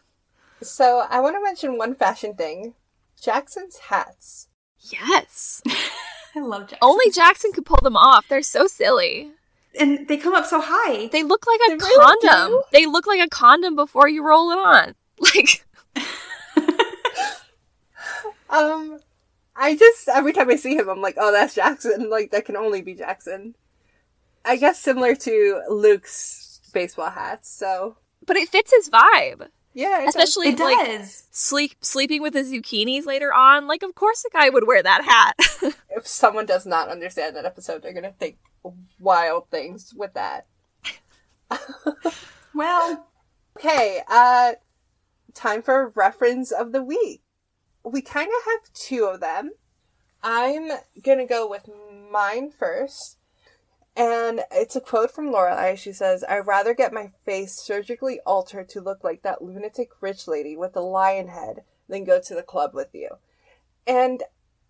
So 0.62 1.06
I 1.10 1.20
want 1.20 1.36
to 1.36 1.44
mention 1.44 1.78
one 1.78 1.96
fashion 1.96 2.36
thing: 2.36 2.74
Jackson's 3.22 3.78
hats. 3.78 4.48
Yes. 4.80 5.62
I 6.36 6.40
love 6.40 6.64
Jackson. 6.64 6.78
Only 6.82 7.12
Jackson 7.12 7.52
could 7.52 7.66
pull 7.66 7.80
them 7.84 7.96
off. 7.98 8.28
They're 8.28 8.42
so 8.42 8.66
silly. 8.68 9.32
and 9.80 10.08
they 10.08 10.18
come 10.18 10.34
up 10.34 10.46
so 10.46 10.62
high. 10.64 11.08
They 11.08 11.24
look 11.24 11.46
like 11.46 11.60
a 11.68 11.78
They 11.78 11.96
condom. 11.96 12.52
do. 12.52 12.64
They 12.72 12.86
look 12.86 13.06
like 13.06 13.20
a 13.22 13.30
condom 13.30 13.76
before 13.76 14.08
you 14.10 14.24
roll 14.26 14.52
it 14.52 14.58
on. 14.58 14.96
Like 15.36 15.64
Um, 18.50 19.00
I 19.56 19.76
just 19.78 20.10
every 20.10 20.34
time 20.34 20.50
I 20.50 20.56
see 20.58 20.76
him, 20.76 20.90
I'm 20.90 21.02
like, 21.02 21.16
oh, 21.18 21.32
that's 21.32 21.56
Jackson. 21.56 22.10
Like 22.10 22.32
that 22.32 22.46
can 22.46 22.58
only 22.58 22.82
be 22.82 22.94
Jackson. 22.96 23.56
I 24.46 24.58
guess 24.58 24.80
similar 24.80 25.16
to 25.16 25.62
Luke's 25.70 26.62
baseball 26.74 27.10
hats. 27.10 27.50
So 27.50 27.98
but 28.26 28.38
it 28.38 28.50
fits 28.50 28.72
his 28.72 28.90
vibe. 28.90 29.48
yeah, 29.74 30.02
it 30.02 30.06
does. 30.06 30.16
Especially 30.16 30.50
it 30.50 30.60
like 30.60 30.78
does. 30.86 31.28
sleep 31.32 31.74
sleeping 31.82 32.22
with 32.22 32.34
the 32.34 32.42
zucchinis 32.42 33.06
later 33.06 33.34
on. 33.34 33.68
Like 33.68 33.84
of 33.84 33.96
course 33.96 34.24
a 34.26 34.30
guy 34.36 34.50
would 34.50 34.68
wear 34.68 34.82
that 34.84 35.04
hat. 35.04 35.74
if 35.90 36.08
someone 36.08 36.46
does 36.46 36.66
not 36.66 36.90
understand 36.90 37.36
that 37.36 37.46
episode, 37.46 37.82
they're 37.82 37.94
gonna 37.94 38.14
think 38.18 38.38
wild 39.00 39.50
things 39.50 39.94
with 39.96 40.14
that. 40.14 40.48
well, 42.54 43.08
Okay, 43.58 44.02
uh, 44.10 44.54
time 45.34 45.62
for 45.62 45.92
reference 45.96 46.52
of 46.52 46.72
the 46.72 46.82
week. 46.82 47.22
We 47.84 48.02
kind 48.02 48.28
of 48.28 48.46
have 48.46 48.74
two 48.74 49.06
of 49.06 49.20
them. 49.20 49.52
I'm 50.24 50.72
gonna 51.04 51.26
go 51.26 51.48
with 51.48 51.70
mine 52.12 52.52
first. 52.52 53.18
And 54.02 54.42
it's 54.52 54.76
a 54.76 54.82
quote 54.82 55.12
from 55.12 55.30
Lorelai. 55.32 55.78
She 55.78 55.94
says, 55.94 56.24
I'd 56.28 56.48
rather 56.48 56.74
get 56.74 56.92
my 56.92 57.12
face 57.24 57.54
surgically 57.54 58.20
altered 58.26 58.68
to 58.70 58.82
look 58.82 59.04
like 59.04 59.22
that 59.22 59.44
lunatic 59.44 59.92
rich 60.02 60.28
lady 60.28 60.58
with 60.58 60.74
the 60.74 60.82
lion 60.82 61.28
head 61.28 61.62
than 61.88 62.04
go 62.04 62.20
to 62.20 62.34
the 62.34 62.42
club 62.42 62.74
with 62.74 62.88
you. 62.94 63.10
And 63.86 64.24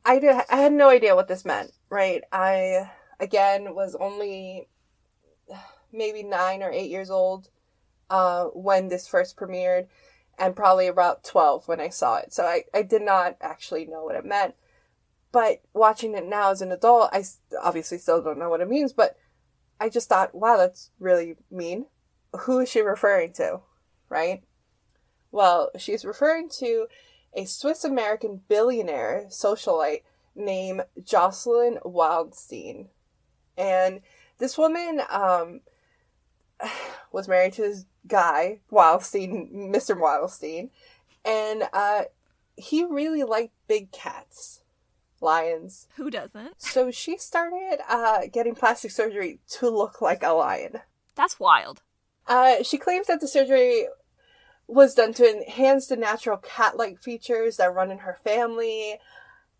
I, 0.03 0.19
did, 0.19 0.35
I 0.49 0.57
had 0.57 0.73
no 0.73 0.89
idea 0.89 1.15
what 1.15 1.29
this 1.29 1.45
meant, 1.45 1.71
right? 1.89 2.23
I, 2.33 2.91
again, 3.21 3.73
was 3.73 3.95
only 3.97 4.67
maybe 5.93 6.23
nine 6.23 6.61
or 6.61 6.69
eight 6.69 6.89
years 6.89 7.09
old 7.09 7.47
uh, 8.09 8.47
when 8.47 8.89
this 8.89 9.07
first 9.07 9.37
premiered, 9.37 9.87
and 10.37 10.57
probably 10.57 10.87
about 10.87 11.23
12 11.23 11.69
when 11.69 11.79
I 11.79 11.87
saw 11.87 12.17
it. 12.17 12.33
So 12.33 12.43
I, 12.43 12.63
I 12.73 12.81
did 12.81 13.01
not 13.01 13.37
actually 13.39 13.85
know 13.85 14.03
what 14.03 14.15
it 14.15 14.25
meant. 14.25 14.55
But 15.31 15.61
watching 15.73 16.13
it 16.15 16.25
now 16.25 16.51
as 16.51 16.61
an 16.61 16.71
adult, 16.71 17.09
I 17.13 17.23
obviously 17.61 17.97
still 17.97 18.21
don't 18.21 18.39
know 18.39 18.49
what 18.49 18.61
it 18.61 18.69
means, 18.69 18.91
but 18.91 19.17
I 19.79 19.89
just 19.89 20.09
thought, 20.09 20.35
wow, 20.35 20.57
that's 20.57 20.91
really 20.99 21.35
mean. 21.49 21.85
Who 22.41 22.59
is 22.59 22.69
she 22.69 22.81
referring 22.81 23.33
to? 23.33 23.61
Right? 24.09 24.43
Well, 25.31 25.71
she's 25.77 26.03
referring 26.03 26.49
to 26.59 26.87
a 27.33 27.45
Swiss 27.45 27.83
American 27.83 28.41
billionaire 28.47 29.25
socialite 29.29 30.03
named 30.35 30.83
Jocelyn 31.03 31.79
Wildstein. 31.85 32.87
And 33.57 34.01
this 34.37 34.57
woman 34.57 35.01
um, 35.09 35.61
was 37.11 37.27
married 37.27 37.53
to 37.53 37.61
this 37.61 37.85
guy, 38.07 38.59
Wildstein, 38.71 39.51
Mr. 39.53 39.97
Wildstein, 39.97 40.69
and 41.23 41.63
uh, 41.73 42.03
he 42.57 42.83
really 42.83 43.23
liked 43.23 43.53
big 43.67 43.91
cats. 43.91 44.60
Lions. 45.21 45.87
Who 45.95 46.09
doesn't? 46.09 46.61
So 46.61 46.91
she 46.91 47.17
started 47.17 47.79
uh, 47.87 48.21
getting 48.31 48.55
plastic 48.55 48.91
surgery 48.91 49.39
to 49.51 49.69
look 49.69 50.01
like 50.01 50.23
a 50.23 50.31
lion. 50.31 50.81
That's 51.15 51.39
wild. 51.39 51.81
Uh, 52.27 52.63
she 52.63 52.77
claims 52.77 53.07
that 53.07 53.21
the 53.21 53.27
surgery 53.27 53.87
was 54.67 54.95
done 54.95 55.13
to 55.13 55.29
enhance 55.29 55.87
the 55.87 55.97
natural 55.97 56.37
cat-like 56.37 56.99
features 56.99 57.57
that 57.57 57.73
run 57.73 57.91
in 57.91 57.99
her 57.99 58.17
family. 58.23 58.99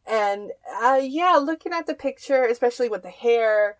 And 0.07 0.51
uh, 0.81 0.99
yeah, 1.01 1.35
looking 1.35 1.73
at 1.73 1.85
the 1.85 1.93
picture, 1.93 2.45
especially 2.45 2.89
with 2.89 3.03
the 3.03 3.09
hair, 3.09 3.77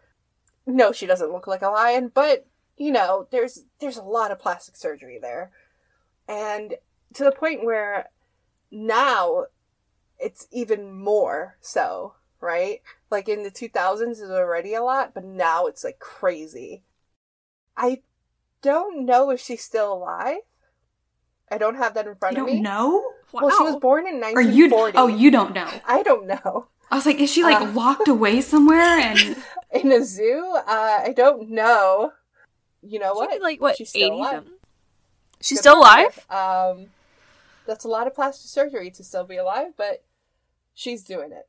no, 0.66 0.92
she 0.92 1.06
doesn't 1.06 1.32
look 1.32 1.48
like 1.48 1.62
a 1.62 1.70
lion. 1.70 2.12
But 2.14 2.48
you 2.78 2.92
know, 2.92 3.28
there's 3.32 3.64
there's 3.80 3.98
a 3.98 4.04
lot 4.04 4.32
of 4.32 4.40
plastic 4.40 4.76
surgery 4.76 5.20
there, 5.22 5.52
and 6.28 6.76
to 7.14 7.24
the 7.24 7.32
point 7.32 7.64
where 7.64 8.10
now 8.72 9.46
it's 10.22 10.48
even 10.52 10.94
more 10.94 11.58
so, 11.62 12.16
right? 12.40 12.82
Like 13.10 13.28
in 13.30 13.44
the 13.44 13.52
2000s 13.52 14.22
is 14.22 14.30
already 14.32 14.74
a 14.74 14.84
lot, 14.84 15.14
but 15.14 15.26
now 15.26 15.66
it's 15.68 15.84
like 15.84 16.00
crazy. 16.00 16.84
I 17.78 18.02
don't 18.62 19.06
know 19.06 19.32
if 19.32 19.40
she's 19.42 19.64
still 19.64 19.94
alive. 19.94 20.40
I 21.52 21.58
don't 21.58 21.76
have 21.76 21.94
that 21.96 22.08
in 22.08 22.16
front 22.16 22.38
You 22.38 22.44
of 22.44 22.50
don't 22.50 22.62
know? 22.64 23.04
Wow. 23.34 23.42
Well, 23.44 23.58
she 23.58 23.64
was 23.64 23.76
born 23.78 24.08
in 24.08 24.24
Or 24.36 24.42
you? 24.42 24.70
1940. 24.70 24.98
Oh, 24.98 25.08
you 25.08 25.32
don't 25.32 25.54
know. 25.54 25.70
I 25.86 26.04
don't 26.04 26.28
know. 26.28 26.68
I 26.90 26.96
was 26.96 27.06
like, 27.06 27.20
is 27.20 27.32
she 27.32 27.44
like 27.44 27.62
Uh. 27.62 27.72
locked 27.72 28.08
away 28.08 28.42
somewhere? 28.42 28.82
And 28.82 29.38
In 29.74 29.92
a 29.92 30.04
zoo? 30.04 30.54
Uh, 30.56 31.00
I 31.06 31.14
don't 31.16 31.50
know. 31.50 32.12
You 32.82 33.00
know 33.00 33.14
She'd 33.14 33.20
what? 33.20 33.32
be 33.38 33.40
like 33.40 33.62
what, 33.62 33.78
She's 33.78 33.90
still 33.90 34.02
eighty 34.08 34.16
alive. 34.16 34.34
something? 34.36 34.54
She's 35.42 35.58
Good 35.58 35.62
still 35.62 35.80
alive? 35.80 36.26
Um, 36.30 36.88
that's 37.66 37.86
a 37.86 37.88
lot 37.90 38.08
of 38.08 38.16
plastic 38.16 38.50
surgery 38.50 38.92
to 38.92 39.04
still 39.04 39.24
be 39.24 39.38
alive, 39.38 39.74
but 39.78 40.04
she's 40.74 41.04
doing 41.04 41.32
it. 41.32 41.48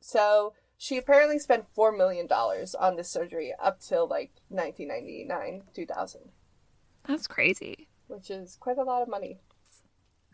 So 0.00 0.54
she 0.76 0.96
apparently 0.96 1.38
spent 1.38 1.66
four 1.74 1.90
million 1.92 2.26
dollars 2.26 2.74
on 2.74 2.96
this 2.96 3.10
surgery 3.10 3.52
up 3.62 3.80
till 3.80 4.06
like 4.06 4.30
1999, 4.48 5.62
2000, 5.74 6.20
That's 7.06 7.26
crazy. 7.26 7.88
which 8.06 8.30
is 8.30 8.56
quite 8.60 8.78
a 8.78 8.84
lot 8.84 9.02
of 9.02 9.08
money. 9.08 9.38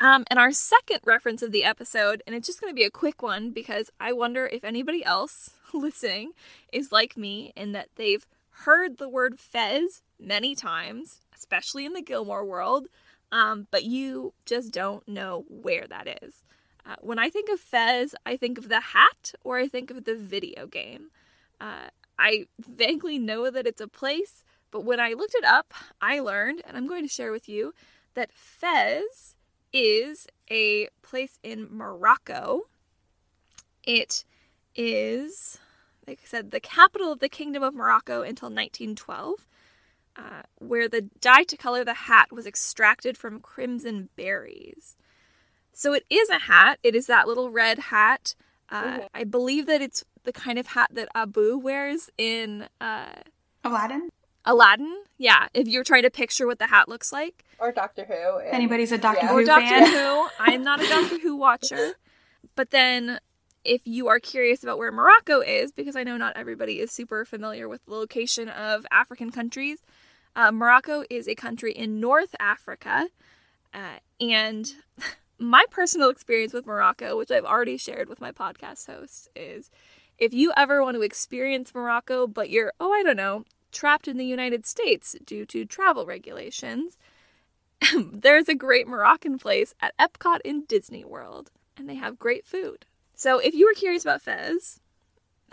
Um, 0.00 0.24
and 0.28 0.38
our 0.38 0.50
second 0.52 1.00
reference 1.04 1.40
of 1.42 1.52
the 1.52 1.64
episode, 1.64 2.22
and 2.26 2.34
it's 2.34 2.46
just 2.48 2.60
going 2.60 2.70
to 2.70 2.76
be 2.76 2.84
a 2.84 2.90
quick 2.90 3.22
one 3.22 3.50
because 3.52 3.90
I 4.00 4.12
wonder 4.12 4.46
if 4.46 4.64
anybody 4.64 5.04
else 5.04 5.50
listening 5.72 6.32
is 6.72 6.90
like 6.92 7.16
me 7.16 7.52
in 7.56 7.72
that 7.72 7.88
they've 7.96 8.26
heard 8.64 8.98
the 8.98 9.08
word 9.08 9.38
fez 9.38 10.02
many 10.18 10.54
times, 10.54 11.20
especially 11.34 11.86
in 11.86 11.92
the 11.92 12.02
Gilmore 12.02 12.44
world, 12.44 12.88
um, 13.32 13.66
but 13.70 13.84
you 13.84 14.32
just 14.44 14.72
don't 14.72 15.06
know 15.08 15.44
where 15.48 15.86
that 15.88 16.22
is. 16.22 16.42
Uh, 16.86 16.96
when 17.00 17.18
I 17.18 17.30
think 17.30 17.48
of 17.48 17.60
Fez, 17.60 18.14
I 18.26 18.36
think 18.36 18.58
of 18.58 18.68
the 18.68 18.80
hat 18.80 19.32
or 19.42 19.58
I 19.58 19.68
think 19.68 19.90
of 19.90 20.04
the 20.04 20.16
video 20.16 20.66
game. 20.66 21.10
Uh, 21.60 21.88
I 22.18 22.46
vaguely 22.60 23.18
know 23.18 23.50
that 23.50 23.66
it's 23.66 23.80
a 23.80 23.88
place, 23.88 24.44
but 24.70 24.84
when 24.84 25.00
I 25.00 25.14
looked 25.14 25.34
it 25.34 25.44
up, 25.44 25.72
I 26.00 26.20
learned, 26.20 26.62
and 26.66 26.76
I'm 26.76 26.86
going 26.86 27.02
to 27.02 27.08
share 27.08 27.32
with 27.32 27.48
you, 27.48 27.74
that 28.14 28.32
Fez 28.32 29.36
is 29.72 30.26
a 30.50 30.88
place 31.02 31.38
in 31.42 31.68
Morocco. 31.70 32.62
It 33.82 34.24
is, 34.74 35.58
like 36.06 36.20
I 36.22 36.26
said, 36.26 36.50
the 36.50 36.60
capital 36.60 37.12
of 37.12 37.20
the 37.20 37.28
Kingdom 37.28 37.62
of 37.62 37.74
Morocco 37.74 38.22
until 38.22 38.48
1912, 38.48 39.46
uh, 40.16 40.42
where 40.58 40.88
the 40.88 41.02
dye 41.20 41.42
to 41.44 41.56
color 41.56 41.84
the 41.84 41.94
hat 41.94 42.30
was 42.30 42.46
extracted 42.46 43.16
from 43.18 43.40
crimson 43.40 44.10
berries. 44.16 44.96
So 45.74 45.92
it 45.92 46.04
is 46.08 46.28
a 46.30 46.38
hat. 46.38 46.78
It 46.82 46.94
is 46.94 47.06
that 47.06 47.26
little 47.28 47.50
red 47.50 47.78
hat. 47.78 48.34
Uh, 48.70 49.00
I 49.12 49.24
believe 49.24 49.66
that 49.66 49.82
it's 49.82 50.04
the 50.24 50.32
kind 50.32 50.58
of 50.58 50.68
hat 50.68 50.88
that 50.92 51.08
Abu 51.14 51.58
wears 51.58 52.10
in 52.16 52.66
uh, 52.80 53.12
Aladdin? 53.62 54.08
Aladdin. 54.46 55.02
Yeah, 55.18 55.48
if 55.54 55.68
you're 55.68 55.84
trying 55.84 56.02
to 56.02 56.10
picture 56.10 56.46
what 56.46 56.58
the 56.58 56.66
hat 56.66 56.88
looks 56.88 57.12
like. 57.12 57.44
Or 57.58 57.72
Doctor 57.72 58.04
Who. 58.04 58.38
If 58.38 58.46
and- 58.46 58.54
anybody's 58.54 58.92
a 58.92 58.98
Doctor 58.98 59.26
Yeah. 59.26 59.32
Who 59.32 59.38
or 59.38 59.44
Doctor 59.44 59.66
fan. 59.66 59.86
Who. 59.90 60.28
I'm 60.38 60.62
not 60.62 60.82
a 60.82 60.88
Doctor 60.88 61.18
Who 61.18 61.36
watcher. 61.36 61.94
But 62.56 62.70
then, 62.70 63.18
if 63.64 63.80
you 63.84 64.08
are 64.08 64.20
curious 64.20 64.62
about 64.62 64.78
where 64.78 64.92
Morocco 64.92 65.40
is, 65.40 65.72
because 65.72 65.96
I 65.96 66.04
know 66.04 66.16
not 66.16 66.36
everybody 66.36 66.78
is 66.80 66.90
super 66.92 67.24
familiar 67.24 67.68
with 67.68 67.84
the 67.86 67.92
location 67.94 68.48
of 68.48 68.86
African 68.90 69.30
countries, 69.30 69.78
uh, 70.36 70.52
Morocco 70.52 71.04
is 71.10 71.26
a 71.28 71.34
country 71.34 71.72
in 71.72 72.00
North 72.00 72.34
Africa. 72.38 73.08
Uh, 73.72 73.98
and 74.20 74.72
my 75.38 75.64
personal 75.70 76.10
experience 76.10 76.52
with 76.52 76.66
Morocco, 76.66 77.16
which 77.16 77.30
I've 77.30 77.44
already 77.44 77.76
shared 77.76 78.08
with 78.08 78.20
my 78.20 78.32
podcast 78.32 78.86
hosts, 78.86 79.28
is 79.34 79.70
if 80.18 80.32
you 80.32 80.52
ever 80.56 80.82
want 80.82 80.96
to 80.96 81.02
experience 81.02 81.74
Morocco, 81.74 82.26
but 82.26 82.50
you're, 82.50 82.72
oh, 82.78 82.92
I 82.92 83.02
don't 83.02 83.16
know, 83.16 83.44
trapped 83.72 84.08
in 84.08 84.16
the 84.16 84.24
United 84.24 84.64
States 84.64 85.16
due 85.24 85.44
to 85.46 85.64
travel 85.64 86.06
regulations, 86.06 86.96
there's 88.12 88.48
a 88.48 88.54
great 88.54 88.86
Moroccan 88.86 89.38
place 89.38 89.74
at 89.80 89.96
Epcot 89.98 90.40
in 90.44 90.64
Disney 90.64 91.04
World, 91.04 91.50
and 91.76 91.88
they 91.88 91.96
have 91.96 92.18
great 92.18 92.46
food. 92.46 92.86
So 93.14 93.38
if 93.38 93.54
you 93.54 93.66
were 93.66 93.74
curious 93.74 94.04
about 94.04 94.22
Fez, 94.22 94.80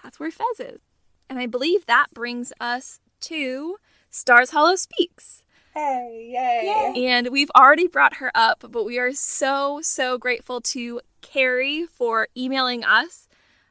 that's 0.02 0.20
where 0.20 0.32
Fez 0.32 0.60
is. 0.60 0.82
And 1.30 1.40
I 1.40 1.46
believe 1.46 1.86
that 1.86 2.08
brings 2.14 2.54
us 2.60 3.00
to 3.22 3.78
Stars 4.10 4.52
Hollow 4.52 4.76
Speaks. 4.76 5.44
Hey, 5.74 6.30
yay. 6.34 7.08
And 7.08 7.30
we've 7.30 7.52
already 7.56 7.88
brought 7.88 8.16
her 8.16 8.30
up, 8.36 8.66
but 8.72 8.84
we 8.84 9.00
are 9.00 9.14
so, 9.14 9.80
so 9.82 10.18
grateful 10.18 10.60
to 10.62 11.00
Carrie 11.22 11.86
for 11.86 12.28
emailing 12.36 12.84
us. 12.84 13.30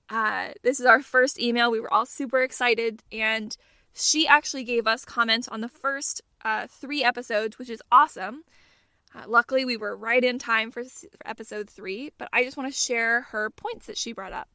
Uh, 0.08 0.48
this 0.62 0.80
is 0.80 0.86
our 0.86 1.02
first 1.02 1.38
email. 1.38 1.70
We 1.70 1.78
were 1.78 1.92
all 1.92 2.06
super 2.06 2.42
excited, 2.42 3.02
and 3.12 3.54
she 3.92 4.26
actually 4.26 4.64
gave 4.64 4.86
us 4.86 5.04
comments 5.04 5.46
on 5.46 5.60
the 5.60 5.68
first 5.68 6.22
uh, 6.42 6.66
three 6.68 7.04
episodes, 7.04 7.58
which 7.58 7.68
is 7.68 7.82
awesome. 7.92 8.44
Uh, 9.14 9.24
luckily, 9.26 9.66
we 9.66 9.76
were 9.76 9.94
right 9.94 10.24
in 10.24 10.38
time 10.38 10.70
for, 10.70 10.84
for 10.84 11.26
episode 11.26 11.68
three, 11.68 12.12
but 12.16 12.30
I 12.32 12.44
just 12.44 12.56
want 12.56 12.72
to 12.72 12.78
share 12.78 13.22
her 13.30 13.50
points 13.50 13.86
that 13.86 13.98
she 13.98 14.12
brought 14.12 14.32
up. 14.32 14.48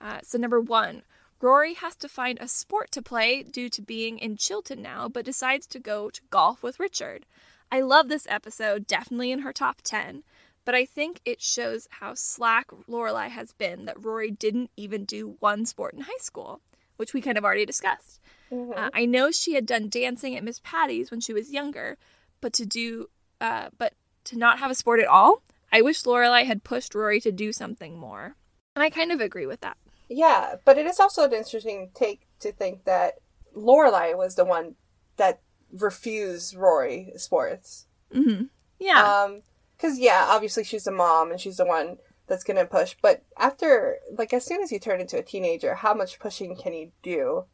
Uh, 0.00 0.20
so, 0.22 0.38
number 0.38 0.60
one, 0.60 1.02
Rory 1.42 1.74
has 1.74 1.96
to 1.96 2.08
find 2.08 2.38
a 2.40 2.46
sport 2.46 2.92
to 2.92 3.02
play 3.02 3.42
due 3.42 3.68
to 3.70 3.82
being 3.82 4.18
in 4.18 4.36
Chilton 4.36 4.80
now, 4.80 5.08
but 5.08 5.24
decides 5.24 5.66
to 5.66 5.80
go 5.80 6.08
to 6.08 6.22
golf 6.30 6.62
with 6.62 6.78
Richard. 6.78 7.26
I 7.70 7.80
love 7.80 8.08
this 8.08 8.28
episode, 8.30 8.86
definitely 8.86 9.32
in 9.32 9.40
her 9.40 9.52
top 9.52 9.82
10, 9.82 10.22
but 10.64 10.76
I 10.76 10.84
think 10.84 11.20
it 11.24 11.42
shows 11.42 11.88
how 11.90 12.14
slack 12.14 12.68
Lorelai 12.88 13.28
has 13.28 13.52
been 13.52 13.86
that 13.86 14.02
Rory 14.02 14.30
didn't 14.30 14.70
even 14.76 15.04
do 15.04 15.34
one 15.40 15.66
sport 15.66 15.94
in 15.94 16.02
high 16.02 16.12
school, 16.20 16.60
which 16.96 17.12
we 17.12 17.20
kind 17.20 17.36
of 17.36 17.44
already 17.44 17.66
discussed. 17.66 18.20
Uh, 18.52 18.90
I 18.94 19.04
know 19.04 19.32
she 19.32 19.54
had 19.54 19.66
done 19.66 19.88
dancing 19.88 20.36
at 20.36 20.44
Miss 20.44 20.60
Patty's 20.62 21.10
when 21.10 21.20
she 21.20 21.32
was 21.32 21.52
younger, 21.52 21.98
but 22.40 22.52
to 22.52 22.64
do, 22.64 23.08
uh, 23.40 23.70
but 23.76 23.94
to 24.24 24.38
not 24.38 24.60
have 24.60 24.70
a 24.70 24.76
sport 24.76 25.00
at 25.00 25.08
all, 25.08 25.42
I 25.72 25.80
wish 25.80 26.04
Lorelai 26.04 26.44
had 26.44 26.62
pushed 26.62 26.94
Rory 26.94 27.20
to 27.20 27.32
do 27.32 27.50
something 27.50 27.98
more. 27.98 28.36
And 28.76 28.82
I 28.84 28.90
kind 28.90 29.10
of 29.10 29.20
agree 29.20 29.46
with 29.46 29.62
that. 29.62 29.76
Yeah, 30.14 30.56
but 30.64 30.76
it 30.76 30.86
is 30.86 31.00
also 31.00 31.24
an 31.24 31.32
interesting 31.32 31.90
take 31.94 32.26
to 32.40 32.52
think 32.52 32.84
that 32.84 33.14
Lorelai 33.56 34.16
was 34.16 34.34
the 34.34 34.44
one 34.44 34.74
that 35.16 35.40
refused 35.72 36.54
Rory 36.54 37.12
sports. 37.16 37.86
Mm-hmm. 38.14 38.44
Yeah. 38.78 39.02
Um, 39.02 39.42
because 39.76 39.98
yeah, 39.98 40.26
obviously 40.28 40.64
she's 40.64 40.84
the 40.84 40.92
mom 40.92 41.30
and 41.30 41.40
she's 41.40 41.56
the 41.56 41.64
one 41.64 41.96
that's 42.28 42.44
gonna 42.44 42.66
push. 42.66 42.94
But 43.00 43.24
after, 43.38 43.96
like, 44.16 44.32
as 44.32 44.44
soon 44.44 44.62
as 44.62 44.70
you 44.70 44.78
turn 44.78 45.00
into 45.00 45.18
a 45.18 45.22
teenager, 45.22 45.74
how 45.74 45.94
much 45.94 46.20
pushing 46.20 46.56
can 46.56 46.72
you 46.72 46.92
do 47.02 47.46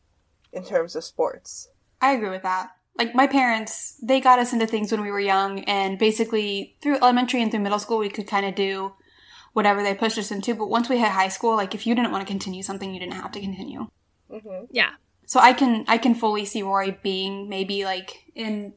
in 0.52 0.64
terms 0.64 0.96
of 0.96 1.04
sports? 1.04 1.68
I 2.00 2.12
agree 2.12 2.30
with 2.30 2.42
that. 2.42 2.70
Like 2.96 3.14
my 3.14 3.28
parents, 3.28 3.96
they 4.02 4.20
got 4.20 4.40
us 4.40 4.52
into 4.52 4.66
things 4.66 4.90
when 4.90 5.02
we 5.02 5.10
were 5.10 5.20
young, 5.20 5.60
and 5.64 5.98
basically 5.98 6.76
through 6.82 6.96
elementary 6.96 7.40
and 7.40 7.50
through 7.50 7.60
middle 7.60 7.78
school, 7.78 7.98
we 7.98 8.08
could 8.08 8.26
kind 8.26 8.44
of 8.44 8.56
do 8.56 8.94
whatever 9.52 9.82
they 9.82 9.94
pushed 9.94 10.18
us 10.18 10.30
into. 10.30 10.54
But 10.54 10.68
once 10.70 10.88
we 10.88 10.98
hit 10.98 11.08
high 11.08 11.28
school, 11.28 11.56
like 11.56 11.74
if 11.74 11.86
you 11.86 11.94
didn't 11.94 12.12
want 12.12 12.26
to 12.26 12.30
continue 12.30 12.62
something, 12.62 12.92
you 12.92 13.00
didn't 13.00 13.14
have 13.14 13.32
to 13.32 13.40
continue. 13.40 13.86
yeah. 14.70 14.90
So 15.26 15.40
I 15.40 15.52
can 15.52 15.84
I 15.88 15.98
can 15.98 16.14
fully 16.14 16.44
see 16.46 16.62
Rory 16.62 16.98
being 17.02 17.48
maybe 17.48 17.84
like 17.84 18.24
in 18.34 18.72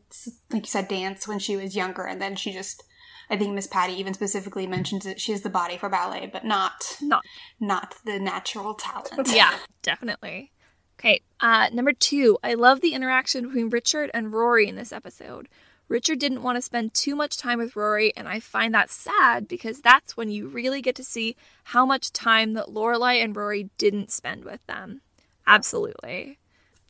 like 0.51 0.63
you 0.65 0.69
said 0.69 0.87
dance 0.89 1.27
when 1.27 1.39
she 1.39 1.55
was 1.55 1.75
younger, 1.75 2.03
and 2.03 2.21
then 2.21 2.35
she 2.35 2.51
just 2.51 2.83
I 3.29 3.37
think 3.37 3.53
Miss 3.53 3.67
Patty 3.67 3.93
even 3.93 4.13
specifically 4.13 4.67
mentions 4.67 5.05
that 5.05 5.21
she 5.21 5.31
has 5.31 5.41
the 5.41 5.49
body 5.49 5.77
for 5.77 5.87
ballet, 5.87 6.29
but 6.31 6.43
not 6.43 6.97
Not 7.01 7.23
not 7.61 7.95
the 8.05 8.19
natural 8.19 8.73
talent. 8.73 9.31
yeah, 9.33 9.57
definitely. 9.81 10.51
Okay, 10.99 11.21
uh, 11.39 11.69
number 11.73 11.93
two, 11.93 12.37
I 12.43 12.53
love 12.53 12.81
the 12.81 12.93
interaction 12.93 13.45
between 13.45 13.69
Richard 13.69 14.11
and 14.13 14.33
Rory 14.33 14.67
in 14.67 14.75
this 14.75 14.91
episode. 14.91 15.47
Richard 15.91 16.19
didn't 16.19 16.41
want 16.41 16.55
to 16.55 16.61
spend 16.61 16.93
too 16.93 17.17
much 17.17 17.35
time 17.35 17.59
with 17.59 17.75
Rory, 17.75 18.13
and 18.15 18.25
I 18.25 18.39
find 18.39 18.73
that 18.73 18.89
sad 18.89 19.45
because 19.45 19.81
that's 19.81 20.15
when 20.15 20.31
you 20.31 20.47
really 20.47 20.81
get 20.81 20.95
to 20.95 21.03
see 21.03 21.35
how 21.65 21.85
much 21.85 22.13
time 22.13 22.53
that 22.53 22.67
Lorelai 22.67 23.21
and 23.21 23.35
Rory 23.35 23.69
didn't 23.77 24.09
spend 24.09 24.45
with 24.45 24.65
them. 24.67 25.01
Absolutely. 25.45 26.39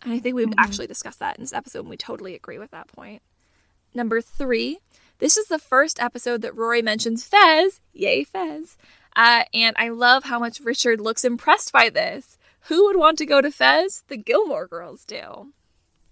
And 0.04 0.14
I 0.14 0.20
think 0.20 0.36
we've 0.36 0.54
actually 0.56 0.86
discussed 0.86 1.18
that 1.18 1.36
in 1.36 1.42
this 1.42 1.52
episode, 1.52 1.80
and 1.80 1.90
we 1.90 1.98
totally 1.98 2.36
agree 2.36 2.60
with 2.60 2.70
that 2.72 2.90
point. 2.90 3.24
Number 3.96 4.22
three, 4.22 4.78
this 5.18 5.36
is 5.36 5.48
the 5.48 5.58
first 5.58 6.00
episode 6.00 6.44
that 6.44 6.56
Rory 6.56 6.84
mentions 6.84 7.24
Fez, 7.24 7.82
yay 7.94 8.24
Fez, 8.24 8.78
Uh, 9.16 9.46
and 9.52 9.76
I 9.80 9.90
love 9.90 10.26
how 10.26 10.38
much 10.38 10.60
Richard 10.60 11.02
looks 11.02 11.26
impressed 11.26 11.74
by 11.74 11.90
this. 11.90 12.38
Who 12.68 12.86
would 12.86 12.98
want 12.98 13.18
to 13.18 13.26
go 13.26 13.42
to 13.42 13.50
Fez? 13.50 14.04
The 14.10 14.18
Gilmore 14.18 14.68
girls 14.68 15.06
do. 15.06 15.54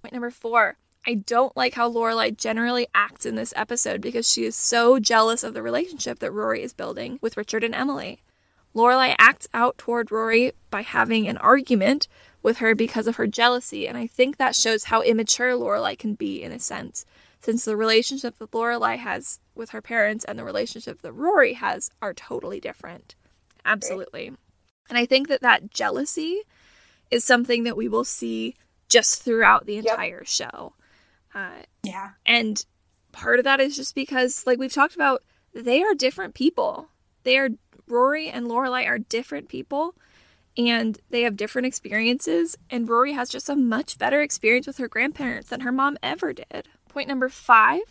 Point 0.01 0.13
number 0.13 0.31
four. 0.31 0.77
I 1.09 1.15
don't 1.15 1.57
like 1.57 1.73
how 1.73 1.91
Lorelai 1.91 2.37
generally 2.37 2.85
acts 2.93 3.25
in 3.25 3.33
this 3.33 3.51
episode 3.55 3.99
because 3.99 4.31
she 4.31 4.43
is 4.45 4.55
so 4.55 4.99
jealous 4.99 5.43
of 5.43 5.55
the 5.55 5.63
relationship 5.63 6.19
that 6.19 6.31
Rory 6.31 6.61
is 6.61 6.71
building 6.71 7.17
with 7.19 7.35
Richard 7.35 7.63
and 7.63 7.73
Emily. 7.73 8.21
Lorelai 8.75 9.15
acts 9.17 9.47
out 9.51 9.79
toward 9.79 10.11
Rory 10.11 10.51
by 10.69 10.83
having 10.83 11.27
an 11.27 11.37
argument 11.37 12.07
with 12.43 12.59
her 12.59 12.75
because 12.75 13.07
of 13.07 13.15
her 13.15 13.25
jealousy, 13.25 13.87
and 13.87 13.97
I 13.97 14.05
think 14.05 14.37
that 14.37 14.55
shows 14.55 14.83
how 14.83 15.01
immature 15.01 15.53
Lorelai 15.53 15.97
can 15.97 16.13
be 16.13 16.43
in 16.43 16.51
a 16.51 16.59
sense, 16.59 17.07
since 17.41 17.65
the 17.65 17.75
relationship 17.75 18.37
that 18.37 18.51
Lorelai 18.51 18.95
has 18.97 19.39
with 19.55 19.71
her 19.71 19.81
parents 19.81 20.23
and 20.25 20.37
the 20.37 20.43
relationship 20.43 21.01
that 21.01 21.13
Rory 21.13 21.53
has 21.53 21.89
are 22.03 22.13
totally 22.13 22.59
different. 22.59 23.15
Absolutely. 23.65 24.27
And 24.89 24.97
I 24.99 25.07
think 25.07 25.27
that 25.29 25.41
that 25.41 25.71
jealousy 25.71 26.43
is 27.09 27.23
something 27.23 27.63
that 27.63 27.75
we 27.75 27.87
will 27.87 28.05
see 28.05 28.53
just 28.89 29.23
throughout 29.23 29.65
the 29.65 29.77
entire 29.77 30.23
show. 30.23 30.73
Uh, 31.33 31.63
Yeah. 31.83 32.11
and 32.25 32.65
part 33.11 33.39
of 33.39 33.45
that 33.45 33.59
is 33.59 33.75
just 33.75 33.95
because, 33.95 34.45
like 34.47 34.59
we've 34.59 34.73
talked 34.73 34.95
about, 34.95 35.23
they 35.53 35.81
are 35.83 35.93
different 35.93 36.33
people. 36.33 36.89
They 37.23 37.37
are 37.37 37.49
Rory 37.87 38.29
and 38.29 38.45
Lorelai 38.47 38.85
are 38.87 38.99
different 38.99 39.49
people, 39.49 39.95
and 40.57 40.99
they 41.09 41.21
have 41.23 41.35
different 41.37 41.65
experiences. 41.65 42.57
And 42.69 42.87
Rory 42.87 43.13
has 43.13 43.29
just 43.29 43.49
a 43.49 43.55
much 43.55 43.97
better 43.97 44.21
experience 44.21 44.67
with 44.67 44.77
her 44.77 44.87
grandparents 44.87 45.49
than 45.49 45.61
her 45.61 45.71
mom 45.71 45.97
ever 46.03 46.33
did. 46.33 46.69
Point 46.87 47.07
number 47.07 47.29
five. 47.29 47.81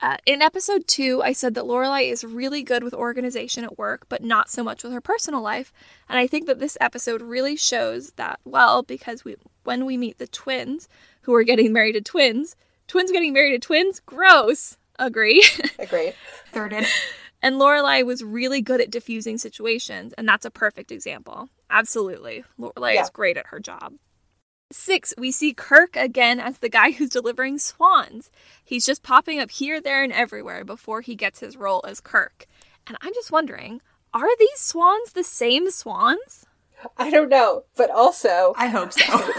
Uh, 0.00 0.16
in 0.26 0.42
episode 0.42 0.88
two, 0.88 1.22
I 1.22 1.32
said 1.32 1.54
that 1.54 1.62
Lorelai 1.64 2.10
is 2.10 2.24
really 2.24 2.64
good 2.64 2.82
with 2.82 2.92
organization 2.92 3.62
at 3.62 3.78
work, 3.78 4.06
but 4.08 4.24
not 4.24 4.50
so 4.50 4.64
much 4.64 4.82
with 4.82 4.92
her 4.92 5.00
personal 5.00 5.40
life. 5.40 5.72
And 6.08 6.18
I 6.18 6.26
think 6.26 6.46
that 6.46 6.58
this 6.58 6.76
episode 6.80 7.22
really 7.22 7.54
shows 7.56 8.10
that 8.16 8.40
well 8.44 8.82
because 8.82 9.24
we, 9.24 9.36
when 9.62 9.86
we 9.86 9.96
meet 9.96 10.18
the 10.18 10.26
twins 10.26 10.88
who 11.22 11.34
are 11.34 11.44
getting 11.44 11.72
married 11.72 11.92
to 11.94 12.00
twins, 12.00 12.54
twins 12.88 13.10
getting 13.12 13.32
married 13.32 13.52
to 13.60 13.66
twins, 13.66 14.00
gross. 14.00 14.76
Agree. 14.98 15.44
Agree. 15.78 16.12
Thirded. 16.52 16.86
and 17.42 17.56
Lorelai 17.56 18.04
was 18.04 18.22
really 18.22 18.60
good 18.60 18.80
at 18.80 18.90
diffusing 18.90 19.38
situations, 19.38 20.12
and 20.18 20.28
that's 20.28 20.44
a 20.44 20.50
perfect 20.50 20.92
example. 20.92 21.48
Absolutely. 21.70 22.44
Lorelai 22.58 22.94
Yeah. 22.94 23.02
is 23.02 23.10
great 23.10 23.36
at 23.36 23.46
her 23.46 23.58
job. 23.60 23.94
Six, 24.70 25.12
we 25.18 25.30
see 25.32 25.52
Kirk 25.52 25.96
again 25.96 26.40
as 26.40 26.58
the 26.58 26.68
guy 26.70 26.92
who's 26.92 27.10
delivering 27.10 27.58
swans. 27.58 28.30
He's 28.64 28.86
just 28.86 29.02
popping 29.02 29.38
up 29.38 29.50
here, 29.50 29.80
there, 29.82 30.02
and 30.02 30.12
everywhere 30.12 30.64
before 30.64 31.02
he 31.02 31.14
gets 31.14 31.40
his 31.40 31.56
role 31.58 31.84
as 31.86 32.00
Kirk. 32.00 32.46
And 32.86 32.96
I'm 33.02 33.12
just 33.12 33.30
wondering, 33.30 33.80
are 34.14 34.34
these 34.38 34.58
swans 34.60 35.12
the 35.12 35.24
same 35.24 35.70
swans? 35.70 36.46
I 36.96 37.10
don't 37.10 37.28
know, 37.28 37.64
but 37.76 37.90
also 37.90 38.54
I 38.56 38.66
hope 38.68 38.92
so. 38.92 39.02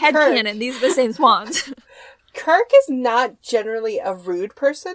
Headcanon, 0.00 0.58
these 0.58 0.76
are 0.76 0.88
the 0.88 0.94
same 0.94 1.12
swans. 1.12 1.72
Kirk 2.34 2.70
is 2.76 2.88
not 2.88 3.40
generally 3.42 3.98
a 3.98 4.14
rude 4.14 4.54
person. 4.54 4.94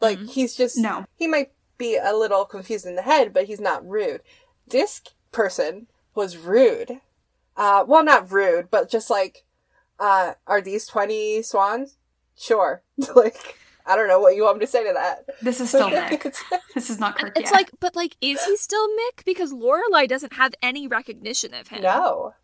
Like 0.00 0.20
he's 0.28 0.54
just 0.56 0.78
No. 0.78 1.04
He 1.16 1.26
might 1.26 1.52
be 1.76 1.96
a 1.96 2.14
little 2.16 2.44
confused 2.44 2.86
in 2.86 2.94
the 2.94 3.02
head, 3.02 3.32
but 3.32 3.46
he's 3.46 3.60
not 3.60 3.86
rude. 3.86 4.20
This 4.66 5.02
person 5.32 5.88
was 6.14 6.36
rude. 6.36 7.00
Uh, 7.56 7.84
well, 7.86 8.04
not 8.04 8.30
rude, 8.30 8.70
but 8.70 8.88
just 8.90 9.10
like, 9.10 9.44
uh, 9.98 10.34
are 10.46 10.60
these 10.60 10.86
twenty 10.86 11.42
swans? 11.42 11.96
Sure. 12.36 12.82
like, 13.16 13.58
I 13.84 13.96
don't 13.96 14.08
know 14.08 14.20
what 14.20 14.36
you 14.36 14.44
want 14.44 14.58
me 14.58 14.64
to 14.66 14.70
say 14.70 14.84
to 14.86 14.92
that. 14.94 15.26
this 15.42 15.60
is 15.60 15.68
still 15.68 15.90
Nick. 15.90 16.22
This 16.74 16.88
is 16.88 16.98
not 17.00 17.18
Kirk 17.18 17.36
it's 17.36 17.50
yet. 17.50 17.56
like, 17.56 17.70
but 17.80 17.96
like, 17.96 18.16
is 18.20 18.42
he 18.44 18.56
still 18.56 18.86
Mick? 18.88 19.24
Because 19.24 19.52
Lorelai 19.52 20.08
doesn't 20.08 20.34
have 20.34 20.54
any 20.62 20.86
recognition 20.86 21.52
of 21.52 21.68
him. 21.68 21.82
no, 21.82 22.34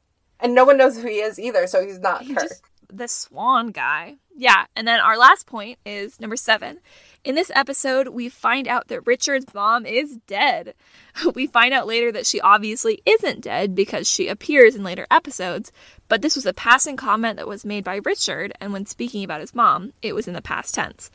and 0.41 0.55
no 0.55 0.65
one 0.65 0.77
knows 0.77 0.97
who 0.97 1.09
he 1.09 1.19
is 1.21 1.39
either, 1.39 1.67
so 1.67 1.85
he's 1.85 1.99
not 1.99 2.23
He's 2.23 2.37
Kirk. 2.37 2.51
the 2.93 3.09
swan 3.09 3.71
guy. 3.71 4.17
Yeah, 4.37 4.67
and 4.77 4.87
then 4.87 5.01
our 5.01 5.19
last 5.19 5.47
point 5.47 5.79
is 5.85 6.21
number 6.21 6.37
seven. 6.37 6.79
In 7.25 7.35
this 7.35 7.51
episode, 7.55 8.09
we 8.09 8.29
find 8.29 8.69
out 8.69 8.87
that 8.89 9.05
Richard's 9.07 9.53
mom 9.53 9.85
is 9.85 10.19
dead. 10.27 10.75
We 11.35 11.49
find 11.49 11.75
out 11.75 11.89
later 11.89 12.13
that 12.13 12.27
she 12.27 12.41
obviously 12.41 13.03
isn't 13.05 13.41
dead 13.41 13.75
because 13.75 14.07
she 14.09 14.29
appears 14.29 14.77
in 14.77 14.85
later 14.85 15.05
episodes, 15.11 15.73
but 16.07 16.23
this 16.23 16.37
was 16.37 16.47
a 16.47 16.53
passing 16.53 16.97
comment 16.97 17.37
that 17.39 17.49
was 17.49 17.65
made 17.65 17.83
by 17.83 17.97
Richard, 18.05 18.53
and 18.61 18.73
when 18.73 18.87
speaking 18.87 19.25
about 19.25 19.41
his 19.41 19.53
mom, 19.53 19.93
it 20.01 20.15
was 20.15 20.29
in 20.29 20.35
the 20.35 20.41
past 20.41 20.77
tense. 20.77 21.11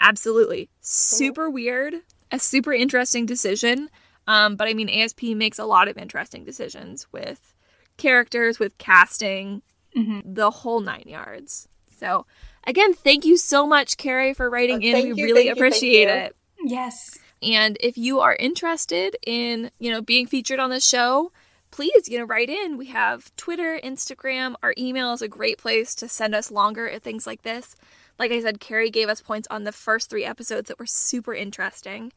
Absolutely. 0.00 0.68
Super 0.80 1.48
weird, 1.48 1.94
a 2.32 2.40
super 2.40 2.72
interesting 2.72 3.26
decision. 3.26 3.90
Um, 4.26 4.56
but 4.56 4.66
I 4.66 4.74
mean, 4.74 4.88
ASP 4.88 5.22
makes 5.22 5.60
a 5.60 5.64
lot 5.64 5.86
of 5.86 5.96
interesting 5.96 6.44
decisions 6.44 7.06
with 7.12 7.53
characters, 7.96 8.58
with 8.58 8.76
casting, 8.78 9.62
the 9.94 10.50
whole 10.50 10.80
nine 10.80 11.04
yards. 11.06 11.68
So, 11.98 12.26
again, 12.66 12.94
thank 12.94 13.24
you 13.24 13.36
so 13.36 13.66
much, 13.66 13.96
Carrie, 13.96 14.34
for 14.34 14.50
writing 14.50 14.76
Uh, 14.76 14.88
in. 14.98 15.02
we 15.02 15.08
you, 15.20 15.24
really 15.24 15.44
thank 15.44 15.44
you, 15.44 15.44
thank 15.54 15.56
appreciate 15.58 16.08
you. 16.08 16.14
it. 16.14 16.36
yes. 16.64 17.18
And 17.42 17.76
if 17.80 17.96
you 17.98 18.20
are 18.20 18.34
interested 18.36 19.16
in, 19.26 19.70
you 19.78 19.90
know, 19.92 20.00
being 20.00 20.26
featured 20.26 20.58
on 20.58 20.70
the 20.70 20.80
show, 20.80 21.30
please, 21.70 22.08
you 22.08 22.18
know, 22.18 22.24
write 22.24 22.48
in. 22.48 22.76
We 22.78 22.86
have 22.86 23.34
Twitter, 23.36 23.78
Instagram. 23.84 24.54
Our 24.62 24.74
email 24.78 25.12
is 25.12 25.20
a 25.22 25.28
great 25.28 25.58
place 25.58 25.94
to 25.96 26.08
send 26.08 26.34
us 26.34 26.50
longer 26.50 26.88
at 26.88 27.02
things 27.02 27.26
like 27.26 27.42
this. 27.42 27.76
Like 28.18 28.30
I 28.32 28.40
said, 28.40 28.60
Carrie 28.60 28.90
gave 28.90 29.08
us 29.08 29.20
points 29.20 29.46
on 29.50 29.64
the 29.64 29.72
first 29.72 30.08
three 30.08 30.24
episodes 30.24 30.68
that 30.68 30.78
were 30.78 30.86
super 30.86 31.34
interesting. 31.34 32.12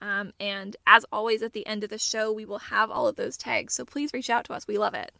Um, 0.00 0.32
and 0.38 0.76
as 0.86 1.04
always, 1.12 1.42
at 1.42 1.52
the 1.52 1.66
end 1.66 1.82
of 1.84 1.90
the 1.90 1.98
show, 1.98 2.32
we 2.32 2.44
will 2.44 2.58
have 2.58 2.90
all 2.90 3.08
of 3.08 3.16
those 3.16 3.36
tags. 3.36 3.74
So 3.74 3.84
please 3.84 4.12
reach 4.12 4.30
out 4.30 4.44
to 4.44 4.52
us. 4.52 4.66
We 4.68 4.78
love 4.78 4.94
it. 4.94 5.12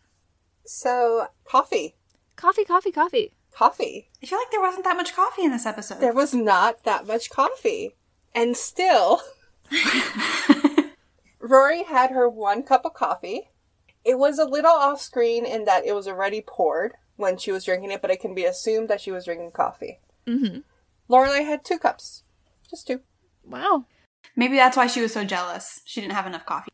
So, 0.65 1.29
coffee, 1.45 1.95
Coffee, 2.37 2.65
coffee, 2.65 2.93
coffee. 2.93 3.33
coffee. 3.51 4.09
I 4.23 4.27
feel 4.27 4.39
like 4.39 4.51
there 4.53 4.61
wasn't 4.61 4.85
that 4.85 4.97
much 4.97 5.15
coffee 5.17 5.43
in 5.43 5.51
this 5.51 5.67
episode. 5.67 5.99
There 6.01 6.13
was 6.13 6.33
not 6.35 6.85
that 6.85 7.07
much 7.07 7.31
coffee. 7.31 7.97
And 8.35 8.57
still, 8.57 9.21
Rory 11.41 11.83
had 11.85 12.11
her 12.11 12.29
one 12.29 12.63
cup 12.63 12.85
of 12.85 12.95
coffee. 12.95 13.51
It 14.05 14.19
was 14.19 14.39
a 14.39 14.45
little 14.45 14.71
off 14.71 15.01
screen 15.01 15.45
in 15.45 15.65
that 15.65 15.85
it 15.85 15.95
was 15.95 16.07
already 16.07 16.41
poured 16.47 16.93
when 17.17 17.37
she 17.37 17.51
was 17.51 17.65
drinking 17.65 17.91
it, 17.91 18.01
but 18.03 18.11
it 18.11 18.21
can 18.21 18.35
be 18.35 18.45
assumed 18.45 18.89
that 18.89 19.01
she 19.01 19.11
was 19.11 19.25
drinking 19.25 19.51
coffee. 19.53 19.99
Mm-hmm. 20.27 20.61
Lorelai 21.13 21.45
had 21.45 21.65
two 21.65 21.79
cups. 21.79 22.23
Just 22.71 22.87
two. 22.87 23.01
Wow. 23.45 23.87
Maybe 24.39 24.55
that's 24.55 24.77
why 24.77 24.87
she 24.87 25.03
was 25.03 25.13
so 25.13 25.25
jealous. 25.25 25.81
She 25.85 26.01
didn't 26.01 26.13
have 26.13 26.29
enough 26.29 26.47
coffee. 26.47 26.71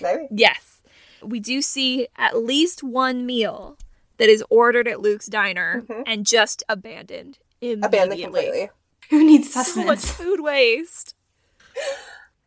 Maybe. 0.00 0.28
Yes. 0.30 0.80
We 1.22 1.38
do 1.38 1.60
see 1.60 2.08
at 2.16 2.38
least 2.38 2.82
one 2.82 3.26
meal 3.26 3.76
that 4.16 4.30
is 4.30 4.42
ordered 4.48 4.88
at 4.88 5.00
Luke's 5.00 5.26
diner 5.26 5.82
mm-hmm. 5.82 6.02
and 6.06 6.26
just 6.26 6.62
abandoned 6.66 7.38
immediately. 7.60 7.86
Abandoned 7.86 8.22
completely. 8.22 8.70
Who 9.10 9.24
needs 9.24 9.52
So 9.52 9.84
much 9.84 9.98
food 10.04 10.40
waste. 10.40 11.14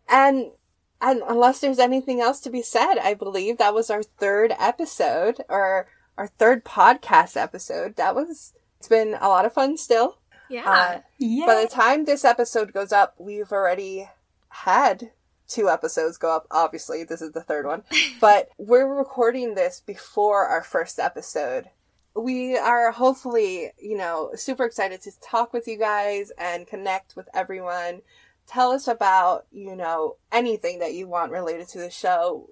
And 0.10 0.52
and 1.00 1.22
unless 1.28 1.60
there's 1.60 1.78
anything 1.78 2.20
else 2.20 2.40
to 2.42 2.50
be 2.50 2.64
said, 2.64 2.96
I 2.98 3.14
believe 3.14 3.60
that 3.60 3.76
was 3.76 3.92
our 3.92 4.02
third 4.02 4.52
episode 4.60 5.44
or 5.48 5.88
our 6.18 6.26
third 6.26 6.66
podcast 6.66 7.38
episode. 7.40 7.98
That 7.98 8.16
was 8.16 8.54
it's 8.80 8.88
been 8.88 9.16
a 9.22 9.28
lot 9.28 9.46
of 9.46 9.54
fun 9.54 9.78
still. 9.78 10.18
Yeah. 10.50 10.70
Uh, 10.70 11.02
yeah. 11.18 11.46
By 11.46 11.62
the 11.62 11.68
time 11.68 12.06
this 12.06 12.26
episode 12.26 12.74
goes 12.74 12.92
up, 12.92 13.16
we've 13.18 13.52
already 13.52 14.10
had 14.50 15.12
two 15.48 15.70
episodes 15.70 16.18
go 16.18 16.36
up. 16.36 16.48
Obviously, 16.52 17.04
this 17.04 17.22
is 17.22 17.32
the 17.32 17.42
third 17.42 17.66
one. 17.66 17.84
but 18.22 18.50
we're 18.58 18.94
recording 18.94 19.56
this 19.56 19.82
before 19.86 20.46
our 20.46 20.64
first 20.64 21.00
episode. 21.00 21.70
We 22.16 22.58
are 22.58 22.92
hopefully, 22.92 23.72
you 23.80 23.98
know, 23.98 24.32
super 24.36 24.66
excited 24.66 25.02
to 25.04 25.12
talk 25.20 25.54
with 25.54 25.68
you 25.68 25.78
guys 25.78 26.32
and 26.38 26.66
connect 26.66 27.16
with 27.16 27.30
everyone. 27.34 28.02
Tell 28.48 28.72
us 28.72 28.88
about, 28.88 29.46
you 29.52 29.76
know, 29.76 30.16
anything 30.32 30.80
that 30.80 30.94
you 30.94 31.08
want 31.08 31.32
related 31.32 31.68
to 31.70 31.80
the 31.80 31.92
show, 31.92 32.50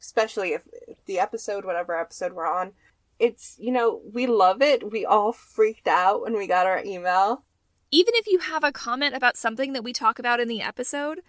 especially 0.00 0.52
if 0.54 0.62
if 0.88 1.04
the 1.04 1.18
episode, 1.18 1.64
whatever 1.64 1.98
episode 1.98 2.32
we're 2.32 2.46
on, 2.46 2.72
it's, 3.22 3.56
you 3.60 3.70
know, 3.70 4.00
we 4.12 4.26
love 4.26 4.60
it. 4.60 4.90
We 4.90 5.06
all 5.06 5.30
freaked 5.30 5.86
out 5.86 6.22
when 6.22 6.36
we 6.36 6.48
got 6.48 6.66
our 6.66 6.82
email. 6.84 7.44
Even 7.92 8.14
if 8.16 8.26
you 8.26 8.40
have 8.40 8.64
a 8.64 8.72
comment 8.72 9.14
about 9.14 9.36
something 9.36 9.74
that 9.74 9.84
we 9.84 9.92
talk 9.92 10.18
about 10.18 10.40
in 10.40 10.48
the 10.48 10.60
episode 10.60 11.20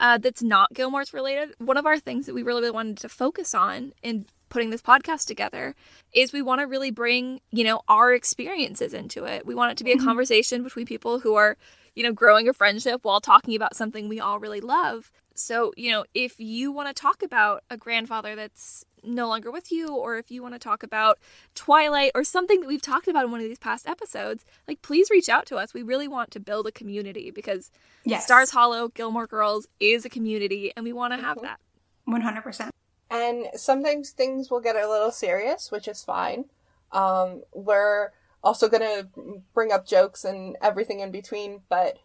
uh, 0.00 0.16
that's 0.16 0.42
not 0.42 0.72
Gilmore's 0.72 1.12
related, 1.12 1.54
one 1.58 1.76
of 1.76 1.84
our 1.84 1.98
things 1.98 2.24
that 2.24 2.34
we 2.34 2.42
really, 2.42 2.62
really 2.62 2.72
wanted 2.72 2.96
to 2.98 3.08
focus 3.08 3.54
on 3.54 3.92
in 4.02 4.24
putting 4.48 4.70
this 4.70 4.80
podcast 4.80 5.26
together 5.26 5.74
is 6.14 6.32
we 6.32 6.40
want 6.40 6.62
to 6.62 6.66
really 6.66 6.90
bring, 6.90 7.40
you 7.50 7.64
know, 7.64 7.82
our 7.86 8.14
experiences 8.14 8.94
into 8.94 9.24
it. 9.24 9.44
We 9.44 9.54
want 9.54 9.72
it 9.72 9.78
to 9.78 9.84
be 9.84 9.92
a 9.92 9.98
conversation 9.98 10.62
between 10.62 10.86
people 10.86 11.20
who 11.20 11.34
are, 11.34 11.58
you 11.94 12.02
know, 12.02 12.12
growing 12.12 12.48
a 12.48 12.54
friendship 12.54 13.00
while 13.04 13.20
talking 13.20 13.54
about 13.54 13.76
something 13.76 14.08
we 14.08 14.20
all 14.20 14.40
really 14.40 14.60
love. 14.62 15.12
So, 15.34 15.72
you 15.76 15.90
know, 15.90 16.04
if 16.14 16.38
you 16.38 16.72
want 16.72 16.88
to 16.88 16.94
talk 16.94 17.22
about 17.22 17.64
a 17.70 17.76
grandfather 17.76 18.36
that's 18.36 18.84
no 19.04 19.28
longer 19.28 19.50
with 19.50 19.72
you, 19.72 19.94
or 19.94 20.16
if 20.16 20.30
you 20.30 20.42
want 20.42 20.54
to 20.54 20.58
talk 20.58 20.82
about 20.82 21.18
Twilight 21.54 22.12
or 22.14 22.22
something 22.24 22.60
that 22.60 22.66
we've 22.66 22.82
talked 22.82 23.08
about 23.08 23.24
in 23.24 23.30
one 23.30 23.40
of 23.40 23.48
these 23.48 23.58
past 23.58 23.88
episodes, 23.88 24.44
like 24.68 24.82
please 24.82 25.10
reach 25.10 25.28
out 25.28 25.46
to 25.46 25.56
us. 25.56 25.74
We 25.74 25.82
really 25.82 26.08
want 26.08 26.30
to 26.32 26.40
build 26.40 26.66
a 26.66 26.72
community 26.72 27.30
because 27.30 27.70
Yes. 28.04 28.24
Stars 28.24 28.50
Hollow, 28.50 28.88
Gilmore 28.88 29.26
Girls 29.26 29.66
is 29.80 30.04
a 30.04 30.08
community, 30.08 30.72
and 30.76 30.84
we 30.84 30.92
want 30.92 31.12
to 31.12 31.20
have 31.20 31.40
that. 31.42 31.60
100%. 32.08 32.70
And 33.10 33.46
sometimes 33.54 34.10
things 34.10 34.50
will 34.50 34.60
get 34.60 34.74
a 34.74 34.88
little 34.88 35.10
serious, 35.10 35.70
which 35.70 35.86
is 35.86 36.02
fine. 36.02 36.46
Um, 36.90 37.42
we're 37.52 38.10
also 38.42 38.68
going 38.68 38.82
to 38.82 39.42
bring 39.54 39.70
up 39.70 39.86
jokes 39.86 40.24
and 40.24 40.56
everything 40.60 41.00
in 41.00 41.10
between, 41.12 41.60
but 41.68 41.98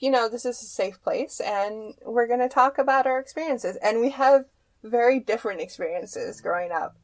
you 0.00 0.10
know, 0.10 0.28
this 0.28 0.44
is 0.44 0.60
a 0.60 0.66
safe 0.66 1.02
place 1.02 1.40
and 1.40 1.94
we're 2.04 2.26
going 2.26 2.40
to 2.40 2.48
talk 2.48 2.78
about 2.78 3.06
our 3.06 3.18
experiences. 3.18 3.76
And 3.82 4.00
we 4.00 4.10
have 4.10 4.44
very 4.82 5.20
different 5.20 5.60
experiences 5.60 6.40
growing 6.40 6.72
up. 6.72 6.96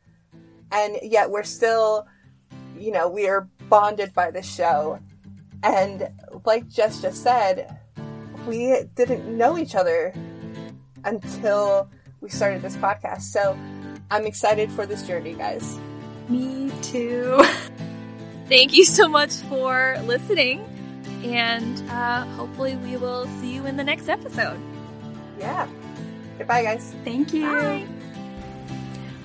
And 0.70 0.98
yet 1.02 1.30
we're 1.30 1.44
still, 1.44 2.06
you 2.78 2.90
know, 2.90 3.08
we 3.08 3.28
are 3.28 3.48
bonded 3.68 4.12
by 4.14 4.30
this 4.30 4.52
show. 4.52 4.98
And 5.62 6.08
like 6.44 6.68
Jess 6.68 7.00
just 7.00 7.22
said, 7.22 7.78
we 8.46 8.84
didn't 8.94 9.26
know 9.36 9.56
each 9.56 9.74
other 9.74 10.12
until 11.04 11.88
we 12.20 12.28
started 12.28 12.62
this 12.62 12.76
podcast. 12.76 13.22
So 13.22 13.58
I'm 14.10 14.26
excited 14.26 14.70
for 14.70 14.86
this 14.86 15.06
journey, 15.06 15.34
guys. 15.34 15.78
Me 16.28 16.70
too. 16.82 17.42
Thank 18.48 18.74
you 18.74 18.84
so 18.84 19.08
much 19.08 19.32
for 19.48 19.98
listening, 20.04 20.62
and 21.24 21.90
uh, 21.90 22.24
hopefully, 22.36 22.76
we 22.76 22.96
will 22.96 23.26
see 23.40 23.54
you 23.54 23.66
in 23.66 23.76
the 23.76 23.84
next 23.84 24.08
episode. 24.08 24.58
Yeah. 25.38 25.66
Goodbye, 26.38 26.62
guys. 26.62 26.94
Thank 27.04 27.32
you. 27.32 27.42
Bye. 27.42 27.86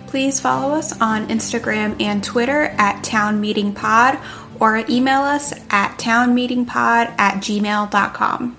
Please 0.07 0.39
follow 0.39 0.73
us 0.73 0.99
on 1.01 1.27
Instagram 1.27 2.01
and 2.01 2.23
Twitter 2.23 2.73
at 2.77 3.03
Town 3.03 3.39
Meeting 3.39 3.73
Pod 3.73 4.17
or 4.59 4.84
email 4.89 5.21
us 5.21 5.53
at 5.69 5.97
townmeetingpod 5.97 7.15
at 7.17 7.35
gmail.com. 7.35 8.57